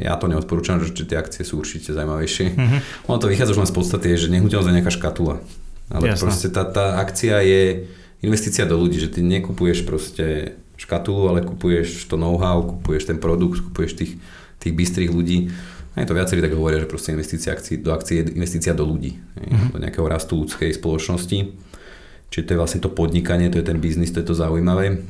ja 0.00 0.16
to 0.16 0.32
neodporúčam, 0.32 0.80
že 0.80 0.96
tie 0.96 1.20
akcie 1.20 1.44
sú 1.44 1.60
určite 1.60 1.92
zaujímavejšie. 1.92 2.56
Mm-hmm. 2.56 2.80
Ono 3.12 3.20
to 3.20 3.28
vychádza 3.28 3.52
už 3.52 3.60
len 3.60 3.68
z 3.68 3.76
podstaty, 3.76 4.06
že 4.16 4.32
nehnuteľnosť 4.32 4.68
je 4.72 4.76
nejaká 4.80 4.92
škatula. 4.96 5.44
Ale 5.92 6.08
Jasne. 6.08 6.22
proste 6.24 6.48
tá, 6.48 6.64
tá 6.64 6.96
akcia 7.04 7.44
je 7.44 7.62
investícia 8.24 8.64
do 8.64 8.80
ľudí, 8.80 8.96
že 8.96 9.12
ty 9.12 9.20
nekupuješ 9.20 9.84
proste 9.84 10.56
škatulu, 10.80 11.28
ale 11.28 11.44
kupuješ 11.44 12.08
to 12.08 12.16
know-how, 12.16 12.64
kupuješ 12.64 13.12
ten 13.12 13.20
produkt, 13.20 13.60
kupuješ 13.60 13.92
tých, 13.92 14.12
tých 14.56 14.72
bystrých 14.72 15.12
ľudí. 15.12 15.52
A 15.94 16.02
je 16.02 16.10
to 16.10 16.18
viacerí 16.18 16.42
tak 16.42 16.58
hovoria, 16.58 16.82
že 16.82 16.90
proste 16.90 17.14
investícia 17.14 17.54
akcií, 17.54 17.78
do 17.78 17.94
akcie 17.94 18.22
je 18.22 18.34
investícia 18.34 18.74
do 18.74 18.82
ľudí, 18.82 19.14
mm-hmm. 19.14 19.70
do 19.70 19.78
nejakého 19.78 20.06
rastu 20.10 20.42
ľudskej 20.42 20.74
spoločnosti. 20.74 21.38
Čiže 22.34 22.44
to 22.44 22.52
je 22.54 22.60
vlastne 22.60 22.82
to 22.82 22.90
podnikanie, 22.90 23.46
to 23.46 23.62
je 23.62 23.66
ten 23.66 23.78
biznis, 23.78 24.10
to 24.10 24.18
je 24.18 24.26
to 24.26 24.34
zaujímavé. 24.34 25.06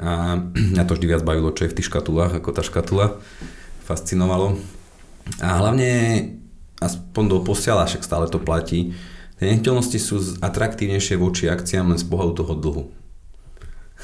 A 0.00 0.40
mňa 0.72 0.84
to 0.88 0.96
vždy 0.96 1.06
viac 1.06 1.22
bavilo, 1.22 1.52
čo 1.52 1.68
je 1.68 1.72
v 1.72 1.76
tých 1.76 1.88
škatulách, 1.92 2.40
ako 2.40 2.48
tá 2.56 2.64
škatula. 2.64 3.20
Fascinovalo. 3.84 4.56
A 5.44 5.60
hlavne, 5.60 5.92
aspoň 6.80 7.24
do 7.28 7.38
posiaľa, 7.44 7.92
však 7.92 8.02
stále 8.02 8.24
to 8.32 8.40
platí, 8.40 8.96
tie 9.36 9.52
nehnuteľnosti 9.52 9.98
sú 10.00 10.16
atraktívnejšie 10.40 11.20
voči 11.20 11.52
akciám 11.52 11.92
len 11.92 12.00
z 12.00 12.08
pohľadu 12.08 12.32
toho 12.40 12.54
dlhu. 12.56 12.84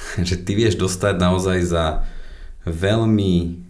že 0.29 0.37
ty 0.37 0.53
vieš 0.53 0.77
dostať 0.77 1.17
naozaj 1.17 1.59
za 1.65 2.05
veľmi 2.67 3.66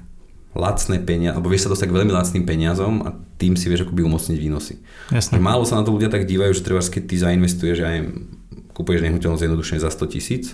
lacné 0.57 1.05
peniaze, 1.05 1.37
alebo 1.37 1.53
vieš 1.53 1.69
sa 1.69 1.73
dostať 1.77 1.93
k 1.93 1.97
veľmi 2.01 2.13
lacným 2.17 2.45
peniazom 2.49 3.05
a 3.05 3.13
tým 3.37 3.55
si 3.55 3.69
vieš 3.69 3.85
akoby 3.85 4.03
umocniť 4.09 4.39
výnosy. 4.41 4.81
Jasne. 5.13 5.37
Málo 5.37 5.69
sa 5.69 5.77
na 5.77 5.85
to 5.85 5.93
ľudia 5.93 6.09
tak 6.09 6.25
dívajú, 6.25 6.57
že 6.57 6.65
treba, 6.65 6.81
keď 6.81 7.03
ty 7.05 7.17
zainvestuješ, 7.21 7.77
ja 7.85 7.89
neviem, 7.93 8.41
kúpuješ 8.73 9.05
nehnuteľnosť 9.05 9.45
jednoduchšie 9.45 9.85
za 9.85 9.91
100 9.93 10.15
tisíc, 10.17 10.45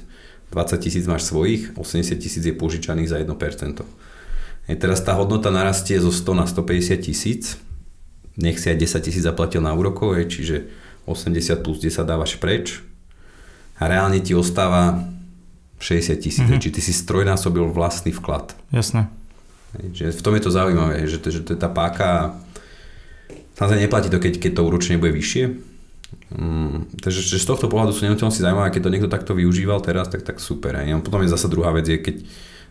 20 0.51 0.85
tisíc 0.85 1.05
máš 1.09 1.31
svojich, 1.31 1.73
80 1.79 2.19
tisíc 2.21 2.43
je 2.43 2.53
požičaných 2.53 3.09
za 3.09 3.17
1%. 3.23 3.31
Je 4.69 4.77
teraz 4.79 5.01
tá 5.03 5.17
hodnota 5.17 5.49
narastie 5.49 5.97
zo 5.97 6.13
100 6.13 6.39
na 6.39 6.45
150 6.45 6.99
tisíc, 7.03 7.57
nech 8.37 8.59
si 8.59 8.69
aj 8.69 8.79
10 8.79 9.07
tisíc 9.07 9.23
zaplatil 9.25 9.65
na 9.65 9.73
úrokov, 9.73 10.19
čiže 10.29 10.69
80 11.07 11.65
plus 11.65 11.79
10 11.83 12.05
dávaš 12.05 12.39
preč 12.39 12.79
a 13.81 13.91
reálne 13.91 14.23
ti 14.23 14.37
ostáva 14.37 15.03
60 15.83 16.23
tisíc, 16.23 16.47
mm-hmm. 16.47 16.63
či 16.63 16.69
ty 16.71 16.79
si 16.79 16.95
strojnásobil 16.95 17.67
vlastný 17.75 18.15
vklad. 18.15 18.55
Jasné. 18.71 19.11
Že 19.73 20.13
v 20.13 20.23
tom 20.25 20.35
je 20.37 20.43
to 20.45 20.51
zaujímavé, 20.53 21.09
že 21.09 21.17
to, 21.17 21.33
že 21.33 21.41
to 21.45 21.57
je 21.57 21.61
tá 21.61 21.73
páka, 21.73 22.37
samozrejme 23.57 23.89
neplatí 23.89 24.13
to, 24.13 24.21
keď, 24.21 24.37
keď 24.37 24.53
to 24.61 24.67
úročenie 24.69 25.01
bude 25.01 25.17
vyššie. 25.17 25.45
Mm, 26.33 26.93
takže 27.01 27.25
že 27.25 27.41
z 27.41 27.49
tohto 27.49 27.73
pohľadu 27.73 27.97
sú 27.97 28.05
nehnuteľnosti 28.05 28.45
zaujímavé, 28.45 28.69
keď 28.73 28.83
to 28.85 28.93
niekto 28.93 29.09
takto 29.09 29.33
využíval 29.33 29.81
teraz, 29.81 30.13
tak, 30.13 30.25
tak 30.25 30.41
super. 30.45 30.77
Aj. 30.77 30.85
Potom 31.01 31.25
je 31.25 31.33
zase 31.33 31.49
druhá 31.49 31.73
vec, 31.73 31.89
je, 31.89 31.97
keď 31.97 32.17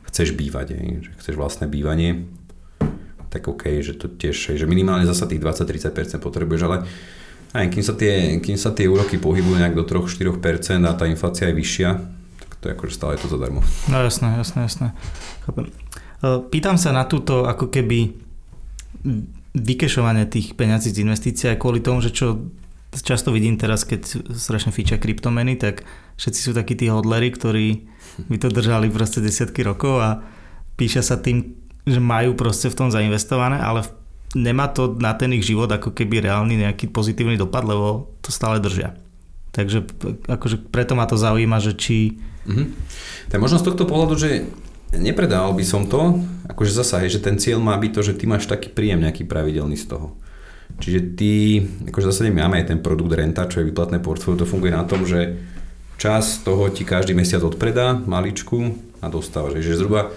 chceš 0.10 0.38
bývať, 0.38 0.78
aj, 0.78 0.86
že 1.02 1.12
chceš 1.22 1.36
vlastné 1.38 1.66
bývanie, 1.66 2.30
tak 3.32 3.48
OK, 3.48 3.80
že 3.80 3.96
to 3.96 4.12
tiež, 4.12 4.60
že 4.60 4.66
minimálne 4.68 5.08
zasa 5.08 5.26
tých 5.26 5.40
20-30% 5.40 6.20
potrebuješ, 6.20 6.62
ale 6.68 6.78
aj 7.56 7.66
kým 7.72 7.84
sa 7.84 7.94
tie, 7.96 8.40
kým 8.44 8.60
sa 8.60 8.76
tie 8.76 8.92
úroky 8.92 9.16
pohybujú 9.20 9.60
nejak 9.60 9.76
do 9.76 9.88
3-4% 9.88 10.84
a 10.84 10.92
tá 10.96 11.08
inflácia 11.08 11.48
je 11.52 11.56
vyššia, 11.56 11.90
tak 12.44 12.50
to 12.60 12.64
je 12.68 12.74
akože 12.76 12.94
stále 12.94 13.16
to 13.16 13.32
zadarmo. 13.32 13.64
No 13.88 14.04
jasné, 14.04 14.36
jasné, 14.36 14.68
jasné. 14.68 14.88
Chápem. 15.48 15.72
Eh, 16.22 16.40
pýtam 16.54 16.78
sa 16.78 16.94
na 16.94 17.10
túto 17.10 17.50
ako 17.50 17.74
keby 17.74 18.14
vykešovanie 19.58 20.30
tých 20.30 20.54
peňazí 20.54 20.94
z 20.94 21.02
investícií 21.02 21.46
aj 21.50 21.58
kvôli 21.58 21.82
tomu, 21.82 22.00
že 22.06 22.14
čo 22.14 22.46
často 22.94 23.34
vidím 23.34 23.58
teraz, 23.58 23.88
keď 23.88 24.30
strašne 24.36 24.70
fíča 24.70 25.02
kryptomeny, 25.02 25.58
tak 25.58 25.82
všetci 26.22 26.40
sú 26.40 26.52
takí 26.54 26.78
tí 26.78 26.94
hodlery, 26.94 27.34
ktorí 27.34 27.88
by 28.30 28.38
to 28.38 28.54
držali 28.54 28.94
proste 28.94 29.24
desiatky 29.24 29.66
rokov 29.66 29.98
a 29.98 30.10
píša 30.78 31.02
sa 31.02 31.16
tým, 31.18 31.58
že 31.88 31.98
majú 31.98 32.38
proste 32.38 32.70
v 32.70 32.78
tom 32.78 32.90
zainvestované, 32.94 33.58
ale 33.58 33.88
nemá 34.38 34.70
to 34.70 34.94
na 35.02 35.18
ten 35.18 35.34
ich 35.34 35.48
život 35.48 35.72
ako 35.72 35.96
keby 35.96 36.22
reálny 36.22 36.62
nejaký 36.62 36.92
pozitívny 36.94 37.40
dopad, 37.40 37.66
lebo 37.66 38.14
to 38.22 38.30
stále 38.30 38.62
držia. 38.62 38.94
Takže 39.52 39.84
akože 40.32 40.70
preto 40.70 40.94
ma 40.94 41.10
to 41.10 41.20
zaujíma, 41.20 41.60
že 41.60 41.76
či... 41.76 42.22
Mm-hmm. 42.48 42.68
Tak 43.34 43.40
možno 43.42 43.60
z 43.60 43.68
tohto 43.68 43.84
pohľadu, 43.84 44.16
že 44.16 44.30
nepredával 44.96 45.56
by 45.56 45.64
som 45.64 45.88
to, 45.88 46.20
akože 46.52 46.76
zasa, 46.76 47.08
že 47.08 47.24
ten 47.24 47.40
cieľ 47.40 47.64
má 47.64 47.76
byť 47.80 47.92
to, 47.96 48.02
že 48.12 48.18
ty 48.20 48.28
máš 48.28 48.48
taký 48.48 48.68
príjem 48.72 49.04
nejaký 49.04 49.24
pravidelný 49.24 49.80
z 49.80 49.96
toho. 49.96 50.20
Čiže 50.80 51.00
ty, 51.16 51.34
akože 51.92 52.10
zásade 52.12 52.32
máme 52.32 52.60
aj 52.60 52.76
ten 52.76 52.80
produkt 52.80 53.12
renta, 53.14 53.48
čo 53.48 53.62
je 53.62 53.70
vyplatné 53.70 54.00
portfólio, 54.00 54.44
to 54.44 54.50
funguje 54.50 54.72
na 54.72 54.88
tom, 54.88 55.04
že 55.04 55.38
čas 56.02 56.42
toho 56.42 56.72
ti 56.74 56.82
každý 56.82 57.14
mesiac 57.14 57.44
odpredá 57.46 57.94
maličku 57.94 58.74
a 59.04 59.12
dostávaš. 59.12 59.62
Že 59.62 59.78
zhruba, 59.78 60.10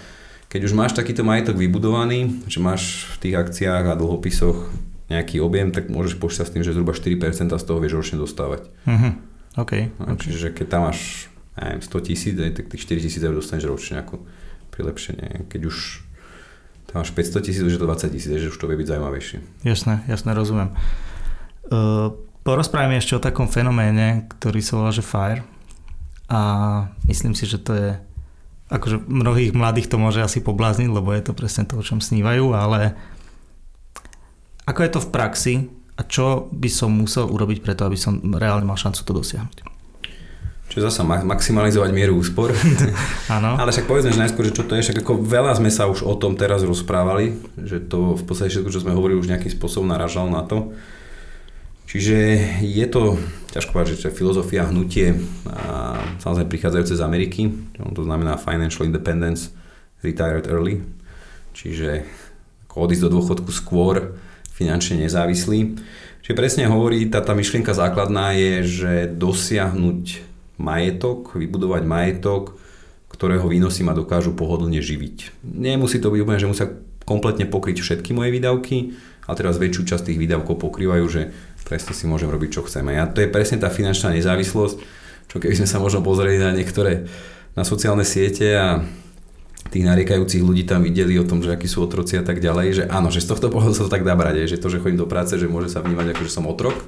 keď 0.49 0.61
už 0.65 0.73
máš 0.73 0.97
takýto 0.97 1.21
majetok 1.21 1.59
vybudovaný, 1.59 2.47
že 2.49 2.57
máš 2.57 3.05
v 3.19 3.29
tých 3.29 3.35
akciách 3.37 3.93
a 3.93 3.99
dlhopisoch 3.99 4.71
nejaký 5.05 5.37
objem, 5.37 5.69
tak 5.69 5.93
môžeš 5.93 6.17
počítať 6.17 6.45
s 6.49 6.53
tým, 6.57 6.63
že 6.65 6.73
zhruba 6.73 6.97
4% 6.97 7.53
z 7.53 7.65
toho 7.65 7.77
vieš 7.77 7.93
ročne 8.01 8.17
dostávať. 8.17 8.65
Uh-huh. 8.89 9.13
Okay, 9.55 9.93
okay. 10.01 10.17
Čiže 10.17 10.57
keď 10.57 10.65
tam 10.65 10.81
máš 10.89 11.29
neviem, 11.53 11.81
100 11.85 12.07
tisíc, 12.09 12.33
tak 12.33 12.65
tých 12.67 12.81
4 12.81 13.05
tisíc 13.05 13.21
eur 13.21 13.37
dostaneš 13.37 13.69
ročne 13.69 14.01
ako 14.01 14.25
prilepšenie. 14.75 15.47
Keď 15.47 15.61
už 15.71 16.05
tam 16.91 17.01
máš 17.01 17.15
500 17.15 17.47
tisíc, 17.47 17.63
už 17.63 17.75
je 17.75 17.81
to 17.81 17.87
20 17.87 18.11
tisíc, 18.11 18.31
že 18.31 18.51
už 18.51 18.59
to 18.59 18.67
vie 18.67 18.77
byť 18.77 18.87
zaujímavejšie. 18.91 19.37
Jasné, 19.63 20.03
jasné, 20.05 20.31
rozumiem. 20.35 20.75
Uh, 21.71 22.13
porozprávame 22.45 22.99
ešte 22.99 23.17
o 23.17 23.23
takom 23.23 23.47
fenoméne, 23.49 24.27
ktorý 24.37 24.59
sa 24.61 24.77
volá, 24.77 24.91
že 24.93 25.01
FIRE. 25.01 25.41
A 26.29 26.39
myslím 27.07 27.33
si, 27.33 27.47
že 27.47 27.61
to 27.61 27.71
je 27.73 27.89
akože 28.69 29.05
mnohých 29.05 29.53
mladých 29.53 29.93
to 29.93 30.01
môže 30.01 30.21
asi 30.21 30.41
poblázniť, 30.41 30.89
lebo 30.89 31.13
je 31.13 31.21
to 31.21 31.37
presne 31.37 31.69
to, 31.69 31.77
o 31.77 31.85
čom 31.85 32.01
snívajú, 32.01 32.49
ale 32.53 32.97
ako 34.65 34.79
je 34.81 34.91
to 34.91 34.99
v 35.05 35.11
praxi 35.13 35.53
a 35.95 36.01
čo 36.01 36.49
by 36.49 36.69
som 36.69 36.89
musel 36.89 37.29
urobiť 37.29 37.61
preto, 37.61 37.85
aby 37.85 37.93
som 37.93 38.17
reálne 38.33 38.65
mal 38.65 38.75
šancu 38.75 39.05
to 39.05 39.13
dosiahnuť? 39.13 39.74
Čiže 40.65 40.89
zasa 40.89 41.05
maximalizovať 41.05 41.93
mieru 41.93 42.17
úspor. 42.17 42.51
Áno. 43.35 43.55
Ale 43.55 43.69
však 43.69 43.85
povedzme, 43.85 44.11
že 44.11 44.21
najskôr, 44.21 44.49
že 44.49 44.57
čo 44.57 44.65
to 44.65 44.73
je, 44.75 44.85
však 44.89 45.05
ako 45.05 45.21
veľa 45.21 45.53
sme 45.61 45.69
sa 45.69 45.85
už 45.85 46.01
o 46.03 46.17
tom 46.17 46.33
teraz 46.33 46.65
rozprávali, 46.65 47.37
že 47.61 47.79
to 47.79 48.17
v 48.17 48.23
podstate 48.25 48.49
všetko, 48.49 48.73
čo 48.73 48.81
sme 48.81 48.97
hovorili, 48.97 49.21
už 49.21 49.29
nejakým 49.29 49.53
spôsobom 49.53 49.87
naražalo 49.87 50.27
na 50.33 50.41
to. 50.41 50.73
Čiže 51.85 52.17
je 52.65 52.85
to, 52.89 53.21
ťažko 53.53 53.71
povedať, 53.71 54.09
že 54.09 54.11
filozofia, 54.11 54.67
hnutie, 54.67 55.15
a 55.47 56.01
samozrejme 56.17 56.49
prichádzajúce 56.49 56.97
z 56.97 57.05
Ameriky, 57.05 57.53
to 57.77 58.01
znamená 58.01 58.41
Financial 58.41 58.83
Independence, 58.89 59.53
Retired 60.01 60.49
Early, 60.49 60.81
čiže 61.53 62.03
ako 62.67 62.75
odísť 62.89 63.03
do 63.05 63.13
dôchodku 63.15 63.49
skôr, 63.53 64.17
finančne 64.51 65.07
nezávislý. 65.07 65.79
Čiže 66.25 66.35
presne 66.35 66.67
hovorí, 66.67 67.05
tá, 67.07 67.21
tá 67.21 67.31
myšlienka 67.31 67.71
základná 67.71 68.35
je, 68.35 68.53
že 68.65 68.93
dosiahnuť 69.15 70.34
majetok, 70.57 71.35
vybudovať 71.35 71.83
majetok, 71.83 72.55
ktorého 73.11 73.47
výnosy 73.47 73.87
ma 73.87 73.95
dokážu 73.95 74.35
pohodlne 74.35 74.83
živiť. 74.83 75.45
Nemusí 75.45 76.03
to 76.03 76.11
byť 76.11 76.19
úplne, 76.19 76.41
že 76.41 76.51
musia 76.51 76.67
kompletne 77.07 77.47
pokryť 77.47 77.79
všetky 77.79 78.11
moje 78.11 78.33
výdavky, 78.35 78.97
ale 79.25 79.35
teraz 79.37 79.61
väčšiu 79.61 79.87
časť 79.87 80.11
tých 80.11 80.21
výdavkov 80.21 80.59
pokrývajú, 80.59 81.05
že 81.07 81.21
presne 81.65 81.93
si 81.97 82.05
môžem 82.05 82.29
robiť, 82.29 82.59
čo 82.59 82.61
chceme. 82.65 82.97
A 82.97 83.09
to 83.09 83.23
je 83.23 83.31
presne 83.31 83.57
tá 83.57 83.71
finančná 83.71 84.13
nezávislosť, 84.13 84.77
čo 85.31 85.37
keby 85.41 85.53
sme 85.57 85.67
sa 85.69 85.81
možno 85.81 86.05
pozreli 86.05 86.37
na 86.37 86.53
niektoré 86.53 87.09
na 87.55 87.63
sociálne 87.63 88.03
siete 88.03 88.51
a 88.53 88.83
tých 89.71 89.87
nariekajúcich 89.87 90.45
ľudí 90.45 90.67
tam 90.67 90.85
videli 90.85 91.17
o 91.17 91.25
tom, 91.25 91.41
že 91.41 91.55
akí 91.55 91.65
sú 91.65 91.81
otroci 91.81 92.19
a 92.19 92.23
tak 92.23 92.37
ďalej, 92.37 92.67
že 92.69 92.83
áno, 92.85 93.09
že 93.09 93.23
z 93.23 93.33
tohto 93.33 93.49
pohľadu 93.49 93.73
sa 93.73 93.83
to 93.89 93.93
tak 93.95 94.05
dá 94.05 94.13
brať, 94.13 94.45
že 94.45 94.61
to, 94.61 94.69
že 94.69 94.77
chodím 94.83 95.01
do 95.01 95.09
práce, 95.09 95.33
že 95.39 95.49
môže 95.49 95.73
sa 95.73 95.81
vnímať 95.81 96.13
ako, 96.13 96.21
že 96.21 96.31
som 96.35 96.45
otrok, 96.45 96.85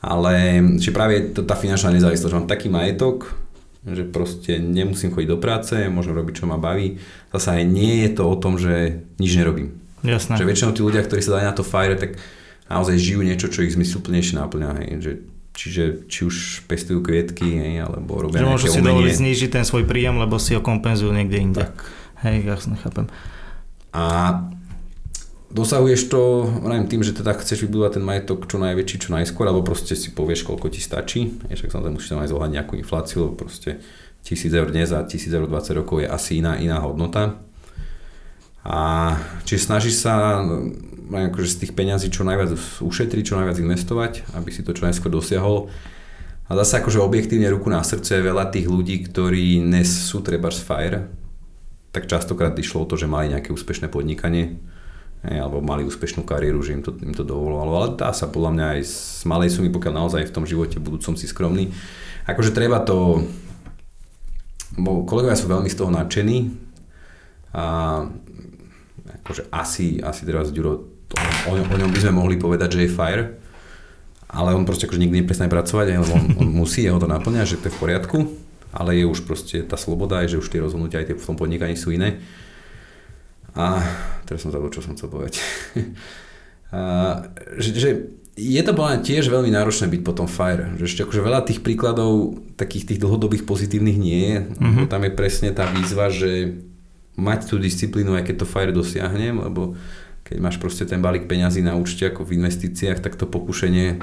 ale 0.00 0.64
že 0.80 0.90
práve 0.90 1.36
to, 1.36 1.44
tá 1.44 1.54
finančná 1.54 1.92
nezávislosť, 1.92 2.32
že 2.32 2.38
mám 2.40 2.48
taký 2.48 2.72
majetok, 2.72 3.36
že 3.84 4.04
proste 4.04 4.60
nemusím 4.60 5.12
chodiť 5.12 5.28
do 5.28 5.38
práce, 5.40 5.72
môžem 5.88 6.12
robiť, 6.12 6.44
čo 6.44 6.48
ma 6.48 6.60
baví. 6.60 7.00
Zase 7.32 7.60
aj 7.60 7.64
nie 7.64 8.04
je 8.04 8.10
to 8.12 8.28
o 8.28 8.36
tom, 8.36 8.60
že 8.60 9.04
nič 9.16 9.32
nerobím. 9.36 9.76
Jasné. 10.04 10.36
Že 10.36 10.48
väčšinou 10.48 10.72
tí 10.76 10.80
ľudia, 10.84 11.04
ktorí 11.04 11.20
sa 11.20 11.40
dajú 11.40 11.46
na 11.48 11.56
to 11.56 11.64
fire, 11.64 11.96
tak 11.96 12.20
naozaj 12.68 12.96
žijú 12.96 13.20
niečo, 13.24 13.48
čo 13.48 13.64
ich 13.64 13.72
zmysluplnejšie 13.76 14.36
náplňa. 14.36 14.68
Hej. 14.80 14.88
Že 15.00 15.12
Čiže 15.50 16.06
či 16.06 16.24
už 16.24 16.64
pestujú 16.70 17.02
kvietky, 17.04 17.44
hej, 17.58 17.84
alebo 17.84 18.22
robia 18.22 18.40
že 18.40 18.48
môžu 18.48 18.66
si 18.70 18.80
dovoliť 18.80 19.12
znížiť 19.12 19.50
ten 19.60 19.64
svoj 19.66 19.84
príjem, 19.84 20.16
lebo 20.16 20.38
si 20.38 20.54
ho 20.56 20.62
kompenzujú 20.62 21.10
niekde 21.10 21.36
inde. 21.36 21.66
Tak. 21.66 21.84
Hej, 22.24 22.48
jasne, 22.48 22.80
chápem. 22.80 23.10
A 23.90 24.04
dosahuješ 25.50 26.06
to 26.06 26.46
neviem, 26.62 26.86
tým, 26.86 27.02
že 27.02 27.12
teda 27.12 27.34
chceš 27.34 27.66
vybudovať 27.66 27.98
ten 27.98 28.04
majetok 28.06 28.46
čo 28.46 28.56
najväčší, 28.62 28.96
čo 29.06 29.10
najskôr, 29.14 29.50
alebo 29.50 29.66
proste 29.66 29.98
si 29.98 30.14
povieš, 30.14 30.46
koľko 30.46 30.70
ti 30.70 30.78
stačí. 30.78 31.36
Je, 31.50 31.54
však 31.58 31.74
samozrejme 31.74 31.98
musíš 31.98 32.10
tam 32.14 32.22
aj 32.22 32.30
zohľadniť 32.30 32.56
nejakú 32.56 32.74
infláciu, 32.78 33.26
lebo 33.26 33.34
proste 33.34 33.82
1000 34.22 34.50
eur 34.54 34.68
dnes 34.70 34.88
a 34.94 35.02
1000 35.02 35.26
eur 35.34 35.46
20 35.50 35.78
rokov 35.82 35.96
je 36.02 36.08
asi 36.08 36.38
iná, 36.38 36.54
iná 36.56 36.78
hodnota. 36.78 37.42
A 38.62 39.16
čiže 39.48 39.66
snažíš 39.66 40.04
sa 40.04 40.44
akože 41.10 41.48
z 41.50 41.60
tých 41.66 41.72
peňazí 41.74 42.12
čo 42.12 42.22
najviac 42.22 42.54
ušetriť, 42.78 43.22
čo 43.26 43.34
najviac 43.40 43.58
investovať, 43.58 44.12
aby 44.38 44.50
si 44.54 44.62
to 44.62 44.70
čo 44.70 44.86
najskôr 44.86 45.10
dosiahol. 45.10 45.66
A 46.50 46.58
zase 46.62 46.82
akože 46.82 47.02
objektívne 47.02 47.50
ruku 47.50 47.70
na 47.70 47.82
srdce 47.82 48.22
veľa 48.22 48.50
tých 48.50 48.66
ľudí, 48.66 49.06
ktorí 49.06 49.62
dnes 49.62 49.86
sú 49.86 50.22
treba 50.22 50.50
z 50.50 50.62
FIRE, 50.62 51.00
tak 51.90 52.06
častokrát 52.06 52.54
išlo 52.58 52.86
o 52.86 52.88
to, 52.90 52.94
že 52.98 53.10
mali 53.10 53.34
nejaké 53.34 53.50
úspešné 53.50 53.90
podnikanie, 53.90 54.58
alebo 55.20 55.60
mali 55.60 55.84
úspešnú 55.84 56.24
kariéru, 56.24 56.64
že 56.64 56.72
im 56.76 56.82
to, 56.84 56.96
im 57.04 57.12
to 57.12 57.24
dovolovalo. 57.28 57.72
Ale 57.76 57.88
dá 58.00 58.10
sa 58.16 58.24
podľa 58.24 58.50
mňa 58.56 58.66
aj 58.76 58.80
z 58.88 59.22
malej 59.28 59.50
sumy, 59.52 59.68
pokiaľ 59.68 59.92
naozaj 59.92 60.28
v 60.28 60.34
tom 60.34 60.48
živote 60.48 60.80
budúcom 60.80 61.12
si 61.16 61.28
skromný. 61.28 61.72
Akože 62.24 62.56
treba 62.56 62.80
to... 62.80 63.20
Bo 64.80 65.04
kolegovia 65.04 65.36
sú 65.36 65.50
veľmi 65.50 65.68
z 65.68 65.76
toho 65.76 65.90
nadšení 65.90 66.54
a 67.50 68.06
akože 69.20 69.50
asi, 69.50 69.98
asi 69.98 70.22
teraz 70.22 70.54
Ďuro 70.54 70.86
o, 71.50 71.52
o 71.58 71.76
ňom 71.76 71.90
by 71.90 72.00
sme 72.00 72.14
mohli 72.14 72.38
povedať, 72.38 72.78
že 72.78 72.86
je 72.86 72.94
fire, 72.94 73.24
ale 74.30 74.54
on 74.54 74.62
proste 74.62 74.86
akože 74.86 75.02
nikdy 75.02 75.26
neprestane 75.26 75.50
pracovať, 75.50 75.98
lebo 75.98 76.14
on, 76.14 76.24
on 76.38 76.48
musí, 76.54 76.86
jeho 76.86 77.02
to 77.02 77.10
naplňa, 77.10 77.42
že 77.42 77.58
to 77.58 77.66
je 77.66 77.74
v 77.74 77.80
poriadku, 77.82 78.18
ale 78.70 79.02
je 79.02 79.04
už 79.10 79.26
proste 79.26 79.66
tá 79.66 79.74
sloboda, 79.74 80.22
je, 80.22 80.38
že 80.38 80.40
už 80.46 80.48
tie 80.54 80.62
rozhodnutia 80.62 81.02
aj 81.02 81.06
tie 81.10 81.16
v 81.18 81.26
tom 81.26 81.34
podnikaní 81.34 81.74
sú 81.74 81.90
iné. 81.90 82.22
A 83.54 83.82
teraz 84.26 84.46
som 84.46 84.54
zabudol, 84.54 84.74
čo 84.74 84.84
som 84.84 84.94
chcel 84.94 85.10
povedať. 85.10 85.38
A, 86.70 87.26
že, 87.58 87.74
že 87.74 87.90
je 88.38 88.62
to 88.62 88.72
podľa 88.78 89.02
tiež 89.02 89.26
veľmi 89.26 89.50
náročné 89.50 89.90
byť 89.90 90.02
potom 90.06 90.30
fire. 90.30 90.70
Že 90.78 90.84
ešte 90.86 91.02
akože 91.02 91.26
veľa 91.26 91.40
tých 91.42 91.60
príkladov 91.66 92.38
takých 92.54 92.94
tých 92.94 93.02
dlhodobých 93.02 93.42
pozitívnych 93.42 93.98
nie 93.98 94.22
je. 94.22 94.38
Mm-hmm. 94.54 94.86
Tam 94.86 95.02
je 95.02 95.12
presne 95.12 95.50
tá 95.50 95.66
výzva, 95.66 96.14
že 96.14 96.62
mať 97.18 97.50
tú 97.50 97.58
disciplínu, 97.58 98.14
aj 98.14 98.30
keď 98.30 98.36
to 98.40 98.46
fire 98.46 98.70
dosiahnem, 98.70 99.42
lebo 99.42 99.74
keď 100.22 100.38
máš 100.38 100.62
proste 100.62 100.86
ten 100.86 101.02
balík 101.02 101.26
peňazí 101.26 101.58
na 101.58 101.74
účte 101.74 102.06
ako 102.06 102.22
v 102.22 102.38
investíciách, 102.38 103.02
tak 103.02 103.18
to 103.18 103.26
pokušenie 103.26 103.98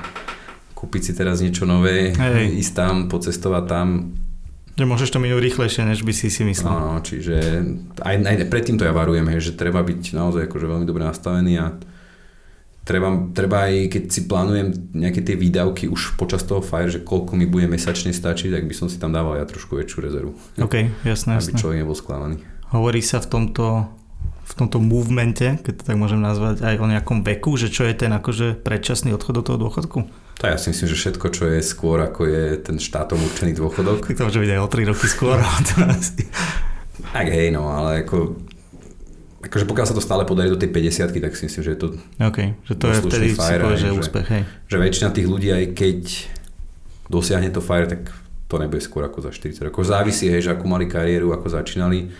kúpiť 0.78 1.02
si 1.02 1.12
teraz 1.18 1.42
niečo 1.42 1.66
nové, 1.66 2.14
Hej. 2.14 2.54
ísť 2.62 2.74
tam, 2.78 2.96
pocestovať 3.10 3.64
tam. 3.66 3.88
Že 4.78 4.86
môžeš 4.86 5.10
to 5.10 5.18
minúť 5.18 5.42
rýchlejšie, 5.42 5.90
než 5.90 6.06
by 6.06 6.14
si 6.14 6.30
si 6.30 6.46
myslel. 6.46 6.70
No, 6.70 7.02
čiže 7.02 7.66
aj, 7.98 8.16
aj 8.22 8.36
predtým 8.46 8.78
to 8.78 8.86
ja 8.86 8.94
varujem, 8.94 9.26
hej, 9.34 9.52
že 9.52 9.58
treba 9.58 9.82
byť 9.82 10.14
naozaj 10.14 10.46
akože 10.46 10.66
veľmi 10.70 10.86
dobre 10.86 11.02
nastavený 11.02 11.54
a 11.58 11.74
treba, 12.86 13.10
treba 13.34 13.68
aj 13.68 13.90
keď 13.90 14.04
si 14.08 14.22
plánujem 14.30 14.68
nejaké 14.94 15.26
tie 15.26 15.34
výdavky 15.34 15.90
už 15.90 16.16
počas 16.16 16.46
toho 16.46 16.62
fire, 16.62 16.94
že 16.94 17.02
koľko 17.02 17.34
mi 17.34 17.50
bude 17.50 17.66
mesačne 17.66 18.14
stačiť, 18.14 18.54
tak 18.54 18.64
by 18.70 18.74
som 18.78 18.88
si 18.88 19.02
tam 19.02 19.12
dával 19.12 19.42
ja 19.42 19.50
trošku 19.50 19.76
väčšiu 19.76 19.98
rezervu. 20.00 20.32
OK, 20.62 20.94
jasné, 21.04 21.42
Aby 21.42 21.52
jasné. 21.52 21.60
človek 21.60 21.78
nebol 21.82 21.98
sklamaný. 21.98 22.38
Hovorí 22.70 23.02
sa 23.02 23.18
v 23.18 23.28
tomto 23.28 23.98
v 24.48 24.54
tomto 24.56 24.80
movemente, 24.80 25.60
keď 25.60 25.74
to 25.76 25.84
tak 25.92 26.00
môžem 26.00 26.24
nazvať, 26.24 26.64
aj 26.64 26.80
o 26.80 26.88
nejakom 26.88 27.20
veku, 27.20 27.60
že 27.60 27.68
čo 27.68 27.84
je 27.84 27.92
ten 27.92 28.08
akože 28.16 28.64
predčasný 28.64 29.12
odchod 29.12 29.44
do 29.44 29.44
toho 29.44 29.58
dôchodku? 29.60 30.08
To 30.38 30.44
ja 30.46 30.58
si 30.62 30.70
myslím, 30.70 30.88
že 30.94 30.98
všetko, 30.98 31.26
čo 31.34 31.44
je 31.50 31.60
skôr, 31.66 31.98
ako 32.06 32.30
je 32.30 32.44
ten 32.62 32.78
štátom 32.78 33.18
určený 33.18 33.58
dôchodok. 33.58 34.06
to 34.18 34.26
môže 34.26 34.38
byť 34.38 34.52
aj 34.54 34.62
o 34.62 34.70
3 34.70 34.90
roky 34.94 35.08
skôr. 35.10 35.38
tak 37.14 37.28
hej, 37.34 37.50
no, 37.50 37.70
ale 37.74 38.06
ako 38.06 38.38
akože 39.38 39.66
pokiaľ 39.70 39.86
sa 39.88 39.96
to 39.96 40.04
stále 40.04 40.28
podarí 40.28 40.52
do 40.52 40.60
tej 40.60 40.74
50 40.74 41.24
tak 41.24 41.34
si 41.38 41.48
myslím, 41.48 41.64
že 41.64 41.72
je 41.72 41.80
to 41.80 41.88
OK, 42.20 42.40
že 42.68 42.74
to 42.76 42.86
je 42.90 43.00
vtedy 43.06 43.28
fire, 43.32 43.64
si 43.80 43.86
že, 43.86 43.96
úspech, 43.96 44.28
hej. 44.28 44.44
Že 44.68 44.78
väčšina 44.82 45.10
tých 45.16 45.28
ľudí, 45.30 45.50
aj 45.56 45.66
keď 45.72 46.00
dosiahne 47.08 47.48
to 47.54 47.64
fire, 47.64 47.88
tak 47.88 48.12
to 48.52 48.56
nebude 48.60 48.84
skôr 48.84 49.08
ako 49.08 49.24
za 49.24 49.32
40 49.32 49.72
rokov. 49.72 49.88
Závisí, 49.88 50.28
hej, 50.28 50.50
že 50.50 50.52
akú 50.52 50.68
mali 50.68 50.90
kariéru, 50.90 51.32
ako 51.32 51.48
začínali 51.48 52.12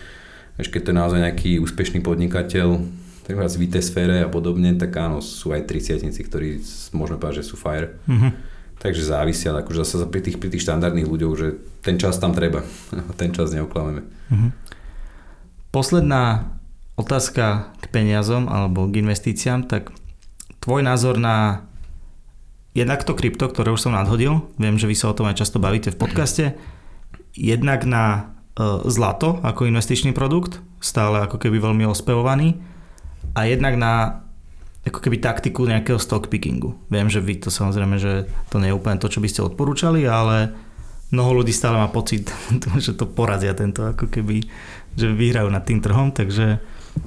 Vieš, 0.58 0.74
keď 0.74 0.80
to 0.82 0.90
je 0.90 0.98
naozaj 0.98 1.20
nejaký 1.22 1.50
úspešný 1.62 2.02
podnikateľ, 2.02 2.82
tak 3.28 3.36
v 3.36 3.68
IT 3.68 3.84
sfére 3.84 4.24
a 4.24 4.28
podobne, 4.32 4.72
tak 4.80 4.96
áno, 4.96 5.20
sú 5.20 5.52
aj 5.52 5.68
30 5.68 6.00
ktorí 6.24 6.64
môžeme 6.96 7.20
povedať, 7.20 7.44
že 7.44 7.52
sú 7.52 7.60
fire. 7.60 8.00
Mm-hmm. 8.08 8.32
Takže 8.80 9.04
závisia, 9.04 9.52
akože 9.52 9.84
zase 9.84 10.08
pri 10.08 10.24
tých, 10.24 10.40
pri 10.40 10.48
tých 10.48 10.64
štandardných 10.64 11.04
ľuďoch, 11.04 11.34
že 11.36 11.60
ten 11.84 12.00
čas 12.00 12.16
tam 12.16 12.32
treba, 12.32 12.64
ten 13.20 13.36
čas 13.36 13.52
neoklameme. 13.52 14.08
Mm-hmm. 14.32 14.50
Posledná 15.68 16.56
otázka 16.96 17.76
k 17.84 17.84
peniazom 17.92 18.48
alebo 18.48 18.88
k 18.88 19.04
investíciám, 19.04 19.68
tak 19.68 19.92
tvoj 20.64 20.80
názor 20.80 21.20
na 21.20 21.68
jednak 22.72 23.04
to 23.04 23.12
krypto, 23.12 23.52
ktoré 23.52 23.76
už 23.76 23.84
som 23.84 23.92
nadhodil, 23.92 24.48
viem, 24.56 24.80
že 24.80 24.88
vy 24.88 24.96
sa 24.96 25.12
o 25.12 25.16
tom 25.16 25.28
aj 25.28 25.44
často 25.44 25.60
bavíte 25.60 25.92
v 25.92 26.00
podcaste, 26.00 26.44
jednak 27.36 27.84
na 27.84 28.32
zlato 28.88 29.36
ako 29.44 29.68
investičný 29.68 30.16
produkt, 30.16 30.64
stále 30.80 31.28
ako 31.28 31.36
keby 31.36 31.60
veľmi 31.60 31.84
ospevovaný 31.84 32.77
a 33.34 33.48
jednak 33.48 33.74
na 33.76 34.24
ako 34.88 35.04
keby 35.04 35.20
taktiku 35.20 35.68
nejakého 35.68 36.00
stock 36.00 36.32
pickingu. 36.32 36.72
Viem, 36.88 37.12
že 37.12 37.20
vy 37.20 37.36
to 37.36 37.52
samozrejme, 37.52 38.00
že 38.00 38.24
to 38.48 38.56
nie 38.56 38.72
je 38.72 38.78
úplne 38.78 38.96
to, 38.96 39.12
čo 39.12 39.20
by 39.20 39.28
ste 39.28 39.44
odporúčali, 39.44 40.08
ale 40.08 40.56
mnoho 41.12 41.42
ľudí 41.42 41.52
stále 41.52 41.76
má 41.76 41.92
pocit, 41.92 42.32
že 42.84 42.96
to 42.96 43.04
porazia 43.04 43.52
tento 43.52 43.84
ako 43.84 44.08
keby, 44.08 44.48
že 44.96 45.12
vyhrajú 45.12 45.48
nad 45.52 45.64
tým 45.68 45.84
trhom, 45.84 46.12
takže 46.12 46.58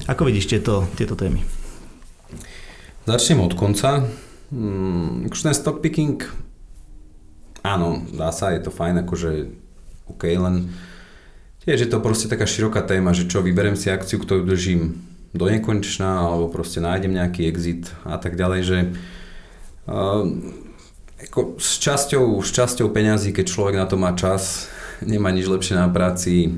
ako 0.06 0.30
vidíš 0.30 0.52
tieto, 0.52 0.86
tieto 0.94 1.18
témy? 1.18 1.42
Začnem 3.10 3.42
od 3.42 3.58
konca. 3.58 4.06
Hmm, 4.54 5.26
akože 5.26 5.46
ten 5.48 5.56
stock 5.58 5.80
picking, 5.80 6.22
áno, 7.64 8.04
dá 8.14 8.30
sa, 8.36 8.52
je 8.52 8.62
to 8.62 8.72
fajn, 8.72 9.08
akože 9.08 9.32
OK, 10.12 10.28
len 10.28 10.70
tiež 11.64 11.88
je 11.88 11.90
to 11.90 12.04
proste 12.04 12.28
taká 12.28 12.44
široká 12.44 12.84
téma, 12.84 13.16
že 13.16 13.32
čo, 13.32 13.40
vyberem 13.40 13.80
si 13.80 13.88
akciu, 13.88 14.20
ktorú 14.20 14.44
držím 14.44 15.11
do 15.32 15.46
nekonečná, 15.48 16.28
alebo 16.28 16.52
proste 16.52 16.84
nájdem 16.84 17.16
nejaký 17.16 17.48
exit 17.48 17.88
a 18.04 18.20
tak 18.20 18.36
ďalej, 18.36 18.62
že 18.68 18.78
uh, 19.88 20.28
ako 21.22 21.62
s, 21.62 21.80
časťou, 21.80 22.44
s 22.44 22.52
časťou 22.52 22.92
peňazí, 22.92 23.32
keď 23.32 23.46
človek 23.48 23.76
na 23.80 23.88
to 23.88 23.96
má 23.96 24.12
čas, 24.18 24.68
nemá 25.02 25.32
nič 25.32 25.48
lepšie 25.48 25.80
na 25.80 25.88
práci, 25.88 26.52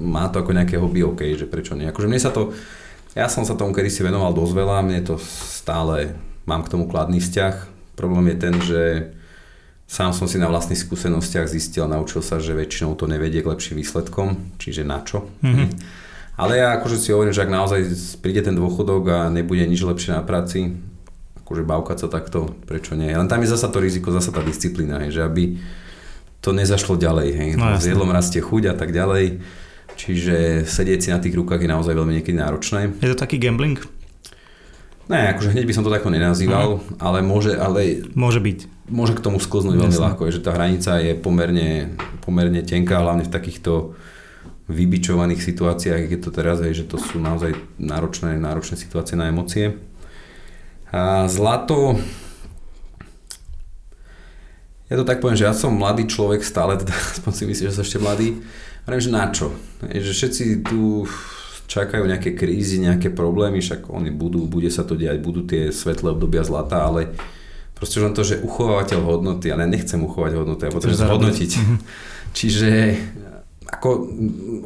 má 0.00 0.32
to 0.32 0.40
ako 0.40 0.56
nejaké 0.56 0.80
hobby, 0.80 1.04
OK, 1.04 1.36
že 1.36 1.44
prečo 1.44 1.76
nie. 1.76 1.86
Akože 1.86 2.08
mne 2.08 2.20
sa 2.22 2.32
to, 2.32 2.56
ja 3.12 3.28
som 3.28 3.44
sa 3.44 3.58
tomu 3.58 3.76
kedy 3.76 3.92
si 3.92 4.00
venoval 4.00 4.32
dosť 4.32 4.52
veľa, 4.56 4.86
mne 4.86 5.00
to 5.04 5.20
stále, 5.20 6.16
mám 6.48 6.64
k 6.64 6.72
tomu 6.72 6.88
kladný 6.88 7.20
vzťah. 7.20 7.54
Problém 8.00 8.32
je 8.32 8.36
ten, 8.40 8.54
že 8.64 8.82
sám 9.84 10.16
som 10.16 10.24
si 10.24 10.40
na 10.40 10.48
vlastných 10.48 10.78
skúsenostiach 10.78 11.50
zistil 11.50 11.84
naučil 11.84 12.24
sa, 12.24 12.40
že 12.40 12.56
väčšinou 12.56 12.96
to 12.96 13.04
nevedie 13.04 13.44
k 13.44 13.50
lepším 13.50 13.82
výsledkom, 13.82 14.56
čiže 14.56 14.88
na 14.88 15.04
čo. 15.04 15.28
Mm-hmm. 15.44 15.68
Ale 16.40 16.56
ja 16.56 16.80
akože 16.80 16.96
si 16.96 17.12
hovorím, 17.12 17.36
že 17.36 17.44
ak 17.44 17.52
naozaj 17.52 17.80
príde 18.24 18.40
ten 18.40 18.56
dôchodok 18.56 19.02
a 19.12 19.18
nebude 19.28 19.60
nič 19.68 19.84
lepšie 19.84 20.16
na 20.16 20.24
práci, 20.24 20.72
akože 21.44 21.68
bavkať 21.68 21.96
sa 22.00 22.08
takto, 22.08 22.56
prečo 22.64 22.96
nie. 22.96 23.12
Len 23.12 23.28
tam 23.28 23.44
je 23.44 23.52
zasa 23.52 23.68
to 23.68 23.76
riziko, 23.76 24.08
zasa 24.08 24.32
tá 24.32 24.40
disciplína, 24.40 25.04
hej, 25.04 25.20
že 25.20 25.22
aby 25.28 25.60
to 26.40 26.56
nezašlo 26.56 26.96
ďalej. 26.96 27.28
Hej. 27.36 27.50
No, 27.60 27.76
s 27.76 27.84
jedlom 27.84 28.08
rastie 28.08 28.40
chuť 28.40 28.72
a 28.72 28.74
tak 28.74 28.96
ďalej. 28.96 29.44
Čiže 30.00 30.64
sedieť 30.64 31.00
si 31.04 31.08
na 31.12 31.20
tých 31.20 31.36
rukách 31.36 31.60
je 31.60 31.68
naozaj 31.68 31.92
veľmi 31.92 32.16
niekedy 32.16 32.40
náročné. 32.40 32.96
Je 33.04 33.12
to 33.12 33.20
taký 33.20 33.36
gambling? 33.36 33.76
Ne, 35.12 35.34
akože 35.36 35.52
hneď 35.52 35.66
by 35.68 35.74
som 35.76 35.84
to 35.84 35.92
takto 35.92 36.08
nenazýval, 36.08 36.80
uh-huh. 36.80 37.02
ale 37.02 37.20
môže, 37.20 37.52
ale... 37.52 38.06
Môže 38.16 38.40
byť. 38.40 38.88
Môže 38.88 39.18
k 39.18 39.20
tomu 39.20 39.42
sklznúť 39.42 39.76
veľmi 39.76 39.98
ľahko, 39.98 40.30
že 40.30 40.40
tá 40.40 40.54
hranica 40.54 41.02
je 41.02 41.18
pomerne, 41.18 41.98
pomerne 42.22 42.62
tenká, 42.62 43.02
hlavne 43.02 43.26
v 43.26 43.34
takýchto 43.34 43.98
vybičovaných 44.70 45.42
situáciách, 45.42 46.06
keď 46.06 46.20
to 46.22 46.30
teraz 46.30 46.62
je, 46.62 46.70
že 46.72 46.86
to 46.86 46.96
sú 46.96 47.18
naozaj 47.18 47.58
náročné, 47.76 48.38
náročné 48.38 48.78
situácie 48.78 49.18
na 49.18 49.26
emócie. 49.28 49.74
A 50.94 51.26
zlato, 51.26 51.98
ja 54.90 54.94
to 54.98 55.06
tak 55.06 55.22
poviem, 55.22 55.38
že 55.38 55.46
ja 55.46 55.54
som 55.54 55.74
mladý 55.74 56.06
človek 56.06 56.42
stále, 56.42 56.78
teda 56.78 56.94
aspoň 57.18 57.32
si 57.34 57.44
myslím, 57.46 57.66
že 57.70 57.74
som 57.74 57.86
ešte 57.86 58.02
mladý. 58.02 58.38
Hovorím, 58.86 59.02
že 59.02 59.12
na 59.14 59.24
čo? 59.30 59.54
Že 59.86 60.12
všetci 60.14 60.44
tu 60.66 61.06
čakajú 61.70 62.02
nejaké 62.10 62.34
krízy, 62.34 62.82
nejaké 62.82 63.14
problémy, 63.14 63.62
však 63.62 63.86
oni 63.86 64.10
budú, 64.10 64.50
bude 64.50 64.66
sa 64.74 64.82
to 64.82 64.98
diať, 64.98 65.22
budú 65.22 65.46
tie 65.46 65.70
svetlé 65.70 66.10
obdobia 66.10 66.42
zlata, 66.42 66.82
ale 66.82 67.14
proste 67.78 68.02
len 68.02 68.10
to, 68.10 68.26
že 68.26 68.42
uchovávateľ 68.42 68.98
hodnoty, 68.98 69.54
ale 69.54 69.70
nechcem 69.70 70.02
uchovať 70.02 70.34
hodnoty, 70.34 70.66
ja 70.66 70.74
potrebujem 70.74 70.98
zhodnotiť. 71.06 71.50
Čiže 72.38 72.70
ako, 73.70 74.10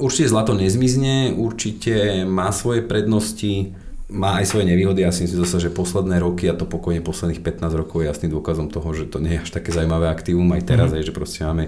určite 0.00 0.32
zlato 0.32 0.56
nezmizne, 0.56 1.36
určite 1.36 2.24
má 2.24 2.48
svoje 2.50 2.80
prednosti, 2.80 3.76
má 4.08 4.40
aj 4.40 4.52
svoje 4.52 4.64
nevýhody. 4.68 5.04
Ja 5.04 5.12
si 5.12 5.24
myslím 5.24 5.44
zase, 5.44 5.68
že 5.68 5.76
posledné 5.76 6.20
roky, 6.24 6.48
a 6.48 6.56
to 6.56 6.64
pokojne 6.64 7.04
posledných 7.04 7.44
15 7.44 7.80
rokov 7.80 8.00
je 8.00 8.08
jasným 8.08 8.32
dôkazom 8.32 8.72
toho, 8.72 8.88
že 8.96 9.08
to 9.08 9.20
nie 9.20 9.36
je 9.36 9.42
až 9.44 9.50
také 9.52 9.72
zaujímavé 9.72 10.08
aktívum 10.08 10.48
aj 10.56 10.62
teraz, 10.64 10.88
mm. 10.92 10.96
aj, 11.00 11.02
že 11.04 11.12
proste 11.12 11.40
máme 11.44 11.64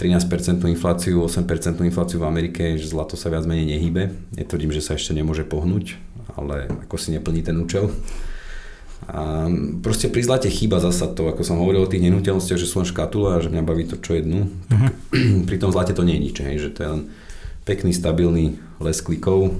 13% 0.00 0.64
infláciu, 0.64 1.20
8% 1.28 1.76
infláciu 1.84 2.24
v 2.24 2.28
Amerike, 2.28 2.80
že 2.80 2.88
zlato 2.88 3.20
sa 3.20 3.28
viac 3.28 3.44
menej 3.44 3.76
nehybe. 3.76 4.08
Netvrdím, 4.32 4.72
že 4.72 4.80
sa 4.80 4.96
ešte 4.96 5.12
nemôže 5.12 5.44
pohnúť, 5.44 6.00
ale 6.40 6.72
ako 6.88 6.96
si 6.96 7.12
neplní 7.12 7.44
ten 7.44 7.60
účel. 7.60 7.92
A 9.08 9.48
proste 9.80 10.12
pri 10.12 10.22
zlate 10.22 10.52
chýba 10.52 10.78
zasa 10.78 11.08
to, 11.08 11.32
ako 11.32 11.40
som 11.40 11.56
hovoril 11.56 11.88
o 11.88 11.90
tých 11.90 12.04
nenúteľnostiach, 12.04 12.60
že 12.60 12.68
sú 12.68 12.84
len 12.84 12.88
škatula 12.88 13.38
a 13.38 13.42
že 13.42 13.48
mňa 13.48 13.64
baví 13.64 13.88
to, 13.88 13.96
čo 13.96 14.20
jednu. 14.20 14.46
Uh-huh. 14.46 14.90
pri 15.48 15.56
tom 15.56 15.72
zlate 15.72 15.96
to 15.96 16.04
nie 16.04 16.20
je 16.20 16.24
nič, 16.30 16.36
hej, 16.44 16.56
že 16.60 16.70
to 16.76 16.78
je 16.84 16.88
len 16.88 17.02
pekný, 17.64 17.90
stabilný 17.96 18.60
les 18.78 18.98
klikov. 19.00 19.56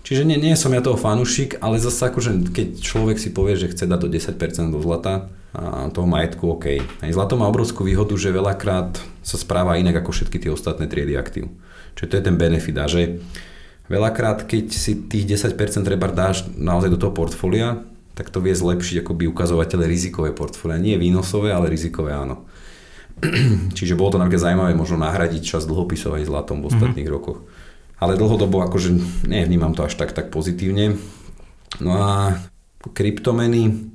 Čiže 0.00 0.24
nie, 0.24 0.40
nie 0.40 0.56
som 0.56 0.72
ja 0.72 0.80
toho 0.80 0.96
fanušik, 0.96 1.60
ale 1.60 1.76
zase 1.76 2.08
akože 2.08 2.52
keď 2.56 2.68
človek 2.80 3.20
si 3.20 3.28
povie, 3.32 3.56
že 3.56 3.68
chce 3.68 3.84
dať 3.84 4.00
do 4.00 4.08
10% 4.08 4.72
do 4.72 4.80
zlata 4.80 5.28
a 5.52 5.90
toho 5.92 6.06
majetku, 6.08 6.56
OK. 6.56 6.80
Aj 6.80 7.10
zlato 7.12 7.36
má 7.36 7.50
obrovskú 7.50 7.84
výhodu, 7.84 8.14
že 8.16 8.32
veľakrát 8.32 8.96
sa 9.20 9.36
správa 9.36 9.76
inak 9.76 10.00
ako 10.00 10.14
všetky 10.14 10.40
tie 10.40 10.50
ostatné 10.50 10.88
triedy 10.88 11.18
aktív. 11.18 11.52
Čiže 11.98 12.06
to 12.06 12.16
je 12.16 12.24
ten 12.24 12.36
benefit 12.40 12.76
a 12.80 12.86
že 12.88 13.20
veľakrát, 13.92 14.46
keď 14.46 14.72
si 14.72 15.04
tých 15.10 15.36
10% 15.36 15.52
treba 15.84 16.08
dáš 16.08 16.48
naozaj 16.54 16.96
do 16.96 16.98
toho 17.02 17.12
portfólia, 17.12 17.82
tak 18.20 18.28
to 18.28 18.44
vie 18.44 18.52
zlepšiť 18.52 19.00
akoby 19.00 19.32
ukazovatele 19.32 19.88
rizikové 19.88 20.36
portfólia. 20.36 20.76
Nie 20.76 21.00
výnosové, 21.00 21.56
ale 21.56 21.72
rizikové 21.72 22.12
áno. 22.12 22.44
Čiže 23.76 23.96
bolo 23.96 24.12
to 24.12 24.20
napríklad 24.20 24.44
zaujímavé 24.44 24.76
možno 24.76 25.00
nahradiť 25.00 25.40
čas 25.40 25.64
dlhopisov 25.64 26.20
aj 26.20 26.28
zlatom 26.28 26.60
v 26.60 26.68
ostatných 26.68 27.08
mm-hmm. 27.08 27.16
rokoch. 27.16 27.48
Ale 27.96 28.20
dlhodobo 28.20 28.60
akože 28.60 29.24
nevnímam 29.24 29.72
to 29.72 29.88
až 29.88 29.96
tak, 29.96 30.12
tak 30.12 30.28
pozitívne. 30.28 31.00
No 31.80 31.96
a 31.96 32.36
kryptomeny, 32.92 33.88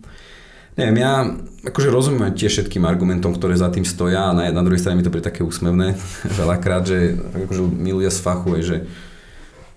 neviem, 0.74 0.98
ja 0.98 1.30
akože 1.70 1.94
rozumiem 1.94 2.34
tie 2.34 2.50
všetkým 2.50 2.82
argumentom, 2.82 3.30
ktoré 3.38 3.54
za 3.54 3.70
tým 3.70 3.86
stoja 3.86 4.34
a 4.34 4.34
na, 4.34 4.50
na 4.50 4.66
druhej 4.66 4.82
strane 4.82 4.98
mi 4.98 5.06
to 5.06 5.14
pri 5.14 5.22
také 5.22 5.46
úsmevné 5.46 6.02
veľakrát, 6.42 6.82
že 6.82 7.14
akože 7.14 7.62
my 7.62 7.90
ľudia 7.94 8.10
z 8.10 8.20
fachu 8.26 8.58
je, 8.58 8.62
že 8.66 8.78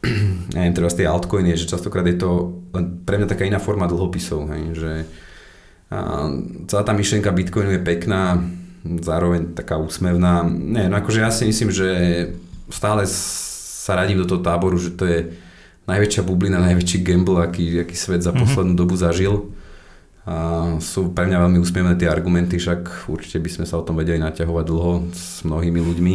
neviem, 0.55 0.75
treba 0.75 0.91
z 0.93 1.05
tej 1.05 1.11
altcoiny, 1.11 1.59
že 1.59 1.71
častokrát 1.71 2.07
je 2.07 2.19
to 2.19 2.31
pre 3.03 3.19
mňa 3.19 3.29
taká 3.29 3.45
iná 3.45 3.59
forma 3.59 3.91
dlhopisov, 3.91 4.47
hej, 4.55 4.65
že 4.77 4.93
a 5.89 6.29
celá 6.69 6.85
tá 6.85 6.93
myšlienka 6.93 7.33
Bitcoinu 7.33 7.73
je 7.73 7.81
pekná, 7.81 8.45
zároveň 8.85 9.57
taká 9.57 9.81
úsmevná. 9.81 10.45
Nie, 10.45 10.85
no 10.93 11.01
akože 11.01 11.25
ja 11.25 11.33
si 11.33 11.49
myslím, 11.49 11.73
že 11.73 11.89
stále 12.69 13.09
sa 13.09 13.97
radím 13.97 14.21
do 14.21 14.29
toho 14.29 14.45
táboru, 14.45 14.77
že 14.77 14.93
to 14.93 15.09
je 15.09 15.33
najväčšia 15.89 16.23
bublina, 16.29 16.61
najväčší 16.61 17.01
gamble, 17.01 17.41
aký, 17.41 17.81
aký 17.81 17.97
svet 17.97 18.21
za 18.21 18.37
mhm. 18.37 18.39
poslednú 18.45 18.77
mm-hmm. 18.77 18.85
dobu 18.85 18.95
zažil. 19.01 19.35
A 20.29 20.77
sú 20.85 21.09
pre 21.17 21.25
mňa 21.25 21.41
veľmi 21.41 21.57
úsmievné 21.57 21.97
tie 21.97 22.13
argumenty, 22.13 22.61
však 22.61 23.09
určite 23.09 23.41
by 23.41 23.49
sme 23.49 23.65
sa 23.65 23.81
o 23.81 23.87
tom 23.87 23.97
vedeli 23.97 24.21
naťahovať 24.21 24.65
dlho 24.69 25.09
s 25.09 25.41
mnohými 25.41 25.81
ľuďmi 25.81 26.15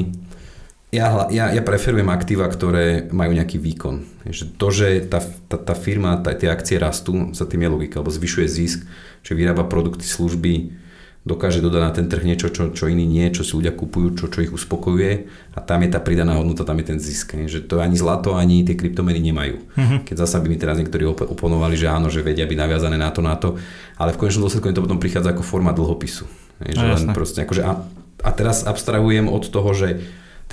ja, 0.93 1.25
ja, 1.33 1.45
ja 1.49 1.63
preferujem 1.65 2.05
aktíva, 2.13 2.45
ktoré 2.45 3.09
majú 3.09 3.33
nejaký 3.33 3.57
výkon. 3.57 4.05
Že 4.29 4.43
to, 4.61 4.67
že 4.69 4.87
tá, 5.09 5.19
tá, 5.49 5.57
tá 5.57 5.73
firma, 5.73 6.21
tá, 6.21 6.37
tie 6.37 6.53
akcie 6.53 6.77
rastú, 6.77 7.33
za 7.33 7.49
tým 7.49 7.65
je 7.65 7.69
logika, 7.73 7.97
alebo 7.97 8.13
zvyšuje 8.13 8.47
zisk, 8.47 8.85
že 9.25 9.33
vyrába 9.33 9.65
produkty, 9.65 10.05
služby, 10.05 10.83
dokáže 11.23 11.63
dodať 11.63 11.81
na 11.81 11.91
ten 11.95 12.05
trh 12.11 12.23
niečo, 12.27 12.51
čo, 12.51 12.75
čo 12.75 12.91
iný 12.91 13.07
nie, 13.07 13.31
čo 13.31 13.47
si 13.47 13.55
ľudia 13.55 13.71
kupujú, 13.71 14.19
čo, 14.19 14.25
čo 14.27 14.43
ich 14.43 14.51
uspokojuje 14.51 15.11
a 15.55 15.59
tam 15.63 15.87
je 15.87 15.89
tá 15.95 16.03
pridaná 16.03 16.35
hodnota, 16.35 16.67
tam 16.67 16.75
je 16.83 16.87
ten 16.91 16.99
zisk. 16.99 17.39
Že 17.47 17.63
to 17.63 17.79
ani 17.79 17.95
zlato, 17.95 18.35
ani 18.35 18.67
tie 18.67 18.75
kryptomeny 18.75 19.23
nemajú. 19.23 19.55
Uh-huh. 19.63 19.97
Keď 20.03 20.15
zasa 20.19 20.43
by 20.43 20.51
mi 20.51 20.59
teraz 20.59 20.75
niektorí 20.83 21.07
oponovali, 21.07 21.79
že 21.79 21.87
áno, 21.87 22.11
že 22.11 22.19
vedia 22.19 22.43
byť 22.43 22.59
naviazané 22.59 22.99
na 22.99 23.09
to, 23.15 23.23
na 23.23 23.39
to, 23.39 23.55
ale 23.95 24.11
v 24.11 24.19
konečnom 24.19 24.51
dôsledku 24.51 24.75
to 24.75 24.83
potom 24.83 24.99
prichádza 24.99 25.31
ako 25.31 25.47
forma 25.47 25.71
dlhopisu. 25.71 26.27
Že 26.59 26.83
no, 26.83 26.91
len 26.91 27.03
proste, 27.15 27.47
akože 27.47 27.63
a, 27.63 27.87
a 28.19 28.29
teraz 28.35 28.67
abstrahujem 28.67 29.31
od 29.31 29.47
toho, 29.47 29.71
že 29.71 30.03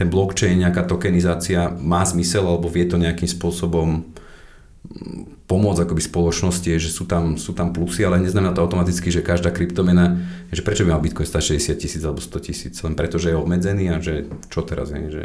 ten 0.00 0.08
blockchain, 0.08 0.56
nejaká 0.56 0.88
tokenizácia 0.88 1.68
má 1.76 2.00
zmysel 2.08 2.48
alebo 2.48 2.72
vie 2.72 2.88
to 2.88 2.96
nejakým 2.96 3.28
spôsobom 3.28 4.00
mm, 4.00 5.44
pomôcť 5.44 5.84
akoby 5.84 6.00
spoločnosti, 6.00 6.70
že 6.80 6.88
sú 6.88 7.04
tam, 7.04 7.36
sú 7.36 7.52
tam 7.52 7.76
plusy, 7.76 8.08
ale 8.08 8.16
neznamená 8.24 8.56
to 8.56 8.64
automaticky, 8.64 9.12
že 9.12 9.20
každá 9.20 9.52
kryptomena, 9.52 10.16
že 10.48 10.64
prečo 10.64 10.88
by 10.88 10.96
mal 10.96 11.04
Bitcoin 11.04 11.28
stať 11.28 11.60
60 11.60 11.76
tisíc 11.76 12.00
alebo 12.00 12.24
100 12.24 12.46
tisíc, 12.48 12.74
len 12.80 12.96
preto, 12.96 13.20
že 13.20 13.34
je 13.34 13.36
obmedzený 13.36 13.92
a 13.92 14.00
že 14.00 14.24
čo 14.48 14.64
teraz, 14.64 14.88
je, 14.88 15.12
že 15.12 15.24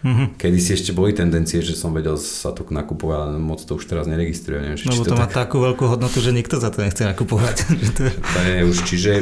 Mm-hmm. 0.00 0.40
Kedy 0.40 0.58
si 0.64 0.72
ešte 0.72 0.96
boli 0.96 1.12
tendencie, 1.12 1.60
že 1.60 1.76
som 1.76 1.92
vedel 1.92 2.16
sa 2.16 2.56
to 2.56 2.64
nakupovať, 2.64 3.18
ale 3.20 3.36
moc 3.36 3.60
to 3.60 3.76
už 3.76 3.84
teraz 3.84 4.08
neregistruje. 4.08 4.64
Neviem, 4.64 4.80
no, 4.88 4.96
to, 4.96 5.12
to 5.12 5.12
má 5.12 5.28
tak... 5.28 5.44
takú 5.44 5.60
veľkú 5.60 5.84
hodnotu, 5.84 6.24
že 6.24 6.32
nikto 6.32 6.56
za 6.56 6.72
to 6.72 6.80
nechce 6.80 7.04
nakupovať. 7.04 7.68
to 8.32 8.40
je 8.40 8.58
už, 8.64 8.76
čiže 8.88 9.12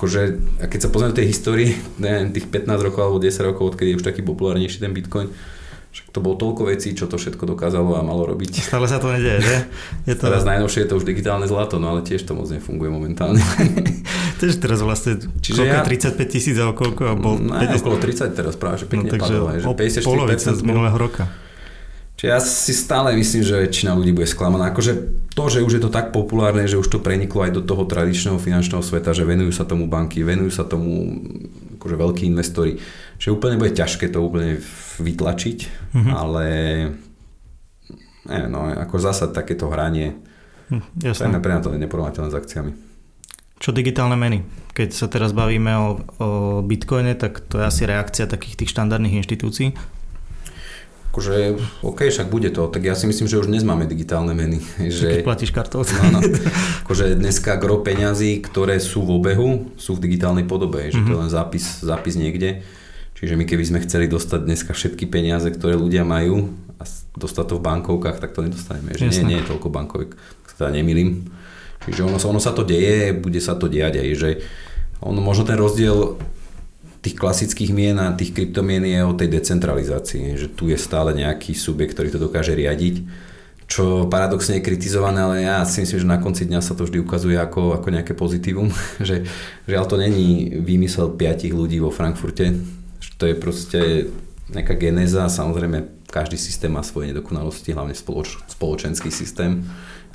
akože, 0.00 0.20
a 0.60 0.64
keď 0.64 0.80
sa 0.80 0.88
pozrieme 0.88 1.12
tej 1.12 1.28
histórii, 1.28 1.76
neviem, 2.00 2.32
tých 2.32 2.48
15 2.48 2.72
rokov 2.88 3.00
alebo 3.04 3.20
10 3.20 3.36
rokov, 3.44 3.76
odkedy 3.76 3.92
je 3.92 3.98
už 4.00 4.04
taký 4.08 4.24
populárnejší 4.24 4.80
ten 4.80 4.96
Bitcoin, 4.96 5.28
však 5.92 6.08
to 6.08 6.24
bolo 6.24 6.40
toľko 6.40 6.72
vecí, 6.72 6.96
čo 6.96 7.04
to 7.04 7.20
všetko 7.20 7.44
dokázalo 7.44 7.98
a 7.98 8.00
malo 8.00 8.24
robiť. 8.24 8.64
Stále 8.64 8.88
sa 8.88 8.96
to 8.96 9.12
nedieje, 9.12 9.44
že? 9.44 9.56
Je 10.08 10.14
to... 10.16 10.32
Teraz 10.32 10.48
najnovšie 10.48 10.86
je 10.86 10.88
to 10.88 10.96
už 10.96 11.04
digitálne 11.04 11.44
zlato, 11.44 11.76
no 11.76 11.92
ale 11.92 12.00
tiež 12.00 12.24
to 12.24 12.32
moc 12.32 12.48
nefunguje 12.48 12.88
momentálne. 12.88 13.42
Tež 14.40 14.56
teraz 14.56 14.80
vlastne 14.80 15.20
Čiže 15.44 15.68
ja... 15.68 15.84
35 15.84 16.16
tisíc 16.30 16.56
a 16.56 16.72
koľko? 16.72 17.20
Bol 17.20 17.44
no, 17.44 17.60
50... 17.60 17.82
okolo 17.84 17.96
30 18.00 18.32
teraz 18.32 18.54
práve, 18.56 18.80
že 18.80 18.86
pekne 18.88 19.10
no, 19.10 19.14
takže 19.18 19.34
padlo, 19.36 19.76
že 19.76 20.00
54% 20.00 20.08
polovica 20.08 20.48
z 20.56 20.62
minulého 20.64 20.96
roka. 20.96 21.28
Čiže 22.20 22.28
ja 22.28 22.36
si 22.36 22.76
stále 22.76 23.16
myslím, 23.16 23.40
že 23.40 23.64
väčšina 23.64 23.96
ľudí 23.96 24.12
bude 24.12 24.28
sklamaná. 24.28 24.76
Akože 24.76 24.92
to, 25.32 25.44
že 25.48 25.64
už 25.64 25.80
je 25.80 25.82
to 25.88 25.88
tak 25.88 26.12
populárne, 26.12 26.68
že 26.68 26.76
už 26.76 26.92
to 26.92 27.00
preniklo 27.00 27.48
aj 27.48 27.56
do 27.56 27.64
toho 27.64 27.88
tradičného 27.88 28.36
finančného 28.36 28.84
sveta, 28.84 29.16
že 29.16 29.24
venujú 29.24 29.56
sa 29.56 29.64
tomu 29.64 29.88
banky, 29.88 30.20
venujú 30.20 30.52
sa 30.52 30.68
tomu 30.68 31.16
akože 31.80 31.96
veľkí 31.96 32.28
investori, 32.28 32.76
že 33.16 33.32
úplne 33.32 33.56
bude 33.56 33.72
ťažké 33.72 34.12
to 34.12 34.20
úplne 34.20 34.60
vytlačiť, 35.00 35.58
mm-hmm. 35.96 36.12
ale 36.12 36.44
ne, 38.28 38.40
no, 38.52 38.68
ako 38.68 39.00
zasa 39.00 39.32
takéto 39.32 39.72
hranie, 39.72 40.12
hm, 40.68 41.00
Jasne. 41.00 41.40
pre 41.40 41.56
mňa 41.56 41.64
to 41.64 41.72
je 41.72 41.80
neporovnateľné 41.80 42.28
s 42.28 42.36
akciami. 42.36 42.72
Čo 43.64 43.72
digitálne 43.72 44.20
meny? 44.20 44.44
Keď 44.76 44.88
sa 44.92 45.08
teraz 45.08 45.32
bavíme 45.32 45.72
o, 45.72 46.04
o 46.20 46.28
bitcoine, 46.60 47.16
tak 47.16 47.40
to 47.48 47.60
je 47.60 47.64
asi 47.64 47.88
reakcia 47.88 48.28
takých 48.28 48.60
tých 48.60 48.76
štandardných 48.76 49.24
inštitúcií. 49.24 49.72
Akože, 51.10 51.58
OK, 51.82 52.06
však 52.06 52.30
bude 52.30 52.54
to. 52.54 52.70
Tak 52.70 52.86
ja 52.86 52.94
si 52.94 53.10
myslím, 53.10 53.26
že 53.26 53.42
už 53.42 53.50
dnes 53.50 53.66
máme 53.66 53.82
digitálne 53.90 54.30
meny. 54.30 54.62
Že, 54.78 55.20
Keď 55.20 55.26
platíš 55.26 55.50
kartou. 55.50 55.82
No, 55.82 56.18
no. 56.18 56.20
Akože 56.86 57.18
dneska 57.18 57.58
gro 57.58 57.82
peňazí, 57.82 58.38
ktoré 58.38 58.78
sú 58.78 59.02
v 59.02 59.18
obehu, 59.18 59.74
sú 59.74 59.98
v 59.98 60.06
digitálnej 60.06 60.46
podobe. 60.46 60.86
Že 60.94 61.02
mm-hmm. 61.02 61.06
to 61.06 61.10
je 61.10 61.18
mhm. 61.18 61.22
len 61.26 61.30
zápis, 61.30 61.64
zápis 61.82 62.14
niekde. 62.14 62.62
Čiže 63.18 63.36
my 63.36 63.44
keby 63.44 63.64
sme 63.66 63.84
chceli 63.84 64.08
dostať 64.08 64.40
dneska 64.48 64.72
všetky 64.72 65.10
peniaze, 65.10 65.50
ktoré 65.50 65.76
ľudia 65.76 66.06
majú 66.06 66.56
a 66.80 66.88
dostať 67.18 67.44
to 67.52 67.54
v 67.60 67.66
bankovkách, 67.68 68.16
tak 68.16 68.32
to 68.32 68.40
nedostaneme. 68.40 68.96
Že 68.96 69.12
nie, 69.12 69.36
nie 69.36 69.38
je 69.44 69.50
toľko 69.50 69.68
bankoviek, 69.68 70.16
sa 70.48 70.54
teda 70.56 70.80
nemýlim. 70.80 71.28
Čiže 71.84 72.08
ono, 72.08 72.16
ono 72.16 72.40
sa 72.40 72.56
to 72.56 72.64
deje, 72.64 73.12
bude 73.12 73.36
sa 73.44 73.60
to 73.60 73.68
diať 73.68 74.00
aj, 74.00 74.08
že 74.16 74.30
ono 75.04 75.20
možno 75.20 75.44
ten 75.44 75.60
rozdiel 75.60 76.16
tých 77.00 77.16
klasických 77.16 77.72
mien 77.72 77.96
a 77.96 78.12
tých 78.12 78.36
kryptomien 78.36 78.84
je 78.84 79.00
o 79.00 79.16
tej 79.16 79.32
decentralizácii, 79.32 80.36
že 80.36 80.52
tu 80.52 80.68
je 80.68 80.76
stále 80.76 81.16
nejaký 81.16 81.56
subjekt, 81.56 81.96
ktorý 81.96 82.12
to 82.12 82.20
dokáže 82.20 82.52
riadiť, 82.52 83.08
čo 83.70 84.10
paradoxne 84.10 84.58
je 84.58 84.66
kritizované, 84.66 85.22
ale 85.22 85.46
ja 85.46 85.62
si 85.64 85.80
myslím, 85.80 86.02
že 86.02 86.12
na 86.12 86.18
konci 86.18 86.42
dňa 86.44 86.60
sa 86.60 86.76
to 86.76 86.84
vždy 86.84 87.00
ukazuje 87.00 87.38
ako, 87.38 87.78
ako 87.78 87.88
nejaké 87.88 88.12
pozitívum, 88.12 88.68
že 89.08 89.24
žiaľ 89.64 89.84
to 89.88 89.96
není 89.96 90.52
výmysel 90.60 91.16
piatich 91.16 91.56
ľudí 91.56 91.80
vo 91.80 91.88
Frankfurte, 91.88 92.52
to 93.16 93.24
je 93.28 93.36
proste 93.36 93.80
nejaká 94.50 94.74
genéza, 94.76 95.28
samozrejme 95.30 96.08
každý 96.10 96.36
systém 96.36 96.72
má 96.72 96.82
svoje 96.82 97.14
nedokonalosti, 97.14 97.70
hlavne 97.70 97.94
spoloč, 97.94 98.42
spoločenský 98.50 99.14
systém, 99.14 99.62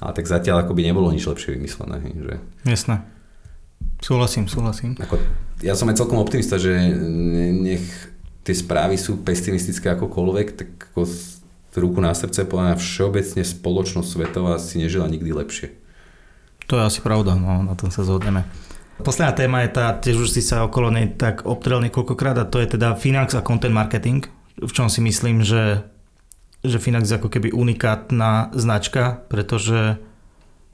ale 0.04 0.12
tak 0.12 0.28
zatiaľ 0.28 0.68
ako 0.68 0.76
by 0.76 0.82
nebolo 0.84 1.08
nič 1.10 1.24
lepšie 1.24 1.56
vymyslené. 1.56 2.04
Že... 2.04 2.34
Jasné. 2.68 3.15
Súhlasím, 4.06 4.46
súhlasím. 4.46 4.94
Ako, 5.02 5.18
ja 5.66 5.74
som 5.74 5.90
aj 5.90 5.98
celkom 5.98 6.22
optimista, 6.22 6.62
že 6.62 6.78
nech 7.58 7.82
tie 8.46 8.54
správy 8.54 9.02
sú 9.02 9.26
pesimistické 9.26 9.98
akokoľvek, 9.98 10.48
tak 10.54 10.70
ako 10.94 11.10
ruku 11.74 11.98
na 12.06 12.14
srdce 12.14 12.46
povedaná 12.46 12.78
všeobecne 12.78 13.42
spoločnosť 13.42 14.06
svetová 14.06 14.62
si 14.62 14.78
nežila 14.78 15.10
nikdy 15.10 15.34
lepšie. 15.34 15.74
To 16.70 16.78
je 16.78 16.86
asi 16.86 17.02
pravda, 17.02 17.34
no, 17.34 17.66
na 17.66 17.74
tom 17.74 17.90
sa 17.90 18.06
zhodneme. 18.06 18.46
Posledná 19.02 19.34
téma 19.34 19.66
je 19.66 19.74
tá, 19.74 19.98
tiež 19.98 20.22
už 20.22 20.30
si 20.38 20.46
sa 20.46 20.70
okolo 20.70 20.94
nej 20.94 21.10
tak 21.18 21.42
obtrel 21.50 21.82
niekoľkokrát 21.90 22.38
a 22.38 22.46
to 22.46 22.62
je 22.62 22.78
teda 22.78 22.94
Finax 22.94 23.34
a 23.34 23.42
content 23.42 23.74
marketing, 23.74 24.22
v 24.62 24.72
čom 24.72 24.86
si 24.86 25.02
myslím, 25.02 25.42
že, 25.42 25.82
že 26.62 26.78
Finax 26.78 27.10
je 27.10 27.18
ako 27.18 27.28
keby 27.34 27.52
unikátna 27.52 28.54
značka, 28.54 29.26
pretože 29.28 29.98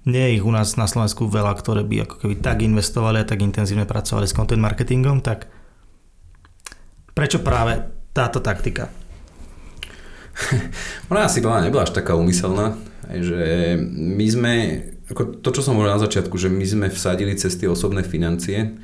nie 0.06 0.24
je 0.30 0.36
ich 0.42 0.46
u 0.46 0.52
nás 0.54 0.74
na 0.78 0.90
Slovensku 0.90 1.30
veľa, 1.30 1.54
ktoré 1.58 1.86
by 1.86 2.10
ako 2.10 2.16
keby 2.26 2.36
tak 2.42 2.66
investovali 2.66 3.22
a 3.22 3.28
tak 3.28 3.42
intenzívne 3.46 3.86
pracovali 3.86 4.26
s 4.26 4.34
content 4.34 4.62
marketingom, 4.62 5.22
tak 5.22 5.46
prečo 7.14 7.42
práve 7.46 7.86
táto 8.16 8.42
taktika? 8.42 8.90
Ona 11.14 11.30
asi 11.30 11.44
bola, 11.44 11.62
nebola 11.62 11.86
až 11.86 11.94
taká 11.94 12.18
umyselná, 12.18 12.74
že 13.12 13.78
my 13.94 14.26
sme 14.26 14.54
ako 15.12 15.44
to, 15.44 15.50
čo 15.52 15.62
som 15.62 15.76
hovoril 15.76 16.00
na 16.00 16.06
začiatku, 16.08 16.40
že 16.40 16.48
my 16.48 16.64
sme 16.64 16.88
vsadili 16.88 17.36
cez 17.36 17.60
tie 17.60 17.68
osobné 17.68 18.02
financie, 18.08 18.80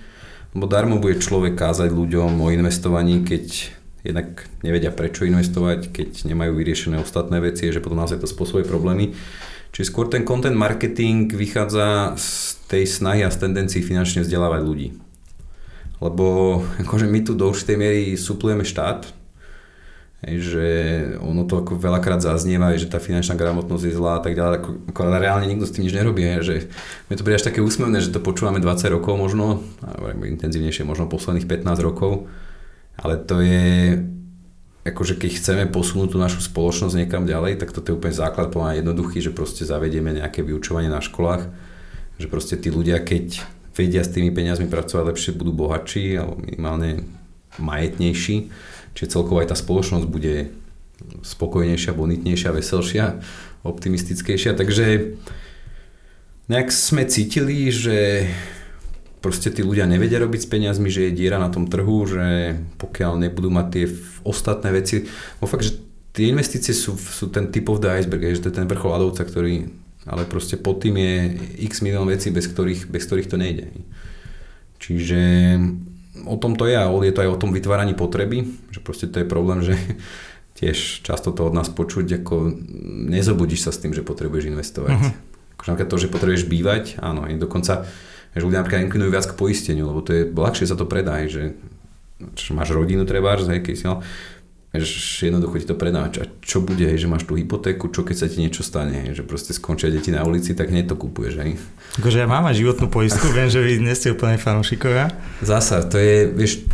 lebo 0.52 0.68
darmo 0.68 0.99
bude 0.99 1.23
človek 1.23 1.56
kázať 1.56 1.88
ľuďom 1.88 2.44
o 2.44 2.52
investovaní, 2.52 3.23
keď 3.23 3.72
jednak 4.03 4.48
nevedia 4.64 4.91
prečo 4.91 5.23
investovať, 5.23 5.91
keď 5.91 6.10
nemajú 6.27 6.52
vyriešené 6.56 6.99
ostatné 6.99 7.39
veci, 7.39 7.72
že 7.72 7.80
potom 7.80 7.99
naozaj 7.99 8.19
to 8.23 8.27
spôsobuje 8.27 8.68
problémy. 8.68 9.15
Čiže 9.78 9.94
skôr 9.94 10.10
ten 10.10 10.26
content 10.26 10.58
marketing 10.58 11.30
vychádza 11.30 12.18
z 12.18 12.58
tej 12.66 12.90
snahy 12.90 13.22
a 13.22 13.30
z 13.30 13.45
tendencií 13.45 13.86
finančne 13.86 14.26
vzdelávať 14.26 14.62
ľudí. 14.66 14.98
Lebo 16.02 16.26
akože 16.82 17.06
my 17.06 17.22
tu 17.22 17.38
do 17.38 17.54
určitej 17.54 17.78
miery 17.78 18.18
suplujeme 18.18 18.66
štát, 18.66 19.06
že 20.26 20.66
ono 21.22 21.45
to 21.45 21.62
ako 21.62 21.78
veľakrát 21.78 22.26
zaznieva, 22.26 22.74
že 22.74 22.90
tá 22.90 22.98
finančná 22.98 23.38
gramotnosť 23.38 23.86
je 23.86 23.94
zlá 23.94 24.18
a 24.18 24.24
tak 24.26 24.34
ďalej, 24.34 24.56
ako, 24.66 24.70
ako 24.98 24.99
reálne 25.14 25.45
nikto 25.45 25.70
s 25.70 25.74
tým 25.78 25.86
nič 25.86 25.94
nerobí, 25.94 26.26
že 26.41 26.74
mi 27.06 27.14
to 27.14 27.22
príde 27.22 27.38
až 27.38 27.54
také 27.54 27.62
úsmevné, 27.62 28.02
že 28.02 28.10
to 28.10 28.18
počúvame 28.18 28.58
20 28.58 28.82
rokov 28.98 29.14
možno, 29.14 29.62
alebo 29.86 30.26
intenzívnejšie 30.26 30.90
možno 30.90 31.06
posledných 31.06 31.45
15 31.45 31.86
rokov, 31.86 32.26
ale 32.98 33.22
to 33.22 33.45
je 33.45 33.94
akože 34.88 35.19
keď 35.19 35.31
chceme 35.38 35.64
posunúť 35.68 36.15
tú 36.15 36.18
našu 36.18 36.39
spoločnosť 36.39 36.95
niekam 36.95 37.27
ďalej, 37.27 37.59
tak 37.59 37.76
toto 37.76 37.91
je 37.91 37.97
úplne 37.99 38.15
základ 38.15 38.49
plná 38.53 38.80
jednoduchý, 38.80 39.19
že 39.19 39.35
proste 39.35 39.68
zavedieme 39.68 40.15
nejaké 40.15 40.41
vyučovanie 40.41 40.88
na 40.88 41.03
školách, 41.03 41.49
že 42.18 42.27
proste 42.31 42.55
tí 42.55 42.72
ľudia, 42.72 43.03
keď 43.03 43.43
vedia 43.76 44.01
s 44.01 44.14
tými 44.14 44.34
peniazmi 44.34 44.65
pracovať 44.65 45.14
lepšie, 45.14 45.38
budú 45.38 45.53
bohatší 45.53 46.18
alebo 46.18 46.39
minimálne 46.41 47.05
majetnejší 47.61 48.49
Čiže 48.97 49.14
celkovo 49.14 49.45
aj 49.45 49.53
tá 49.53 49.57
spoločnosť 49.57 50.09
bude 50.09 50.49
spokojnejšia, 51.22 51.93
bonitnejšia, 51.93 52.49
veselšia, 52.49 53.22
optimistickejšia. 53.61 54.57
Takže 54.57 55.14
nejak 56.49 56.73
sme 56.73 57.05
cítili, 57.05 57.69
že 57.69 58.26
proste 59.28 59.52
tí 59.52 59.60
ľudia 59.60 59.84
nevedia 59.84 60.24
robiť 60.24 60.48
s 60.48 60.48
peniazmi, 60.48 60.88
že 60.88 61.12
je 61.12 61.18
diera 61.20 61.36
na 61.36 61.52
tom 61.52 61.68
trhu, 61.68 62.08
že 62.08 62.56
pokiaľ 62.80 63.28
nebudú 63.28 63.52
mať 63.52 63.68
tie 63.76 63.86
ostatné 64.24 64.72
veci, 64.72 65.04
no 65.44 65.52
fakt, 65.52 65.68
že 65.68 65.76
tie 66.16 66.32
investície 66.32 66.72
sú, 66.72 66.95
sú 66.95 67.28
ten 67.28 67.52
typ 67.52 67.68
of 67.68 67.84
the 67.84 67.91
iceberg, 67.91 68.24
že 68.24 68.40
to 68.40 68.48
je 68.48 68.56
ten 68.64 68.72
vrchol 68.72 68.95
ľadovca, 68.95 69.28
ktorý, 69.28 69.68
ale 70.08 70.24
proste 70.24 70.56
pod 70.56 70.80
tým 70.80 70.95
je 70.95 71.14
x 71.68 71.84
milión 71.84 72.08
vecí, 72.08 72.32
bez 72.32 72.48
ktorých, 72.48 72.88
bez 72.88 73.04
ktorých 73.04 73.28
to 73.28 73.36
nejde. 73.36 73.68
Čiže 74.80 75.20
o 76.24 76.40
tom 76.40 76.56
to 76.56 76.64
je 76.64 76.80
a 76.80 76.88
je 76.88 77.12
to 77.12 77.28
aj 77.28 77.30
o 77.36 77.41
tom 77.44 77.52
vytváraní 77.52 77.99
potreby, 77.99 78.48
že 78.72 78.80
proste 78.80 79.12
to 79.12 79.20
je 79.20 79.28
problém, 79.28 79.60
že 79.60 79.76
tiež 80.64 81.04
často 81.04 81.36
to 81.36 81.44
od 81.44 81.52
nás 81.52 81.68
počuť, 81.68 82.24
ako 82.24 82.48
nezobudíš 83.12 83.68
sa 83.68 83.76
s 83.76 83.84
tým, 83.84 83.91
že 83.91 84.08
potrebuješ 84.08 84.56
investovať. 84.56 84.95
Uh-huh. 84.95 85.12
Akože 85.60 85.84
to, 85.84 85.98
že 85.99 86.08
potrebuješ 86.08 86.48
bývať, 86.48 86.95
áno, 87.04 87.28
je 87.28 87.36
dokonca, 87.36 87.84
že 88.36 88.44
ľudia 88.44 88.64
napríklad 88.64 88.88
inklinujú 88.88 89.12
viac 89.14 89.26
k 89.30 89.38
poisteniu, 89.38 89.88
lebo 89.88 90.02
to 90.02 90.12
je 90.12 90.24
ľahšie 90.28 90.66
sa 90.68 90.76
to 90.76 90.90
predá, 90.90 91.24
že 91.28 91.56
máš 92.52 92.74
rodinu 92.74 93.06
treba, 93.06 93.38
hej, 93.38 93.62
keď 93.62 93.74
si 93.78 93.86
mal, 93.86 94.02
že 94.76 95.32
jednoducho 95.32 95.58
ti 95.58 95.68
to 95.70 95.78
predá. 95.78 96.06
A 96.06 96.28
čo 96.44 96.62
bude, 96.62 96.86
že 96.86 97.08
máš 97.10 97.26
tú 97.26 97.40
hypotéku, 97.40 97.90
čo 97.90 98.06
keď 98.06 98.16
sa 98.18 98.28
ti 98.30 98.44
niečo 98.44 98.62
stane, 98.62 99.16
že 99.16 99.24
proste 99.26 99.56
skončia 99.56 99.90
deti 99.90 100.14
na 100.14 100.22
ulici, 100.28 100.54
tak 100.54 100.70
hneď 100.70 100.94
to 100.94 100.95
kúpuješ. 100.99 101.34
Hej. 101.41 101.52
Akože 101.98 102.22
ja 102.22 102.28
mám 102.30 102.45
aj 102.45 102.60
životnú 102.60 102.91
poistku, 102.91 103.32
viem, 103.38 103.49
že 103.49 103.64
vy 103.64 103.82
nie 103.82 103.95
ste 103.95 104.14
úplne 104.14 104.38
fanúšikovia. 104.38 105.14
Zasa, 105.41 105.82
to 105.88 105.98
je, 105.98 106.30
vieš, 106.30 106.68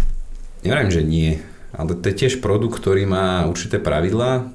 neviem, 0.65 0.89
že 0.91 1.01
nie, 1.05 1.39
ale 1.71 1.95
to 1.95 2.05
je 2.11 2.15
tiež 2.25 2.43
produkt, 2.43 2.81
ktorý 2.81 3.07
má 3.07 3.45
určité 3.47 3.79
pravidlá. 3.79 4.51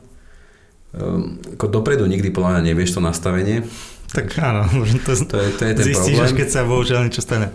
Um, 0.89 1.37
ako 1.53 1.69
dopredu 1.69 2.09
nikdy 2.09 2.33
podľa 2.33 2.59
mňa 2.59 2.62
nevieš 2.73 2.97
to 2.97 3.01
nastavenie. 3.05 3.61
Tak 4.09 4.26
áno, 4.40 4.64
to, 5.06 5.12
to, 5.28 5.36
je, 5.36 5.48
to 5.52 5.62
je 5.68 5.72
ten 5.76 5.85
zistíš, 5.85 6.16
problém. 6.16 6.39
keď 6.40 6.48
sa 6.48 6.60
bohužiaľ 6.64 7.01
niečo 7.05 7.22
stane. 7.24 7.52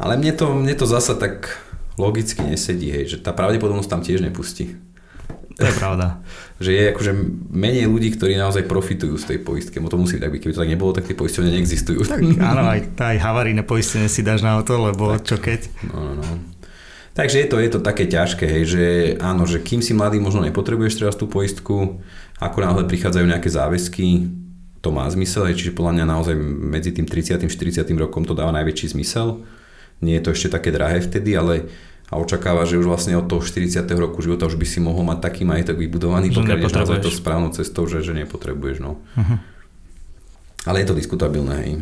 Ale 0.00 0.16
mne 0.16 0.32
to, 0.34 0.56
mne 0.56 0.74
to 0.74 0.88
zasa 0.88 1.14
tak 1.14 1.60
logicky 2.00 2.40
nesedí, 2.42 2.88
hej, 2.90 3.04
že 3.06 3.16
tá 3.20 3.36
pravdepodobnosť 3.36 3.90
tam 3.90 4.00
tiež 4.00 4.24
nepustí. 4.24 4.80
To 5.60 5.68
je 5.68 5.74
pravda. 5.76 6.24
že 6.64 6.70
je 6.72 6.82
akože 6.92 7.12
menej 7.52 7.88
ľudí, 7.88 8.16
ktorí 8.16 8.36
naozaj 8.36 8.64
profitujú 8.64 9.16
z 9.20 9.36
tej 9.36 9.38
poistky. 9.44 9.76
Mo 9.80 9.92
to 9.92 10.00
musí 10.00 10.16
tak 10.16 10.32
byť. 10.32 10.40
Keby 10.40 10.52
to 10.56 10.62
tak 10.64 10.72
nebolo, 10.72 10.96
tak 10.96 11.08
tie 11.08 11.16
poistenie 11.16 11.52
neexistujú. 11.52 12.04
Tak 12.04 12.20
áno, 12.40 12.64
aj, 12.68 12.96
aj 12.96 13.16
havaríne 13.20 13.64
poistenie 13.64 14.08
si 14.08 14.24
dáš 14.24 14.40
na 14.40 14.56
auto, 14.56 14.76
lebo 14.76 15.16
tak. 15.16 15.24
čo 15.24 15.36
keď. 15.40 15.60
No, 15.92 16.16
no, 16.16 16.24
no. 16.24 16.36
Takže 17.10 17.42
je 17.42 17.48
to, 17.50 17.56
je 17.58 17.70
to 17.74 17.80
také 17.82 18.06
ťažké, 18.06 18.46
hej, 18.46 18.64
že 18.64 18.84
áno, 19.18 19.42
že 19.42 19.58
kým 19.58 19.82
si 19.82 19.92
mladý, 19.92 20.22
možno 20.22 20.46
nepotrebuješ 20.46 21.04
teraz 21.04 21.18
tú 21.18 21.26
poistku, 21.26 21.98
ako 22.38 22.56
náhle 22.62 22.86
prichádzajú 22.86 23.26
nejaké 23.26 23.50
záväzky, 23.50 24.30
to 24.80 24.88
má 24.88 25.04
zmysel, 25.12 25.48
hej, 25.48 25.60
čiže 25.60 25.76
podľa 25.76 26.00
mňa 26.00 26.04
naozaj 26.08 26.34
medzi 26.40 26.90
tým 26.96 27.04
30. 27.04 27.46
40. 27.46 27.84
rokom 28.00 28.24
to 28.24 28.32
dáva 28.32 28.52
najväčší 28.56 28.96
zmysel. 28.96 29.44
Nie 30.00 30.20
je 30.20 30.24
to 30.24 30.30
ešte 30.32 30.48
také 30.56 30.72
drahé 30.72 31.04
vtedy, 31.04 31.36
ale 31.36 31.68
a 32.10 32.18
očakáva, 32.18 32.66
že 32.66 32.74
už 32.74 32.90
vlastne 32.90 33.14
od 33.14 33.30
toho 33.30 33.38
40. 33.38 33.86
roku 33.94 34.18
života 34.18 34.50
už 34.50 34.58
by 34.58 34.66
si 34.66 34.82
mohol 34.82 35.06
mať 35.06 35.30
taký 35.30 35.46
majetok 35.46 35.78
vybudovaný, 35.78 36.34
pokiaľ 36.34 36.58
ideš 36.58 36.74
naozaj 36.74 36.98
to 37.06 37.10
správnou 37.14 37.54
cestou, 37.54 37.86
že, 37.86 38.02
že 38.02 38.18
nepotrebuješ. 38.18 38.82
No. 38.82 38.98
Uh-huh. 39.14 39.38
Ale 40.66 40.82
je 40.82 40.86
to 40.90 40.98
diskutabilné. 40.98 41.54
Hej. 41.62 41.72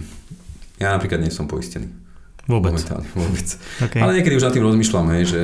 Ja 0.76 0.92
napríklad 0.92 1.24
nie 1.24 1.32
som 1.32 1.48
poistený. 1.48 1.88
Vôbec. 2.44 2.76
Momentálne 2.76 3.08
vôbec. 3.16 3.48
Okay. 3.80 4.00
Ale 4.04 4.20
niekedy 4.20 4.36
už 4.36 4.44
nad 4.44 4.52
tým 4.52 4.68
rozmýšľam, 4.68 5.06
hej, 5.16 5.24
že... 5.32 5.40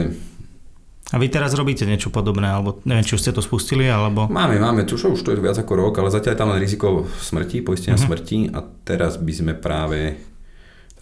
A 1.13 1.21
vy 1.21 1.29
teraz 1.29 1.53
robíte 1.53 1.85
niečo 1.85 2.09
podobné, 2.09 2.49
alebo 2.49 2.81
neviem, 2.89 3.05
či 3.05 3.21
už 3.21 3.29
ste 3.29 3.37
to 3.37 3.45
spustili, 3.45 3.85
alebo... 3.85 4.25
Máme, 4.25 4.57
máme, 4.57 4.89
tu 4.89 4.97
už 4.97 5.21
to 5.21 5.37
je 5.37 5.45
viac 5.45 5.61
ako 5.61 5.77
rok, 5.77 6.01
ale 6.01 6.09
zatiaľ 6.09 6.33
je 6.33 6.41
tam 6.41 6.51
len 6.57 6.61
riziko 6.65 7.05
smrti, 7.21 7.61
poistenia 7.61 8.01
uh-huh. 8.01 8.09
smrti 8.09 8.49
a 8.57 8.65
teraz 8.89 9.21
by 9.21 9.33
sme 9.37 9.53
práve, 9.53 10.17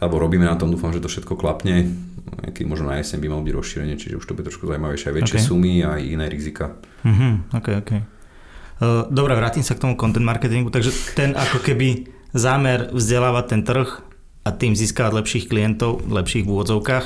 alebo 0.03 0.19
robíme 0.19 0.43
na 0.43 0.59
tom, 0.59 0.75
dúfam, 0.75 0.91
že 0.91 0.99
to 0.99 1.07
všetko 1.07 1.39
klapne, 1.39 1.87
keď 2.51 2.65
možno 2.67 2.91
na 2.91 2.99
jeseň 2.99 3.23
by 3.23 3.27
malo 3.31 3.47
byť 3.47 3.55
rozšírenie, 3.55 3.95
čiže 3.95 4.19
už 4.19 4.27
to 4.27 4.35
bude 4.35 4.47
trošku 4.51 4.67
zaujímavejšie, 4.67 5.07
aj 5.07 5.17
väčšie 5.23 5.39
Okay. 5.39 5.47
sumy 5.47 5.75
a 5.87 5.95
aj 5.95 6.03
iné 6.03 6.27
rizika. 6.27 6.75
Mhm, 7.07 7.55
ok, 7.55 7.69
ok. 7.87 7.91
Uh, 8.83 9.07
Dobre, 9.07 9.39
vrátim 9.39 9.63
sa 9.63 9.79
k 9.79 9.87
tomu 9.87 9.95
content 9.95 10.27
marketingu. 10.27 10.75
Takže 10.75 10.91
ten 11.15 11.39
ako 11.39 11.63
keby 11.63 12.11
zámer 12.35 12.91
vzdelávať 12.91 13.45
ten 13.47 13.63
trh 13.63 14.03
a 14.43 14.51
tým 14.51 14.75
získavať 14.75 15.23
lepších 15.23 15.47
klientov, 15.47 16.03
lepších 16.11 16.43
v 16.43 16.51
úvodzovkách, 16.51 17.05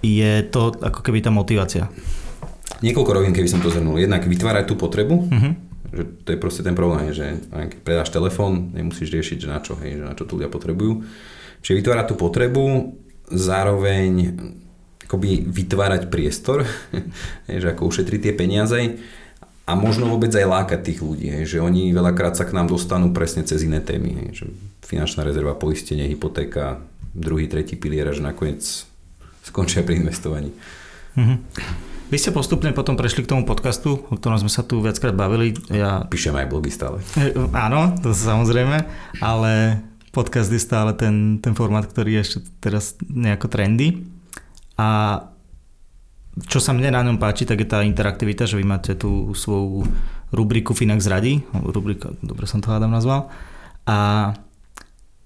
je 0.00 0.42
to 0.48 0.74
ako 0.76 1.00
keby 1.00 1.20
tá 1.20 1.28
motivácia. 1.28 1.88
Niekoľko 2.80 3.12
rovín, 3.12 3.36
keby 3.36 3.48
som 3.48 3.60
to 3.60 3.68
zhrnul. 3.68 4.00
Jednak 4.00 4.24
vytvárať 4.24 4.64
tú 4.64 4.74
potrebu, 4.74 5.28
Mhm. 5.28 5.50
že 5.92 6.02
to 6.24 6.28
je 6.32 6.38
proste 6.40 6.62
ten 6.64 6.72
problém, 6.72 7.12
že 7.12 7.36
keď 7.50 7.80
predáš 7.84 8.08
telefón, 8.08 8.72
nemusíš 8.72 9.12
riešiť, 9.12 9.38
že 9.42 9.48
na 9.50 9.60
čo, 9.60 9.76
hej, 9.76 10.00
že 10.00 10.04
na 10.06 10.16
čo 10.16 10.24
to 10.24 10.40
ľudia 10.40 10.48
potrebujú. 10.48 11.04
Čiže 11.60 11.78
vytvárať 11.84 12.06
tú 12.08 12.14
potrebu, 12.16 12.94
zároveň 13.28 14.34
akoby 15.04 15.42
vytvárať 15.44 16.08
priestor, 16.08 16.64
hej, 17.50 17.56
že 17.60 17.68
ako 17.68 17.90
ušetriť 17.90 18.20
tie 18.30 18.34
peniaze 18.34 18.78
a 19.66 19.72
možno 19.78 20.08
vôbec 20.08 20.30
aj 20.30 20.46
lákať 20.46 20.80
tých 20.82 21.00
ľudí, 21.02 21.28
hej, 21.30 21.44
že 21.46 21.58
oni 21.60 21.92
veľakrát 21.92 22.34
sa 22.34 22.46
k 22.48 22.54
nám 22.54 22.70
dostanú 22.70 23.12
presne 23.12 23.42
cez 23.44 23.62
iné 23.66 23.82
témy, 23.82 24.10
hej, 24.24 24.28
že 24.32 24.44
finančná 24.82 25.22
rezerva, 25.22 25.54
poistenie, 25.54 26.08
hypotéka, 26.08 26.80
druhý, 27.14 27.50
tretí 27.50 27.74
pilier 27.74 28.10
že 28.10 28.22
nakoniec 28.22 28.62
skončia 29.50 29.82
pri 29.82 29.98
investovaní. 29.98 30.54
Mhm. 31.18 31.34
Vy 32.10 32.18
ste 32.18 32.34
postupne 32.34 32.74
potom 32.74 32.98
prešli 32.98 33.22
k 33.22 33.30
tomu 33.30 33.46
podcastu, 33.46 34.02
o 34.10 34.14
ktorom 34.18 34.42
sme 34.42 34.50
sa 34.50 34.66
tu 34.66 34.82
viackrát 34.82 35.14
bavili. 35.14 35.54
Ja, 35.70 36.02
Píšem 36.10 36.34
aj 36.34 36.50
blogy 36.50 36.70
stále. 36.74 36.98
e, 37.14 37.30
áno, 37.54 37.94
to 38.02 38.10
samozrejme, 38.10 38.82
ale 39.22 39.78
podcast 40.10 40.50
je 40.50 40.58
stále 40.58 40.90
ten, 40.98 41.38
ten 41.38 41.54
formát, 41.54 41.86
ktorý 41.86 42.18
je 42.18 42.22
ešte 42.26 42.38
teraz 42.58 42.98
nejako 43.06 43.46
trendy. 43.46 44.02
A 44.74 45.22
čo 46.50 46.58
sa 46.58 46.74
mne 46.74 46.90
na 46.90 47.06
ňom 47.06 47.22
páči, 47.22 47.46
tak 47.46 47.62
je 47.62 47.70
tá 47.70 47.86
interaktivita, 47.86 48.42
že 48.42 48.58
vy 48.58 48.66
máte 48.66 48.98
tú 48.98 49.30
svoju 49.30 49.86
rubriku 50.34 50.74
Finax 50.74 51.06
radi, 51.06 51.42
rubrika, 51.54 52.10
dobre 52.26 52.50
som 52.50 52.58
to 52.58 52.74
hádam 52.74 52.90
nazval. 52.90 53.30
A 53.86 54.30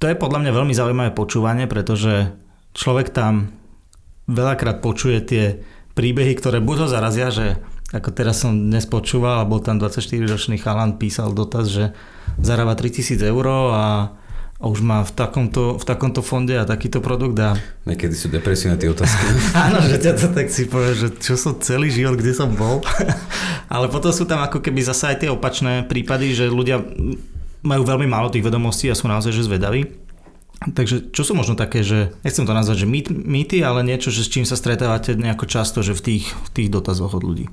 to 0.01 0.05
je 0.05 0.21
podľa 0.21 0.45
mňa 0.45 0.53
veľmi 0.53 0.75
zaujímavé 0.77 1.11
počúvanie, 1.17 1.65
pretože 1.65 2.29
človek 2.77 3.09
tam 3.09 3.57
veľakrát 4.29 4.81
počuje 4.81 5.19
tie 5.21 5.45
príbehy, 5.95 6.35
ktoré 6.37 6.59
buď 6.59 6.87
ho 6.87 6.89
zarazia, 6.91 7.29
že 7.31 7.61
ako 7.95 8.11
teraz 8.11 8.43
som 8.43 8.51
dnes 8.51 8.89
počúval 8.91 9.45
a 9.45 9.49
bol 9.49 9.63
tam 9.63 9.79
24-ročný 9.79 10.59
chalan, 10.59 10.99
písal 10.99 11.31
dotaz, 11.31 11.71
že 11.71 11.95
zarába 12.43 12.75
3000 12.75 13.23
eur 13.23 13.47
a, 13.47 14.11
a 14.59 14.65
už 14.67 14.83
má 14.83 15.07
v 15.07 15.13
takomto, 15.15 15.79
v 15.79 15.85
takomto 15.87 16.19
fonde 16.19 16.59
a 16.59 16.67
takýto 16.67 16.99
produkt 16.99 17.39
a 17.39 17.55
Niekedy 17.87 18.15
sú 18.19 18.27
depresívne 18.33 18.75
tie 18.81 18.91
otázky. 18.91 19.23
Áno, 19.71 19.79
že 19.87 20.03
ťa 20.03 20.13
to 20.19 20.27
tak 20.35 20.51
si 20.51 20.67
povie, 20.67 20.99
že 20.99 21.09
čo 21.23 21.39
som 21.39 21.55
celý 21.63 21.93
život, 21.93 22.19
kde 22.19 22.35
som 22.35 22.51
bol. 22.51 22.83
Ale 23.75 23.87
potom 23.87 24.11
sú 24.11 24.27
tam 24.27 24.43
ako 24.43 24.59
keby 24.59 24.83
zase 24.83 25.15
aj 25.15 25.17
tie 25.23 25.31
opačné 25.31 25.87
prípady, 25.87 26.35
že 26.35 26.51
ľudia 26.51 26.83
majú 27.65 27.83
veľmi 27.87 28.11
málo 28.11 28.29
tých 28.29 28.45
vedomostí 28.45 28.91
a 28.91 28.99
sú 28.99 29.07
naozaj 29.07 29.31
že 29.31 29.47
zvedaví. 29.47 30.04
Takže 30.65 31.13
čo 31.13 31.23
sú 31.29 31.37
možno 31.37 31.61
také, 31.61 31.85
že 31.85 32.17
nechcem 32.25 32.49
to 32.49 32.57
nazvať, 32.57 32.85
že 32.85 32.89
mýt, 32.89 33.13
mýty, 33.13 33.61
ale 33.61 33.85
niečo, 33.85 34.09
že 34.09 34.25
s 34.25 34.33
čím 34.33 34.49
sa 34.49 34.57
stretávate 34.57 35.13
nejako 35.13 35.45
často, 35.45 35.85
že 35.85 35.93
v 35.93 36.01
tých, 36.01 36.25
v 36.33 36.49
tých 36.57 36.69
dotazoch 36.73 37.13
od 37.13 37.21
ľudí. 37.21 37.53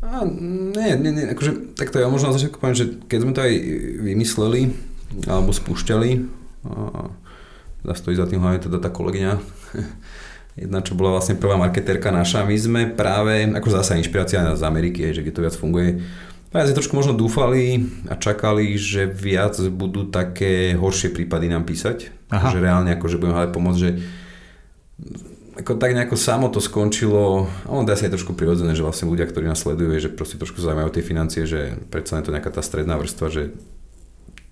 A 0.00 0.24
nie, 0.26 0.92
nie, 0.98 1.12
nie, 1.12 1.24
akože 1.30 1.76
takto 1.76 2.00
ja 2.00 2.08
možno 2.08 2.32
na 2.32 2.36
začiatku 2.40 2.58
poviem, 2.58 2.78
že 2.80 2.86
keď 3.06 3.18
sme 3.22 3.32
to 3.36 3.44
aj 3.44 3.52
vymysleli 4.02 4.60
alebo 5.28 5.52
spúšťali, 5.52 6.10
a 7.82 7.94
stojí 7.94 8.16
za 8.16 8.24
tým 8.24 8.40
hlavne 8.40 8.62
teda 8.62 8.80
tá 8.80 8.88
kolegyňa, 8.88 9.32
jedna, 10.62 10.84
čo 10.84 10.96
bola 10.96 11.20
vlastne 11.20 11.36
prvá 11.36 11.60
marketérka 11.60 12.08
naša, 12.08 12.48
my 12.48 12.56
sme 12.56 12.82
práve, 12.88 13.48
ako 13.52 13.68
zase 13.68 14.00
inšpirácia 14.00 14.42
z 14.56 14.62
Ameriky, 14.64 15.12
že 15.12 15.20
kde 15.20 15.34
to 15.34 15.44
viac 15.44 15.56
funguje, 15.56 16.00
sme 16.52 16.76
trošku 16.76 16.92
možno 16.92 17.16
dúfali 17.16 17.88
a 18.12 18.14
čakali, 18.20 18.76
že 18.76 19.08
viac 19.08 19.56
budú 19.72 20.12
také 20.12 20.76
horšie 20.76 21.08
prípady 21.16 21.48
nám 21.48 21.64
písať, 21.64 22.12
Aha. 22.28 22.52
že 22.52 22.60
reálne 22.60 22.92
akože 22.92 23.16
budeme 23.16 23.36
hľadať 23.40 23.52
pomoc, 23.56 23.74
že 23.80 23.96
ako 25.52 25.76
tak 25.76 25.92
nejako 25.92 26.16
samo 26.16 26.48
to 26.48 26.60
skončilo, 26.64 27.48
a 27.68 27.70
on 27.72 27.84
dá 27.84 27.92
sa 27.92 28.08
aj 28.08 28.16
trošku 28.16 28.32
prirodzené, 28.32 28.72
že 28.72 28.84
vlastne 28.84 29.08
ľudia, 29.08 29.28
ktorí 29.28 29.48
nás 29.48 29.60
sledujú, 29.60 29.96
že 30.00 30.08
proste 30.12 30.40
trošku 30.40 30.60
zaujímajú 30.60 30.96
tie 30.96 31.04
financie, 31.04 31.44
že 31.44 31.76
predsa 31.92 32.20
je 32.20 32.28
to 32.28 32.34
nejaká 32.36 32.48
tá 32.48 32.64
stredná 32.64 32.96
vrstva, 32.96 33.28
že 33.28 33.52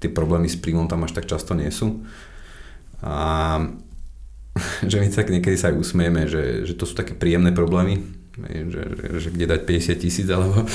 tie 0.01 0.13
problémy 0.13 0.49
s 0.49 0.61
príjmom 0.61 0.89
tam 0.89 1.05
až 1.05 1.17
tak 1.17 1.29
často 1.29 1.57
nie 1.57 1.69
sú. 1.73 2.05
A 3.01 3.61
že 4.91 5.01
my 5.01 5.09
tak 5.09 5.33
niekedy 5.33 5.57
sa 5.57 5.73
aj 5.73 5.81
usmieme, 5.81 6.29
že, 6.29 6.69
že 6.69 6.77
to 6.77 6.85
sú 6.85 6.93
také 6.93 7.17
príjemné 7.17 7.53
problémy, 7.53 8.20
že, 8.49 8.83
že, 8.97 9.07
že 9.21 9.29
kde 9.33 9.45
dať 9.51 9.61
50 9.67 10.03
tisíc 10.03 10.27
alebo 10.31 10.62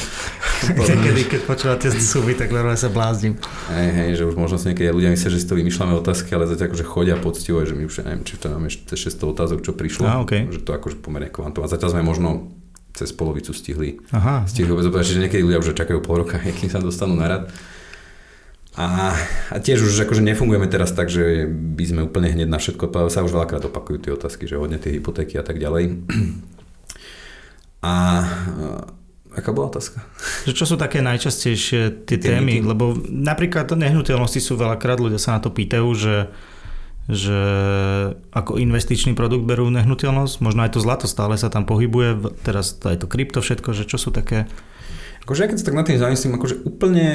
Niekedy, 0.65 1.21
keď 1.29 1.41
počúvate 1.45 1.87
sumy, 1.93 2.33
tak 2.33 2.49
normálne 2.49 2.79
sa 2.79 2.89
bláznim. 2.89 3.37
Hej, 3.69 3.89
hej, 3.91 4.09
že 4.17 4.23
už 4.25 4.35
možno 4.39 4.57
si 4.57 4.71
niekedy 4.71 4.89
ľudia 4.89 5.11
myslia, 5.13 5.29
že 5.29 5.39
si 5.43 5.47
to 5.47 5.59
vymýšľame 5.59 5.93
otázky, 5.99 6.33
ale 6.33 6.49
zatiaľ 6.49 6.73
akože 6.73 6.85
chodia 6.87 7.15
poctivo, 7.19 7.61
že 7.61 7.75
my 7.77 7.83
už 7.85 8.05
neviem, 8.07 8.23
či 8.23 8.39
to 8.39 8.49
máme 8.49 8.71
ešte 8.71 8.95
600 8.97 9.33
otázok, 9.35 9.59
čo 9.61 9.71
prišlo, 9.75 10.05
Á, 10.07 10.23
okej. 10.23 10.49
že 10.49 10.59
to 10.63 10.71
akože 10.73 10.97
pomerne 11.03 11.29
kvantum. 11.29 11.61
A 11.61 11.69
zatiaľ 11.69 11.99
sme 11.99 12.03
možno 12.07 12.55
cez 12.95 13.11
polovicu 13.11 13.51
stihli, 13.51 13.99
Aha, 14.15 14.47
stihli 14.47 14.71
vôbec 14.71 14.87
odpovedať, 14.87 15.19
že 15.19 15.23
niekedy 15.27 15.43
ľudia 15.43 15.59
už 15.59 15.75
čakajú 15.75 15.99
pol 15.99 16.23
roka, 16.23 16.39
kým 16.59 16.71
sa 16.71 16.79
dostanú 16.79 17.13
na 17.19 17.27
rad. 17.27 17.43
A, 18.75 19.15
a 19.55 19.57
tiež 19.63 19.87
už 19.87 20.03
akože 20.03 20.19
nefungujeme 20.19 20.67
teraz 20.67 20.91
tak, 20.91 21.07
že 21.07 21.47
by 21.47 21.83
sme 21.87 22.01
úplne 22.11 22.27
hneď 22.27 22.51
na 22.51 22.59
všetko 22.59 22.91
sa 23.07 23.23
už 23.23 23.31
veľakrát 23.31 23.63
opakujú 23.71 24.03
tie 24.03 24.11
otázky, 24.11 24.51
že 24.51 24.59
hodne 24.59 24.75
tie 24.75 24.99
hypotéky 24.99 25.39
a 25.39 25.47
tak 25.47 25.63
ďalej. 25.63 26.03
A, 27.85 27.93
a 27.93 29.37
aká 29.37 29.53
bola 29.53 29.69
otázka? 29.69 30.01
Že 30.49 30.53
čo 30.57 30.65
sú 30.65 30.75
také 30.81 31.05
najčastejšie 31.05 32.09
tie 32.09 32.17
Tie 32.17 32.33
témy? 32.33 32.63
mýty. 32.63 32.65
Lebo 32.65 32.97
napríklad 33.05 33.69
nehnuteľnosti 33.69 34.41
sú 34.41 34.57
veľakrát, 34.57 34.97
ľudia 34.97 35.21
sa 35.21 35.37
na 35.37 35.39
to 35.45 35.53
pýtajú, 35.53 35.89
že 35.93 36.17
že 37.05 37.37
ako 38.33 38.57
investičný 38.57 39.13
produkt 39.13 39.45
berú 39.45 39.69
nehnuteľnosť, 39.69 40.41
možno 40.41 40.65
aj 40.65 40.73
to 40.73 40.81
zlato 40.81 41.05
stále 41.05 41.37
sa 41.37 41.53
tam 41.53 41.61
pohybuje, 41.69 42.33
teraz 42.41 42.73
to 42.81 42.89
aj 42.89 42.97
to 42.97 43.05
krypto 43.05 43.45
všetko, 43.45 43.77
že 43.77 43.85
čo 43.85 44.01
sú 44.01 44.09
také... 44.09 44.49
Akože 45.21 45.45
ja 45.45 45.49
keď 45.53 45.57
sa 45.61 45.65
tak 45.69 45.77
nad 45.77 45.85
tým 45.85 46.01
zamyslím, 46.01 46.33
akože 46.41 46.65
úplne, 46.65 47.05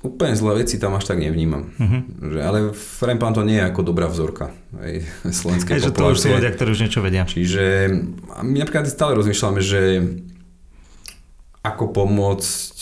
úplne 0.00 0.32
zlé 0.32 0.64
veci 0.64 0.80
tam 0.80 0.96
až 0.96 1.12
tak 1.12 1.20
nevnímam. 1.20 1.68
Uh-huh. 1.76 2.00
Že, 2.32 2.38
ale 2.40 2.58
Frempán 2.72 3.36
to 3.36 3.44
nie 3.44 3.60
je 3.60 3.68
ako 3.68 3.80
dobrá 3.84 4.08
vzorka 4.08 4.52
aj 4.80 4.92
slovenskej 5.40 5.76
že 5.76 5.92
to 5.92 6.08
už 6.08 6.16
sú 6.16 6.28
populácie. 6.28 6.36
ľudia, 6.40 6.50
ktorí 6.56 6.68
už 6.72 6.80
niečo 6.88 7.00
vedia. 7.04 7.24
Čiže 7.28 7.64
a 8.32 8.40
my 8.40 8.56
napríklad 8.64 8.88
stále 8.88 9.12
rozmýšľame, 9.16 9.60
že 9.60 9.82
ako 11.60 11.92
pomôcť 11.92 12.76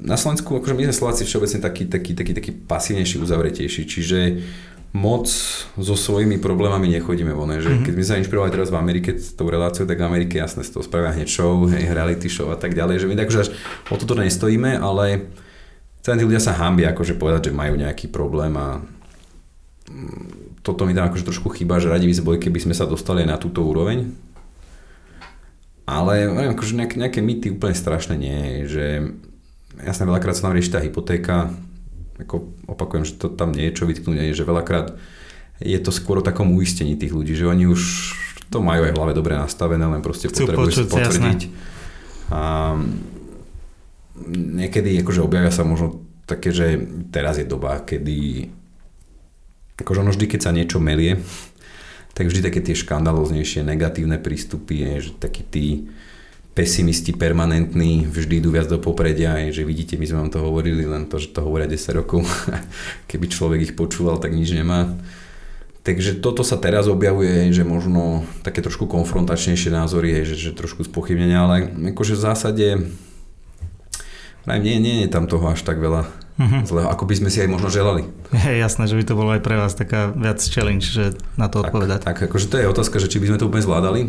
na 0.00 0.16
Slovensku, 0.16 0.60
akože 0.60 0.76
my 0.76 0.88
sme 0.88 0.96
Slováci 0.96 1.22
všeobecne 1.24 1.60
taký, 1.64 1.88
taký, 1.88 2.12
taký, 2.16 2.32
taký 2.36 2.50
pasívnejší, 2.52 3.20
uzavretejší, 3.20 3.82
čiže 3.84 4.18
moc 4.90 5.30
so 5.78 5.94
svojimi 5.94 6.42
problémami 6.42 6.90
nechodíme 6.90 7.30
von. 7.30 7.54
Že 7.54 7.70
Mhm. 7.70 7.82
keď 7.86 7.94
my 7.94 8.04
sa 8.04 8.18
inšpirovali 8.18 8.50
teraz 8.50 8.74
v 8.74 8.78
Amerike 8.78 9.14
s 9.14 9.38
tou 9.38 9.46
reláciou, 9.46 9.86
tak 9.86 10.02
v 10.02 10.06
Amerike 10.06 10.42
jasne 10.42 10.66
z 10.66 10.74
toho 10.74 10.82
spravia 10.82 11.14
hneď 11.14 11.30
show, 11.30 11.62
hej, 11.72 11.94
reality 11.94 12.26
show 12.26 12.50
a 12.50 12.58
tak 12.58 12.74
ďalej, 12.74 13.02
že 13.02 13.06
my 13.06 13.14
tak 13.14 13.30
už 13.30 13.38
až 13.46 13.48
o 13.86 13.94
toto 13.94 14.18
nestojíme, 14.18 14.74
ale 14.82 15.30
celé 16.02 16.18
tí 16.18 16.24
ľudia 16.26 16.42
sa 16.42 16.58
hambia 16.58 16.90
akože 16.90 17.14
povedať, 17.14 17.50
že 17.50 17.52
majú 17.54 17.78
nejaký 17.78 18.10
problém 18.10 18.50
a 18.58 18.82
mm, 19.86 20.58
toto 20.66 20.82
mi 20.84 20.92
tam 20.92 21.06
akože 21.06 21.22
trošku 21.22 21.54
chýba, 21.54 21.78
že 21.78 21.86
radi 21.86 22.10
by 22.10 22.14
sme 22.18 22.26
boli, 22.26 22.38
keby 22.42 22.58
sme 22.58 22.74
sa 22.74 22.84
dostali 22.84 23.22
na 23.22 23.38
túto 23.38 23.62
úroveň. 23.62 24.10
Ale 25.86 26.26
akože 26.54 26.78
nejaké, 26.78 26.96
nejaké 26.98 27.20
mýty 27.22 27.50
úplne 27.50 27.74
strašné 27.74 28.14
nie 28.14 28.66
že 28.70 29.10
jasne 29.82 30.06
veľakrát 30.06 30.34
sa 30.38 30.46
tam 30.46 30.54
rieši 30.54 30.70
tá 30.70 30.80
hypotéka, 30.82 31.50
ako 32.24 32.52
opakujem, 32.68 33.04
že 33.08 33.14
to 33.16 33.32
tam 33.32 33.52
nie 33.52 33.68
je 33.70 33.76
čo 33.76 33.84
vytknúť, 33.88 34.36
že 34.36 34.44
veľakrát 34.44 34.96
je 35.60 35.78
to 35.80 35.92
skôr 35.92 36.20
o 36.20 36.26
takom 36.26 36.56
uistení 36.56 36.96
tých 36.96 37.12
ľudí, 37.12 37.36
že 37.36 37.44
oni 37.44 37.68
už 37.68 37.80
to 38.48 38.64
majú 38.64 38.88
aj 38.88 38.92
v 38.92 38.98
hlave 38.98 39.12
dobre 39.14 39.36
nastavené, 39.36 39.84
len 39.84 40.02
proste 40.02 40.26
Chcú 40.26 40.48
potrebujú 40.48 40.72
si 40.72 40.84
počuť, 40.88 40.90
potvrdiť. 40.90 41.40
A 42.32 42.40
niekedy 44.30 44.96
akože 45.04 45.20
objavia 45.22 45.52
sa 45.54 45.62
možno 45.62 46.02
také, 46.26 46.50
že 46.50 46.80
teraz 47.14 47.38
je 47.38 47.46
doba, 47.46 47.82
kedy 47.82 48.50
akože 49.80 50.00
ono 50.04 50.12
vždy, 50.12 50.26
keď 50.28 50.40
sa 50.40 50.54
niečo 50.54 50.78
melie, 50.82 51.20
tak 52.12 52.28
vždy 52.28 52.40
také 52.44 52.60
tie 52.60 52.76
škandaloznejšie, 52.76 53.64
negatívne 53.64 54.20
prístupy, 54.20 54.82
je, 54.82 54.92
že 55.08 55.10
takí 55.16 55.46
tí 55.46 55.66
pesimisti 56.60 57.16
permanentní 57.16 58.04
vždy 58.04 58.44
idú 58.44 58.52
viac 58.52 58.68
do 58.68 58.76
popredia, 58.76 59.40
je, 59.48 59.60
že 59.60 59.62
vidíte, 59.64 59.96
my 59.96 60.04
sme 60.04 60.20
vám 60.20 60.30
to 60.36 60.44
hovorili, 60.44 60.84
len 60.84 61.08
to, 61.08 61.16
že 61.16 61.32
to 61.32 61.40
hovoria 61.40 61.64
10 61.64 62.04
rokov, 62.04 62.28
keby 63.08 63.32
človek 63.32 63.60
ich 63.64 63.72
počúval, 63.72 64.20
tak 64.20 64.36
nič 64.36 64.52
nemá. 64.52 64.92
Takže 65.80 66.20
toto 66.20 66.44
sa 66.44 66.60
teraz 66.60 66.84
objavuje, 66.84 67.48
že 67.48 67.64
možno 67.64 68.28
také 68.44 68.60
trošku 68.60 68.84
konfrontačnejšie 68.84 69.72
názory, 69.72 70.20
že, 70.28 70.36
že 70.36 70.50
trošku 70.52 70.84
spochybnenia, 70.84 71.40
ale 71.40 71.56
akože 71.96 72.12
v 72.12 72.24
zásade 72.28 72.66
nie, 74.44 74.76
nie 74.76 75.08
je 75.08 75.08
tam 75.08 75.24
toho 75.24 75.48
až 75.48 75.64
tak 75.64 75.80
veľa 75.80 76.04
uh-huh. 76.36 76.60
zlého, 76.68 76.88
ako 76.92 77.08
by 77.08 77.14
sme 77.24 77.32
si 77.32 77.40
aj 77.40 77.48
možno 77.48 77.72
želali. 77.72 78.04
Je 78.36 78.60
jasné, 78.60 78.84
že 78.84 79.00
by 79.00 79.04
to 79.08 79.16
bolo 79.16 79.32
aj 79.32 79.40
pre 79.40 79.56
vás 79.56 79.72
taká 79.72 80.12
viac 80.12 80.44
challenge, 80.44 80.92
že 80.92 81.16
na 81.40 81.48
to 81.48 81.64
tak, 81.64 81.72
odpovedať. 81.72 82.04
Tak, 82.04 82.28
akože 82.28 82.46
to 82.52 82.56
je 82.60 82.68
otázka, 82.68 83.00
že 83.00 83.08
či 83.08 83.16
by 83.16 83.32
sme 83.32 83.40
to 83.40 83.48
úplne 83.48 83.64
zvládali. 83.64 84.00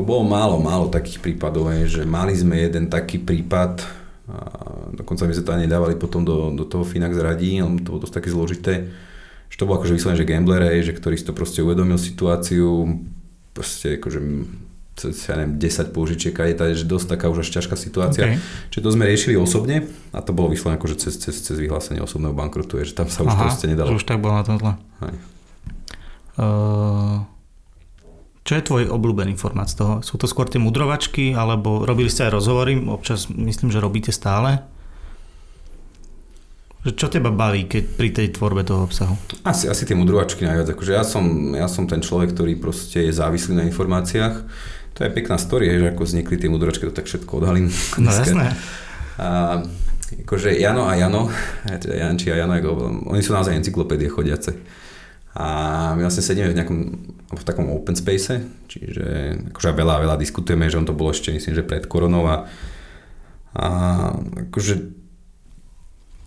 Ako 0.00 0.16
bolo 0.16 0.24
málo, 0.24 0.56
málo 0.56 0.88
takých 0.88 1.20
prípadov, 1.20 1.68
že 1.84 2.08
mali 2.08 2.32
sme 2.32 2.56
jeden 2.56 2.88
taký 2.88 3.20
prípad, 3.20 3.84
a 4.32 4.36
dokonca 4.96 5.28
my 5.28 5.36
sme 5.36 5.44
to 5.44 5.52
ani 5.52 5.68
nedávali 5.68 5.92
potom 6.00 6.24
do, 6.24 6.48
do 6.56 6.64
toho 6.64 6.88
Finax 6.88 7.20
radí, 7.20 7.60
on 7.60 7.76
to 7.76 7.92
bolo 7.92 8.08
dosť 8.08 8.16
také 8.16 8.32
zložité, 8.32 8.88
že 9.52 9.60
to 9.60 9.68
bol 9.68 9.76
akože 9.76 9.92
vyslovene, 9.92 10.16
že 10.16 10.24
gambler, 10.24 10.64
že 10.80 10.96
ktorý 10.96 11.20
si 11.20 11.28
to 11.28 11.36
proste 11.36 11.60
uvedomil 11.60 12.00
situáciu, 12.00 12.96
proste 13.52 14.00
akože 14.00 14.24
ja 15.04 15.36
neviem, 15.36 15.60
10 15.60 15.92
použičiek 15.92 16.32
a 16.32 16.48
je 16.48 16.56
to 16.56 16.64
že 16.80 16.88
dosť 16.88 17.06
taká 17.20 17.28
už 17.28 17.44
až 17.44 17.60
ťažká 17.60 17.76
situácia. 17.76 18.24
Okay. 18.24 18.40
Čiže 18.72 18.80
to 18.80 18.90
sme 18.96 19.04
riešili 19.04 19.36
osobne 19.36 19.84
a 20.16 20.24
to 20.24 20.32
bolo 20.32 20.48
vyslovene 20.48 20.80
akože 20.80 20.96
cez, 20.96 21.20
cez, 21.20 21.36
cez 21.44 21.60
vyhlásenie 21.60 22.00
osobného 22.00 22.32
bankrotu, 22.32 22.80
je, 22.80 22.88
že 22.88 22.96
tam 22.96 23.12
sa 23.12 23.20
už 23.20 23.36
Aha, 23.36 23.52
proste 23.52 23.68
nedalo. 23.68 23.92
už 23.92 24.08
tak 24.08 24.16
bolo 24.16 24.40
na 24.40 24.48
tom 24.48 24.56
zle. 24.56 24.72
Uh, 26.40 27.28
čo 28.50 28.58
je 28.58 28.66
tvoj 28.66 28.90
obľúbený 28.90 29.38
formát 29.38 29.70
z 29.70 29.78
toho? 29.78 29.94
Sú 30.02 30.18
to 30.18 30.26
skôr 30.26 30.50
tie 30.50 30.58
mudrovačky, 30.58 31.38
alebo 31.38 31.86
robili 31.86 32.10
ste 32.10 32.26
aj 32.26 32.34
rozhovory, 32.34 32.82
občas 32.82 33.30
myslím, 33.30 33.70
že 33.70 33.78
robíte 33.78 34.10
stále? 34.10 34.66
Čo 36.82 37.06
teba 37.06 37.30
baví 37.30 37.70
keď 37.70 37.84
pri 37.94 38.10
tej 38.10 38.34
tvorbe 38.34 38.66
toho 38.66 38.90
obsahu? 38.90 39.14
Asi, 39.46 39.70
asi 39.70 39.86
tie 39.86 39.94
mudrovačky 39.94 40.42
najviac. 40.42 40.66
Akože 40.74 40.98
ja, 40.98 41.06
som, 41.06 41.54
ja 41.54 41.70
som 41.70 41.86
ten 41.86 42.02
človek, 42.02 42.34
ktorý 42.34 42.58
proste 42.58 43.06
je 43.06 43.14
závislý 43.14 43.54
na 43.54 43.64
informáciách. 43.70 44.34
To 44.98 45.00
je 45.06 45.10
pekná 45.14 45.38
story, 45.38 45.70
že 45.70 45.94
ako 45.94 46.02
vznikli 46.10 46.34
tie 46.34 46.50
mudrovačky, 46.50 46.90
to 46.90 46.96
tak 46.98 47.06
všetko 47.06 47.30
odhalím. 47.30 47.70
No 48.02 48.10
jasné. 48.10 48.58
A, 49.14 49.62
akože 50.26 50.58
Jano 50.58 50.90
a 50.90 50.98
Jano, 50.98 51.30
Janči 51.70 52.34
a 52.34 52.36
Jano, 52.42 52.58
ako, 52.58 52.70
oni 53.14 53.22
sú 53.22 53.30
naozaj 53.30 53.54
encyklopédie 53.54 54.10
chodiace. 54.10 54.58
A 55.38 55.46
my 55.94 56.02
vlastne 56.02 56.26
sedíme 56.26 56.50
v 56.50 56.58
nejakom 56.58 56.78
v 57.30 57.46
takom 57.46 57.70
open 57.70 57.94
space, 57.94 58.42
čiže 58.66 59.06
akože 59.54 59.70
veľa, 59.70 60.02
veľa 60.02 60.16
diskutujeme, 60.18 60.66
že 60.66 60.82
on 60.82 60.86
to 60.86 60.96
bolo 60.96 61.14
ešte 61.14 61.30
myslím, 61.30 61.54
že 61.54 61.62
pred 61.62 61.86
koronou 61.86 62.26
a, 62.26 62.50
a 63.54 63.66
akože 64.50 64.98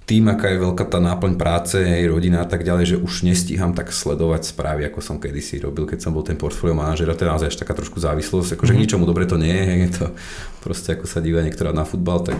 tým, 0.04 0.28
aká 0.28 0.52
je 0.52 0.60
veľká 0.60 0.84
tá 0.88 1.00
náplň 1.00 1.40
práce, 1.40 1.80
aj 1.80 2.12
rodina 2.12 2.44
a 2.44 2.48
tak 2.48 2.68
ďalej, 2.68 2.96
že 2.96 2.98
už 3.00 3.24
nestíham 3.24 3.72
tak 3.72 3.96
sledovať 3.96 4.52
správy, 4.52 4.84
ako 4.88 5.00
som 5.00 5.16
kedysi 5.16 5.64
robil, 5.64 5.88
keď 5.88 6.04
som 6.04 6.12
bol 6.12 6.28
ten 6.28 6.36
portfólio 6.36 6.76
manažer 6.76 7.08
a 7.08 7.16
to 7.16 7.24
je 7.24 7.32
naozaj 7.32 7.50
až 7.52 7.58
taká 7.60 7.72
trošku 7.72 8.04
závislosť, 8.04 8.60
akože 8.60 8.76
mm-hmm. 8.76 8.84
ničomu 8.84 9.04
dobre 9.08 9.24
to 9.24 9.40
nie 9.40 9.56
je, 9.56 9.72
je 9.88 9.90
to 9.96 10.06
proste 10.60 11.00
ako 11.00 11.08
sa 11.08 11.24
díva 11.24 11.40
niektorá 11.40 11.72
na 11.72 11.88
futbal, 11.88 12.20
tak 12.20 12.40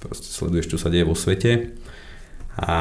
proste 0.00 0.28
sleduješ, 0.28 0.76
čo 0.76 0.78
sa 0.80 0.92
deje 0.92 1.08
vo 1.08 1.16
svete. 1.16 1.80
A 2.58 2.74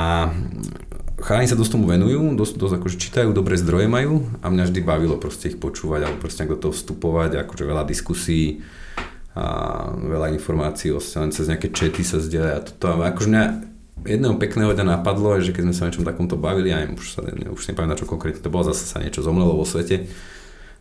chalani 1.21 1.45
sa 1.45 1.53
dosť 1.53 1.77
tomu 1.77 1.85
venujú, 1.85 2.33
dosť, 2.33 2.53
dosť 2.57 2.73
akože 2.81 2.97
čítajú, 2.97 3.29
dobré 3.29 3.61
zdroje 3.61 3.85
majú 3.85 4.25
a 4.41 4.49
mňa 4.49 4.73
vždy 4.73 4.79
bavilo 4.81 5.21
proste 5.21 5.53
ich 5.53 5.57
počúvať 5.61 6.09
alebo 6.09 6.21
proste 6.21 6.49
do 6.49 6.57
toho 6.57 6.73
vstupovať, 6.73 7.45
akože 7.45 7.63
veľa 7.65 7.85
diskusí 7.85 8.65
a 9.37 9.45
veľa 9.93 10.33
informácií, 10.33 10.89
len 10.89 11.29
cez 11.29 11.45
nejaké 11.45 11.69
čety 11.69 12.01
sa 12.01 12.17
zdieľa 12.17 12.51
a 12.57 12.61
toto. 12.65 12.89
Akože 13.05 13.29
mňa 13.29 13.43
jedného 14.05 14.33
pekného 14.41 14.73
dňa 14.73 14.97
napadlo, 14.97 15.37
že 15.37 15.53
keď 15.53 15.69
sme 15.69 15.73
sa 15.77 15.81
o 15.85 15.87
niečom 15.89 16.05
takomto 16.09 16.41
bavili, 16.41 16.73
aj 16.73 16.97
už, 16.97 17.05
sa, 17.13 17.21
už 17.53 17.61
si 17.61 17.69
nepamätám, 17.69 18.01
čo 18.01 18.09
konkrétne 18.09 18.41
to 18.41 18.49
bolo, 18.49 18.73
zase 18.73 18.89
sa 18.89 18.97
niečo 18.97 19.21
zomlelo 19.21 19.53
vo 19.53 19.65
svete, 19.65 20.09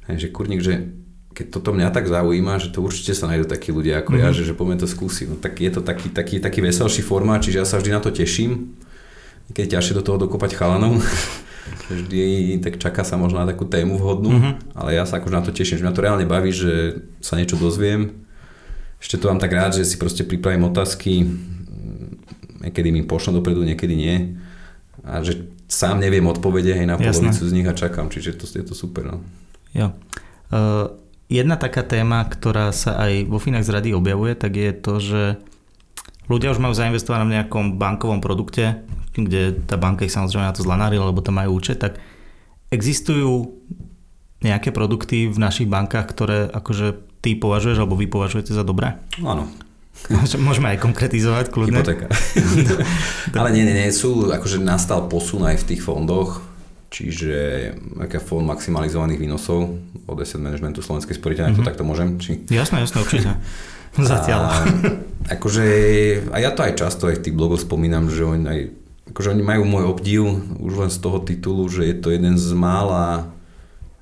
že 0.08 0.32
kurník, 0.32 0.64
že 0.64 0.88
keď 1.36 1.52
toto 1.52 1.76
mňa 1.76 1.92
tak 1.92 2.08
zaujíma, 2.08 2.56
že 2.56 2.72
to 2.72 2.80
určite 2.80 3.12
sa 3.12 3.28
nájdú 3.28 3.44
takí 3.44 3.68
ľudia 3.68 4.00
ako 4.00 4.16
mm-hmm. 4.16 4.24
ja, 4.24 4.28
mhm. 4.32 4.36
že, 4.40 4.42
že 4.48 4.56
poďme 4.56 4.80
to 4.80 4.88
skúsiť. 4.88 5.26
No 5.28 5.36
tak 5.36 5.60
je 5.60 5.68
to 5.68 5.84
taký, 5.84 6.08
taký, 6.08 6.40
taký 6.40 6.64
veselší 6.64 7.04
formát, 7.04 7.44
čiže 7.44 7.60
ja 7.60 7.66
sa 7.68 7.76
vždy 7.76 7.92
na 7.92 8.00
to 8.00 8.08
teším, 8.08 8.72
keď 9.54 9.62
je 9.62 9.72
ťažšie 9.78 9.94
do 9.98 10.02
toho 10.06 10.18
dokopať 10.18 10.56
chalanov. 10.56 10.98
vždy 11.86 12.58
tak 12.62 12.78
čaká 12.78 13.02
sa 13.06 13.18
možno 13.18 13.42
na 13.42 13.46
takú 13.46 13.66
tému 13.66 13.98
vhodnú, 13.98 14.30
mm-hmm. 14.30 14.54
ale 14.74 14.98
ja 14.98 15.06
sa 15.06 15.18
akože 15.18 15.34
na 15.34 15.42
to 15.42 15.54
teším, 15.54 15.78
že 15.78 15.84
mňa 15.86 15.94
to 15.94 16.04
reálne 16.04 16.26
baví, 16.26 16.50
že 16.50 17.02
sa 17.22 17.38
niečo 17.38 17.58
dozviem. 17.58 18.26
Ešte 18.98 19.20
to 19.20 19.30
mám 19.30 19.42
tak 19.42 19.54
rád, 19.54 19.78
že 19.78 19.86
si 19.86 19.98
proste 20.00 20.26
pripravím 20.26 20.66
otázky, 20.66 21.26
niekedy 22.64 22.90
mi 22.90 23.06
pošlo 23.06 23.38
dopredu, 23.38 23.62
niekedy 23.62 23.94
nie. 23.94 24.16
A 25.06 25.22
že 25.22 25.46
sám 25.70 26.02
neviem 26.02 26.26
odpovede 26.26 26.74
aj 26.74 26.86
na 26.86 26.96
polovicu 26.98 27.42
z 27.46 27.54
nich 27.54 27.68
a 27.68 27.76
čakám, 27.76 28.10
čiže 28.10 28.34
to, 28.34 28.46
je 28.46 28.64
to 28.66 28.74
super. 28.74 29.06
No. 29.06 29.16
Jo. 29.70 29.94
Uh, 30.50 30.90
jedna 31.30 31.54
taká 31.54 31.86
téma, 31.86 32.26
ktorá 32.26 32.74
sa 32.74 32.98
aj 32.98 33.30
vo 33.30 33.38
Finax 33.38 33.70
rady 33.70 33.94
objavuje, 33.94 34.34
tak 34.34 34.58
je 34.58 34.70
to, 34.74 34.94
že 34.98 35.22
ľudia 36.26 36.50
už 36.50 36.62
majú 36.62 36.74
zainvestovať 36.74 37.20
v 37.22 37.34
nejakom 37.38 37.78
bankovom 37.78 38.18
produkte, 38.18 38.82
kde 39.16 39.64
tá 39.64 39.80
banka 39.80 40.04
ich 40.04 40.12
samozrejme 40.12 40.44
na 40.44 40.56
to 40.56 40.60
zlanárila, 40.60 41.08
lebo 41.08 41.24
tam 41.24 41.40
majú 41.40 41.56
účet, 41.56 41.80
tak 41.80 41.96
existujú 42.68 43.56
nejaké 44.44 44.70
produkty 44.70 45.32
v 45.32 45.38
našich 45.40 45.66
bankách, 45.66 46.06
ktoré 46.12 46.38
akože 46.52 47.00
ty 47.24 47.34
považuješ 47.34 47.80
alebo 47.80 47.96
vy 47.96 48.06
považujete 48.06 48.52
za 48.52 48.62
dobré? 48.62 49.00
Áno. 49.24 49.48
Môžeme 50.36 50.76
aj 50.76 50.84
konkretizovať 50.84 51.48
kľudne. 51.48 51.80
Hypotéka. 51.80 52.06
Ale 53.40 53.48
nie, 53.56 53.64
nie, 53.64 53.72
nie, 53.72 53.88
sú, 53.88 54.28
akože 54.28 54.60
nastal 54.60 55.08
posun 55.08 55.48
aj 55.48 55.64
v 55.64 55.66
tých 55.72 55.80
fondoch, 55.80 56.44
čiže 56.92 57.72
aký 58.04 58.20
fond 58.20 58.44
maximalizovaných 58.44 59.16
výnosov 59.16 59.80
od 60.04 60.16
asset 60.20 60.44
managementu 60.44 60.84
Slovenskej 60.84 61.16
sporiteľne, 61.16 61.56
mm-hmm. 61.56 61.64
to 61.64 61.70
takto 61.72 61.82
môžem? 61.88 62.20
Či... 62.20 62.44
Jasné, 62.52 62.84
jasné, 62.84 62.98
určite. 63.02 63.30
Zatiaľ. 63.96 64.40
A, 64.44 64.56
akože, 65.40 65.64
a 66.28 66.36
ja 66.44 66.52
to 66.52 66.60
aj 66.60 66.76
často 66.76 67.08
aj 67.08 67.16
v 67.18 67.24
tých 67.24 67.34
blogoch 67.34 67.64
spomínam, 67.64 68.12
že 68.12 68.28
oni 68.28 68.44
aj 68.44 68.60
akože 69.10 69.32
oni 69.32 69.44
majú 69.44 69.62
môj 69.64 69.84
obdiv 69.86 70.22
už 70.58 70.72
len 70.86 70.90
z 70.90 70.98
toho 70.98 71.18
titulu, 71.22 71.66
že 71.70 71.86
je 71.86 71.96
to 71.96 72.10
jeden 72.10 72.34
z 72.34 72.50
mála 72.52 73.30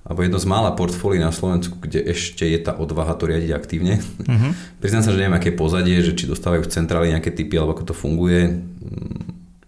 alebo 0.04 0.20
jedno 0.20 0.36
z 0.36 0.44
mála 0.44 0.76
portfólií 0.76 1.16
na 1.16 1.32
Slovensku, 1.32 1.80
kde 1.80 2.04
ešte 2.12 2.44
je 2.44 2.60
tá 2.60 2.76
odvaha 2.76 3.16
to 3.16 3.24
riadiť 3.24 3.50
aktívne. 3.56 4.04
Uh-huh. 4.04 4.52
Priznám 4.84 5.00
sa, 5.00 5.16
že 5.16 5.24
neviem, 5.24 5.40
aké 5.40 5.48
pozadie, 5.48 5.96
že 6.04 6.12
či 6.12 6.28
dostávajú 6.28 6.68
v 6.68 6.72
centráli 6.76 7.16
nejaké 7.16 7.32
typy, 7.32 7.56
alebo 7.56 7.72
ako 7.72 7.88
to 7.88 7.94
funguje, 7.96 8.60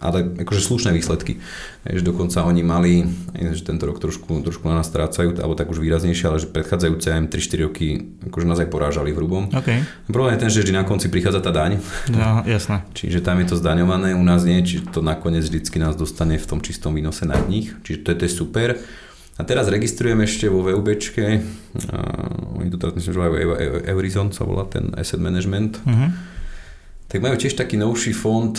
ale 0.07 0.39
akože 0.47 0.63
slušné 0.63 0.95
výsledky. 0.95 1.43
Že 1.83 2.03
dokonca 2.07 2.47
oni 2.47 2.63
mali, 2.63 3.03
že 3.35 3.67
tento 3.67 3.91
rok 3.91 3.99
trošku, 3.99 4.41
trošku 4.47 4.63
na 4.71 4.79
nás 4.79 4.87
strácajú, 4.87 5.35
alebo 5.43 5.59
tak 5.59 5.67
už 5.67 5.83
výraznejšie, 5.83 6.27
ale 6.31 6.39
že 6.39 6.47
predchádzajúce 6.47 7.11
aj 7.11 7.21
3-4 7.35 7.67
roky 7.67 7.87
akože 8.31 8.47
nás 8.47 8.63
aj 8.63 8.71
porážali 8.71 9.11
v 9.11 9.19
hrubom. 9.19 9.51
Okay. 9.51 9.83
Problém 10.07 10.39
je 10.39 10.43
ten, 10.47 10.51
že 10.51 10.63
vždy 10.63 10.73
na 10.75 10.85
konci 10.87 11.11
prichádza 11.11 11.43
tá 11.43 11.51
daň. 11.51 11.83
No, 12.11 12.47
jasné. 12.47 12.87
Čiže 12.99 13.21
tam 13.27 13.43
je 13.43 13.51
to 13.51 13.57
zdaňované, 13.59 14.15
u 14.15 14.23
nás 14.23 14.47
nie, 14.47 14.63
čiže 14.63 14.95
to 14.95 15.03
nakoniec 15.03 15.43
vždycky 15.43 15.83
nás 15.83 15.99
dostane 15.99 16.39
v 16.39 16.47
tom 16.47 16.63
čistom 16.63 16.95
výnose 16.95 17.27
na 17.27 17.37
nich. 17.51 17.75
Čiže 17.83 17.99
to 18.07 18.09
je, 18.15 18.17
to 18.17 18.25
je 18.25 18.33
super. 18.33 18.69
A 19.37 19.45
teraz 19.45 19.69
registrujeme 19.69 20.25
ešte 20.25 20.49
vo 20.49 20.65
VUBčke, 20.65 21.45
oni 22.57 22.73
to 22.73 22.81
teraz 22.81 22.97
myslím, 22.97 23.13
že 23.13 23.21
Eurizon, 23.85 24.33
sa 24.33 24.49
volá 24.49 24.65
ten 24.65 24.97
asset 24.97 25.21
management. 25.21 25.77
Uh-huh. 25.85 26.09
Tak 27.07 27.23
majú 27.23 27.39
tiež 27.39 27.55
taký 27.55 27.79
novší 27.79 28.11
fond 28.11 28.59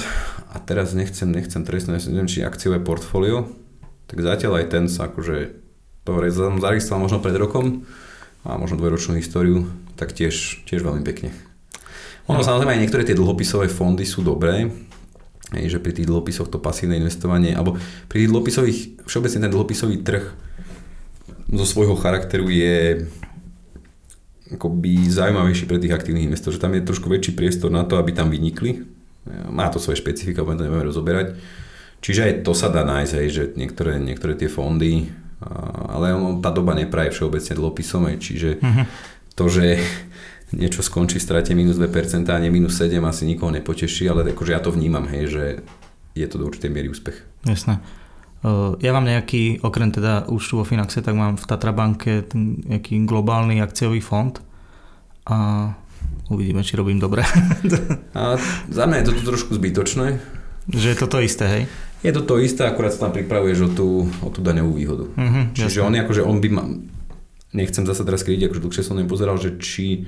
a 0.49 0.57
teraz 0.63 0.95
nechcem, 0.95 1.27
nechcem 1.27 1.67
trestnúť, 1.67 2.07
neviem, 2.07 2.31
či 2.31 2.47
akciové 2.47 2.79
portfólio, 2.79 3.51
tak 4.07 4.23
zatiaľ 4.23 4.63
aj 4.63 4.65
ten 4.71 4.83
sa 4.87 5.11
akože 5.11 5.59
to 6.07 6.15
zaregistroval 6.63 7.03
možno 7.03 7.19
pred 7.19 7.35
rokom 7.35 7.83
a 8.47 8.55
možno 8.55 8.79
dvojročnú 8.79 9.19
históriu, 9.19 9.67
tak 9.99 10.15
tiež, 10.15 10.63
tiež 10.63 10.79
veľmi 10.79 11.03
pekne. 11.03 11.35
Ono 12.31 12.39
samozrejme 12.39 12.79
aj 12.79 12.81
niektoré 12.87 13.03
tie 13.03 13.19
dlhopisové 13.19 13.67
fondy 13.67 14.07
sú 14.07 14.23
dobré, 14.23 14.71
že 15.51 15.83
pri 15.83 15.91
tých 15.91 16.07
dlhopisoch 16.07 16.47
to 16.47 16.59
pasívne 16.63 16.95
investovanie, 16.95 17.51
alebo 17.51 17.75
pri 18.07 18.23
tých 18.23 18.31
dlhopisových, 18.31 18.79
všeobecne 19.03 19.43
ten 19.43 19.51
dlhopisový 19.51 19.99
trh 20.07 20.25
zo 21.51 21.65
svojho 21.67 21.99
charakteru 21.99 22.47
je 22.47 23.07
akoby 24.53 25.11
zaujímavejší 25.11 25.65
pre 25.67 25.81
tých 25.81 25.95
aktívnych 25.95 26.27
investorov, 26.31 26.55
že 26.55 26.63
tam 26.63 26.75
je 26.77 26.87
trošku 26.87 27.07
väčší 27.11 27.35
priestor 27.35 27.73
na 27.73 27.83
to, 27.83 27.99
aby 27.99 28.15
tam 28.15 28.31
vynikli. 28.31 28.87
Má 29.51 29.67
to 29.67 29.81
svoje 29.81 29.99
špecifika, 29.99 30.45
to 30.45 30.55
nebudeme 30.55 30.87
rozoberať. 30.87 31.35
Čiže 31.99 32.21
aj 32.23 32.33
to 32.45 32.53
sa 32.53 32.69
dá 32.69 32.85
nájsť, 32.87 33.13
aj, 33.17 33.27
že 33.27 33.43
niektoré, 33.57 33.99
niektoré 33.99 34.37
tie 34.37 34.47
fondy, 34.47 35.09
ale 35.89 36.13
tá 36.41 36.49
doba 36.53 36.77
nepraje 36.77 37.13
všeobecne 37.13 37.53
dlhopisom, 37.57 38.09
čiže 38.17 38.61
uh-huh. 38.61 38.85
to, 39.33 39.45
že 39.49 39.81
niečo 40.55 40.79
skončí 40.79 41.19
v 41.19 41.25
strate 41.27 41.51
minus 41.51 41.75
2% 41.75 42.23
a 42.31 42.39
nie 42.39 42.53
minus 42.53 42.79
7 42.79 43.03
asi 43.03 43.27
nikoho 43.27 43.51
nepoteší, 43.51 44.07
ale 44.07 44.31
akože 44.31 44.51
ja 44.55 44.61
to 44.63 44.71
vnímam, 44.71 45.03
hej, 45.11 45.23
že 45.27 45.43
je 46.15 46.27
to 46.29 46.39
do 46.39 46.47
určitej 46.47 46.71
miery 46.71 46.87
úspech. 46.87 47.19
Jasné. 47.43 47.83
Ja 48.79 48.91
mám 48.93 49.09
nejaký, 49.09 49.65
okrem 49.65 49.89
teda 49.89 50.29
účtu 50.29 50.61
vo 50.61 50.65
Finaxe, 50.65 51.01
tak 51.01 51.17
mám 51.17 51.41
v 51.41 51.45
Tatrabanke 51.49 52.29
nejaký 52.69 53.01
globálny 53.09 53.57
akciový 53.65 53.97
fond 53.97 54.37
a 55.25 55.73
uvidíme, 56.29 56.61
či 56.61 56.77
robím 56.77 57.01
dobre. 57.01 57.25
a 58.17 58.37
za 58.69 58.83
mňa 58.85 58.97
je 59.01 59.05
to 59.09 59.13
trošku 59.25 59.57
zbytočné. 59.57 60.21
Že 60.69 60.87
je 60.93 60.97
to 60.99 61.07
to 61.09 61.17
isté, 61.23 61.45
hej? 61.47 61.63
Je 62.05 62.11
to 62.13 62.21
to 62.21 62.37
isté, 62.37 62.61
akurát 62.67 62.93
sa 62.93 63.09
tam 63.09 63.15
pripravuješ 63.15 63.59
o 63.67 63.69
tú, 63.73 63.87
o 64.21 64.29
tú 64.29 64.45
daňovú 64.45 64.77
výhodu. 64.77 65.05
Mhm, 65.17 65.57
Čiže 65.57 65.81
on, 65.81 65.97
akože 65.97 66.21
on 66.21 66.37
by 66.37 66.49
ma, 66.53 66.63
nechcem 67.57 67.89
zase 67.89 68.05
teraz 68.05 68.21
kryť, 68.21 68.47
akože 68.47 68.61
dlhšie 68.61 68.83
som 68.85 69.01
nepozeral, 69.01 69.41
že 69.41 69.57
či 69.57 70.05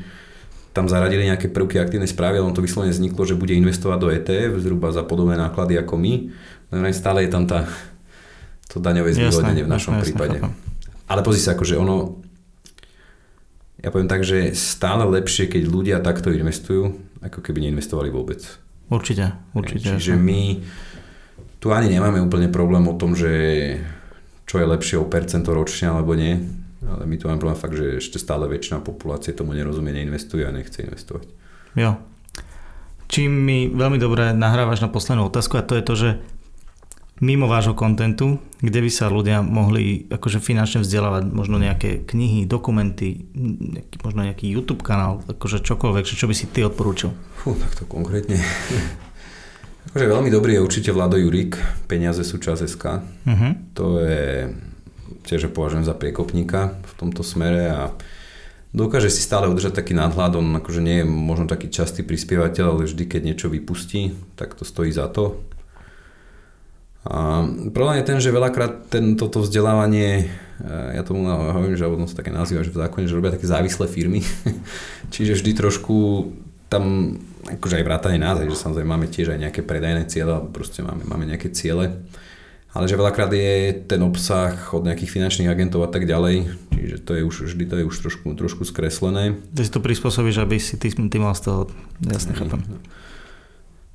tam 0.69 0.85
zaradili 0.85 1.25
nejaké 1.25 1.49
prvky 1.49 1.81
aktívnej 1.81 2.05
správy, 2.05 2.37
ale 2.37 2.45
on 2.45 2.53
to 2.53 2.61
vyslovene 2.61 2.93
vzniklo, 2.93 3.25
že 3.25 3.33
bude 3.33 3.57
investovať 3.57 3.97
do 3.97 4.11
ETF 4.13 4.61
zhruba 4.61 4.93
za 4.93 5.01
podobné 5.01 5.33
náklady 5.33 5.81
ako 5.81 5.97
my. 5.97 6.13
No 6.69 6.85
stále 6.93 7.25
je 7.25 7.33
tam 7.33 7.49
tá, 7.49 7.65
to 8.69 8.77
daňové 8.77 9.17
zvýhodnenie 9.17 9.65
v 9.65 9.71
našom 9.71 9.97
jasné, 9.97 10.05
prípade. 10.05 10.37
chápem. 10.37 10.53
Ale 11.09 11.25
pozri 11.25 11.41
sa, 11.41 11.57
akože 11.57 11.73
ono, 11.73 12.21
ja 13.81 13.89
poviem 13.89 14.05
tak, 14.05 14.21
že 14.21 14.53
stále 14.53 15.09
lepšie, 15.09 15.49
keď 15.49 15.63
ľudia 15.65 15.97
takto 16.05 16.29
investujú, 16.29 16.93
ako 17.25 17.41
keby 17.41 17.65
neinvestovali 17.65 18.13
vôbec. 18.13 18.45
Určite, 18.93 19.33
určite. 19.57 19.97
Čiže 19.97 20.13
my 20.17 20.61
tu 21.57 21.73
ani 21.73 21.89
nemáme 21.89 22.21
úplne 22.21 22.47
problém 22.53 22.85
o 22.85 22.95
tom, 22.95 23.17
že 23.17 23.29
čo 24.45 24.61
je 24.61 24.65
lepšie 24.65 24.97
o 24.97 25.09
percento 25.09 25.53
ročne 25.53 25.89
alebo 25.89 26.13
nie. 26.13 26.37
Ale 26.79 27.03
my 27.05 27.15
tu 27.19 27.27
máme 27.27 27.37
problém 27.37 27.59
fakt, 27.59 27.75
že 27.75 27.99
ešte 27.99 28.17
stále 28.17 28.49
väčšina 28.49 28.81
populácie 28.81 29.35
tomu 29.35 29.53
nerozumie, 29.53 29.93
neinvestuje 29.93 30.47
a 30.47 30.55
nechce 30.55 30.81
investovať. 30.85 31.27
Jo. 31.77 32.01
Čím 33.09 33.29
mi 33.29 33.59
veľmi 33.69 33.97
dobre 33.97 34.33
nahrávaš 34.33 34.81
na 34.85 34.89
poslednú 34.89 35.27
otázku 35.27 35.57
a 35.57 35.65
to 35.65 35.77
je 35.77 35.83
to, 35.83 35.93
že 35.97 36.09
mimo 37.19 37.51
vášho 37.51 37.75
kontentu, 37.75 38.39
kde 38.63 38.79
by 38.79 38.91
sa 38.91 39.11
ľudia 39.11 39.43
mohli 39.43 40.07
akože 40.07 40.39
finančne 40.39 40.83
vzdelávať, 40.83 41.23
možno 41.31 41.59
nejaké 41.59 42.03
knihy, 42.07 42.47
dokumenty, 42.47 43.27
nejaký, 43.35 43.95
možno 44.03 44.23
nejaký 44.23 44.45
YouTube 44.47 44.83
kanál, 44.83 45.23
akože 45.27 45.63
čokoľvek, 45.63 46.03
čo 46.07 46.27
by 46.27 46.35
si 46.35 46.47
ty 46.47 46.63
odporúčil? 46.63 47.11
Fú, 47.39 47.55
tak 47.59 47.75
to 47.75 47.83
konkrétne. 47.87 48.39
akože 49.91 50.05
veľmi 50.07 50.31
dobrý 50.31 50.59
je 50.59 50.65
určite 50.65 50.89
Vlado 50.95 51.19
Jurík, 51.19 51.59
Peniaze 51.91 52.23
sú 52.23 52.39
čas 52.39 52.63
SK. 52.63 53.03
Uh-huh. 53.27 53.51
To 53.75 53.99
je 53.99 54.55
tiež 55.27 55.51
považujem 55.51 55.85
za 55.85 55.93
priekopníka 55.93 56.79
v 56.81 56.93
tomto 56.97 57.21
smere 57.21 57.69
a 57.69 57.81
dokáže 58.73 59.11
si 59.11 59.21
stále 59.21 59.45
udržať 59.51 59.77
taký 59.77 59.93
nadhľad, 59.93 60.39
on 60.39 60.47
akože 60.57 60.81
nie 60.81 61.03
je 61.03 61.05
možno 61.05 61.45
taký 61.45 61.69
častý 61.69 62.01
prispievateľ, 62.01 62.65
ale 62.73 62.87
vždy 62.87 63.03
keď 63.05 63.21
niečo 63.27 63.47
vypustí, 63.51 64.15
tak 64.39 64.55
to 64.55 64.63
stojí 64.63 64.89
za 64.89 65.11
to. 65.11 65.41
A 67.07 67.47
problém 67.71 68.03
je 68.03 68.09
ten, 68.11 68.19
že 68.19 68.35
veľakrát 68.35 68.91
ten, 68.91 69.15
toto 69.15 69.39
vzdelávanie, 69.39 70.27
e, 70.59 70.95
ja 70.99 71.01
tomu 71.07 71.31
hovorím, 71.31 71.79
že 71.79 71.87
ono 71.87 72.11
sa 72.11 72.19
také 72.19 72.27
nazýva, 72.27 72.67
že 72.67 72.75
v 72.75 72.83
zákone, 72.83 73.07
že 73.07 73.15
robia 73.15 73.31
také 73.31 73.47
závislé 73.47 73.87
firmy, 73.87 74.19
čiže 75.13 75.39
vždy 75.39 75.51
trošku 75.55 75.95
tam, 76.67 77.15
akože 77.47 77.79
aj 77.79 77.87
vrátane 77.87 78.19
nás, 78.19 78.43
že 78.43 78.51
samozrejme 78.51 78.89
máme 78.91 79.07
tiež 79.07 79.31
aj 79.31 79.39
nejaké 79.47 79.61
predajné 79.63 80.11
alebo 80.21 80.51
proste 80.51 80.83
máme, 80.83 81.07
máme 81.07 81.23
nejaké 81.23 81.49
ciele, 81.55 82.03
ale 82.69 82.85
že 82.85 82.99
veľakrát 82.99 83.31
je 83.33 83.79
ten 83.89 84.01
obsah 84.05 84.53
od 84.75 84.85
nejakých 84.85 85.09
finančných 85.09 85.49
agentov 85.49 85.81
a 85.81 85.89
tak 85.89 86.05
ďalej, 86.05 86.51
čiže 86.69 86.97
to 87.01 87.17
je 87.17 87.21
už, 87.25 87.35
vždy 87.49 87.63
to 87.65 87.75
je 87.81 87.83
už 87.89 87.95
trošku, 87.95 88.27
trošku 88.37 88.63
skreslené. 88.67 89.39
Ty 89.55 89.61
si 89.65 89.71
to 89.73 89.81
prispôsobíš, 89.81 90.43
aby 90.43 90.61
si 90.61 90.77
ty, 90.77 90.93
ty 90.93 91.17
mal 91.17 91.33
z 91.33 91.49
toho, 91.49 91.59
jasne 92.05 92.37
chápem. 92.37 92.61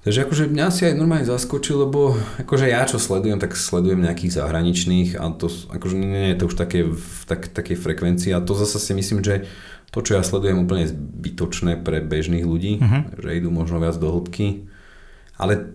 Takže 0.04 0.18
akože 0.20 0.44
mňa 0.46 0.66
si 0.68 0.84
aj 0.84 0.94
normálne 0.94 1.24
zaskočil, 1.24 1.80
lebo 1.80 2.12
akože 2.36 2.68
ja 2.68 2.84
čo 2.84 3.00
sledujem, 3.00 3.40
tak 3.40 3.56
sledujem 3.56 4.04
nejakých 4.04 4.36
zahraničných 4.36 5.16
a 5.16 5.32
to 5.32 5.48
akože 5.48 5.96
nie 5.96 6.28
je 6.30 6.36
to 6.36 6.44
už 6.44 6.54
také 6.54 6.84
v 6.84 7.20
tak, 7.24 7.48
takej 7.48 7.72
frekvencii 7.74 8.30
a 8.30 8.44
to 8.44 8.52
zase 8.52 8.76
si 8.78 8.92
myslím, 8.92 9.24
že 9.24 9.48
to, 9.88 10.04
čo 10.04 10.18
ja 10.18 10.22
sledujem 10.22 10.60
úplne 10.60 10.84
zbytočné 10.84 11.80
pre 11.80 12.04
bežných 12.04 12.44
ľudí, 12.44 12.84
Mhm. 12.84 13.16
že 13.16 13.30
idú 13.32 13.48
možno 13.48 13.80
viac 13.80 13.96
do 13.96 14.12
hĺbky, 14.12 14.68
ale 15.34 15.72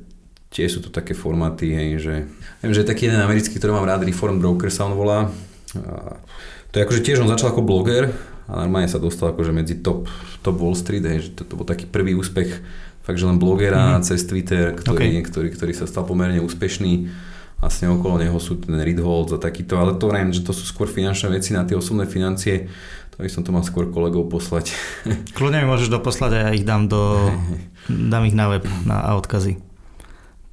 tiež 0.49 0.77
sú 0.77 0.79
to 0.81 0.89
také 0.89 1.17
formáty, 1.17 1.73
hej, 1.73 1.89
že 1.97 2.13
viem, 2.61 2.73
že 2.73 2.85
je 2.85 2.89
taký 2.89 3.09
jeden 3.09 3.21
americký, 3.21 3.57
ktorý 3.57 3.73
mám 3.73 3.89
rád, 3.89 4.05
Reform 4.05 4.37
Broker 4.37 4.69
sa 4.69 4.85
on 4.85 4.93
volá. 4.93 5.29
A 5.73 6.21
to 6.69 6.77
je 6.77 6.85
akože 6.85 7.01
tiež 7.01 7.21
on 7.21 7.29
začal 7.29 7.49
ako 7.49 7.61
bloger 7.61 8.13
a 8.45 8.61
normálne 8.61 8.89
sa 8.89 8.97
dostal 8.97 9.29
akože 9.29 9.53
medzi 9.53 9.81
top, 9.81 10.05
top 10.41 10.57
Wall 10.57 10.73
Street, 10.73 11.01
hej, 11.01 11.29
že 11.29 11.29
to, 11.33 11.41
to 11.45 11.53
bol 11.53 11.65
taký 11.65 11.85
prvý 11.85 12.13
úspech 12.13 12.61
fakt, 13.09 13.17
že 13.17 13.25
len 13.25 13.41
blogera 13.41 13.97
Mhm. 13.97 14.05
cez 14.05 14.21
Twitter, 14.29 14.77
ktorý, 14.77 15.17
Okay. 15.17 15.25
ktorý, 15.25 15.47
ktorý 15.49 15.73
sa 15.73 15.89
stal 15.89 16.05
pomerne 16.05 16.37
úspešný. 16.37 17.09
Vlastne 17.57 17.89
okolo 17.91 18.21
neho 18.21 18.37
sú 18.37 18.55
ten 18.61 18.77
Reed 18.77 19.01
Holtz 19.01 19.33
a 19.35 19.41
takýto, 19.41 19.75
ale 19.81 19.97
to 19.97 20.13
neviem, 20.13 20.31
že 20.31 20.45
to 20.45 20.53
sú 20.53 20.63
skôr 20.63 20.87
finančné 20.87 21.27
veci 21.33 21.51
na 21.51 21.65
tie 21.67 21.75
osobné 21.75 22.05
financie. 22.07 22.69
To 23.17 23.25
by 23.25 23.27
som 23.27 23.43
to 23.43 23.51
mal 23.51 23.67
skôr 23.67 23.91
kolegov 23.91 24.31
poslať. 24.31 24.71
Kľudne 25.35 25.65
mi 25.65 25.67
môžeš 25.67 25.91
doposlať 25.91 26.31
a 26.37 26.39
ja 26.39 26.49
ich 26.55 26.63
dám 26.63 26.87
do, 26.87 27.33
dám 28.13 28.23
ich 28.29 28.37
na 28.37 28.47
web 28.47 28.63
na 28.87 29.03
a 29.03 29.17
odkazy. 29.19 29.59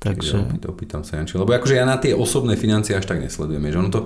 Takže... 0.02 0.50
Takže, 0.50 0.66
Opýtam 0.66 1.02
sa 1.06 1.18
Janči, 1.22 1.38
lebo 1.38 1.54
akože 1.54 1.78
ja 1.78 1.86
na 1.86 1.94
tie 2.00 2.10
osobné 2.16 2.58
financie 2.58 2.94
až 2.98 3.06
tak 3.06 3.22
nesledujem, 3.22 3.62
že 3.70 3.78
ono 3.78 3.90
to 3.90 4.00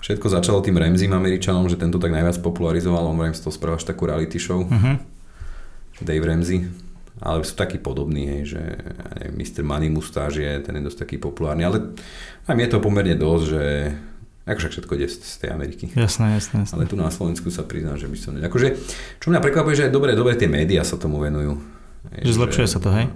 všetko 0.00 0.26
začalo 0.32 0.64
tým 0.64 0.80
Ramsey 0.80 1.12
Američanom, 1.12 1.68
že 1.68 1.76
tento 1.76 2.00
tak 2.00 2.12
najviac 2.12 2.40
popularizoval, 2.40 3.04
on 3.04 3.20
z 3.36 3.44
toho 3.44 3.52
spravil 3.52 3.76
až 3.76 3.84
takú 3.84 4.08
reality 4.08 4.40
show, 4.40 4.64
uh-huh. 4.64 4.96
Dave 6.00 6.24
Ramsey, 6.24 6.64
ale 7.18 7.42
sú 7.42 7.58
takí 7.58 7.76
podobní, 7.76 8.30
hej, 8.30 8.54
že 8.56 8.62
neviem, 9.18 9.34
Mr. 9.34 9.62
Money 9.66 9.90
Mustache 9.90 10.38
je, 10.38 10.54
ten 10.62 10.78
je 10.78 10.86
dosť 10.86 10.98
taký 11.02 11.16
populárny, 11.18 11.66
ale 11.66 11.92
mi 12.54 12.62
je 12.62 12.70
to 12.70 12.78
pomerne 12.78 13.18
dosť, 13.18 13.44
že 13.44 13.62
akože 14.46 14.68
všetko 14.72 14.92
ide 14.96 15.06
z, 15.06 15.16
z 15.20 15.34
tej 15.42 15.50
Ameriky. 15.52 15.84
Jasné, 15.92 16.34
jasné, 16.34 16.64
jasné. 16.64 16.74
Ale 16.74 16.88
tu 16.88 16.96
na 16.96 17.12
Slovensku 17.12 17.52
sa 17.52 17.62
priznám, 17.62 18.00
že 18.00 18.08
by 18.10 18.16
som... 18.18 18.32
Akože, 18.38 18.74
čo 19.18 19.30
mňa 19.30 19.40
prekvapuje, 19.42 19.74
že 19.78 19.84
aj 19.86 19.92
dobre, 19.94 20.16
dobre 20.16 20.34
tie 20.34 20.50
médiá 20.50 20.82
sa 20.82 20.96
tomu 20.96 21.20
venujú. 21.22 21.60
Že 22.24 22.32
zlepšuje 22.34 22.66
sa 22.66 22.78
to, 22.82 22.90
hej? 22.90 23.06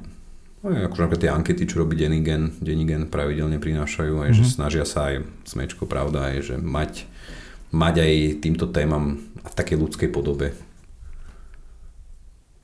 No, 0.62 0.72
akože 0.72 1.00
napríklad 1.00 1.22
tie 1.24 1.32
ankety, 1.32 1.62
čo 1.66 1.82
robí 1.82 1.92
Denigen, 1.96 2.54
Denigen 2.60 3.08
pravidelne 3.08 3.56
prinášajú, 3.58 4.14
aj, 4.24 4.30
že 4.32 4.44
Mhm. 4.44 4.52
snažia 4.52 4.84
sa 4.84 5.12
aj, 5.12 5.24
smečko 5.48 5.84
pravda, 5.84 6.32
aj, 6.32 6.36
že 6.40 6.54
mať, 6.56 7.08
mať 7.72 7.94
aj 8.04 8.12
týmto 8.40 8.68
témam 8.68 9.18
v 9.44 9.54
takej 9.56 9.76
ľudskej 9.80 10.08
podobe. 10.12 10.52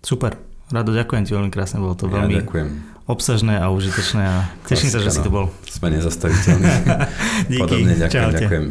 Super. 0.01 0.37
Rado, 0.71 0.91
ďakujem 0.91 1.23
ti 1.23 1.33
veľmi 1.33 1.49
krásne, 1.49 1.79
bolo 1.79 1.93
to 1.93 2.07
Ja 2.07 2.23
veľmi 2.23 2.35
ďakujem. 2.39 2.69
obsažné 3.05 3.59
a 3.59 3.67
užitočné 3.69 4.23
a 4.23 4.37
teším 4.65 4.87
sa, 4.89 4.99
že 4.99 5.11
si 5.11 5.19
Klasika, 5.19 5.27
to 5.27 5.31
bol. 5.33 5.47
Sme 5.65 5.91
nezastaviteľní. 5.91 6.67
Díky, 7.51 7.61
Podobne 7.61 7.95
ďakujem, 7.97 8.11
čaute. 8.13 8.39
ďakujem. 8.41 8.67